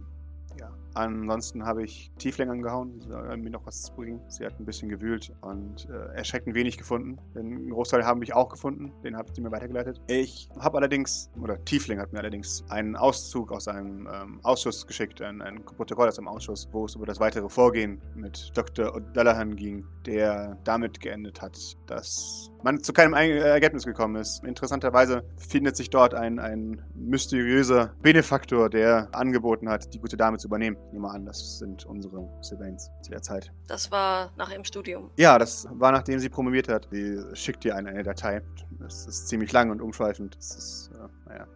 ja. 0.58 0.70
Ansonsten 0.96 1.66
habe 1.66 1.84
ich 1.84 2.10
Tiefling 2.16 2.48
angehauen, 2.48 3.02
um 3.12 3.40
mir 3.42 3.50
noch 3.50 3.66
was 3.66 3.82
zu 3.82 3.92
bringen. 3.92 4.18
Sie 4.28 4.46
hat 4.46 4.58
ein 4.58 4.64
bisschen 4.64 4.88
gewühlt 4.88 5.30
und 5.42 5.86
äh, 5.90 6.16
erschreckend 6.16 6.54
wenig 6.54 6.78
gefunden. 6.78 7.18
Den 7.34 7.68
Großteil 7.68 8.02
haben 8.06 8.20
mich 8.20 8.32
auch 8.34 8.48
gefunden, 8.48 8.94
den 9.04 9.14
habe 9.14 9.28
ich 9.30 9.38
mir 9.38 9.50
weitergeleitet. 9.50 10.00
Ich 10.06 10.48
habe 10.58 10.78
allerdings, 10.78 11.30
oder 11.38 11.62
Tiefling 11.66 12.00
hat 12.00 12.14
mir 12.14 12.20
allerdings 12.20 12.64
einen 12.70 12.96
Auszug 12.96 13.52
aus 13.52 13.68
einem 13.68 14.08
ähm, 14.10 14.40
Ausschuss 14.42 14.86
geschickt, 14.86 15.20
ein, 15.20 15.42
ein 15.42 15.62
Protokoll 15.66 16.08
aus 16.08 16.18
einem 16.18 16.28
Ausschuss, 16.28 16.66
wo 16.72 16.86
es 16.86 16.94
über 16.94 17.04
das 17.04 17.20
weitere 17.20 17.50
Vorgehen 17.50 18.00
mit 18.14 18.52
Dr. 18.54 18.96
O'Dallahan 18.96 19.54
ging, 19.54 19.84
der 20.06 20.56
damit 20.64 21.00
geendet 21.00 21.42
hat, 21.42 21.58
dass 21.88 22.50
man 22.62 22.82
zu 22.82 22.92
keinem 22.92 23.14
Ergebnis 23.14 23.84
gekommen 23.84 24.16
ist. 24.16 24.42
Interessanterweise 24.44 25.24
findet 25.36 25.76
sich 25.76 25.90
dort 25.90 26.14
ein, 26.14 26.38
ein 26.38 26.82
mysteriöser 26.94 27.94
Benefaktor, 28.02 28.70
der 28.70 29.08
angeboten 29.12 29.68
hat, 29.68 29.92
die 29.94 30.00
gute 30.00 30.16
Dame 30.16 30.38
zu 30.38 30.48
übernehmen. 30.48 30.76
Ich 30.86 30.92
nehme 30.92 31.10
an, 31.10 31.26
das 31.26 31.58
sind 31.58 31.84
unsere 31.84 32.28
Sylvains 32.40 32.90
zu 33.02 33.10
der 33.10 33.20
Zeit. 33.20 33.52
Das 33.66 33.90
war 33.90 34.30
nach 34.36 34.50
ihrem 34.50 34.64
Studium. 34.64 35.10
Ja, 35.16 35.38
das 35.38 35.66
war 35.72 35.92
nachdem 35.92 36.20
sie 36.20 36.28
promoviert 36.28 36.68
hat. 36.68 36.88
Sie 36.90 37.20
schickt 37.34 37.64
dir 37.64 37.74
eine, 37.74 37.90
eine 37.90 38.02
Datei. 38.04 38.42
Das 38.78 39.06
ist 39.06 39.28
ziemlich 39.28 39.52
lang 39.52 39.70
und 39.70 39.80
umschweifend. 39.80 40.36
Das 40.36 40.56
ist, 40.56 40.90
äh, 40.94 41.08
naja, 41.28 41.46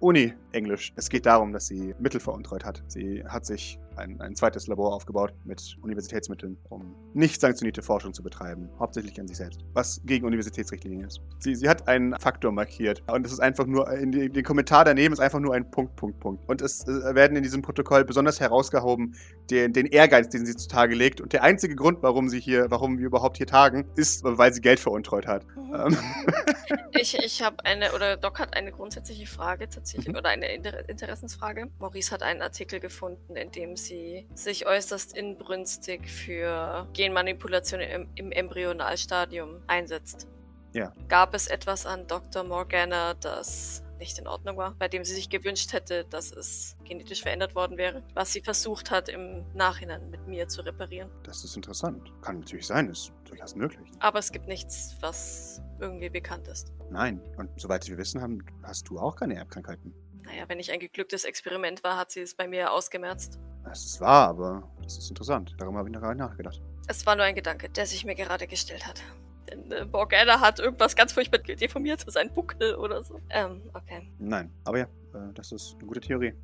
Uni-Englisch. 0.00 0.92
Es 0.96 1.08
geht 1.08 1.26
darum, 1.26 1.52
dass 1.52 1.68
sie 1.68 1.94
Mittel 2.00 2.20
veruntreut 2.20 2.64
hat. 2.64 2.82
Sie 2.88 3.24
hat 3.24 3.46
sich 3.46 3.78
ein, 3.96 4.20
ein 4.20 4.34
zweites 4.34 4.66
Labor 4.66 4.94
aufgebaut 4.94 5.32
mit 5.44 5.76
Universitätsmitteln, 5.82 6.56
um 6.68 6.94
nicht 7.14 7.40
sanktionierte 7.40 7.82
Forschung 7.82 8.12
zu 8.12 8.22
betreiben, 8.22 8.68
hauptsächlich 8.78 9.18
an 9.20 9.28
sich 9.28 9.36
selbst, 9.36 9.60
was 9.72 10.00
gegen 10.04 10.26
Universitätsrichtlinien 10.26 11.06
ist. 11.06 11.20
Sie, 11.38 11.54
sie 11.54 11.68
hat 11.68 11.88
einen 11.88 12.18
Faktor 12.18 12.52
markiert 12.52 13.02
und 13.06 13.26
es 13.26 13.32
ist 13.32 13.40
einfach 13.40 13.66
nur, 13.66 13.90
in 13.92 14.12
die, 14.12 14.28
den 14.30 14.44
Kommentar 14.44 14.84
daneben 14.84 15.12
ist 15.12 15.20
einfach 15.20 15.40
nur 15.40 15.54
ein 15.54 15.70
Punkt, 15.70 15.96
Punkt, 15.96 16.20
Punkt. 16.20 16.48
Und 16.48 16.62
es 16.62 16.86
äh, 16.86 17.14
werden 17.14 17.36
in 17.36 17.42
diesem 17.42 17.62
Protokoll 17.62 18.04
besonders 18.04 18.40
herausgehoben 18.40 19.14
den, 19.50 19.72
den 19.72 19.86
Ehrgeiz, 19.86 20.28
den 20.28 20.46
sie 20.46 20.56
zutage 20.56 20.94
legt 20.94 21.20
und 21.20 21.32
der 21.32 21.42
einzige 21.42 21.74
Grund, 21.74 22.02
warum 22.02 22.28
sie 22.28 22.40
hier, 22.40 22.70
warum 22.70 22.98
wir 22.98 23.06
überhaupt 23.06 23.36
hier 23.36 23.46
tagen, 23.46 23.86
ist, 23.96 24.22
weil 24.24 24.52
sie 24.52 24.60
Geld 24.60 24.80
veruntreut 24.80 25.26
hat. 25.26 25.44
Mhm. 25.56 25.74
Ähm. 25.74 25.98
ich 26.92 27.18
ich 27.18 27.42
habe 27.42 27.64
eine, 27.64 27.92
oder 27.92 28.16
Doc 28.16 28.38
hat 28.38 28.54
eine 28.54 28.72
grundsätzliche 28.72 29.26
Frage 29.26 29.68
tatsächlich, 29.68 30.08
mhm. 30.08 30.16
oder 30.16 30.28
eine 30.30 30.52
Inter 30.54 30.88
Interessensfrage. 30.88 31.68
Maurice 31.78 32.12
hat 32.12 32.22
einen 32.22 32.42
Artikel 32.42 32.80
gefunden, 32.80 33.36
in 33.36 33.50
dem 33.50 33.76
sie 33.86 34.26
sich 34.34 34.66
äußerst 34.66 35.16
inbrünstig 35.16 36.08
für 36.08 36.88
Genmanipulation 36.92 37.80
im, 37.80 38.08
im 38.14 38.32
Embryonalstadium 38.32 39.62
einsetzt. 39.66 40.28
Ja. 40.72 40.92
Gab 41.08 41.34
es 41.34 41.46
etwas 41.48 41.86
an 41.86 42.06
Dr. 42.06 42.44
Morgana, 42.44 43.14
das 43.14 43.82
nicht 44.02 44.18
in 44.18 44.26
Ordnung 44.26 44.56
war, 44.56 44.74
bei 44.78 44.88
dem 44.88 45.04
sie 45.04 45.14
sich 45.14 45.30
gewünscht 45.30 45.72
hätte, 45.72 46.04
dass 46.10 46.32
es 46.32 46.76
genetisch 46.84 47.22
verändert 47.22 47.54
worden 47.54 47.78
wäre, 47.78 48.02
was 48.14 48.32
sie 48.32 48.40
versucht 48.40 48.90
hat, 48.90 49.08
im 49.08 49.44
Nachhinein 49.54 50.10
mit 50.10 50.26
mir 50.26 50.48
zu 50.48 50.62
reparieren. 50.62 51.08
Das 51.22 51.44
ist 51.44 51.54
interessant. 51.54 52.12
Kann 52.20 52.40
natürlich 52.40 52.66
sein, 52.66 52.88
ist 52.88 53.12
durchaus 53.24 53.54
möglich. 53.54 53.88
Aber 54.00 54.18
es 54.18 54.32
gibt 54.32 54.48
nichts, 54.48 54.96
was 55.00 55.62
irgendwie 55.78 56.10
bekannt 56.10 56.48
ist. 56.48 56.72
Nein, 56.90 57.20
und 57.36 57.48
soweit 57.60 57.88
wir 57.88 57.96
wissen 57.96 58.20
haben, 58.20 58.44
hast 58.64 58.88
du 58.88 58.98
auch 58.98 59.14
keine 59.14 59.36
Erbkrankheiten. 59.36 59.94
Naja, 60.24 60.48
wenn 60.48 60.58
ich 60.58 60.72
ein 60.72 60.80
geglücktes 60.80 61.24
Experiment 61.24 61.84
war, 61.84 61.96
hat 61.96 62.10
sie 62.10 62.20
es 62.20 62.34
bei 62.34 62.48
mir 62.48 62.72
ausgemerzt. 62.72 63.38
Das 63.64 63.84
ist 63.84 64.00
wahr, 64.00 64.28
aber 64.28 64.62
das 64.82 64.98
ist 64.98 65.08
interessant. 65.10 65.54
Darum 65.58 65.76
habe 65.76 65.88
ich 65.88 65.94
noch 65.94 66.14
nachgedacht. 66.14 66.60
Es 66.88 67.06
war 67.06 67.16
nur 67.16 67.24
ein 67.24 67.34
Gedanke, 67.34 67.68
der 67.68 67.86
sich 67.86 68.04
mir 68.04 68.14
gerade 68.14 68.46
gestellt 68.46 68.86
hat. 68.86 69.02
Denn 69.50 69.70
äh, 69.70 69.84
Morgana 69.84 70.40
hat 70.40 70.58
irgendwas 70.58 70.96
ganz 70.96 71.12
furchtbar 71.12 71.38
deformiert, 71.38 72.04
sein 72.06 72.32
Buckel 72.34 72.74
oder 72.74 73.02
so. 73.02 73.20
Ähm, 73.30 73.62
okay. 73.74 74.08
Nein, 74.18 74.50
aber 74.64 74.78
ja, 74.78 74.84
äh, 74.84 75.32
das 75.34 75.52
ist 75.52 75.76
eine 75.78 75.86
gute 75.86 76.00
Theorie. 76.00 76.34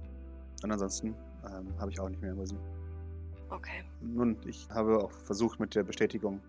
Und 0.62 0.72
ansonsten 0.72 1.14
ähm, 1.44 1.74
habe 1.78 1.90
ich 1.90 2.00
auch 2.00 2.08
nicht 2.08 2.20
mehr 2.20 2.32
über 2.32 2.46
sie. 2.46 2.58
Okay. 3.50 3.84
Nun, 4.00 4.36
ich 4.46 4.68
habe 4.70 4.98
auch 5.02 5.10
versucht, 5.10 5.58
mit 5.58 5.74
der 5.74 5.82
Bestätigung 5.82 6.40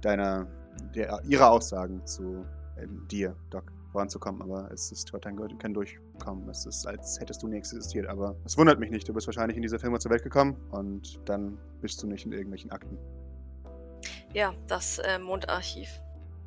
deiner, 0.00 0.46
der, 0.94 1.20
ihrer 1.24 1.50
Aussagen 1.50 2.06
zu 2.06 2.46
äh, 2.76 2.86
dir, 3.10 3.36
Doc, 3.50 3.64
voranzukommen, 3.92 4.42
aber 4.42 4.70
es 4.72 4.92
ist 4.92 5.12
heute 5.12 5.32
kein 5.58 5.74
Durchkommen. 5.74 6.48
Es 6.48 6.66
ist, 6.66 6.86
als 6.86 7.18
hättest 7.20 7.42
du 7.42 7.48
nie 7.48 7.56
existiert, 7.56 8.06
aber 8.06 8.36
es 8.44 8.56
wundert 8.56 8.78
mich 8.78 8.90
nicht. 8.90 9.08
Du 9.08 9.12
bist 9.12 9.26
wahrscheinlich 9.26 9.56
in 9.56 9.62
dieser 9.62 9.78
Firma 9.78 9.98
zur 9.98 10.10
Welt 10.10 10.22
gekommen 10.22 10.56
und 10.70 11.20
dann 11.28 11.58
bist 11.80 12.02
du 12.02 12.06
nicht 12.06 12.26
in 12.26 12.32
irgendwelchen 12.32 12.70
Akten. 12.70 12.98
Ja, 14.32 14.54
das 14.68 14.98
äh, 14.98 15.18
Mondarchiv. 15.18 15.88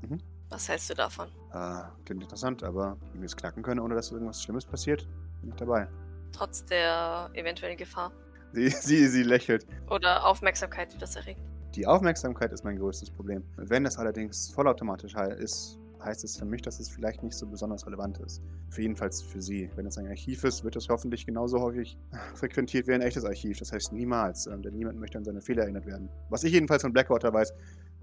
Mhm. 0.01 0.19
Was 0.49 0.69
hältst 0.69 0.89
du 0.89 0.93
davon? 0.93 1.29
Äh, 1.53 1.81
klingt 2.05 2.23
interessant, 2.23 2.63
aber 2.63 2.97
wenn 3.11 3.21
wir 3.21 3.25
es 3.25 3.35
knacken 3.35 3.63
können, 3.63 3.79
ohne 3.79 3.95
dass 3.95 4.11
irgendwas 4.11 4.41
Schlimmes 4.41 4.65
passiert, 4.65 5.07
bin 5.41 5.49
ich 5.49 5.55
dabei. 5.55 5.87
Trotz 6.31 6.63
der 6.65 7.29
eventuellen 7.33 7.77
Gefahr. 7.77 8.11
Sie, 8.53 8.69
sie, 8.69 9.07
sie 9.07 9.23
lächelt. 9.23 9.65
Oder 9.89 10.25
Aufmerksamkeit, 10.25 10.93
die 10.93 10.97
das 10.97 11.15
erregt. 11.15 11.41
Die 11.75 11.87
Aufmerksamkeit 11.87 12.53
ist 12.53 12.63
mein 12.63 12.77
größtes 12.77 13.09
Problem. 13.09 13.43
Wenn 13.57 13.83
das 13.83 13.97
allerdings 13.97 14.51
vollautomatisch 14.51 15.15
ist, 15.15 15.79
heißt 16.03 16.23
es 16.23 16.37
für 16.37 16.45
mich, 16.45 16.61
dass 16.61 16.79
es 16.79 16.89
vielleicht 16.89 17.23
nicht 17.23 17.35
so 17.35 17.47
besonders 17.47 17.85
relevant 17.85 18.19
ist. 18.19 18.41
Für 18.69 18.81
jedenfalls 18.81 19.21
für 19.21 19.41
Sie. 19.41 19.69
Wenn 19.75 19.85
es 19.85 19.97
ein 19.97 20.07
Archiv 20.07 20.43
ist, 20.43 20.63
wird 20.63 20.75
es 20.75 20.89
hoffentlich 20.89 21.25
genauso 21.25 21.59
häufig 21.59 21.97
frequentiert 22.35 22.87
wie 22.87 22.93
ein 22.93 23.01
echtes 23.01 23.25
Archiv. 23.25 23.59
Das 23.59 23.71
heißt 23.71 23.93
niemals, 23.93 24.47
ähm, 24.47 24.61
denn 24.61 24.75
niemand 24.75 24.99
möchte 24.99 25.17
an 25.17 25.23
seine 25.23 25.41
Fehler 25.41 25.63
erinnert 25.63 25.85
werden. 25.85 26.09
Was 26.29 26.43
ich 26.43 26.53
jedenfalls 26.53 26.81
von 26.81 26.93
Blackwater 26.93 27.33
weiß, 27.33 27.53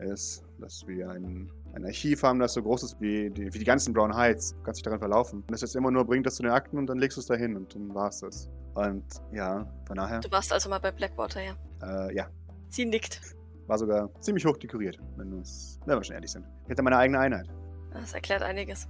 ist, 0.01 0.44
dass 0.59 0.86
wir 0.86 1.11
ein, 1.11 1.51
ein 1.74 1.84
Archiv 1.84 2.22
haben, 2.22 2.38
das 2.38 2.55
so 2.55 2.62
groß 2.62 2.82
ist 2.84 3.01
wie 3.01 3.30
die, 3.30 3.53
wie 3.53 3.59
die 3.59 3.64
ganzen 3.64 3.92
Brown 3.92 4.14
Heights. 4.14 4.55
Du 4.55 4.62
kannst 4.62 4.78
dich 4.78 4.84
daran 4.84 4.98
verlaufen. 4.98 5.40
Und 5.40 5.51
das 5.51 5.61
jetzt 5.61 5.76
immer 5.76 5.90
nur 5.90 6.05
bringt 6.05 6.26
das 6.26 6.36
zu 6.36 6.42
den 6.42 6.53
Akten 6.53 6.78
und 6.78 6.86
dann 6.86 6.98
legst 6.98 7.16
du 7.16 7.20
es 7.20 7.26
dahin 7.26 7.57
und 7.57 7.74
dann 7.74 7.94
war 7.94 8.09
es 8.09 8.20
das. 8.20 8.51
Und 8.74 9.05
ja, 9.32 9.66
von 9.86 9.96
daher. 9.96 10.20
Du 10.20 10.30
warst 10.30 10.53
also 10.53 10.68
mal 10.70 10.78
bei 10.78 10.90
Blackwater, 10.90 11.40
ja? 11.40 11.55
Äh, 11.82 12.14
ja. 12.14 12.28
Sie 12.68 12.84
nickt. 12.84 13.20
War 13.66 13.78
sogar 13.78 14.11
ziemlich 14.20 14.44
hoch 14.44 14.57
dekoriert, 14.57 14.98
wenn, 15.16 15.30
wenn 15.32 15.98
wir 15.98 16.05
schon 16.05 16.14
ehrlich 16.14 16.30
sind. 16.30 16.46
Ich 16.64 16.70
hätte 16.70 16.82
meine 16.82 16.96
eigene 16.96 17.18
Einheit. 17.18 17.48
Das 17.93 18.14
erklärt 18.14 18.43
einiges. 18.43 18.88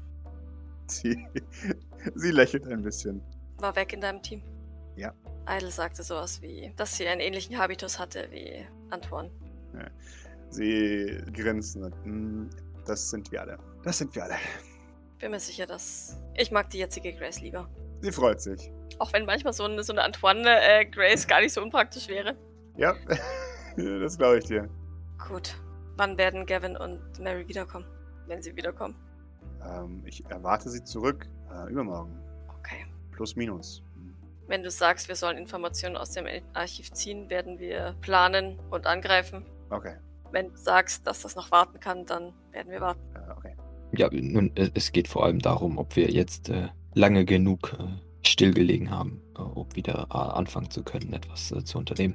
Sie, 0.87 1.27
sie 2.15 2.31
lächelt 2.31 2.67
ein 2.67 2.83
bisschen. 2.83 3.23
War 3.59 3.75
weg 3.77 3.93
in 3.93 4.01
deinem 4.01 4.23
Team. 4.23 4.43
Ja. 4.97 5.13
Idle 5.49 5.71
sagte 5.71 6.03
sowas 6.03 6.41
wie, 6.43 6.73
dass 6.77 6.97
sie 6.97 7.07
einen 7.07 7.21
ähnlichen 7.21 7.59
Habitus 7.59 7.99
hatte 7.99 8.29
wie 8.31 8.67
Antoine. 8.91 9.31
Ja. 9.75 9.87
Sie 10.51 11.23
grinst 11.33 11.77
und 11.77 11.95
hm, 12.05 12.51
das 12.87 13.11
sind 13.11 13.31
wir 13.31 13.43
alle. 13.43 13.59
Das 13.85 13.99
sind 13.99 14.15
wir 14.15 14.25
alle. 14.25 14.37
Bin 15.19 15.31
mir 15.31 15.41
sicher, 15.41 15.67
dass. 15.67 16.21
Ich 16.35 16.51
mag 16.51 16.71
die 16.71 16.79
jetzige 16.79 17.13
Grace 17.13 17.41
lieber. 17.41 17.69
Sie 18.01 18.13
freut 18.13 18.41
sich. 18.41 18.73
Auch 18.99 19.13
wenn 19.13 19.27
manchmal 19.27 19.53
so 19.53 19.65
eine, 19.65 19.83
so 19.85 19.93
eine 19.93 20.03
Antoine 20.03 20.61
äh, 20.61 20.85
Grace 20.87 21.27
gar 21.27 21.41
nicht 21.41 21.53
so 21.53 21.63
unpraktisch 21.63 22.09
wäre. 22.09 22.37
Ja, 22.77 22.95
das 23.77 24.19
glaube 24.19 24.39
ich 24.39 24.45
dir. 24.45 24.69
Gut. 25.29 25.55
Wann 25.97 26.17
werden 26.17 26.47
Gavin 26.47 26.77
und 26.77 27.19
Mary 27.21 27.47
wiederkommen? 27.47 27.87
Wenn 28.31 28.43
sie 28.43 28.57
wiederkommen? 28.57 28.95
Ähm, 29.69 30.03
ich 30.07 30.25
erwarte 30.31 30.71
sie 30.71 30.83
zurück 30.83 31.27
äh, 31.53 31.71
übermorgen. 31.71 32.17
Okay. 32.59 32.87
Plus, 33.11 33.37
minus. 33.37 33.83
Wenn 34.47 34.63
du 34.63 34.71
sagst, 34.71 35.09
wir 35.09 35.17
sollen 35.17 35.37
Informationen 35.37 35.97
aus 35.97 36.13
dem 36.13 36.27
Archiv 36.55 36.93
ziehen, 36.93 37.29
werden 37.29 37.59
wir 37.59 37.95
planen 38.01 38.59
und 38.71 38.87
angreifen. 38.87 39.45
Okay. 39.69 39.97
Wenn 40.33 40.49
du 40.49 40.57
sagst, 40.57 41.07
dass 41.07 41.23
das 41.23 41.37
noch 41.37 41.51
warten 41.51 41.79
kann, 41.79 42.07
dann 42.07 42.33
werden 42.53 42.71
wir 42.73 42.81
warten. 42.81 43.01
Äh, 43.15 43.33
okay. 43.37 43.57
Ja, 43.93 44.09
nun, 44.11 44.53
es 44.55 44.93
geht 44.93 45.09
vor 45.09 45.25
allem 45.25 45.41
darum, 45.41 45.77
ob 45.77 45.97
wir 45.97 46.11
jetzt 46.11 46.49
äh, 46.49 46.69
lange 46.95 47.25
genug 47.25 47.73
äh, 47.79 48.27
stillgelegen 48.27 48.91
haben, 48.91 49.21
äh, 49.37 49.43
um 49.43 49.67
wieder 49.75 50.07
äh, 50.11 50.17
anfangen 50.17 50.71
zu 50.71 50.83
können, 50.83 51.13
etwas 51.13 51.51
äh, 51.51 51.65
zu 51.65 51.79
unternehmen. 51.79 52.15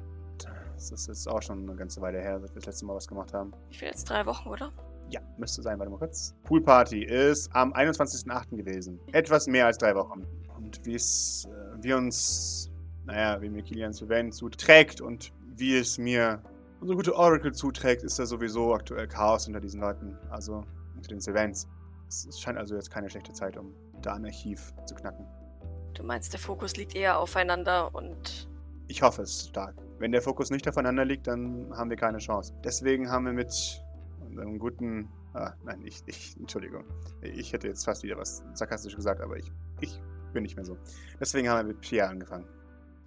Das 0.74 0.90
ist 0.90 1.08
jetzt 1.08 1.28
auch 1.28 1.40
schon 1.40 1.62
eine 1.62 1.76
ganze 1.76 2.00
Weile 2.02 2.20
her, 2.20 2.38
seit 2.40 2.50
wir 2.50 2.56
das 2.56 2.66
letzte 2.66 2.86
Mal 2.86 2.96
was 2.96 3.08
gemacht 3.08 3.32
haben. 3.32 3.52
Ich 3.70 3.80
will 3.80 3.88
jetzt 3.88 4.04
drei 4.04 4.26
Wochen, 4.26 4.48
oder? 4.48 4.72
Ja, 5.10 5.20
müsste 5.38 5.62
sein, 5.62 5.78
warte 5.78 5.90
mal 5.90 5.98
kurz. 5.98 6.34
Poolparty 6.44 7.04
ist 7.04 7.54
am 7.54 7.72
21.08. 7.72 8.56
gewesen. 8.56 8.98
Etwas 9.12 9.46
mehr 9.46 9.66
als 9.66 9.78
drei 9.78 9.94
Wochen. 9.94 10.26
Und 10.56 10.84
wie 10.84 10.94
es 10.94 11.46
äh, 11.46 11.82
wir 11.82 11.96
uns, 11.96 12.70
naja, 13.04 13.40
wie 13.40 13.48
mir 13.48 13.62
Kilian 13.62 13.92
Sylvain 13.92 14.32
zuträgt 14.32 15.00
und 15.00 15.32
wie 15.56 15.76
es 15.76 15.96
mir 15.96 16.42
unsere 16.80 16.96
gute 16.96 17.14
Oracle 17.14 17.52
zuträgt, 17.52 18.02
ist 18.02 18.18
da 18.18 18.26
sowieso 18.26 18.74
aktuell 18.74 19.06
Chaos 19.06 19.46
unter 19.46 19.60
diesen 19.60 19.80
Leuten. 19.80 20.18
Also 20.30 20.64
unter 20.96 21.08
den 21.08 21.20
Sylvans. 21.20 21.68
Es, 22.08 22.26
es 22.26 22.40
scheint 22.40 22.58
also 22.58 22.74
jetzt 22.74 22.90
keine 22.90 23.08
schlechte 23.08 23.32
Zeit, 23.32 23.56
um 23.56 23.72
da 24.02 24.14
ein 24.14 24.24
Archiv 24.24 24.72
zu 24.86 24.94
knacken. 24.94 25.24
Du 25.94 26.02
meinst, 26.02 26.32
der 26.32 26.40
Fokus 26.40 26.76
liegt 26.76 26.94
eher 26.94 27.18
aufeinander 27.18 27.94
und 27.94 28.48
Ich 28.88 29.02
hoffe 29.02 29.22
es 29.22 29.48
stark. 29.48 29.74
Wenn 29.98 30.12
der 30.12 30.20
Fokus 30.20 30.50
nicht 30.50 30.68
aufeinander 30.68 31.04
liegt, 31.04 31.26
dann 31.26 31.72
haben 31.74 31.88
wir 31.88 31.96
keine 31.96 32.18
Chance. 32.18 32.52
Deswegen 32.62 33.10
haben 33.10 33.24
wir 33.24 33.32
mit 33.32 33.82
unserem 34.26 34.58
guten. 34.58 35.08
Ah, 35.34 35.52
nein, 35.64 35.82
ich, 35.84 36.02
ich, 36.06 36.36
Entschuldigung. 36.38 36.84
Ich 37.22 37.52
hätte 37.52 37.68
jetzt 37.68 37.84
fast 37.84 38.02
wieder 38.02 38.16
was 38.16 38.42
sarkastisch 38.54 38.96
gesagt, 38.96 39.20
aber 39.20 39.36
ich, 39.36 39.50
ich 39.80 40.00
bin 40.32 40.42
nicht 40.42 40.56
mehr 40.56 40.64
so. 40.64 40.76
Deswegen 41.20 41.48
haben 41.48 41.58
wir 41.66 41.74
mit 41.74 41.80
Pierre 41.80 42.08
angefangen. 42.08 42.46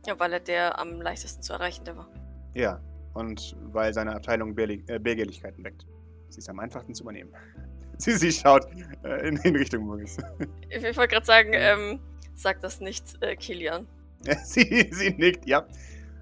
ja, 0.06 0.20
weil 0.20 0.34
er 0.34 0.40
der 0.40 0.78
am 0.80 1.02
leichtesten 1.02 1.42
zu 1.42 1.54
erreichende 1.54 1.96
war. 1.98 2.08
Ja, 2.54 2.82
und 3.14 3.56
weil 3.72 3.94
seine 3.94 4.16
Abteilung 4.16 4.54
Beharrli- 4.56 4.88
äh, 4.90 5.00
Begehrlichkeiten 5.00 5.64
weckt. 5.64 5.86
Sie 6.30 6.38
ist 6.40 6.50
am 6.50 6.60
einfachsten 6.60 6.94
zu 6.94 7.04
übernehmen. 7.04 7.32
Sie, 7.98 8.14
sie 8.14 8.32
schaut 8.32 8.66
äh, 9.04 9.28
in, 9.28 9.36
in 9.38 9.56
Richtung 9.58 9.86
Maurice. 9.86 10.22
Ich, 10.70 10.82
ich 10.84 10.96
wollte 10.96 11.16
gerade 11.16 11.26
sagen, 11.26 11.50
ähm, 11.54 12.00
sag 12.34 12.62
das 12.62 12.80
nicht, 12.80 13.22
äh, 13.22 13.36
Kilian. 13.36 13.88
sie, 14.46 14.90
sie 14.94 15.10
nickt, 15.18 15.46
ja. 15.46 15.68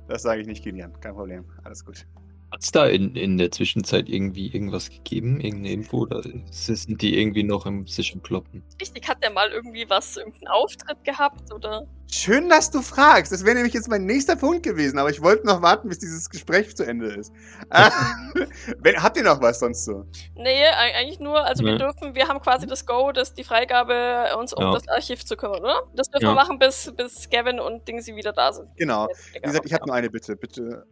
Das 0.08 0.24
sage 0.24 0.42
ich 0.42 0.48
nicht, 0.48 0.64
Kilian. 0.64 1.00
Kein 1.02 1.14
Problem. 1.14 1.46
Alles 1.64 1.86
gut. 1.86 2.08
Hat 2.52 2.64
es 2.64 2.72
da 2.72 2.86
in, 2.88 3.14
in 3.16 3.38
der 3.38 3.52
Zwischenzeit 3.52 4.08
irgendwie 4.08 4.48
irgendwas 4.48 4.90
gegeben? 4.90 5.42
Irgendeine 5.42 5.72
Info? 5.74 5.98
Oder 6.00 6.22
sind 6.50 7.02
die 7.02 7.20
irgendwie 7.20 7.44
noch 7.44 7.66
im 7.66 7.86
sich 7.88 8.14
am 8.16 8.24
Kloppen? 8.24 8.64
Richtig, 8.80 9.08
hat 9.10 9.22
der 9.22 9.32
mal 9.32 9.50
irgendwie 9.52 9.86
was, 9.90 10.16
irgendeinen 10.16 10.48
Auftritt 10.48 11.04
gehabt 11.04 11.52
oder? 11.54 11.86
Schön, 12.10 12.48
dass 12.48 12.72
du 12.72 12.82
fragst. 12.82 13.34
Das 13.34 13.44
wäre 13.44 13.56
nämlich 13.56 13.74
jetzt 13.74 13.90
mein 13.90 14.06
nächster 14.06 14.38
Punkt 14.38 14.64
gewesen, 14.64 14.98
aber 14.98 15.10
ich 15.10 15.22
wollte 15.22 15.46
noch 15.46 15.62
warten, 15.62 15.90
bis 15.90 16.00
dieses 16.00 16.30
Gespräch 16.30 16.74
zu 16.74 16.86
Ende 16.86 17.08
ist. 17.08 17.34
Wenn, 18.80 19.02
habt 19.04 19.18
ihr 19.18 19.24
noch 19.24 19.42
was 19.42 19.60
sonst 19.60 19.84
so? 19.84 20.06
Nee, 20.36 20.64
eig- 20.68 20.96
eigentlich 20.96 21.20
nur, 21.20 21.44
also 21.44 21.64
wir 21.66 21.74
Nee. 21.74 21.78
dürfen, 21.80 22.16
wir 22.16 22.28
haben 22.30 22.40
quasi 22.40 22.66
das 22.66 22.86
Go, 22.86 23.12
das 23.12 23.34
die 23.34 23.44
Freigabe, 23.44 24.28
uns 24.40 24.54
um 24.54 24.64
Ja. 24.64 24.74
das 24.74 24.88
Archiv 24.88 25.26
zu 25.26 25.36
kümmern, 25.36 25.60
oder? 25.60 25.82
Das 25.96 26.10
dürfen 26.10 26.24
Ja. 26.26 26.32
wir 26.32 26.36
machen, 26.36 26.60
bis, 26.60 26.94
bis 26.96 27.30
Gavin 27.30 27.60
und 27.60 27.86
Dingsy 27.88 28.16
wieder 28.16 28.32
da 28.32 28.54
sind. 28.54 28.70
Genau. 28.78 29.10
Wie 29.34 29.40
gesagt, 29.42 29.66
ich 29.66 29.74
habe 29.74 29.86
nur 29.86 29.96
eine 29.96 30.10
Bitte. 30.10 30.36
Bitte 30.38 30.86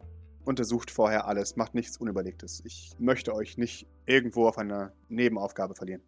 untersucht 0.46 0.90
vorher 0.90 1.26
alles. 1.26 1.56
Macht 1.56 1.74
nichts 1.74 1.96
Unüberlegtes. 1.96 2.62
Ich 2.64 2.92
möchte 2.98 3.34
euch 3.34 3.58
nicht 3.58 3.86
irgendwo 4.06 4.48
auf 4.48 4.58
einer 4.58 4.92
Nebenaufgabe 5.08 5.74
verlieren. 5.74 6.02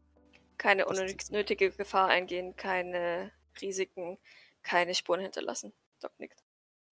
keine 0.56 0.86
unnötige 0.86 1.70
Gefahr 1.70 2.08
eingehen, 2.08 2.56
keine 2.56 3.30
Risiken, 3.60 4.18
keine 4.62 4.94
Spuren 4.94 5.20
hinterlassen. 5.20 5.72
Doc 6.00 6.12
nickt. 6.18 6.42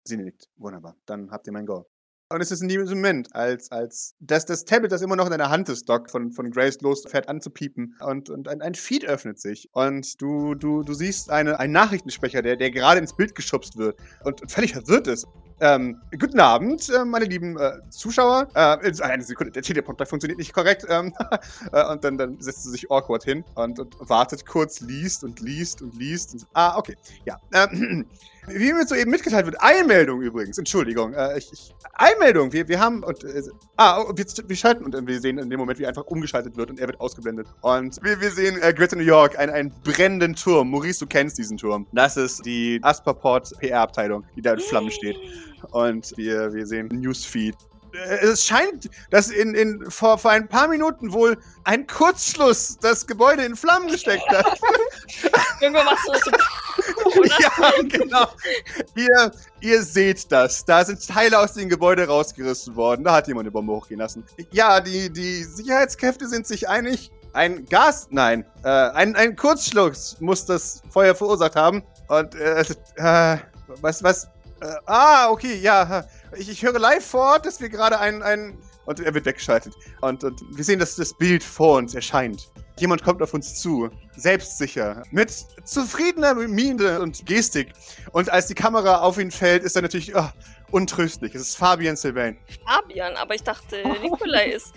Sie 0.05 0.17
nickt. 0.17 0.49
Wunderbar. 0.57 0.97
Dann 1.07 1.31
habt 1.31 1.47
ihr 1.47 1.53
mein 1.53 1.67
Go. 1.67 1.87
Und 2.29 2.41
es 2.41 2.51
ist 2.51 2.61
in 2.61 2.69
diesem 2.69 2.99
Moment, 2.99 3.33
als, 3.37 3.71
als 3.71 4.17
das, 4.19 4.47
das 4.47 4.65
Tablet, 4.65 4.91
das 4.91 5.01
immer 5.01 5.15
noch 5.15 5.27
in 5.27 5.31
deiner 5.31 5.51
Hand 5.51 5.69
ist, 5.69 5.89
Doc, 5.89 6.11
von, 6.11 6.33
von 6.33 6.51
Grace 6.51 6.81
losfährt 6.81 7.29
an 7.29 7.41
zu 7.41 7.51
piepen 7.51 7.97
und, 8.01 8.31
und 8.31 8.49
ein, 8.49 8.63
ein 8.63 8.75
Feed 8.75 9.05
öffnet 9.05 9.39
sich 9.41 9.69
und 9.73 10.21
du, 10.21 10.57
du, 10.57 10.83
du 10.83 10.93
siehst 10.93 11.31
eine, 11.31 11.61
einen 11.61 11.73
Nachrichtensprecher, 11.73 12.43
der, 12.43 12.57
der 12.57 12.73
gerade 12.73 12.99
ins 12.99 13.15
Bild 13.15 13.37
geschubst 13.37 13.77
wird 13.77 14.01
und, 14.25 14.43
und 14.43 14.51
völlig 14.51 14.73
verwirrt 14.73 15.07
ist. 15.07 15.27
Ähm, 15.59 16.03
guten 16.19 16.39
Abend, 16.39 16.91
äh, 16.91 17.05
meine 17.05 17.25
lieben 17.25 17.59
äh, 17.59 17.73
Zuschauer. 17.89 18.49
Äh, 18.55 18.87
jetzt 18.87 19.01
eine 19.03 19.23
Sekunde, 19.23 19.53
der 19.53 19.63
Teleprompter 19.63 20.05
funktioniert 20.05 20.39
nicht 20.39 20.53
korrekt. 20.53 20.85
Ähm, 20.89 21.15
äh, 21.73 21.85
und 21.91 22.05
dann, 22.05 22.19
dann 22.19 22.39
setzt 22.41 22.65
sie 22.65 22.71
sich 22.71 22.91
awkward 22.91 23.25
hin 23.25 23.43
und, 23.55 23.79
und 23.79 23.97
wartet 24.01 24.45
kurz, 24.45 24.81
liest 24.81 25.25
und 25.25 25.41
liest 25.41 25.81
und 25.81 25.97
liest. 25.97 26.35
Und, 26.35 26.47
ah, 26.53 26.77
okay. 26.77 26.97
Ja. 27.25 27.41
Ähm, 27.55 28.07
wie 28.49 28.73
mir 28.73 28.87
soeben 28.87 29.11
mitgeteilt 29.11 29.47
wird, 29.47 29.61
Einmeldung 29.61 30.21
übrigens, 30.23 30.59
Entschuldigung. 30.59 31.15
Äh, 31.15 31.39
ich, 31.39 31.53
ich, 31.53 31.75
Einmeldung, 31.95 32.53
wir, 32.53 32.69
wir 32.69 32.81
haben. 32.81 33.03
Und, 33.03 33.25
äh, 33.25 33.43
ah, 33.77 34.01
oh, 34.01 34.13
wir, 34.15 34.25
wir 34.47 34.57
schalten 34.57 34.85
und 34.85 34.95
äh, 34.95 35.07
wir 35.07 35.21
sehen 35.21 35.39
in 35.39 35.51
dem 35.51 35.59
Moment, 35.59 35.79
wie 35.79 35.87
einfach 35.87 36.05
umgeschaltet 36.05 36.57
wird 36.57 36.71
und 36.71 36.81
er 36.81 36.87
wird 36.87 37.01
ausgeblendet. 37.01 37.49
Und 37.63 37.99
wir, 38.03 38.21
wir 38.21 38.31
sehen 38.31 38.61
äh, 38.63 38.73
Greater 38.73 38.97
New 38.97 39.03
York, 39.03 39.39
einen, 39.39 39.53
einen 39.53 39.73
brennenden 39.83 40.35
Turm. 40.35 40.71
Maurice, 40.71 41.01
du 41.01 41.07
kennst 41.07 41.39
diesen 41.39 41.57
Turm. 41.57 41.87
Das 41.93 42.17
ist 42.17 42.45
die 42.45 42.79
Asperport 42.83 43.53
PR-Abteilung, 43.59 44.25
die 44.37 44.43
da 44.43 44.55
in 44.55 44.61
Flammen 44.61 44.91
steht. 44.91 45.17
Und 45.71 46.13
wir, 46.17 46.53
wir 46.53 46.67
sehen 46.67 46.89
Newsfeed. 46.89 47.57
Äh, 47.93 48.27
Es 48.27 48.45
scheint, 48.45 48.91
dass 49.11 49.31
in, 49.31 49.55
in, 49.55 49.91
vor, 49.91 50.19
vor 50.19 50.31
ein 50.31 50.49
paar 50.49 50.69
Minuten 50.69 51.13
wohl 51.13 51.39
ein 51.65 51.87
Kurzschluss 51.87 52.79
das 52.81 53.07
Gebäude 53.07 53.45
in 53.45 53.57
Flammen 53.57 53.89
gesteckt 53.89 54.29
hat. 54.29 54.59
Irgendwann 55.61 55.87
machst 55.87 56.07
du 56.07 56.13
das 56.13 56.25
so. 56.25 56.31
Ja, 57.41 57.71
genau. 57.89 58.27
Ihr, 58.95 59.33
ihr 59.61 59.83
seht 59.83 60.31
das. 60.31 60.65
Da 60.65 60.85
sind 60.85 61.07
Teile 61.07 61.39
aus 61.39 61.55
dem 61.55 61.69
Gebäude 61.69 62.07
rausgerissen 62.07 62.77
worden. 62.77 63.05
Da 63.05 63.15
hat 63.15 63.29
jemand 63.29 63.45
eine 63.45 63.51
Bombe 63.53 63.73
hochgehen 63.73 64.01
lassen. 64.01 64.25
Ja, 64.51 64.81
die, 64.81 65.11
die 65.11 65.45
Sicherheitskräfte 65.45 66.29
sind 66.29 66.47
sich 66.47 66.69
einig. 66.69 67.11
Ein 67.33 67.67
Gas, 67.67 68.09
nein, 68.11 68.47
äh, 68.65 68.69
ein, 68.69 69.15
ein 69.15 69.37
Kurzschluss 69.37 70.17
muss 70.21 70.47
das 70.47 70.83
Feuer 70.91 71.15
verursacht 71.15 71.55
haben. 71.55 71.83
Und, 72.09 72.35
äh, 72.35 72.65
äh 72.97 73.39
was, 73.81 74.03
was, 74.03 74.29
äh, 74.61 74.75
ah, 74.87 75.29
okay, 75.31 75.57
ja. 75.57 76.05
Ich, 76.37 76.49
ich 76.49 76.63
höre 76.63 76.79
live 76.79 77.05
vor 77.05 77.33
Ort, 77.33 77.47
dass 77.47 77.61
wir 77.61 77.69
gerade 77.69 77.99
ein, 77.99 78.23
ein, 78.23 78.59
und 78.87 79.01
er 79.01 79.15
wird 79.15 79.27
weggeschaltet. 79.27 79.75
Und, 80.01 80.25
und 80.25 80.41
wir 80.57 80.65
sehen, 80.65 80.79
dass 80.79 80.97
das 80.97 81.15
Bild 81.15 81.43
vor 81.43 81.79
uns 81.79 81.95
erscheint. 81.95 82.51
Jemand 82.79 83.03
kommt 83.03 83.23
auf 83.23 83.33
uns 83.33 83.55
zu, 83.55 83.91
selbstsicher, 84.17 85.03
mit 85.11 85.33
zufriedener 85.65 86.35
Miene 86.35 87.01
und 87.01 87.25
Gestik. 87.25 87.73
Und 88.13 88.31
als 88.31 88.49
die 88.49 88.55
Kamera 88.55 89.01
auf 89.01 89.19
ihn 89.19 89.31
fällt, 89.31 89.63
ist 89.63 89.77
er 89.77 89.83
natürlich 89.83 90.15
oh, 90.15 90.29
untröstlich. 90.71 91.35
Es 91.35 91.43
ist 91.43 91.57
Fabian 91.57 91.97
Sylvain. 91.97 92.37
Fabian, 92.67 93.17
aber 93.17 93.35
ich 93.35 93.43
dachte, 93.43 93.83
Nikolai 94.03 94.51
ist, 94.51 94.75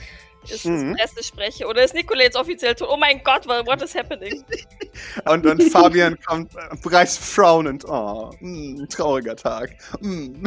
ist 0.47 0.65
Mhm. 0.65 0.95
Pressesprecher. 0.95 1.67
Oder 1.67 1.83
ist 1.83 1.93
Nikolai 1.93 2.23
jetzt 2.23 2.37
offiziell 2.37 2.75
tot? 2.75 2.89
Oh 2.91 2.97
mein 2.97 3.21
Gott, 3.23 3.47
what 3.47 3.81
is 3.81 3.95
happening? 3.95 4.43
Und, 5.25 5.45
und 5.45 5.63
Fabian 5.63 6.17
kommt 6.25 6.53
äh, 6.55 6.75
bereits 6.83 7.17
frownend. 7.17 7.85
Oh, 7.87 8.31
mm, 8.39 8.85
trauriger 8.89 9.35
Tag. 9.35 9.75
Mm. 10.01 10.45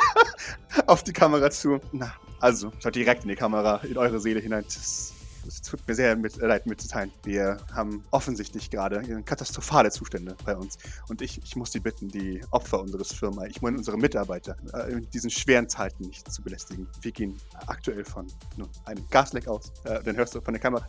auf 0.86 1.02
die 1.02 1.12
Kamera 1.12 1.50
zu. 1.50 1.80
Na, 1.92 2.14
also, 2.40 2.72
schaut 2.82 2.94
direkt 2.94 3.24
in 3.24 3.28
die 3.28 3.34
Kamera, 3.34 3.80
in 3.82 3.96
eure 3.98 4.20
Seele 4.20 4.40
hinein. 4.40 4.64
Es 4.66 5.12
es 5.46 5.62
tut 5.62 5.86
mir 5.86 5.94
sehr 5.94 6.16
mit, 6.16 6.40
äh, 6.40 6.46
leid 6.46 6.66
mitzuteilen. 6.66 7.12
Wir 7.24 7.58
haben 7.72 8.04
offensichtlich 8.10 8.70
gerade 8.70 9.02
katastrophale 9.24 9.90
Zustände 9.90 10.36
bei 10.44 10.56
uns. 10.56 10.78
Und 11.08 11.22
ich, 11.22 11.40
ich 11.42 11.56
muss 11.56 11.72
Sie 11.72 11.80
bitten, 11.80 12.08
die 12.08 12.42
Opfer 12.50 12.80
unseres 12.80 13.12
Firma, 13.12 13.46
ich 13.46 13.62
meine 13.62 13.78
unsere 13.78 13.96
Mitarbeiter, 13.96 14.56
äh, 14.74 14.92
in 14.92 15.10
diesen 15.10 15.30
schweren 15.30 15.68
Zeiten 15.68 16.04
nicht 16.04 16.30
zu 16.30 16.42
belästigen. 16.42 16.86
Wir 17.00 17.12
gehen 17.12 17.36
aktuell 17.66 18.04
von 18.04 18.26
nun, 18.56 18.68
einem 18.84 19.06
Gasleck 19.10 19.48
aus. 19.48 19.72
Äh, 19.84 20.02
dann 20.02 20.16
hörst 20.16 20.34
du 20.34 20.40
von 20.40 20.54
der 20.54 20.60
Kamera. 20.60 20.86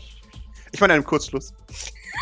Ich 0.72 0.82
meine 0.82 0.93
einem 0.93 1.03
Kurzschluss. 1.03 1.53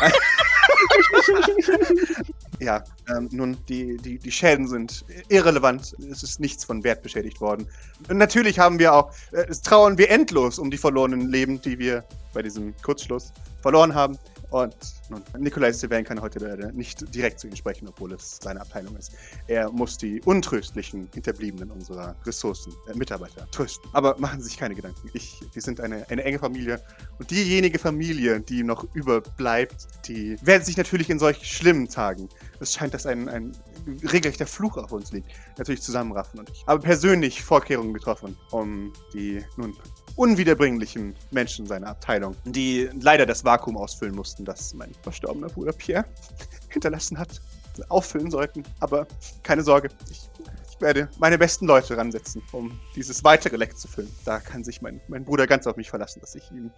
ja, 2.58 2.82
ähm, 3.14 3.28
nun, 3.32 3.56
die, 3.68 3.96
die, 3.98 4.18
die 4.18 4.30
Schäden 4.30 4.66
sind 4.66 5.04
irrelevant. 5.28 5.94
Es 6.10 6.22
ist 6.22 6.40
nichts 6.40 6.64
von 6.64 6.82
Wert 6.84 7.02
beschädigt 7.02 7.40
worden. 7.40 7.66
Und 8.08 8.18
natürlich 8.18 8.58
haben 8.58 8.78
wir 8.78 8.94
auch, 8.94 9.12
äh, 9.32 9.44
trauern 9.64 9.98
wir 9.98 10.10
endlos 10.10 10.58
um 10.58 10.70
die 10.70 10.78
verlorenen 10.78 11.30
Leben, 11.30 11.60
die 11.60 11.78
wir 11.78 12.04
bei 12.32 12.42
diesem 12.42 12.74
Kurzschluss 12.82 13.32
verloren 13.62 13.94
haben. 13.94 14.18
Und 14.50 14.76
nun, 15.08 15.22
Nikolai 15.38 15.72
Sylvain 15.72 16.04
kann 16.04 16.20
heute 16.20 16.38
leider 16.38 16.72
nicht 16.72 17.14
direkt 17.14 17.40
zu 17.40 17.46
Ihnen 17.46 17.56
sprechen, 17.56 17.88
obwohl 17.88 18.12
es 18.12 18.38
seine 18.42 18.60
Abteilung 18.60 18.96
ist. 18.96 19.12
Er 19.48 19.70
muss 19.70 19.98
die 19.98 20.20
untröstlichen 20.22 21.08
Hinterbliebenen 21.12 21.70
unserer 21.70 22.14
Ressourcen, 22.24 22.72
äh, 22.88 22.96
Mitarbeiter 22.96 23.48
trösten. 23.50 23.90
Aber 23.92 24.16
machen 24.18 24.40
Sie 24.40 24.48
sich 24.48 24.56
keine 24.56 24.74
Gedanken. 24.74 25.10
Ich, 25.14 25.40
wir 25.52 25.62
sind 25.62 25.80
eine, 25.80 26.08
eine 26.10 26.22
enge 26.24 26.38
Familie. 26.38 26.80
Und 27.18 27.30
diejenige 27.30 27.78
Familie, 27.78 28.40
die 28.40 28.62
noch 28.62 28.86
überbleibt, 28.94 29.88
die 30.06 30.36
werden 30.42 30.64
sich 30.64 30.76
natürlich 30.76 31.10
in 31.10 31.18
solch 31.18 31.44
schlimmen 31.44 31.88
Tagen, 31.88 32.28
es 32.60 32.74
scheint, 32.74 32.94
dass 32.94 33.06
ein, 33.06 33.28
ein 33.28 33.52
regelrechter 33.86 34.46
Fluch 34.46 34.76
auf 34.76 34.92
uns 34.92 35.12
liegt, 35.12 35.30
natürlich 35.58 35.82
zusammenraffen. 35.82 36.40
Und 36.40 36.50
ich 36.50 36.66
habe 36.66 36.80
persönlich 36.80 37.42
Vorkehrungen 37.42 37.94
getroffen, 37.94 38.36
um 38.50 38.92
die 39.12 39.44
nun 39.56 39.76
unwiederbringlichen 40.16 41.14
Menschen 41.30 41.66
seiner 41.66 41.88
Abteilung, 41.88 42.34
die 42.44 42.88
leider 43.00 43.26
das 43.26 43.44
Vakuum 43.44 43.76
ausfüllen 43.76 44.14
mussten, 44.14 44.44
das 44.44 44.74
mein 44.74 44.92
verstorbener 45.02 45.48
Bruder 45.48 45.72
Pierre 45.72 46.04
hinterlassen 46.68 47.18
hat, 47.18 47.40
auffüllen 47.88 48.30
sollten. 48.30 48.62
Aber 48.80 49.06
keine 49.42 49.62
Sorge, 49.62 49.88
ich, 50.10 50.28
ich 50.40 50.80
werde 50.80 51.08
meine 51.18 51.38
besten 51.38 51.66
Leute 51.66 51.96
ransetzen, 51.96 52.42
um 52.52 52.78
dieses 52.94 53.24
weitere 53.24 53.56
Leck 53.56 53.78
zu 53.78 53.88
füllen. 53.88 54.12
Da 54.24 54.40
kann 54.40 54.64
sich 54.64 54.82
mein, 54.82 55.00
mein 55.08 55.24
Bruder 55.24 55.46
ganz 55.46 55.66
auf 55.66 55.76
mich 55.76 55.90
verlassen, 55.90 56.20
dass 56.20 56.34
ich 56.34 56.50
ihm 56.50 56.70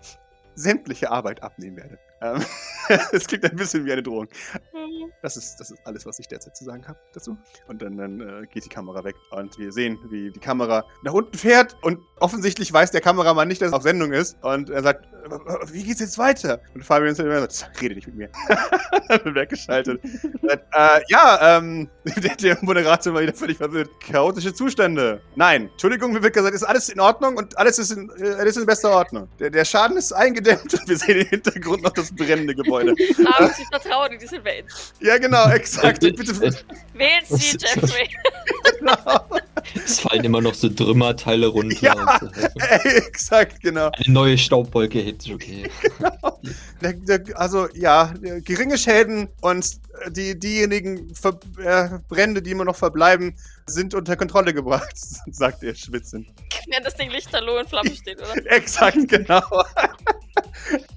sämtliche 0.54 1.10
Arbeit 1.10 1.42
abnehmen 1.42 1.76
werde. 1.76 1.98
Ähm, 2.20 2.44
Es 3.12 3.26
klingt 3.26 3.44
ein 3.44 3.56
bisschen 3.56 3.84
wie 3.84 3.92
eine 3.92 4.02
Drohung. 4.02 4.28
Das 5.22 5.36
ist, 5.36 5.56
das 5.58 5.70
ist 5.70 5.80
alles, 5.84 6.06
was 6.06 6.18
ich 6.18 6.28
derzeit 6.28 6.56
zu 6.56 6.64
sagen 6.64 6.86
habe 6.86 6.98
dazu. 7.12 7.36
Und 7.66 7.82
dann, 7.82 7.96
dann 7.96 8.20
äh, 8.20 8.46
geht 8.46 8.64
die 8.64 8.68
Kamera 8.68 9.04
weg. 9.04 9.16
Und 9.30 9.58
wir 9.58 9.72
sehen, 9.72 9.98
wie 10.10 10.30
die 10.30 10.40
Kamera 10.40 10.84
nach 11.02 11.12
unten 11.12 11.36
fährt. 11.36 11.76
Und 11.82 12.00
offensichtlich 12.20 12.72
weiß 12.72 12.90
der 12.90 13.00
Kameramann 13.00 13.48
nicht, 13.48 13.60
dass 13.60 13.68
es 13.68 13.74
auf 13.74 13.82
Sendung 13.82 14.12
ist. 14.12 14.36
Und 14.42 14.70
er 14.70 14.82
sagt, 14.82 15.06
"Äh, 15.06 15.72
wie 15.72 15.82
geht's 15.82 16.00
jetzt 16.00 16.18
weiter? 16.18 16.60
Und 16.74 16.84
Fabian 16.84 17.14
sagt, 17.14 17.28
rede 17.80 17.94
nicht 17.94 18.06
mit 18.06 18.16
mir. 18.16 18.30
dann 19.08 19.34
weggeschaltet. 19.34 20.00
sagt, 20.42 20.64
äh, 20.72 21.00
ja, 21.08 21.58
ähm, 21.58 21.88
der, 22.04 22.36
der 22.36 22.58
Moderator 22.62 23.14
war 23.14 23.22
wieder 23.22 23.34
völlig 23.34 23.56
verwirrt. 23.56 23.90
Chaotische 24.00 24.52
Zustände. 24.52 25.20
Nein, 25.36 25.68
Entschuldigung, 25.72 26.12
mir 26.12 26.22
wird 26.22 26.34
gesagt, 26.34 26.54
ist 26.54 26.62
alles 26.62 26.88
in 26.88 27.00
Ordnung 27.00 27.36
und 27.36 27.56
alles 27.58 27.78
ist 27.78 27.92
in, 27.92 28.10
äh, 28.18 28.30
alles 28.32 28.56
in 28.56 28.66
bester 28.66 28.90
Ordnung. 28.90 29.28
Der, 29.38 29.50
der 29.50 29.64
Schaden 29.64 29.96
ist 29.96 30.12
eingedämmt 30.12 30.72
und 30.74 30.88
wir 30.88 30.96
sehen 30.96 31.20
im 31.20 31.26
Hintergrund 31.26 31.82
noch 31.82 31.92
das 31.92 32.14
brennende 32.14 32.54
Gebäude. 32.54 32.94
Aber 33.36 33.48
Sie 33.48 33.64
vertrauen 33.70 34.12
in 34.12 34.18
diese 34.18 34.42
Welt. 34.44 34.66
Ja, 35.00 35.18
genau, 35.18 35.48
exakt. 35.50 36.00
Bitte, 36.00 36.32
äh, 36.44 36.52
Wählen 36.94 37.24
Sie 37.28 37.56
Jeffrey. 37.56 38.08
genau. 38.78 39.24
Es 39.74 40.00
fallen 40.00 40.24
immer 40.24 40.40
noch 40.40 40.54
so 40.54 40.68
Trümmerteile 40.68 41.46
runter. 41.46 41.76
Ja. 41.80 42.20
und 42.20 42.34
so. 42.34 42.46
Ey, 42.58 42.98
exakt, 42.98 43.60
genau. 43.60 43.90
Eine 43.94 44.12
neue 44.14 44.38
Staubwolke 44.38 45.00
hätte 45.00 45.34
okay. 45.34 45.70
Der, 46.80 46.92
der, 46.94 47.38
also, 47.38 47.68
ja, 47.74 48.12
geringe 48.44 48.78
Schäden 48.78 49.28
und 49.40 49.78
die, 50.10 50.38
diejenigen 50.38 51.14
Ver 51.14 51.38
äh, 51.62 51.98
Brände, 52.08 52.42
die 52.42 52.50
immer 52.52 52.64
noch 52.64 52.76
verbleiben, 52.76 53.36
sind 53.68 53.94
unter 53.94 54.16
Kontrolle 54.16 54.52
gebracht, 54.54 54.96
sagt 55.30 55.62
er 55.62 55.74
schwitzend. 55.74 56.28
Während 56.68 56.86
das 56.86 56.94
Ding 56.94 57.10
lichterloh 57.10 57.58
in 57.58 57.66
Flammen 57.66 57.94
steht, 57.94 58.18
oder? 58.18 58.34
Exakt, 58.50 59.08
genau. 59.08 59.42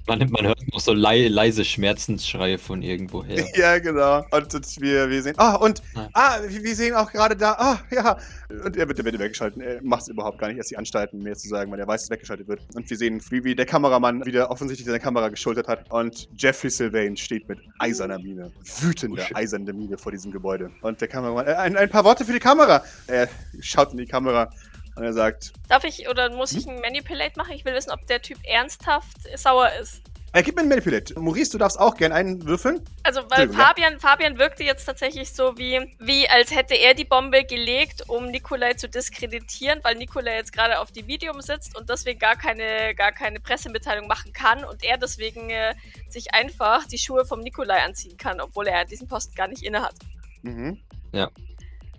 Man, 0.06 0.18
man 0.30 0.46
hört 0.46 0.72
noch 0.72 0.80
so 0.80 0.92
lei 0.92 1.28
leise 1.28 1.64
Schmerzensschreie 1.64 2.58
von 2.58 2.82
irgendwo 2.82 3.24
her. 3.24 3.44
Ja, 3.54 3.78
genau. 3.78 4.24
Und, 4.30 4.54
und 4.54 4.80
wir, 4.80 5.08
wir 5.08 5.22
sehen. 5.22 5.34
Ah, 5.38 5.54
und. 5.54 5.82
Ja. 5.94 6.08
Ah, 6.12 6.38
wir 6.46 6.76
sehen 6.76 6.94
auch 6.94 7.10
gerade 7.10 7.36
da. 7.36 7.52
Ah, 7.52 7.78
ja. 7.90 8.18
Und 8.64 8.76
er 8.76 8.88
wird, 8.88 8.98
er 8.98 9.04
wird 9.04 9.18
weggeschalten. 9.18 9.62
Er 9.62 9.82
macht 9.82 10.02
es 10.02 10.08
überhaupt 10.08 10.38
gar 10.38 10.48
nicht, 10.48 10.58
erst 10.58 10.70
die 10.70 10.76
Anstalten 10.76 11.22
mehr 11.22 11.36
zu 11.36 11.48
sagen, 11.48 11.70
weil 11.72 11.80
er 11.80 11.86
weiß, 11.86 12.02
dass 12.02 12.10
weggeschaltet 12.10 12.48
wird. 12.48 12.60
Und 12.74 12.88
wir 12.88 12.96
sehen, 12.96 13.22
wie, 13.30 13.44
wie 13.44 13.54
der 13.54 13.66
Kameramann 13.66 14.24
wieder 14.26 14.50
offensichtlich 14.50 14.86
seine 14.86 15.00
Kamera 15.00 15.28
geschultert 15.28 15.68
hat. 15.68 15.90
Und 15.90 16.28
Jeffrey 16.36 16.70
Sylvain 16.70 17.16
steht 17.16 17.48
mit 17.48 17.58
eiserner 17.78 18.18
Miene, 18.18 18.52
wütender, 18.80 19.22
Oh, 19.30 19.34
eiserne 19.34 19.72
Miene 19.72 19.98
vor 19.98 20.12
diesem 20.12 20.32
Gebäude. 20.32 20.70
Und 20.82 21.00
der 21.00 21.08
Kameramann. 21.08 21.46
Äh, 21.46 21.54
ein, 21.54 21.76
ein 21.76 21.88
paar 21.88 22.04
Worte 22.04 22.24
für 22.24 22.32
die 22.32 22.38
Kamera. 22.38 22.61
Er 23.06 23.28
schaut 23.60 23.92
in 23.92 23.98
die 23.98 24.06
Kamera 24.06 24.50
und 24.96 25.04
er 25.04 25.12
sagt: 25.12 25.52
Darf 25.68 25.84
ich 25.84 26.08
oder 26.08 26.30
muss 26.30 26.52
ich 26.52 26.66
ein 26.66 26.80
Manipulate 26.80 27.36
machen? 27.36 27.52
Ich 27.52 27.64
will 27.64 27.74
wissen, 27.74 27.90
ob 27.90 28.06
der 28.06 28.22
Typ 28.22 28.38
ernsthaft 28.44 29.16
sauer 29.36 29.70
ist. 29.80 30.02
Er 30.34 30.42
gibt 30.42 30.56
mir 30.56 30.62
einen 30.62 30.70
Manipulate. 30.70 31.18
Maurice, 31.20 31.52
du 31.52 31.58
darfst 31.58 31.78
auch 31.78 31.94
gerne 31.94 32.14
einen 32.14 32.46
würfeln. 32.46 32.80
Also, 33.02 33.20
weil 33.28 33.42
Entschuldigung, 33.42 33.58
ja. 33.58 33.66
Fabian, 33.66 34.00
Fabian 34.00 34.38
wirkte 34.38 34.64
jetzt 34.64 34.86
tatsächlich 34.86 35.30
so 35.30 35.58
wie, 35.58 35.94
wie, 35.98 36.26
als 36.26 36.54
hätte 36.54 36.74
er 36.74 36.94
die 36.94 37.04
Bombe 37.04 37.44
gelegt, 37.44 38.08
um 38.08 38.30
Nikolai 38.30 38.72
zu 38.72 38.88
diskreditieren, 38.88 39.80
weil 39.82 39.96
Nikolai 39.96 40.36
jetzt 40.36 40.54
gerade 40.54 40.78
auf 40.80 40.90
die 40.90 41.02
Medium 41.02 41.42
sitzt 41.42 41.76
und 41.76 41.90
deswegen 41.90 42.18
gar 42.18 42.36
keine, 42.36 42.94
gar 42.94 43.12
keine 43.12 43.40
Pressemitteilung 43.40 44.06
machen 44.06 44.32
kann 44.32 44.64
und 44.64 44.82
er 44.82 44.96
deswegen 44.96 45.50
äh, 45.50 45.74
sich 46.08 46.32
einfach 46.32 46.86
die 46.86 46.98
Schuhe 46.98 47.26
vom 47.26 47.40
Nikolai 47.40 47.82
anziehen 47.82 48.16
kann, 48.16 48.40
obwohl 48.40 48.68
er 48.68 48.86
diesen 48.86 49.08
Posten 49.08 49.34
gar 49.34 49.48
nicht 49.48 49.62
innehat. 49.62 49.94
Mhm. 50.40 50.78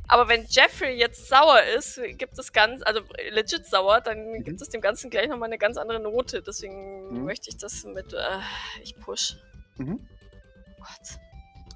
Aber 0.08 0.28
wenn 0.28 0.46
Jeffrey 0.50 0.98
jetzt 0.98 1.28
sauer 1.28 1.62
ist, 1.78 2.00
gibt 2.18 2.38
es 2.38 2.52
ganz, 2.52 2.82
also 2.84 3.02
legit 3.32 3.66
sauer, 3.66 4.02
dann 4.02 4.44
gibt 4.44 4.62
es 4.62 4.70
dem 4.70 4.82
Ganzen 4.82 5.10
gleich 5.10 5.28
nochmal 5.30 5.48
eine 5.48 5.58
ganz 5.58 5.78
andere 5.78 6.00
Note. 6.00 6.42
Deswegen 6.42 7.10
Mhm. 7.14 7.24
möchte 7.26 7.50
ich 7.50 7.58
das 7.58 7.84
mit, 7.86 8.14
äh, 8.14 8.18
ich 8.82 8.96
push. 9.00 9.38
Mhm. 9.78 10.06
Gott. 10.78 11.20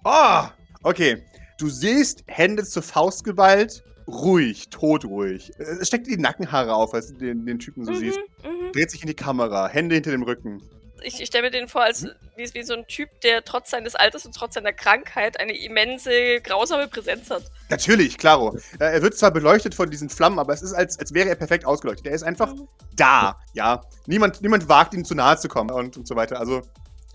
Ah, 0.03 0.51
okay. 0.83 1.23
Du 1.57 1.69
siehst 1.69 2.23
Hände 2.27 2.63
zur 2.65 2.83
Faust 2.83 3.23
geballt, 3.23 3.83
ruhig, 4.07 4.69
todruhig. 4.69 5.51
Es 5.57 5.87
steckt 5.87 6.07
die 6.07 6.17
Nackenhaare 6.17 6.73
auf, 6.75 6.93
als 6.93 7.07
du 7.07 7.13
den, 7.15 7.45
den 7.45 7.59
Typen 7.59 7.85
so 7.85 7.93
siehst. 7.93 8.19
Mhm, 8.43 8.49
mhm. 8.67 8.71
Dreht 8.73 8.91
sich 8.91 9.01
in 9.01 9.07
die 9.07 9.15
Kamera, 9.15 9.67
Hände 9.67 9.95
hinter 9.95 10.11
dem 10.11 10.23
Rücken. 10.23 10.61
Ich, 11.03 11.19
ich 11.21 11.27
stelle 11.27 11.43
mir 11.43 11.51
den 11.51 11.67
vor 11.67 11.83
als 11.83 12.01
Mhm. 12.03 12.11
wie, 12.35 12.53
wie 12.53 12.63
so 12.63 12.73
ein 12.73 12.85
Typ, 12.87 13.09
der 13.21 13.43
trotz 13.43 13.69
seines 13.71 13.95
Alters 13.95 14.25
und 14.25 14.33
trotz 14.35 14.53
seiner 14.55 14.73
Krankheit 14.73 15.39
eine 15.39 15.55
immense, 15.57 16.41
grausame 16.41 16.87
Präsenz 16.87 17.29
hat. 17.29 17.43
Natürlich, 17.69 18.17
klaro. 18.17 18.57
Äh, 18.79 18.85
Er 18.95 19.01
wird 19.01 19.17
zwar 19.17 19.31
beleuchtet 19.31 19.75
von 19.75 19.89
diesen 19.89 20.09
Flammen, 20.09 20.39
aber 20.39 20.53
es 20.53 20.61
ist, 20.61 20.73
als, 20.73 20.97
als 20.99 21.13
wäre 21.13 21.29
er 21.29 21.35
perfekt 21.35 21.65
ausgeleuchtet. 21.65 22.07
Er 22.07 22.13
ist 22.13 22.23
einfach 22.23 22.53
Mhm. 22.53 22.67
da, 22.95 23.37
ja. 23.53 23.83
Niemand, 24.05 24.41
niemand 24.41 24.67
wagt, 24.69 24.93
ihm 24.93 25.05
zu 25.05 25.15
nahe 25.15 25.37
zu 25.37 25.47
kommen 25.47 25.71
und, 25.71 25.97
und 25.97 26.07
so 26.07 26.15
weiter. 26.15 26.39
Also, 26.39 26.61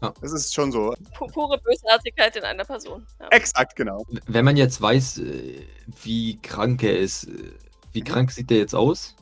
Ja. 0.03 0.13
es 0.21 0.33
ist 0.33 0.55
schon 0.55 0.73
so. 0.73 0.95
Pu 1.17 1.27
pure 1.29 1.59
Bösartigkeit 1.61 2.35
in 2.37 2.43
einer 2.45 2.65
Person. 2.65 3.07
Ja. 3.21 3.29
Exakt, 3.31 3.77
genau. 3.77 4.05
Wenn 4.27 4.45
man 4.45 4.57
jetzt 4.57 4.81
weiß, 4.83 5.19
äh, 5.19 5.67
wie 6.03 6.41
krank 6.43 6.83
er 6.83 6.99
ist, 6.99 7.25
äh, 7.25 7.53
wie 7.93 8.01
Mhm. 8.01 8.05
krank 8.05 8.31
sieht 8.33 8.51
er 8.51 8.59
jetzt 8.59 8.75
aus? 8.75 9.15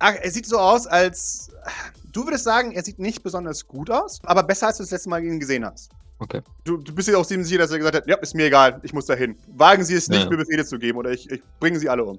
Ach, 0.00 0.14
er 0.14 0.30
sieht 0.30 0.46
so 0.46 0.58
aus, 0.58 0.86
als. 0.86 1.50
Du 2.12 2.24
würdest 2.24 2.44
sagen, 2.44 2.72
er 2.72 2.82
sieht 2.84 2.98
nicht 2.98 3.22
besonders 3.22 3.66
gut 3.66 3.90
aus, 3.90 4.20
aber 4.24 4.42
besser, 4.42 4.68
als 4.68 4.78
du 4.78 4.82
das 4.82 4.90
letzte 4.90 5.08
Mal 5.10 5.22
ihn 5.24 5.38
gesehen 5.40 5.64
hast. 5.64 5.90
Okay. 6.20 6.40
Du, 6.64 6.78
du 6.78 6.92
bist 6.94 7.06
dir 7.08 7.18
auch 7.18 7.26
ziemlich 7.26 7.46
sicher, 7.48 7.60
dass 7.60 7.70
er 7.70 7.78
gesagt 7.78 7.96
hat, 7.96 8.06
ja, 8.08 8.16
ist 8.16 8.34
mir 8.34 8.46
egal, 8.46 8.80
ich 8.82 8.92
muss 8.92 9.06
dahin. 9.06 9.36
Wagen 9.48 9.84
Sie 9.84 9.94
es 9.94 10.08
nicht, 10.08 10.24
Ja. 10.24 10.30
mir 10.30 10.36
Befehle 10.38 10.64
zu 10.64 10.78
geben 10.78 10.98
oder 10.98 11.10
ich, 11.10 11.30
ich 11.30 11.42
bringe 11.60 11.78
sie 11.78 11.88
alle 11.88 12.04
um. 12.04 12.18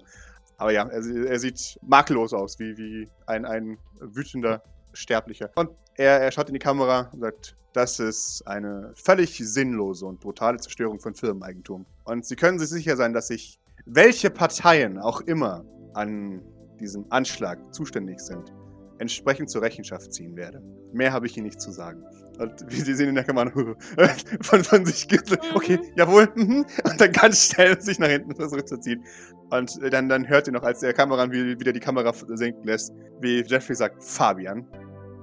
Aber 0.57 0.71
ja, 0.71 0.83
er, 0.87 1.03
er 1.25 1.39
sieht 1.39 1.77
makellos 1.81 2.33
aus, 2.33 2.59
wie, 2.59 2.77
wie 2.77 3.09
ein, 3.25 3.45
ein 3.45 3.77
wütender 3.99 4.61
Sterblicher. 4.93 5.49
Und 5.55 5.69
er, 5.95 6.21
er 6.21 6.31
schaut 6.31 6.47
in 6.47 6.53
die 6.53 6.59
Kamera 6.59 7.09
und 7.11 7.19
sagt, 7.21 7.55
das 7.73 7.99
ist 7.99 8.41
eine 8.47 8.93
völlig 8.95 9.37
sinnlose 9.37 10.05
und 10.05 10.19
brutale 10.19 10.57
Zerstörung 10.59 10.99
von 10.99 11.13
Firmeneigentum. 11.13 11.85
Und 12.05 12.25
Sie 12.25 12.35
können 12.35 12.57
sich 12.57 12.69
sicher 12.69 12.95
sein, 12.95 13.13
dass 13.13 13.29
ich, 13.29 13.59
welche 13.85 14.29
Parteien 14.29 14.97
auch 14.97 15.21
immer 15.21 15.63
an 15.93 16.41
diesem 16.79 17.05
Anschlag 17.09 17.59
zuständig 17.73 18.19
sind, 18.21 18.53
entsprechend 18.99 19.49
zur 19.49 19.61
Rechenschaft 19.61 20.13
ziehen 20.13 20.35
werde. 20.35 20.61
Mehr 20.93 21.11
habe 21.11 21.25
ich 21.25 21.35
Ihnen 21.37 21.45
nicht 21.47 21.59
zu 21.59 21.71
sagen. 21.71 22.03
Und 22.37 22.53
wie 22.69 22.81
Sie 22.81 22.93
sehen 22.93 23.09
in 23.09 23.15
der 23.15 23.23
Kamera, 23.23 23.51
von, 24.41 24.63
von 24.63 24.85
sich 24.85 25.07
gibt, 25.07 25.31
okay, 25.55 25.77
Mhm. 25.77 25.83
jawohl, 25.95 26.29
mhm, 26.35 26.65
und 26.83 27.01
dann 27.01 27.11
ganz 27.11 27.51
schnell 27.51 27.79
sich 27.81 27.99
nach 27.99 28.07
hinten 28.09 28.35
zurückzuziehen. 28.35 29.03
Und 29.49 29.81
äh, 29.81 29.89
dann, 29.89 30.07
dann 30.09 30.27
hört 30.27 30.47
ihr 30.47 30.53
noch, 30.53 30.63
als 30.63 30.79
der 30.81 30.93
Kameramann 30.93 31.31
wie- 31.31 31.59
wieder 31.59 31.73
die 31.73 31.79
Kamera 31.79 32.13
sinken 32.13 32.65
lässt, 32.67 32.93
wie 33.19 33.41
Jeffrey 33.43 33.75
sagt, 33.75 34.03
Fabian, 34.03 34.67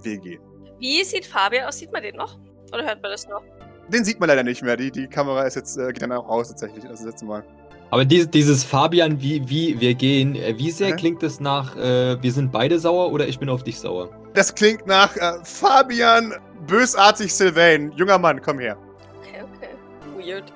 wir 0.02 0.18
gehen. 0.18 0.40
Wie 0.78 1.02
sieht 1.04 1.24
Fabian 1.24 1.66
aus? 1.66 1.78
Sieht 1.78 1.92
man 1.92 2.02
den 2.02 2.16
noch? 2.16 2.38
Oder 2.72 2.84
hört 2.84 3.00
man 3.02 3.10
das 3.12 3.26
noch? 3.28 3.42
Den 3.88 4.04
sieht 4.04 4.18
man 4.18 4.28
leider 4.28 4.42
nicht 4.42 4.62
mehr. 4.62 4.76
Die, 4.76 4.90
die 4.90 5.06
Kamera 5.06 5.44
ist 5.44 5.54
jetzt, 5.54 5.76
äh, 5.78 5.92
geht 5.92 6.02
dann 6.02 6.12
auch 6.12 6.28
aus 6.28 6.48
tatsächlich, 6.48 6.84
das 6.84 7.02
letzte 7.04 7.24
Mal. 7.24 7.44
Aber 7.90 8.04
dieses, 8.04 8.30
dieses 8.30 8.64
Fabian, 8.64 9.20
wie, 9.20 9.48
wie 9.48 9.80
wir 9.80 9.94
gehen, 9.94 10.34
äh, 10.34 10.58
wie 10.58 10.70
sehr 10.70 10.88
Aha. 10.88 10.96
klingt 10.96 11.22
es 11.22 11.40
nach, 11.40 11.76
äh, 11.76 12.20
wir 12.20 12.32
sind 12.32 12.50
beide 12.52 12.78
sauer 12.78 13.12
oder 13.12 13.28
ich 13.28 13.38
bin 13.38 13.48
auf 13.48 13.62
dich 13.62 13.78
sauer? 13.78 14.10
Das 14.34 14.54
klingt 14.54 14.86
nach 14.86 15.16
äh, 15.16 15.34
Fabian, 15.44 16.34
bösartig 16.66 17.32
Sylvain. 17.32 17.92
Junger 17.92 18.18
Mann, 18.18 18.42
komm 18.42 18.58
her. 18.58 18.76
Okay, 19.20 19.42
okay. 19.42 19.70
Weird. 20.18 20.52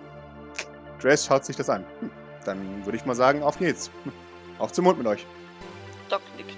Dress 1.00 1.24
schaut 1.26 1.44
sich 1.44 1.56
das 1.56 1.70
an. 1.70 1.84
Hm, 2.00 2.10
dann 2.44 2.84
würde 2.84 2.98
ich 2.98 3.06
mal 3.06 3.14
sagen, 3.14 3.42
auf 3.42 3.58
geht's. 3.58 3.90
Hm, 4.04 4.12
Auf 4.58 4.72
zum 4.72 4.84
Mund 4.84 4.98
mit 4.98 5.06
euch. 5.06 5.24
Doc 6.08 6.20
nickt. 6.36 6.49